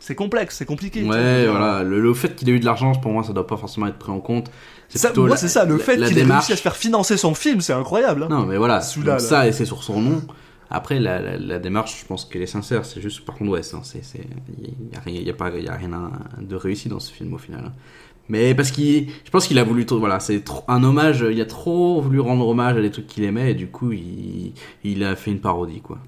C'est 0.00 0.14
complexe, 0.14 0.56
c'est 0.58 0.66
compliqué. 0.66 1.02
Ouais, 1.02 1.46
voilà. 1.46 1.82
Le, 1.82 1.98
le 2.00 2.12
fait 2.14 2.34
qu'il 2.36 2.48
ait 2.50 2.52
eu 2.52 2.60
de 2.60 2.64
l'argent, 2.66 2.92
pour 2.94 3.12
moi, 3.12 3.24
ça 3.24 3.32
doit 3.32 3.46
pas 3.46 3.56
forcément 3.56 3.86
être 3.86 3.96
pris 3.98 4.12
en 4.12 4.20
compte. 4.20 4.50
C'est 4.88 5.08
plutôt 5.08 5.26
moi, 5.26 5.36
c'est 5.36 5.48
ça, 5.48 5.64
le 5.64 5.78
fait 5.78 5.96
qu'il 5.96 6.18
ait 6.18 6.22
réussi 6.24 6.52
à 6.52 6.56
se 6.56 6.62
faire 6.62 6.76
financer 6.76 7.16
son 7.16 7.34
film, 7.34 7.60
c'est 7.60 7.72
incroyable. 7.72 8.24
hein. 8.24 8.28
Non, 8.30 8.46
mais 8.46 8.56
voilà. 8.56 8.80
Là. 9.04 9.18
ça, 9.18 9.46
et 9.48 9.52
c'est 9.52 9.64
sur 9.64 9.82
son 9.82 10.00
nom. 10.00 10.22
Après, 10.70 10.98
la, 10.98 11.20
la, 11.20 11.36
la 11.36 11.58
démarche, 11.58 12.00
je 12.00 12.06
pense 12.06 12.24
qu'elle 12.24 12.42
est 12.42 12.46
sincère. 12.46 12.84
C'est 12.84 13.00
juste, 13.00 13.24
par 13.24 13.34
contre, 13.36 13.50
ouais, 13.52 13.62
c'est, 13.62 13.76
c'est, 13.82 14.04
c'est- 14.04 14.26
il 14.58 14.92
y 14.92 14.96
a 14.96 15.00
rien, 15.00 15.20
il 15.20 15.26
y 15.26 15.30
a 15.30 15.34
pas, 15.34 15.50
y 15.50 15.68
a 15.68 15.74
rien 15.74 16.10
de 16.40 16.56
réussi 16.56 16.88
dans 16.88 17.00
ce 17.00 17.12
film 17.12 17.32
au 17.34 17.38
final. 17.38 17.64
hein. 17.66 17.72
Mais 18.28 18.54
parce 18.54 18.70
qu'il, 18.70 19.08
je 19.24 19.30
pense 19.30 19.46
qu'il 19.46 19.58
a 19.58 19.64
voulu, 19.64 19.84
voilà, 19.90 20.18
c'est 20.18 20.42
un 20.66 20.82
hommage. 20.82 21.24
Il 21.30 21.38
a 21.40 21.44
trop 21.44 22.00
voulu 22.00 22.20
rendre 22.20 22.48
hommage 22.48 22.76
à 22.78 22.80
des 22.80 22.90
trucs 22.90 23.06
qu'il 23.06 23.22
aimait, 23.24 23.50
et 23.50 23.54
du 23.54 23.66
coup, 23.68 23.92
il, 23.92 24.54
il 24.82 25.04
a 25.04 25.14
fait 25.14 25.30
une 25.30 25.40
parodie, 25.40 25.80
quoi. 25.80 25.98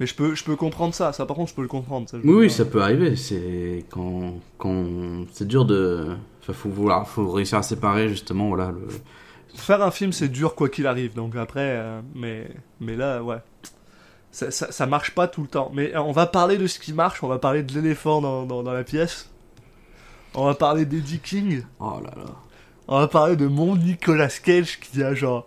Mais 0.00 0.06
je 0.06 0.14
peux, 0.14 0.34
je 0.34 0.44
peux 0.44 0.56
comprendre 0.56 0.92
ça, 0.92 1.12
ça 1.12 1.24
par 1.24 1.36
contre, 1.36 1.50
je 1.50 1.54
peux 1.54 1.62
le 1.62 1.68
comprendre. 1.68 2.08
ça, 2.08 2.18
Oui, 2.22 2.34
oui, 2.34 2.50
ça 2.50 2.64
peut 2.66 2.82
arriver. 2.82 3.14
C'est 3.16 3.84
quand, 3.88 4.34
quand, 4.58 4.84
c'est 5.32 5.46
dur 5.48 5.64
de, 5.64 6.08
faut 6.54 6.68
vouloir, 6.68 7.08
faut 7.08 7.30
réussir 7.30 7.58
à 7.58 7.62
séparer 7.62 8.08
justement, 8.08 8.48
voilà, 8.48 8.70
le. 8.70 8.88
Faire 9.54 9.82
un 9.82 9.90
film, 9.90 10.12
c'est 10.12 10.28
dur 10.28 10.54
quoi 10.54 10.68
qu'il 10.68 10.86
arrive. 10.86 11.14
Donc 11.14 11.34
après, 11.34 11.76
euh, 11.76 12.00
mais, 12.14 12.48
mais 12.80 12.94
là, 12.94 13.22
ouais. 13.22 13.38
Ça, 14.30 14.50
ça, 14.50 14.70
ça 14.70 14.86
marche 14.86 15.14
pas 15.14 15.28
tout 15.28 15.40
le 15.40 15.48
temps. 15.48 15.70
Mais 15.72 15.94
euh, 15.94 16.02
on 16.02 16.12
va 16.12 16.26
parler 16.26 16.58
de 16.58 16.66
ce 16.66 16.78
qui 16.78 16.92
marche, 16.92 17.22
on 17.22 17.28
va 17.28 17.38
parler 17.38 17.62
de 17.62 17.72
l'éléphant 17.72 18.20
dans, 18.20 18.44
dans, 18.44 18.62
dans 18.62 18.72
la 18.72 18.84
pièce. 18.84 19.30
On 20.34 20.44
va 20.44 20.54
parler 20.54 20.84
d'Eddie 20.84 21.20
King. 21.20 21.62
Oh 21.80 21.98
là 22.04 22.12
là. 22.16 22.32
On 22.88 22.98
va 22.98 23.08
parler 23.08 23.36
de 23.36 23.46
mon 23.46 23.76
Nicolas 23.76 24.28
Cage 24.28 24.78
qui 24.78 25.02
a 25.02 25.14
genre. 25.14 25.46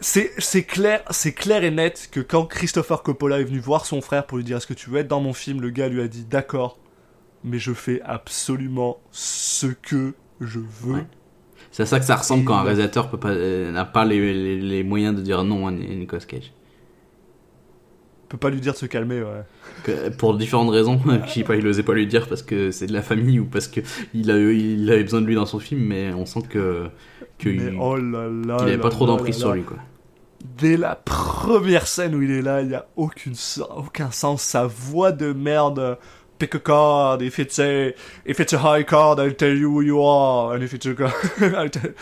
C'est 0.00 0.64
clair, 0.64 1.02
c'est 1.10 1.32
clair 1.32 1.64
et 1.64 1.70
net 1.70 2.08
que 2.10 2.20
quand 2.20 2.44
Christopher 2.44 3.02
Coppola 3.02 3.40
est 3.40 3.44
venu 3.44 3.60
voir 3.60 3.86
son 3.86 4.00
frère 4.00 4.26
pour 4.26 4.38
lui 4.38 4.44
dire 4.44 4.58
est-ce 4.58 4.66
que 4.66 4.74
tu 4.74 4.90
veux 4.90 5.00
être 5.00 5.08
dans 5.08 5.20
mon 5.20 5.32
film, 5.32 5.60
le 5.60 5.70
gars 5.70 5.88
lui 5.88 6.02
a 6.02 6.08
dit 6.08 6.24
d'accord, 6.24 6.78
mais 7.44 7.58
je 7.58 7.72
fais 7.72 8.00
absolument 8.02 8.98
ce 9.10 9.66
que 9.66 10.14
je 10.40 10.58
veux. 10.58 10.94
Ouais. 10.94 11.06
C'est 11.70 11.82
à 11.82 11.86
ça 11.86 11.98
que 11.98 12.06
ça 12.06 12.16
ressemble 12.16 12.42
Et 12.42 12.44
quand 12.44 12.56
un 12.56 12.62
réalisateur 12.62 13.10
pas, 13.10 13.28
euh, 13.28 13.70
n'a 13.72 13.84
pas 13.84 14.04
les, 14.04 14.32
les, 14.32 14.60
les 14.60 14.82
moyens 14.82 15.14
de 15.14 15.20
dire 15.20 15.44
non 15.44 15.66
à 15.66 15.70
Ni- 15.72 15.96
Nicolas 15.96 16.22
Cage. 16.26 16.52
Peut 18.28 18.38
pas 18.38 18.50
lui 18.50 18.60
dire 18.60 18.72
de 18.72 18.78
se 18.78 18.86
calmer, 18.86 19.22
ouais. 19.22 19.42
Que- 19.84 20.08
pour 20.08 20.36
différentes 20.36 20.70
raisons, 20.70 21.00
je 21.26 21.30
sais 21.30 21.44
pas, 21.44 21.54
il 21.54 21.66
osait 21.66 21.84
pas 21.84 21.94
lui 21.94 22.06
dire 22.08 22.28
parce 22.28 22.42
que 22.42 22.72
c'est 22.72 22.86
de 22.86 22.92
la 22.92 23.02
famille 23.02 23.38
ou 23.38 23.44
parce 23.44 23.68
que 23.68 23.80
il, 24.14 24.30
a, 24.30 24.38
il 24.38 24.90
avait 24.90 25.04
besoin 25.04 25.20
de 25.20 25.26
lui 25.26 25.36
dans 25.36 25.46
son 25.46 25.60
film, 25.60 25.82
mais 25.82 26.12
on 26.12 26.26
sent 26.26 26.40
que 26.48 26.88
qu'il 27.38 27.76
oh 27.78 27.96
qu'il 27.96 28.14
avait 28.16 28.76
là 28.76 28.78
pas 28.78 28.88
trop 28.88 29.06
d'emprise 29.06 29.36
sur 29.36 29.52
lui, 29.52 29.62
quoi. 29.62 29.76
Dès 30.58 30.76
la 30.76 30.96
première 30.96 31.86
scène 31.86 32.14
où 32.14 32.22
il 32.22 32.30
est 32.30 32.42
là, 32.42 32.62
il 32.62 32.70
y 32.70 32.74
a 32.74 32.86
aucune, 32.96 33.34
aucun 33.76 34.10
sens. 34.10 34.42
Sa 34.42 34.66
voix 34.66 35.12
de 35.12 35.32
merde. 35.32 35.98
Pick 36.38 36.54
a 36.54 36.60
card. 36.60 37.22
If 37.22 37.38
it's 37.38 37.58
a, 37.58 37.94
if 38.24 38.40
it's 38.40 38.52
a 38.52 38.58
high 38.58 38.82
card, 38.82 39.20
I'll 39.20 39.32
tell 39.32 39.56
you 39.56 39.70
who 39.70 39.80
you 39.80 40.02
are. 40.02 40.54
And 40.54 40.62
if 40.62 40.74
it's 40.74 40.86
a, 40.86 40.94
I'll 41.56 41.68
tell, 41.68 41.92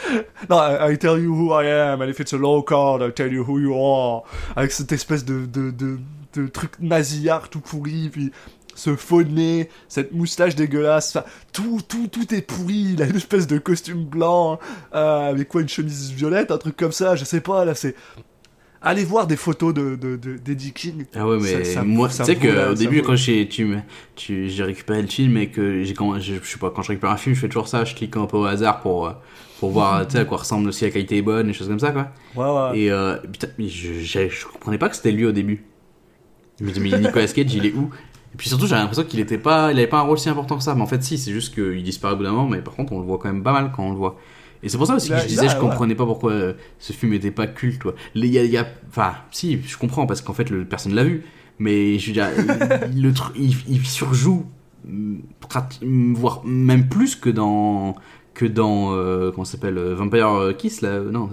non, 0.49 0.82
I'll 0.82 0.97
tell 0.97 1.18
you 1.18 1.35
who 1.35 1.53
I 1.53 1.66
am. 1.66 2.01
And 2.01 2.11
if 2.11 2.20
it's 2.20 2.32
a 2.32 2.39
low 2.39 2.62
card, 2.62 3.03
I'll 3.03 3.12
tell 3.12 3.32
you 3.32 3.45
who 3.45 3.59
you 3.61 3.74
are. 3.78 4.24
Avec 4.57 4.72
cette 4.72 4.93
espèce 4.93 5.24
de, 5.24 5.47
de, 5.47 5.70
de, 5.70 6.47
truc 6.49 6.72
nasillard 6.80 7.49
tout 7.49 7.61
pourri, 7.61 8.09
puis 8.11 8.32
ce 8.74 8.97
faux 8.97 9.22
nez, 9.22 9.68
cette 9.89 10.12
moustache 10.12 10.57
dégueulasse, 10.57 11.16
tout, 11.53 11.80
tout, 11.87 12.09
tout 12.09 12.35
est 12.35 12.43
pourri. 12.43 12.95
Il 12.95 13.03
a 13.03 13.07
une 13.07 13.16
espèce 13.16 13.47
de 13.47 13.59
costume 13.59 14.05
blanc, 14.05 14.59
euh, 14.95 15.30
avec 15.30 15.49
quoi 15.49 15.62
une 15.62 15.68
chemise 15.68 16.11
violette, 16.12 16.51
un 16.51 16.59
truc 16.59 16.76
comme 16.76 16.93
ça, 16.93 17.16
je 17.16 17.24
sais 17.24 17.41
pas, 17.41 17.64
là 17.64 17.74
c'est. 17.74 17.95
Allez 18.85 19.05
voir 19.05 19.26
des 19.26 19.37
photos 19.37 19.74
de, 19.74 19.97
de, 19.97 20.16
de- 20.16 20.37
d'Eddie 20.37 20.72
King. 20.72 21.05
Ah 21.14 21.26
ouais, 21.26 21.39
mais 21.41 21.64
Ça- 21.64 21.74
ça- 21.74 21.82
moi, 21.85 22.09
tu 22.09 22.14
sais 22.22 22.35
vaut 22.35 22.41
que 22.41 22.47
la- 22.49 22.70
au 22.70 22.76
ça 22.76 22.82
début, 22.82 23.03
quand 23.03 23.16
j'ai, 23.16 23.49
tu, 23.49 23.76
tu, 24.14 24.49
j'ai 24.49 24.62
récupéré 24.64 25.03
le 25.03 25.09
film 25.09 25.37
et 25.37 25.49
que 25.49 25.82
j'ai, 25.82 25.95
quand, 25.95 26.18
je, 26.20 26.35
je 26.43 26.49
sais 26.49 26.59
pas, 26.59 26.70
quand 26.70 26.82
je 26.82 26.89
récupère 26.89 27.11
un 27.11 27.16
film, 27.16 27.35
je 27.35 27.41
fais 27.41 27.49
toujours 27.49 27.68
ça, 27.68 27.85
je 27.85 27.95
clique 27.95 28.16
un 28.16 28.26
peu 28.26 28.37
au 28.37 28.45
hasard 28.45 28.80
pour, 28.80 29.07
euh, 29.09 29.12
pour 29.61 29.70
voir, 29.70 30.05
tu 30.07 30.12
sais, 30.12 30.18
à 30.20 30.24
quoi 30.24 30.39
ressemble 30.39 30.72
si 30.72 30.85
la 30.85 30.91
qualité 30.91 31.16
est 31.18 31.22
bonne, 31.22 31.47
des 31.49 31.53
choses 31.53 31.68
comme 31.68 31.80
ça, 31.80 31.91
quoi. 31.93 32.11
Ouais, 32.37 32.70
ouais. 32.72 32.78
Et 32.78 32.91
euh, 32.91 33.16
putain, 33.18 33.49
je, 33.59 33.95
je, 34.01 34.28
je 34.28 34.47
comprenais 34.47 34.78
pas 34.78 34.89
que 34.89 34.97
c'était 34.97 35.12
lui 35.12 35.24
au 35.26 35.32
début. 35.32 35.64
Je 36.61 36.64
me 36.64 36.70
dis, 36.70 36.80
mais 36.80 36.99
Nicolas 36.99 37.26
Cage, 37.26 37.53
il 37.55 37.66
est 37.66 37.72
où? 37.72 37.91
Et 38.32 38.37
puis 38.37 38.49
surtout, 38.49 38.66
j'avais 38.66 38.80
l'impression 38.80 39.05
qu'il 39.05 39.20
était 39.20 39.39
pas, 39.39 39.70
il 39.72 39.78
avait 39.78 39.87
pas 39.87 39.99
un 39.99 40.03
rôle 40.03 40.18
si 40.18 40.28
important 40.28 40.57
que 40.57 40.62
ça. 40.64 40.74
Mais 40.74 40.82
en 40.82 40.87
fait, 40.87 41.03
si, 41.03 41.18
c'est 41.18 41.30
juste 41.32 41.55
qu'il 41.55 41.82
disparaît 41.82 42.14
au 42.14 42.16
bout 42.16 42.24
d'un 42.24 42.32
moment, 42.32 42.49
mais 42.49 42.61
par 42.62 42.74
contre, 42.74 42.93
on 42.93 42.99
le 42.99 43.07
voit 43.07 43.18
quand 43.18 43.28
même 43.32 43.43
pas 43.45 43.53
mal 43.53 43.70
quand 43.74 43.85
on 43.85 43.91
le 43.91 43.97
voit. 43.97 44.18
Et 44.65 44.69
c'est 44.71 44.79
pour 44.79 44.87
ça 44.87 44.97
aussi 44.97 45.11
que 45.11 45.19
je 45.19 45.27
disais, 45.27 45.49
je 45.49 45.57
comprenais 45.59 45.95
pas 45.95 46.07
pourquoi 46.07 46.33
euh, 46.33 46.55
ce 46.79 46.93
film 46.93 47.12
était 47.12 47.31
pas 47.31 47.47
culte, 47.47 47.83
Il 48.15 48.25
y 48.27 48.39
a, 48.39 48.45
il 48.45 48.51
y 48.51 48.57
a- 48.57 48.67
enfin, 48.89 49.12
si, 49.31 49.61
je 49.62 49.77
comprends 49.77 50.07
parce 50.07 50.23
qu'en 50.23 50.33
fait, 50.33 50.49
le, 50.51 50.65
personne 50.65 50.95
l'a 50.95 51.05
vu. 51.05 51.23
Mais 51.59 51.99
je 51.99 52.07
veux 52.09 52.12
dire, 52.15 52.29
il, 52.93 53.03
le 53.03 53.12
il, 53.37 53.55
il 53.69 53.87
surjoue, 53.87 54.45
mm, 54.89 55.19
mm, 55.83 56.15
voire 56.15 56.43
même 56.45 56.89
plus 56.89 57.15
que 57.15 57.31
dans, 57.31 57.95
que 58.33 58.47
dans, 58.47 58.93
euh, 58.95 59.31
comment 59.31 59.45
s'appelle, 59.45 59.79
euh, 59.79 59.95
Vampire 59.95 60.55
Kiss, 60.59 60.81
là, 60.81 60.99
non, 60.99 61.29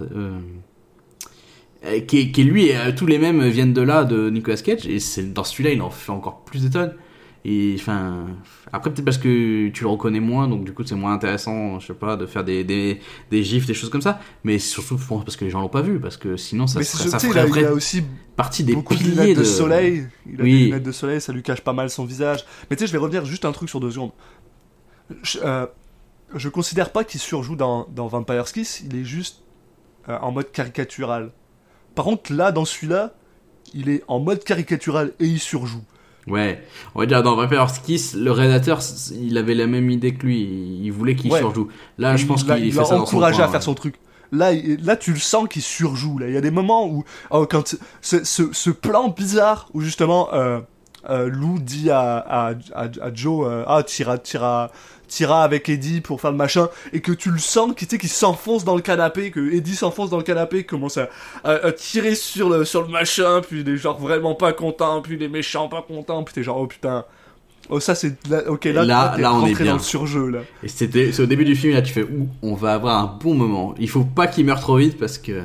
euh, 1.84 2.00
qui, 2.06 2.18
est, 2.20 2.30
qui 2.30 2.44
lui, 2.44 2.70
euh, 2.72 2.92
tous 2.96 3.06
les 3.06 3.18
mêmes 3.18 3.42
viennent 3.48 3.72
de 3.72 3.82
là, 3.82 4.04
de 4.04 4.30
Nicolas 4.30 4.56
Cage, 4.58 4.86
et 4.86 5.00
c'est 5.00 5.32
dans 5.32 5.42
celui-là, 5.44 5.70
il 5.72 5.82
en 5.82 5.90
fait 5.90 6.12
encore 6.12 6.44
plus 6.44 6.62
des 6.62 6.70
tonnes. 6.70 6.94
Et 7.44 7.74
enfin, 7.76 8.26
après 8.72 8.90
peut-être 8.92 9.04
parce 9.04 9.18
que 9.18 9.68
tu 9.70 9.82
le 9.82 9.88
reconnais 9.90 10.20
moins, 10.20 10.46
donc 10.46 10.64
du 10.64 10.72
coup 10.72 10.84
c'est 10.84 10.94
moins 10.94 11.12
intéressant, 11.12 11.80
je 11.80 11.88
sais 11.88 11.94
pas, 11.94 12.16
de 12.16 12.24
faire 12.26 12.44
des, 12.44 12.62
des, 12.62 13.00
des 13.32 13.42
gifs, 13.42 13.66
des 13.66 13.74
choses 13.74 13.90
comme 13.90 14.00
ça. 14.00 14.20
Mais 14.44 14.60
surtout 14.60 14.96
je 14.96 15.04
pense 15.06 15.24
parce 15.24 15.36
que 15.36 15.44
les 15.44 15.50
gens 15.50 15.60
l'ont 15.60 15.68
pas 15.68 15.82
vu, 15.82 15.98
parce 15.98 16.16
que 16.16 16.36
sinon 16.36 16.68
ça, 16.68 16.78
mais 16.78 16.84
serait, 16.84 17.08
ça 17.08 17.18
sais, 17.18 17.26
il 17.26 17.30
ferait 17.32 17.40
a, 17.40 17.46
il 17.60 17.64
a 17.66 17.72
aussi 17.72 18.04
partie 18.36 18.62
des 18.62 18.74
beaucoup 18.74 18.94
de 18.94 19.00
piliers 19.00 19.14
lunettes 19.22 19.36
de, 19.36 19.40
de 19.40 19.44
soleil. 19.44 20.06
Il 20.24 20.40
a 20.40 20.44
Oui. 20.44 20.52
des 20.52 20.64
lunettes 20.66 20.82
de 20.84 20.92
soleil, 20.92 21.20
ça 21.20 21.32
lui 21.32 21.42
cache 21.42 21.62
pas 21.62 21.72
mal 21.72 21.90
son 21.90 22.04
visage. 22.04 22.44
Mais 22.70 22.76
tu 22.76 22.82
sais, 22.82 22.86
je 22.86 22.92
vais 22.92 22.98
revenir 22.98 23.24
juste 23.24 23.44
un 23.44 23.50
truc 23.52 23.68
sur 23.68 23.80
deux 23.80 23.90
secondes. 23.90 24.12
Je, 25.24 25.38
euh, 25.44 25.66
je 26.36 26.48
considère 26.48 26.92
pas 26.92 27.02
qu'il 27.02 27.20
surjoue 27.20 27.56
dans, 27.56 27.88
dans 27.90 28.06
Vampire's 28.06 28.52
Kiss, 28.52 28.84
il 28.88 28.96
est 28.96 29.04
juste 29.04 29.42
euh, 30.08 30.16
en 30.20 30.30
mode 30.30 30.52
caricatural. 30.52 31.32
Par 31.96 32.04
contre, 32.04 32.32
là, 32.32 32.52
dans 32.52 32.64
celui-là, 32.64 33.14
il 33.74 33.88
est 33.88 34.04
en 34.06 34.20
mode 34.20 34.44
caricatural 34.44 35.12
et 35.18 35.26
il 35.26 35.40
surjoue. 35.40 35.82
Ouais, 36.28 36.62
on 36.94 37.00
va 37.00 37.06
dire 37.06 37.22
dans 37.22 37.34
Vampire 37.34 37.66
Kiss, 37.84 38.14
le 38.14 38.30
réalisateur, 38.30 38.80
il 39.20 39.36
avait 39.38 39.54
la 39.54 39.66
même 39.66 39.90
idée 39.90 40.14
que 40.14 40.24
lui, 40.24 40.80
il 40.82 40.90
voulait 40.90 41.16
qu'il 41.16 41.32
Ouais. 41.32 41.40
surjoue. 41.40 41.68
Là, 41.98 42.16
je 42.16 42.26
pense 42.26 42.44
qu'il 42.44 42.64
il 42.64 42.72
fait 42.72 42.84
ça 42.84 42.96
dans 42.96 43.06
son 43.06 43.18
coin, 43.18 43.28
à 43.28 43.32
faire 43.32 43.50
ouais. 43.50 43.60
son 43.60 43.74
truc. 43.74 43.96
Là, 44.30 44.52
là, 44.82 44.96
tu 44.96 45.12
le 45.12 45.18
sens 45.18 45.48
qu'il 45.48 45.62
surjoue. 45.62 46.18
Là, 46.18 46.28
il 46.28 46.34
y 46.34 46.36
a 46.36 46.40
des 46.40 46.50
moments 46.52 46.86
où, 46.86 47.04
oh, 47.30 47.46
quand 47.50 47.76
ce, 48.00 48.24
ce, 48.24 48.52
ce 48.52 48.70
plan 48.70 49.08
bizarre 49.08 49.68
où 49.74 49.80
justement 49.82 50.32
euh, 50.32 50.60
euh, 51.10 51.28
Lou 51.28 51.58
dit 51.58 51.90
à, 51.90 52.16
à, 52.18 52.50
à, 52.74 52.84
à 52.84 53.12
Joe, 53.12 53.46
euh, 53.46 53.64
ah, 53.66 53.82
tira, 53.82 54.16
tira, 54.16 54.70
tira 55.12 55.44
avec 55.44 55.68
Eddie 55.68 56.00
pour 56.00 56.20
faire 56.20 56.30
le 56.32 56.36
machin, 56.36 56.68
et 56.92 57.00
que 57.00 57.12
tu 57.12 57.30
le 57.30 57.38
sens, 57.38 57.74
qu'il 57.76 57.86
tu 57.86 57.94
sais, 57.96 57.98
qu'il 57.98 58.08
s'enfonce 58.08 58.64
dans 58.64 58.74
le 58.76 58.82
canapé, 58.82 59.30
que 59.30 59.52
Eddie 59.52 59.74
s'enfonce 59.76 60.10
dans 60.10 60.16
le 60.18 60.22
canapé, 60.22 60.64
commence 60.64 60.96
à, 60.98 61.08
à, 61.44 61.52
à 61.66 61.72
tirer 61.72 62.14
sur 62.14 62.48
le, 62.48 62.64
sur 62.64 62.82
le 62.82 62.88
machin, 62.88 63.40
puis 63.46 63.60
il 63.60 63.68
est 63.68 63.76
genre 63.76 63.98
vraiment 63.98 64.34
pas 64.34 64.52
content, 64.52 65.02
puis 65.02 65.14
il 65.16 65.22
est 65.22 65.28
méchant, 65.28 65.68
pas 65.68 65.82
content, 65.82 66.22
puis 66.24 66.34
t'es 66.34 66.42
genre, 66.42 66.58
oh 66.58 66.66
putain. 66.66 67.04
Oh, 67.68 67.78
ça 67.78 67.94
c'est. 67.94 68.16
Ok, 68.48 68.64
là, 68.64 68.84
Là- 68.84 69.14
on 69.34 69.46
est 69.46 69.54
bien. 69.54 69.66
dans 69.66 69.72
le 69.74 69.78
surjeu, 69.78 70.28
là. 70.30 70.40
Et 70.64 70.68
c'était, 70.68 71.12
c'est 71.12 71.22
au 71.22 71.26
début 71.26 71.44
du 71.44 71.54
film, 71.54 71.72
là, 71.74 71.80
tu 71.82 71.92
fais, 71.92 72.02
ouh, 72.02 72.28
on 72.42 72.54
va 72.54 72.74
avoir 72.74 72.98
un 72.98 73.18
bon 73.22 73.34
moment. 73.34 73.74
Il 73.78 73.88
faut 73.88 74.02
pas 74.04 74.26
qu'il 74.26 74.44
meure 74.44 74.60
trop 74.60 74.76
vite 74.78 74.98
parce 74.98 75.16
que. 75.16 75.42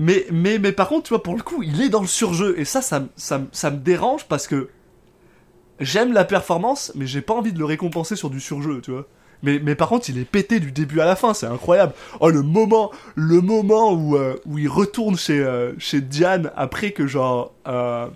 Mais, 0.00 0.24
mais, 0.32 0.58
mais 0.58 0.72
par 0.72 0.88
contre, 0.88 1.04
tu 1.04 1.08
vois, 1.10 1.22
pour 1.22 1.36
le 1.36 1.42
coup, 1.42 1.62
il 1.62 1.82
est 1.82 1.90
dans 1.90 2.00
le 2.00 2.06
surjeu. 2.06 2.58
Et 2.58 2.64
ça, 2.64 2.80
ça, 2.80 3.04
ça, 3.16 3.38
me- 3.38 3.46
ça 3.52 3.70
me 3.70 3.76
dérange 3.76 4.24
parce 4.24 4.46
que 4.46 4.68
j'aime 5.80 6.12
la 6.12 6.24
performance, 6.24 6.92
mais 6.94 7.06
j'ai 7.06 7.20
pas 7.20 7.34
envie 7.34 7.52
de 7.52 7.58
le 7.58 7.64
récompenser 7.64 8.16
sur 8.16 8.30
du 8.30 8.40
surjeu, 8.40 8.80
tu 8.80 8.90
vois. 8.90 9.06
Mais, 9.42 9.60
mais 9.62 9.74
par 9.74 9.88
contre, 9.88 10.08
il 10.08 10.18
est 10.18 10.24
pété 10.24 10.58
du 10.58 10.72
début 10.72 11.00
à 11.00 11.04
la 11.04 11.16
fin, 11.16 11.34
c'est 11.34 11.46
incroyable. 11.46 11.92
Oh, 12.20 12.30
le 12.30 12.42
moment, 12.42 12.90
le 13.14 13.40
moment 13.40 13.92
où, 13.92 14.16
euh, 14.16 14.36
où 14.46 14.58
il 14.58 14.68
retourne 14.68 15.18
chez, 15.18 15.38
euh, 15.38 15.72
chez 15.78 16.00
Diane 16.00 16.50
après 16.56 16.92
que, 16.92 17.06
genre, 17.06 17.52
euh, 17.66 18.06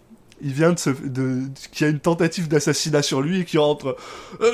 il 0.41 0.53
vient 0.53 0.73
de 0.73 0.79
se, 0.79 0.91
de, 0.91 1.43
qu'il 1.73 1.87
y 1.87 1.89
a 1.89 1.93
une 1.93 2.01
tentative 2.01 2.49
d'assassinat 2.49 3.03
sur 3.03 3.21
lui 3.21 3.41
et 3.41 3.45
qui 3.45 3.59
rentre, 3.59 3.97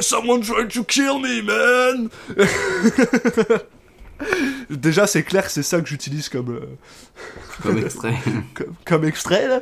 Someone 0.01 0.41
tried 0.41 0.69
to 0.69 0.83
kill 0.83 1.21
me, 1.21 1.43
man! 1.43 2.09
Déjà, 4.71 5.07
c'est 5.07 5.23
clair 5.23 5.45
que 5.45 5.51
c'est 5.51 5.63
ça 5.63 5.81
que 5.81 5.89
j'utilise 5.89 6.29
comme, 6.29 6.51
euh, 6.51 6.77
Comme 7.63 7.79
extrait. 7.79 8.15
comme, 8.55 8.75
comme 8.85 9.05
extrait 9.05 9.49
là. 9.49 9.61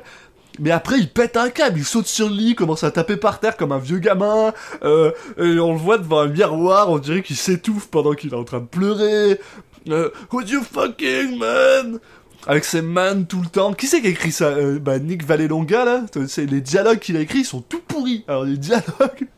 Mais 0.59 0.70
après, 0.70 0.98
il 0.98 1.09
pète 1.09 1.36
un 1.36 1.48
câble, 1.50 1.78
il 1.78 1.84
saute 1.84 2.07
sur 2.07 2.28
le 2.28 2.34
lit, 2.34 2.55
commence 2.55 2.84
à 2.84 2.90
taper 2.90 3.16
par 3.16 3.40
terre 3.40 3.57
comme 3.57 3.72
un 3.72 3.78
vieux 3.78 3.98
gamin. 3.98 4.53
Euh, 4.82 5.11
et 5.38 5.59
on 5.59 5.72
le 5.72 5.78
voit 5.78 5.98
devant 5.98 6.20
un 6.20 6.28
miroir, 6.28 6.90
on 6.90 6.98
dirait 6.98 7.22
qu'il 7.22 7.36
s'étouffe 7.36 7.88
pendant 7.88 8.12
qu'il 8.12 8.32
est 8.32 8.36
en 8.36 8.44
train 8.44 8.61
de 8.61 8.66
pleurer. 8.66 9.40
Euh, 9.88 10.11
Would 10.30 10.48
you 10.48 10.62
fucking 10.62 11.38
man? 11.38 11.98
Avec 12.46 12.64
ses 12.64 12.82
man 12.82 13.26
tout 13.26 13.40
le 13.40 13.48
temps. 13.48 13.72
Qui 13.72 13.86
c'est 13.86 14.00
qui 14.00 14.09
a 14.09 14.11
écrit 14.11 14.32
ça? 14.32 14.46
Euh, 14.46 14.78
Bah 14.78 14.98
Nick 14.98 15.24
Vallelonga 15.24 15.84
là. 15.84 16.05
Les 16.36 16.61
dialogues 16.61 16.98
qu'il 16.98 17.16
a 17.16 17.20
écrits, 17.20 17.44
sont 17.44 17.61
tout 17.61 17.80
pourris. 17.80 18.24
Alors 18.28 18.44
les 18.44 18.57
dialogues, 18.57 19.28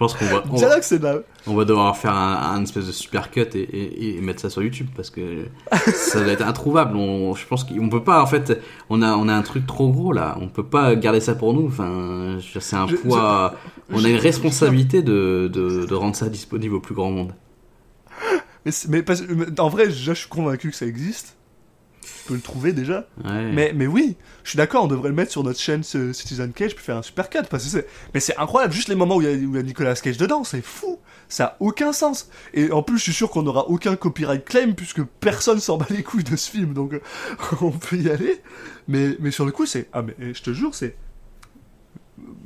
pense 0.00 0.14
qu'on 0.14 0.24
va, 0.24 0.42
on 0.50 0.56
va, 0.68 0.76
on 1.46 1.54
devoir 1.64 1.96
faire 1.96 2.14
un, 2.14 2.54
un 2.56 2.62
espèce 2.62 2.86
de 2.86 2.92
super 2.92 3.30
cut 3.30 3.42
et, 3.54 3.58
et, 3.60 4.16
et 4.16 4.20
mettre 4.20 4.40
ça 4.40 4.48
sur 4.50 4.62
YouTube 4.62 4.88
parce 4.96 5.10
que 5.10 5.44
ça 5.94 6.20
va 6.22 6.32
être 6.32 6.44
introuvable. 6.46 6.96
On, 6.96 7.34
je 7.34 7.46
pense 7.46 7.64
qu'on 7.64 7.88
peut 7.90 8.02
pas, 8.02 8.22
en 8.22 8.26
fait, 8.26 8.60
on 8.88 9.02
a, 9.02 9.14
on 9.14 9.28
a 9.28 9.34
un 9.34 9.42
truc 9.42 9.66
trop 9.66 9.90
gros 9.90 10.12
là. 10.12 10.36
On 10.40 10.48
peut 10.48 10.64
pas 10.66 10.96
garder 10.96 11.20
ça 11.20 11.34
pour 11.34 11.52
nous. 11.54 11.66
Enfin, 11.66 12.38
c'est 12.60 12.76
un 12.76 12.88
Je- 12.88 12.96
poids. 12.96 13.54
je- 13.90 13.96
on 13.96 14.04
a 14.04 14.08
une 14.08 14.16
responsabilité 14.16 15.02
de, 15.02 15.50
de, 15.52 15.84
de 15.86 15.94
rendre 15.94 16.16
ça 16.16 16.28
disponible 16.28 16.74
au 16.76 16.80
plus 16.80 16.94
grand 16.94 17.10
monde. 17.10 17.34
Mais, 18.66 18.72
mais 18.88 19.02
parce- 19.02 19.22
en 19.58 19.68
vrai, 19.68 19.86
déjà, 19.88 20.14
je 20.14 20.20
suis 20.20 20.28
convaincu 20.28 20.70
que 20.70 20.76
ça 20.76 20.86
existe. 20.86 21.36
Je 22.22 22.28
peux 22.28 22.34
le 22.34 22.40
trouver 22.40 22.72
déjà. 22.72 23.06
Ouais. 23.24 23.50
Mais, 23.52 23.72
mais 23.74 23.86
oui, 23.86 24.16
je 24.44 24.50
suis 24.50 24.56
d'accord, 24.56 24.84
on 24.84 24.88
devrait 24.88 25.08
le 25.08 25.14
mettre 25.14 25.30
sur 25.32 25.42
notre 25.42 25.58
chaîne 25.58 25.82
Citizen 25.82 26.52
Cage 26.52 26.74
puis 26.74 26.84
faire 26.84 26.96
un 26.96 27.02
super 27.02 27.28
cut 27.30 27.38
parce 27.50 27.64
que 27.64 27.70
c'est. 27.70 27.86
Mais 28.14 28.20
c'est 28.20 28.36
incroyable, 28.36 28.72
juste 28.72 28.88
les 28.88 28.94
moments 28.94 29.16
où 29.16 29.22
il 29.22 29.28
y, 29.28 29.30
a- 29.30 29.60
y 29.60 29.64
Nicolas 29.64 29.94
Cage 29.94 30.16
dedans, 30.16 30.44
c'est 30.44 30.62
fou, 30.62 30.98
ça 31.28 31.44
a 31.44 31.56
aucun 31.60 31.92
sens. 31.92 32.28
Et 32.54 32.70
en 32.72 32.82
plus, 32.82 32.98
je 32.98 33.02
suis 33.04 33.12
sûr 33.12 33.30
qu'on 33.30 33.42
n'aura 33.42 33.68
aucun 33.68 33.96
copyright 33.96 34.44
claim 34.44 34.72
puisque 34.76 35.02
personne 35.02 35.60
s'en 35.60 35.76
bat 35.78 35.86
les 35.90 36.02
couilles 36.02 36.24
de 36.24 36.36
ce 36.36 36.50
film, 36.50 36.74
donc 36.74 36.92
on 37.60 37.70
peut 37.70 37.96
y 37.96 38.10
aller. 38.10 38.40
Mais, 38.88 39.16
mais 39.20 39.30
sur 39.30 39.44
le 39.46 39.52
coup, 39.52 39.66
c'est. 39.66 39.88
Ah, 39.92 40.02
mais 40.02 40.14
je 40.34 40.42
te 40.42 40.52
jure, 40.52 40.74
c'est. 40.74 40.96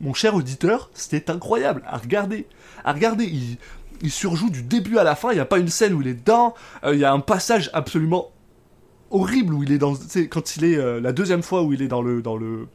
Mon 0.00 0.14
cher 0.14 0.34
auditeur, 0.34 0.90
c'était 0.94 1.30
incroyable 1.30 1.82
à 1.86 1.96
regarder. 1.96 2.46
À 2.84 2.92
regarder, 2.92 3.24
il, 3.24 3.56
il 4.02 4.10
surjoue 4.10 4.50
du 4.50 4.62
début 4.62 4.98
à 4.98 5.04
la 5.04 5.14
fin, 5.16 5.30
il 5.32 5.34
n'y 5.36 5.40
a 5.40 5.44
pas 5.46 5.58
une 5.58 5.68
scène 5.68 5.94
où 5.94 6.02
il 6.02 6.08
est 6.08 6.14
dedans, 6.14 6.54
euh, 6.84 6.94
il 6.94 7.00
y 7.00 7.04
a 7.04 7.12
un 7.12 7.20
passage 7.20 7.70
absolument 7.72 8.30
horrible 9.14 9.54
où 9.54 9.62
il 9.62 9.72
est 9.72 9.78
dans 9.78 9.94
quand 10.30 10.56
il 10.56 10.64
est 10.64 10.76
euh, 10.76 11.00
la 11.00 11.12
deuxième 11.12 11.42
fois 11.42 11.62
où 11.62 11.72
il 11.72 11.80
est 11.82 11.88
dans 11.88 12.02
le 12.02 12.20
dans 12.22 12.36
le 12.36 12.66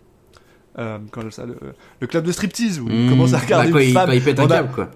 euh, 0.78 0.98
ça, 1.32 1.46
le, 1.46 1.56
le 2.00 2.08
club 2.08 2.24
de 2.26 2.32
striptease 2.32 2.80
où 2.80 2.88
il 2.90 3.08
Mmh. 3.08 3.10
commence 3.10 3.34
à 3.34 3.40
regarder 3.40 3.68
Bah, 3.68 3.72
quoi, 3.74 3.82
une 3.84 3.90
il, 3.90 3.94
femme. 3.94 4.10
il 4.14 4.24
pète 4.24 4.40
un 4.40 4.44
on, 4.44 4.46
a, 4.46 4.56
câble 4.58 4.72
quoi. 4.74 4.90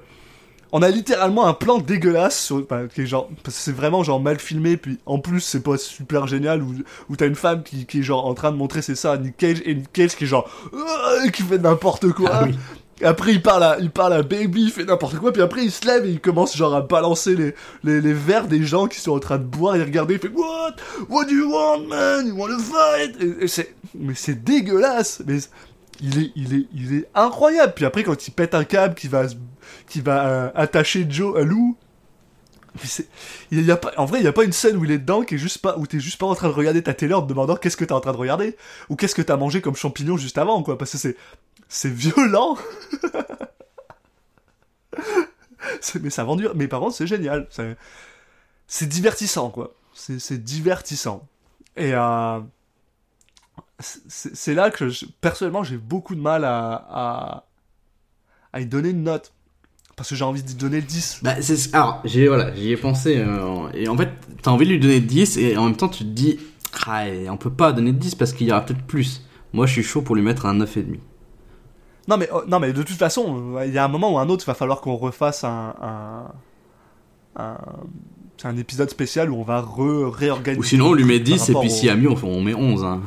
on 0.71 0.81
a 0.81 0.89
littéralement 0.89 1.45
un 1.47 1.53
plan 1.53 1.79
dégueulasse 1.79 2.39
sur, 2.45 2.65
bah, 2.67 2.83
qui 2.93 3.01
est 3.01 3.05
genre 3.05 3.29
c'est 3.49 3.75
vraiment 3.75 4.03
genre 4.03 4.21
mal 4.21 4.39
filmé 4.39 4.77
puis 4.77 4.99
en 5.05 5.19
plus 5.19 5.41
c'est 5.41 5.61
pas 5.63 5.77
super 5.77 6.27
génial 6.27 6.61
où, 6.63 6.73
où 7.09 7.15
t'as 7.15 7.27
une 7.27 7.35
femme 7.35 7.63
qui, 7.63 7.85
qui 7.85 7.99
est 7.99 8.03
genre 8.03 8.25
en 8.25 8.33
train 8.33 8.51
de 8.51 8.57
montrer 8.57 8.81
ses 8.81 8.95
seins 8.95 9.11
à 9.11 9.17
Nick 9.17 9.35
Cage 9.37 9.61
et 9.65 9.75
Nick 9.75 9.91
Cage 9.91 10.15
qui 10.15 10.23
est 10.23 10.27
genre 10.27 10.49
euh, 10.73 11.29
qui 11.31 11.43
fait 11.43 11.57
n'importe 11.57 12.11
quoi 12.13 12.29
Ah 12.31 12.43
oui. 12.45 12.55
Après, 13.01 13.31
il 13.31 13.41
parle 13.41 13.63
à, 13.63 13.77
il 13.79 13.89
parle 13.89 14.13
à 14.13 14.21
Baby, 14.21 14.63
il 14.65 14.71
fait 14.71 14.85
n'importe 14.85 15.17
quoi, 15.17 15.33
puis 15.33 15.41
après, 15.41 15.63
il 15.63 15.71
se 15.71 15.85
lève 15.85 16.05
et 16.05 16.09
il 16.11 16.19
commence 16.21 16.55
genre 16.55 16.75
à 16.75 16.81
balancer 16.81 17.35
les, 17.35 17.55
les, 17.83 18.01
les 18.01 18.13
verres 18.13 18.47
des 18.47 18.63
gens 18.63 18.87
qui 18.87 18.99
sont 18.99 19.11
en 19.13 19.19
train 19.19 19.37
de 19.37 19.43
boire 19.43 19.75
et 19.75 19.83
regarder, 19.83 20.13
il 20.15 20.19
fait 20.19 20.29
What? 20.33 20.75
What 21.09 21.25
do 21.25 21.31
you 21.31 21.51
want, 21.51 21.87
man? 21.87 22.27
You 22.27 22.35
wanna 22.35 22.57
fight? 22.59 23.17
Et, 23.41 23.47
c'est, 23.47 23.75
mais 23.95 24.13
c'est 24.15 24.43
dégueulasse, 24.43 25.21
mais 25.25 25.37
il 26.01 26.19
est, 26.19 26.31
il 26.35 26.53
est, 26.53 26.65
il 26.73 26.93
est 26.97 27.09
incroyable. 27.15 27.73
Puis 27.75 27.85
après, 27.85 28.03
quand 28.03 28.27
il 28.27 28.31
pète 28.31 28.53
un 28.55 28.63
câble 28.63 28.95
qui 28.95 29.07
va, 29.07 29.23
qui 29.87 30.01
va 30.01 30.27
euh, 30.27 30.49
attacher 30.55 31.05
Joe 31.09 31.37
à 31.39 31.41
Lou, 31.43 31.75
puis 32.79 32.87
c'est- 32.87 33.07
il 33.51 33.63
y 33.63 33.71
a 33.71 33.77
pas, 33.77 33.91
en 33.97 34.05
vrai, 34.05 34.19
il 34.19 34.23
y 34.23 34.27
a 34.27 34.33
pas 34.33 34.43
une 34.43 34.51
scène 34.51 34.77
où 34.77 34.83
il 34.85 34.91
est 34.91 34.97
dedans 34.97 35.21
qui 35.21 35.35
est 35.35 35.37
juste 35.37 35.59
pas, 35.59 35.77
où 35.77 35.85
t'es 35.85 35.99
juste 35.99 36.19
pas 36.19 36.25
en 36.25 36.33
train 36.35 36.47
de 36.47 36.53
regarder 36.53 36.81
ta 36.81 36.93
télé 36.95 37.13
en 37.13 37.21
te 37.21 37.27
demandant 37.27 37.55
qu'est-ce 37.55 37.77
que 37.77 37.85
t'es 37.85 37.91
en 37.91 37.99
train 37.99 38.13
de 38.13 38.17
regarder, 38.17 38.55
ou 38.89 38.95
qu'est-ce 38.95 39.13
que 39.13 39.21
t'as 39.21 39.37
mangé 39.37 39.61
comme 39.61 39.75
champignon 39.75 40.17
juste 40.17 40.37
avant, 40.39 40.63
quoi, 40.63 40.75
parce 40.77 40.91
que 40.91 40.97
c'est, 40.97 41.15
c'est 41.73 41.91
violent. 41.91 42.55
Mais 46.01 46.09
ça 46.11 46.23
vend. 46.23 46.37
Mais 46.55 46.67
par 46.67 46.79
contre, 46.79 46.95
c'est 46.95 47.07
génial. 47.07 47.47
C'est, 48.67 48.87
divertissant, 48.87 49.49
quoi. 49.49 49.73
C'est, 49.93 50.43
divertissant. 50.43 51.27
Et 51.75 51.93
euh, 51.93 52.39
c'est, 53.79 54.53
là 54.53 54.69
que, 54.69 54.91
personnellement, 55.19 55.63
j'ai 55.63 55.77
beaucoup 55.77 56.13
de 56.13 56.21
mal 56.21 56.45
à, 56.45 56.85
à, 56.89 57.45
à 58.53 58.61
y 58.61 58.67
donner 58.67 58.89
une 58.89 59.03
note. 59.03 59.33
Parce 59.95 60.09
que 60.09 60.15
j'ai 60.15 60.25
envie 60.25 60.43
d'y 60.43 60.55
donner 60.55 60.81
10. 60.81 61.21
Bah, 61.23 61.41
c'est, 61.41 61.73
alors, 61.73 62.01
j'ai, 62.03 62.27
voilà, 62.27 62.53
j'y 62.55 62.71
ai 62.71 62.77
pensé, 62.77 63.17
euh, 63.17 63.69
et 63.73 63.87
en 63.87 63.97
fait, 63.97 64.09
t'as 64.41 64.51
envie 64.51 64.65
de 64.65 64.71
lui 64.71 64.79
donner 64.79 64.99
10, 64.99 65.37
et 65.37 65.57
en 65.57 65.65
même 65.65 65.75
temps, 65.75 65.89
tu 65.89 66.03
te 66.03 66.09
dis, 66.09 66.39
Ah, 66.85 67.05
on 67.29 67.37
peut 67.37 67.53
pas 67.53 67.73
donner 67.73 67.93
de 67.93 67.99
10 67.99 68.15
parce 68.15 68.33
qu'il 68.33 68.47
y 68.47 68.51
aura 68.51 68.65
peut-être 68.65 68.83
plus. 68.83 69.23
Moi, 69.53 69.67
je 69.67 69.73
suis 69.73 69.83
chaud 69.83 70.01
pour 70.01 70.15
lui 70.15 70.23
mettre 70.23 70.47
un 70.47 70.57
9,5. 70.57 70.99
Non 72.07 72.17
mais, 72.17 72.27
oh, 72.33 72.41
non, 72.47 72.59
mais 72.59 72.73
de 72.73 72.83
toute 72.83 72.97
façon, 72.97 73.55
euh, 73.57 73.65
il 73.65 73.73
y 73.73 73.77
a 73.77 73.85
un 73.85 73.87
moment 73.87 74.11
ou 74.13 74.17
un 74.17 74.27
autre, 74.29 74.43
il 74.43 74.47
va 74.47 74.53
falloir 74.55 74.81
qu'on 74.81 74.95
refasse 74.95 75.43
un. 75.43 75.73
un, 75.81 76.23
un, 77.41 77.57
c'est 78.37 78.47
un 78.47 78.57
épisode 78.57 78.89
spécial 78.89 79.29
où 79.31 79.37
on 79.37 79.43
va 79.43 79.61
re- 79.61 80.09
réorganiser. 80.09 80.59
Ou 80.59 80.63
sinon, 80.63 80.87
on 80.87 80.93
lui 80.93 81.05
met 81.05 81.19
10 81.19 81.49
et 81.49 81.53
puis 81.53 81.69
s'il 81.71 81.85
y 81.85 81.89
a 81.89 81.95
mieux, 81.95 82.09
on, 82.11 82.15
fait- 82.15 82.27
on 82.27 82.41
met 82.41 82.53
11. 82.53 82.83
Hein. 82.83 83.01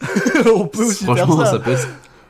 on 0.54 0.66
peut 0.66 0.84
aussi 0.84 1.04
faire 1.04 1.16
Franchement, 1.16 1.44
ça. 1.44 1.52
ça 1.52 1.58
peut 1.58 1.72
être. 1.72 1.88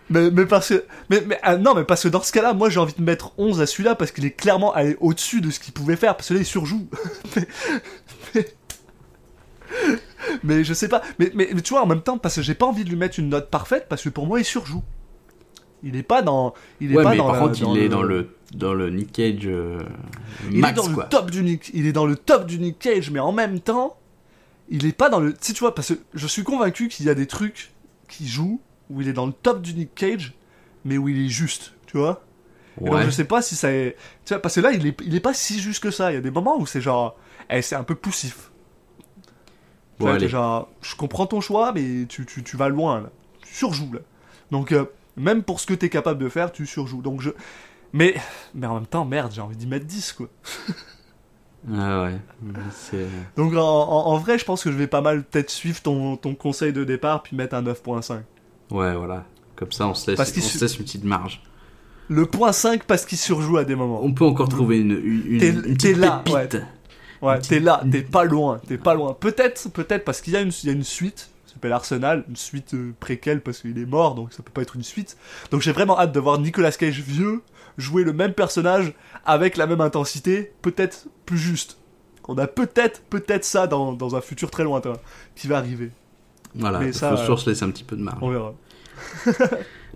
Mais, 0.08 0.30
mais 0.30 0.46
parce 0.46 0.68
que. 0.68 0.84
Mais, 1.10 1.22
mais, 1.26 1.38
ah, 1.42 1.56
non, 1.56 1.74
mais 1.74 1.84
parce 1.84 2.04
que 2.04 2.08
dans 2.08 2.22
ce 2.22 2.32
cas-là, 2.32 2.54
moi 2.54 2.70
j'ai 2.70 2.78
envie 2.80 2.94
de 2.96 3.02
mettre 3.02 3.32
11 3.38 3.60
à 3.60 3.66
celui-là 3.66 3.94
parce 3.96 4.12
qu'il 4.12 4.24
est 4.24 4.30
clairement 4.30 4.72
allé 4.72 4.96
au-dessus 5.00 5.40
de 5.40 5.50
ce 5.50 5.58
qu'il 5.60 5.74
pouvait 5.74 5.96
faire. 5.96 6.16
Parce 6.16 6.28
que 6.28 6.34
là, 6.34 6.40
il 6.40 6.46
surjoue. 6.46 6.86
mais, 8.34 8.46
mais, 10.44 10.64
je 10.64 10.72
sais 10.74 10.88
pas. 10.88 11.02
Mais, 11.18 11.32
mais 11.34 11.48
tu 11.62 11.70
vois, 11.74 11.82
en 11.82 11.86
même 11.86 12.02
temps, 12.02 12.18
parce 12.18 12.36
que 12.36 12.42
j'ai 12.42 12.54
pas 12.54 12.66
envie 12.66 12.84
de 12.84 12.88
lui 12.88 12.96
mettre 12.96 13.18
une 13.18 13.28
note 13.28 13.50
parfaite 13.50 13.86
parce 13.88 14.02
que 14.02 14.08
pour 14.08 14.26
moi, 14.26 14.38
il 14.40 14.44
surjoue. 14.44 14.82
Il 15.82 15.96
est 15.96 16.02
pas 16.02 16.22
dans. 16.22 16.54
Il 16.80 16.92
est 16.92 16.96
Ouais, 16.96 17.02
pas 17.04 17.10
mais 17.10 17.16
dans 17.18 17.26
par 17.26 17.34
la- 17.36 17.40
contre, 17.48 17.60
il 17.62 17.78
est 17.78 17.88
dans 17.88 18.02
le, 18.02 18.30
dans 18.54 18.74
le 18.74 18.90
Nick 18.90 19.12
Cage 19.12 19.46
euh, 19.46 19.80
Il 20.50 20.58
max, 20.60 20.72
est 20.72 20.82
dans 20.82 20.94
quoi. 20.94 21.04
le 21.04 21.08
top 21.10 21.30
du 21.30 21.42
Nick. 21.42 21.70
Il 21.74 21.86
est 21.86 21.92
dans 21.92 22.06
le 22.06 22.16
top 22.16 22.46
du 22.46 22.58
Nick 22.58 22.78
Cage, 22.78 23.10
mais 23.10 23.20
en 23.20 23.32
même 23.32 23.60
temps, 23.60 23.96
il 24.68 24.86
est 24.86 24.92
pas 24.96 25.08
dans 25.10 25.20
le. 25.20 25.34
Sais, 25.40 25.52
tu 25.52 25.60
vois, 25.60 25.74
parce 25.74 25.94
que 25.94 25.98
je 26.14 26.26
suis 26.26 26.42
convaincu 26.44 26.88
qu'il 26.88 27.06
y 27.06 27.10
a 27.10 27.14
des 27.14 27.26
trucs 27.26 27.72
qui 28.08 28.26
jouent 28.26 28.60
où 28.90 29.00
il 29.02 29.08
est 29.08 29.12
dans 29.12 29.26
le 29.26 29.32
top 29.32 29.60
du 29.62 29.74
Nick 29.74 29.94
Cage, 29.94 30.34
mais 30.84 30.96
où 30.98 31.08
il 31.08 31.24
est 31.26 31.28
juste, 31.28 31.74
tu 31.86 31.98
vois. 31.98 32.22
Et 32.80 32.84
donc 32.84 32.94
Ouais. 32.94 33.04
je 33.04 33.10
sais 33.10 33.24
pas 33.24 33.42
si 33.42 33.54
ça 33.56 33.70
est. 33.72 33.96
Tu 34.24 34.32
vois, 34.34 34.40
parce 34.42 34.54
que 34.56 34.60
là, 34.60 34.72
il 34.72 34.86
est, 34.86 35.00
il 35.04 35.14
est 35.14 35.20
pas 35.20 35.34
si 35.34 35.60
juste 35.60 35.82
que 35.82 35.90
ça. 35.90 36.10
Il 36.10 36.14
y 36.14 36.18
a 36.18 36.20
des 36.20 36.30
moments 36.30 36.58
où 36.58 36.66
c'est 36.66 36.80
genre. 36.80 37.16
Eh, 37.50 37.62
c'est 37.62 37.76
un 37.76 37.84
peu 37.84 37.94
poussif. 37.94 38.50
Tu 39.98 40.04
Bon, 40.04 40.08
allez. 40.08 40.28
genre, 40.28 40.68
je 40.82 40.94
comprends 40.94 41.26
ton 41.26 41.40
choix, 41.40 41.72
mais 41.72 42.06
tu, 42.06 42.26
tu, 42.26 42.42
tu 42.42 42.56
vas 42.56 42.68
loin, 42.68 43.00
là. 43.00 43.10
Tu 43.42 43.54
surjoues, 43.54 43.92
là. 43.94 44.00
Donc, 44.50 44.72
euh, 44.72 44.84
même 45.16 45.42
pour 45.42 45.60
ce 45.60 45.66
que 45.66 45.74
t'es 45.74 45.88
capable 45.88 46.22
de 46.22 46.28
faire, 46.28 46.52
tu 46.52 46.66
surjoues. 46.66 47.02
Donc, 47.02 47.20
je. 47.20 47.30
Mais, 47.92 48.14
mais 48.54 48.66
en 48.66 48.74
même 48.74 48.86
temps, 48.86 49.04
merde, 49.04 49.32
j'ai 49.34 49.40
envie 49.40 49.56
d'y 49.56 49.66
mettre 49.66 49.86
10, 49.86 50.12
quoi. 50.12 50.28
Ah 51.72 52.04
ouais. 52.04 52.18
Donc, 53.36 53.54
en, 53.54 53.58
en- 53.58 54.06
en 54.12 54.18
vrai, 54.18 54.38
je 54.38 54.44
pense 54.44 54.62
que 54.62 54.70
je 54.70 54.76
vais 54.76 54.86
pas 54.86 55.00
mal 55.00 55.24
peut-être 55.24 55.50
suivre 55.50 55.80
ton, 55.82 56.16
ton 56.16 56.34
conseil 56.36 56.72
de 56.72 56.84
départ, 56.84 57.22
puis 57.24 57.36
mettre 57.36 57.56
un 57.56 57.62
9.5. 57.62 58.20
Ouais, 58.70 58.94
voilà. 58.94 59.24
Comme 59.56 59.72
ça, 59.72 59.88
on 59.88 59.94
se 59.94 60.10
laisse, 60.10 60.20
on 60.20 60.24
se 60.40 60.60
laisse 60.60 60.78
une 60.78 60.84
petite 60.84 61.04
marge. 61.04 61.42
Le 62.08 62.24
point 62.26 62.52
5 62.52 62.84
parce 62.84 63.04
qu'il 63.04 63.18
surjoue 63.18 63.56
à 63.56 63.64
des 63.64 63.74
moments. 63.74 64.00
On 64.04 64.12
peut 64.12 64.24
encore 64.24 64.48
trouver 64.48 64.78
une, 64.78 64.92
une, 64.92 65.38
T'es- 65.40 65.52
petite 65.52 65.96
là, 65.96 66.22
pépite. 66.24 66.62
Ouais, 67.20 67.36
Une 67.36 67.42
t'es 67.42 67.58
là, 67.58 67.82
t'es 67.90 68.02
pas 68.02 68.24
loin, 68.24 68.60
t'es 68.68 68.78
pas 68.78 68.94
loin. 68.94 69.14
Peut-être, 69.18 69.68
peut-être 69.70 70.04
parce 70.04 70.20
qu'il 70.20 70.34
y, 70.34 70.36
a 70.36 70.42
une- 70.42 70.52
il 70.62 70.66
y 70.66 70.70
a 70.70 70.72
une 70.72 70.84
suite, 70.84 71.30
s'appelle 71.56 71.72
Arsenal, 71.72 72.24
une 72.28 72.36
suite 72.36 72.74
euh, 72.74 72.92
préquelle 73.00 73.40
parce 73.40 73.60
qu'il 73.60 73.78
est 73.78 73.86
mort, 73.86 74.14
donc 74.14 74.32
ça 74.32 74.42
peut 74.42 74.52
pas 74.52 74.62
être 74.62 74.76
une 74.76 74.82
suite. 74.82 75.16
Donc 75.50 75.62
j'ai 75.62 75.72
vraiment 75.72 75.98
hâte 75.98 76.12
de 76.12 76.20
voir 76.20 76.38
Nicolas 76.38 76.72
Cage 76.72 77.00
vieux 77.00 77.42
jouer 77.78 78.04
le 78.04 78.12
même 78.12 78.32
personnage 78.32 78.94
avec 79.24 79.56
la 79.56 79.66
même 79.66 79.80
intensité, 79.80 80.52
peut-être 80.62 81.08
plus 81.24 81.38
juste. 81.38 81.78
On 82.28 82.36
a 82.38 82.46
peut-être, 82.46 83.02
peut-être 83.02 83.44
ça 83.44 83.66
dans, 83.66 83.92
dans 83.92 84.16
un 84.16 84.20
futur 84.20 84.50
très 84.50 84.64
lointain 84.64 84.94
qui 85.34 85.46
va 85.46 85.58
arriver. 85.58 85.90
Voilà, 86.54 86.80
Mais 86.80 86.92
ça, 86.92 87.16
faut 87.16 87.32
euh, 87.32 87.36
se 87.36 87.50
laisser 87.50 87.64
un 87.64 87.70
petit 87.70 87.84
peu 87.84 87.96
de 87.96 88.02
marge. 88.02 88.18
On 88.22 88.30
verra. 88.30 88.54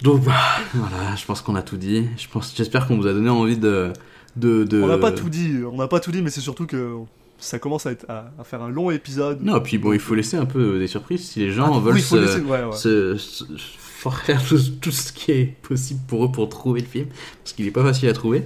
Donc 0.02 0.22
bah, 0.22 0.32
voilà, 0.74 1.16
je 1.16 1.24
pense 1.24 1.40
qu'on 1.40 1.54
a 1.54 1.62
tout 1.62 1.76
dit. 1.76 2.08
Je 2.16 2.28
pense, 2.28 2.54
j'espère 2.56 2.86
qu'on 2.86 2.96
vous 2.96 3.06
a 3.06 3.12
donné 3.12 3.30
envie 3.30 3.56
de, 3.56 3.92
de, 4.36 4.64
de... 4.64 4.82
On 4.82 4.86
n'a 4.86 4.98
pas 4.98 5.12
tout 5.12 5.28
dit, 5.28 5.60
on 5.70 5.76
n'a 5.76 5.88
pas 5.88 6.00
tout 6.00 6.12
dit, 6.12 6.22
mais 6.22 6.30
c'est 6.30 6.40
surtout 6.40 6.66
que 6.66 6.96
ça 7.40 7.58
commence 7.58 7.86
à, 7.86 7.92
être, 7.92 8.06
à, 8.08 8.32
à 8.38 8.44
faire 8.44 8.62
un 8.62 8.68
long 8.68 8.90
épisode. 8.90 9.40
Non, 9.42 9.60
puis 9.60 9.78
bon, 9.78 9.92
il 9.92 9.98
faut 9.98 10.14
laisser 10.14 10.36
un 10.36 10.46
peu 10.46 10.78
des 10.78 10.86
surprises 10.86 11.28
si 11.28 11.40
les 11.40 11.50
gens 11.50 11.74
Ah, 11.76 11.80
veulent 11.80 11.94
oui, 11.94 12.00
se, 12.02 12.16
laisser- 12.16 12.40
ouais, 12.40 12.64
ouais. 12.64 12.76
se- 12.76 13.16
se- 13.16 13.44
faire 13.56 14.42
tout, 14.46 14.58
tout 14.80 14.90
ce 14.92 15.12
qui 15.12 15.32
est 15.32 15.56
possible 15.62 16.00
pour 16.08 16.24
eux 16.24 16.32
pour 16.32 16.48
trouver 16.48 16.80
le 16.80 16.86
film, 16.86 17.06
parce 17.42 17.52
qu'il 17.52 17.66
est 17.66 17.70
pas 17.70 17.82
facile 17.82 18.08
à 18.08 18.12
trouver. 18.12 18.44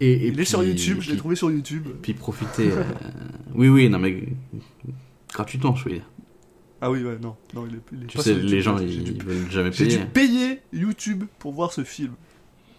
Et, 0.00 0.10
et 0.12 0.26
Il 0.28 0.40
est 0.40 0.44
sur 0.44 0.60
puis- 0.60 0.68
YouTube, 0.70 0.98
je 1.00 1.10
l'ai 1.12 1.16
trouvé 1.16 1.36
sur 1.36 1.50
YouTube. 1.50 1.86
Puis 2.02 2.12
profiter. 2.14 2.70
euh, 2.72 2.82
Oui, 3.54 3.68
oui, 3.68 3.88
non 3.88 3.98
mais 3.98 4.22
gratuitement, 5.32 5.74
je 5.76 5.84
veux 5.84 5.90
dire. 5.92 6.08
Ah 6.80 6.90
oui, 6.90 7.02
ouais, 7.04 7.16
non, 7.22 7.36
non 7.54 7.64
il 7.68 7.76
est, 7.76 7.80
il 7.92 8.02
est 8.02 8.06
Tu 8.06 8.16
pas 8.16 8.22
sais, 8.24 8.30
sur 8.30 8.38
YouTube, 8.38 8.54
les 8.54 8.60
gens, 8.60 8.76
j'ai 8.78 8.86
dû- 8.86 9.12
ils 9.16 9.22
veulent 9.24 9.50
jamais 9.50 9.70
J'ai 9.72 9.86
dû 9.86 9.98
payer. 9.98 10.06
payer 10.06 10.58
YouTube 10.72 11.24
pour 11.38 11.52
voir 11.52 11.72
ce 11.72 11.84
film. 11.84 12.12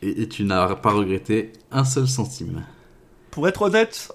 Et, 0.02 0.24
et 0.24 0.28
tu 0.28 0.44
n'as 0.44 0.76
pas 0.76 0.92
regretté 0.92 1.54
un 1.72 1.86
seul 1.86 2.08
centime. 2.08 2.64
Pour 3.32 3.48
être 3.48 3.62
honnête, 3.62 4.12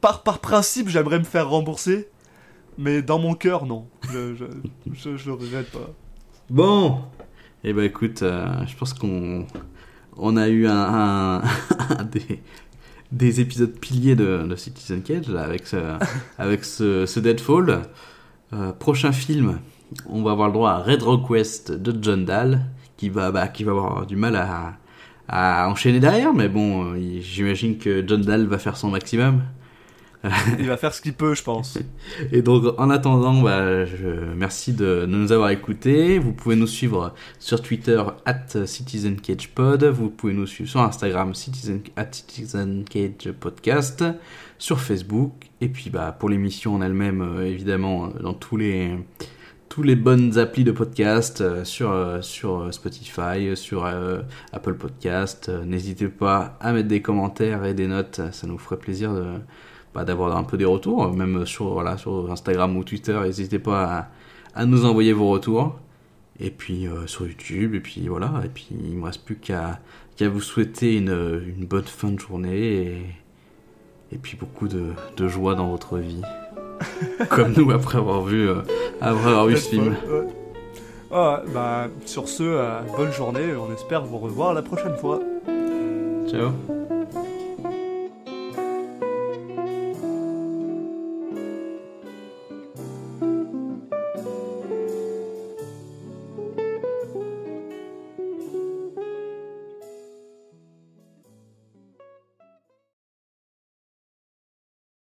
par, 0.00 0.22
par 0.22 0.38
principe, 0.40 0.88
j'aimerais 0.88 1.18
me 1.18 1.24
faire 1.24 1.48
rembourser, 1.48 2.08
mais 2.78 3.02
dans 3.02 3.18
mon 3.18 3.34
cœur, 3.34 3.66
non. 3.66 3.86
Je, 4.12 4.34
je, 4.34 4.44
je, 4.92 5.16
je 5.16 5.26
le 5.26 5.32
regrette 5.34 5.70
pas. 5.70 5.90
Bon 6.48 7.00
Eh 7.64 7.72
ben 7.72 7.84
écoute, 7.84 8.22
euh, 8.22 8.46
je 8.66 8.76
pense 8.76 8.92
qu'on 8.94 9.46
on 10.16 10.36
a 10.36 10.48
eu 10.48 10.66
un, 10.66 10.72
un- 10.72 11.42
un 11.98 12.04
des, 12.04 12.42
des 13.12 13.40
épisodes 13.40 13.72
piliers 13.78 14.16
de, 14.16 14.46
de 14.48 14.56
Citizen 14.56 15.02
Cage 15.02 15.28
là, 15.28 15.42
avec 15.42 15.66
ce, 15.66 15.76
avec 16.38 16.64
ce, 16.64 17.06
ce 17.06 17.20
Deadfall. 17.20 17.82
Euh, 18.52 18.72
prochain 18.72 19.12
film, 19.12 19.60
on 20.08 20.22
va 20.22 20.32
avoir 20.32 20.48
le 20.48 20.54
droit 20.54 20.70
à 20.72 20.78
Red 20.78 21.02
Request 21.02 21.70
de 21.72 21.94
John 22.02 22.24
Dahl, 22.24 22.62
qui 22.96 23.08
va, 23.08 23.30
bah, 23.30 23.46
qui 23.48 23.62
va 23.62 23.70
avoir 23.72 24.06
du 24.06 24.16
mal 24.16 24.34
à, 24.34 24.74
à 25.28 25.68
enchaîner 25.70 26.00
derrière, 26.00 26.34
mais 26.34 26.48
bon, 26.48 26.94
euh, 26.94 27.20
j'imagine 27.20 27.78
que 27.78 28.04
John 28.06 28.22
Dahl 28.22 28.46
va 28.46 28.58
faire 28.58 28.76
son 28.76 28.90
maximum. 28.90 29.42
Il 30.58 30.66
va 30.66 30.76
faire 30.76 30.92
ce 30.92 31.00
qu'il 31.00 31.14
peut, 31.14 31.34
je 31.34 31.42
pense. 31.42 31.78
Et 32.32 32.42
donc, 32.42 32.64
en 32.78 32.90
attendant, 32.90 33.40
bah, 33.40 33.86
je... 33.86 34.34
merci 34.36 34.72
de, 34.72 35.06
nous 35.08 35.32
avoir 35.32 35.50
écoutés. 35.50 36.18
Vous 36.18 36.32
pouvez 36.32 36.56
nous 36.56 36.66
suivre 36.66 37.14
sur 37.38 37.62
Twitter, 37.62 38.02
at 38.26 38.66
CitizenCagePod. 38.66 39.84
Vous 39.84 40.10
pouvez 40.10 40.34
nous 40.34 40.46
suivre 40.46 40.68
sur 40.70 40.80
Instagram, 40.80 41.34
Citizen, 41.34 41.80
at 41.96 42.12
CitizenCagePodcast. 42.12 44.04
Sur 44.58 44.80
Facebook. 44.80 45.32
Et 45.62 45.68
puis, 45.68 45.88
bah, 45.88 46.14
pour 46.18 46.28
l'émission 46.28 46.74
en 46.74 46.82
elle-même, 46.82 47.22
euh, 47.22 47.46
évidemment, 47.46 48.06
euh, 48.06 48.22
dans 48.22 48.34
tous 48.34 48.58
les, 48.58 48.90
tous 49.70 49.82
les 49.82 49.96
bonnes 49.96 50.36
applis 50.36 50.64
de 50.64 50.72
podcast, 50.72 51.40
euh, 51.40 51.64
sur, 51.64 52.18
sur 52.20 52.72
Spotify, 52.74 53.56
sur 53.56 53.86
Apple 54.52 54.74
Podcast. 54.74 55.50
N'hésitez 55.64 56.08
pas 56.08 56.58
à 56.60 56.74
mettre 56.74 56.88
des 56.88 57.00
commentaires 57.00 57.64
et 57.64 57.72
des 57.72 57.86
notes. 57.86 58.20
Ça 58.32 58.46
nous 58.46 58.58
ferait 58.58 58.76
plaisir 58.76 59.14
de 59.14 59.24
bah, 59.94 60.04
d'avoir 60.04 60.36
un 60.36 60.44
peu 60.44 60.56
des 60.56 60.64
retours, 60.64 61.12
même 61.12 61.46
sur, 61.46 61.72
voilà, 61.72 61.96
sur 61.96 62.30
Instagram 62.30 62.76
ou 62.76 62.84
Twitter, 62.84 63.18
n'hésitez 63.22 63.58
pas 63.58 63.84
à, 63.84 64.08
à 64.62 64.66
nous 64.66 64.84
envoyer 64.84 65.12
vos 65.12 65.28
retours. 65.28 65.78
Et 66.42 66.50
puis 66.50 66.86
euh, 66.86 67.06
sur 67.06 67.26
YouTube, 67.26 67.74
et 67.74 67.80
puis 67.80 68.08
voilà, 68.08 68.32
et 68.44 68.48
puis 68.48 68.68
il 68.70 68.96
me 68.96 69.04
reste 69.04 69.24
plus 69.24 69.36
qu'à 69.36 69.78
qu'à 70.16 70.28
vous 70.30 70.40
souhaiter 70.40 70.96
une, 70.96 71.42
une 71.56 71.66
bonne 71.66 71.84
fin 71.84 72.10
de 72.10 72.18
journée 72.18 72.58
et, 72.58 73.02
et 74.12 74.16
puis 74.18 74.36
beaucoup 74.38 74.66
de, 74.66 74.92
de 75.16 75.28
joie 75.28 75.54
dans 75.54 75.68
votre 75.68 75.98
vie. 75.98 76.22
Comme 77.28 77.52
nous 77.52 77.70
après 77.70 77.98
avoir 77.98 78.22
vu, 78.22 78.48
euh, 78.48 78.62
après 79.02 79.28
avoir 79.28 79.46
vu 79.46 79.56
ce 79.56 79.68
film. 79.68 79.94
Ouais. 80.08 80.28
Ah, 81.12 81.42
bah, 81.52 81.88
sur 82.06 82.28
ce, 82.28 82.42
euh, 82.42 82.80
bonne 82.96 83.12
journée. 83.12 83.54
On 83.56 83.72
espère 83.72 84.04
vous 84.04 84.18
revoir 84.18 84.54
la 84.54 84.62
prochaine 84.62 84.96
fois. 84.96 85.20
Ciao. 86.30 86.79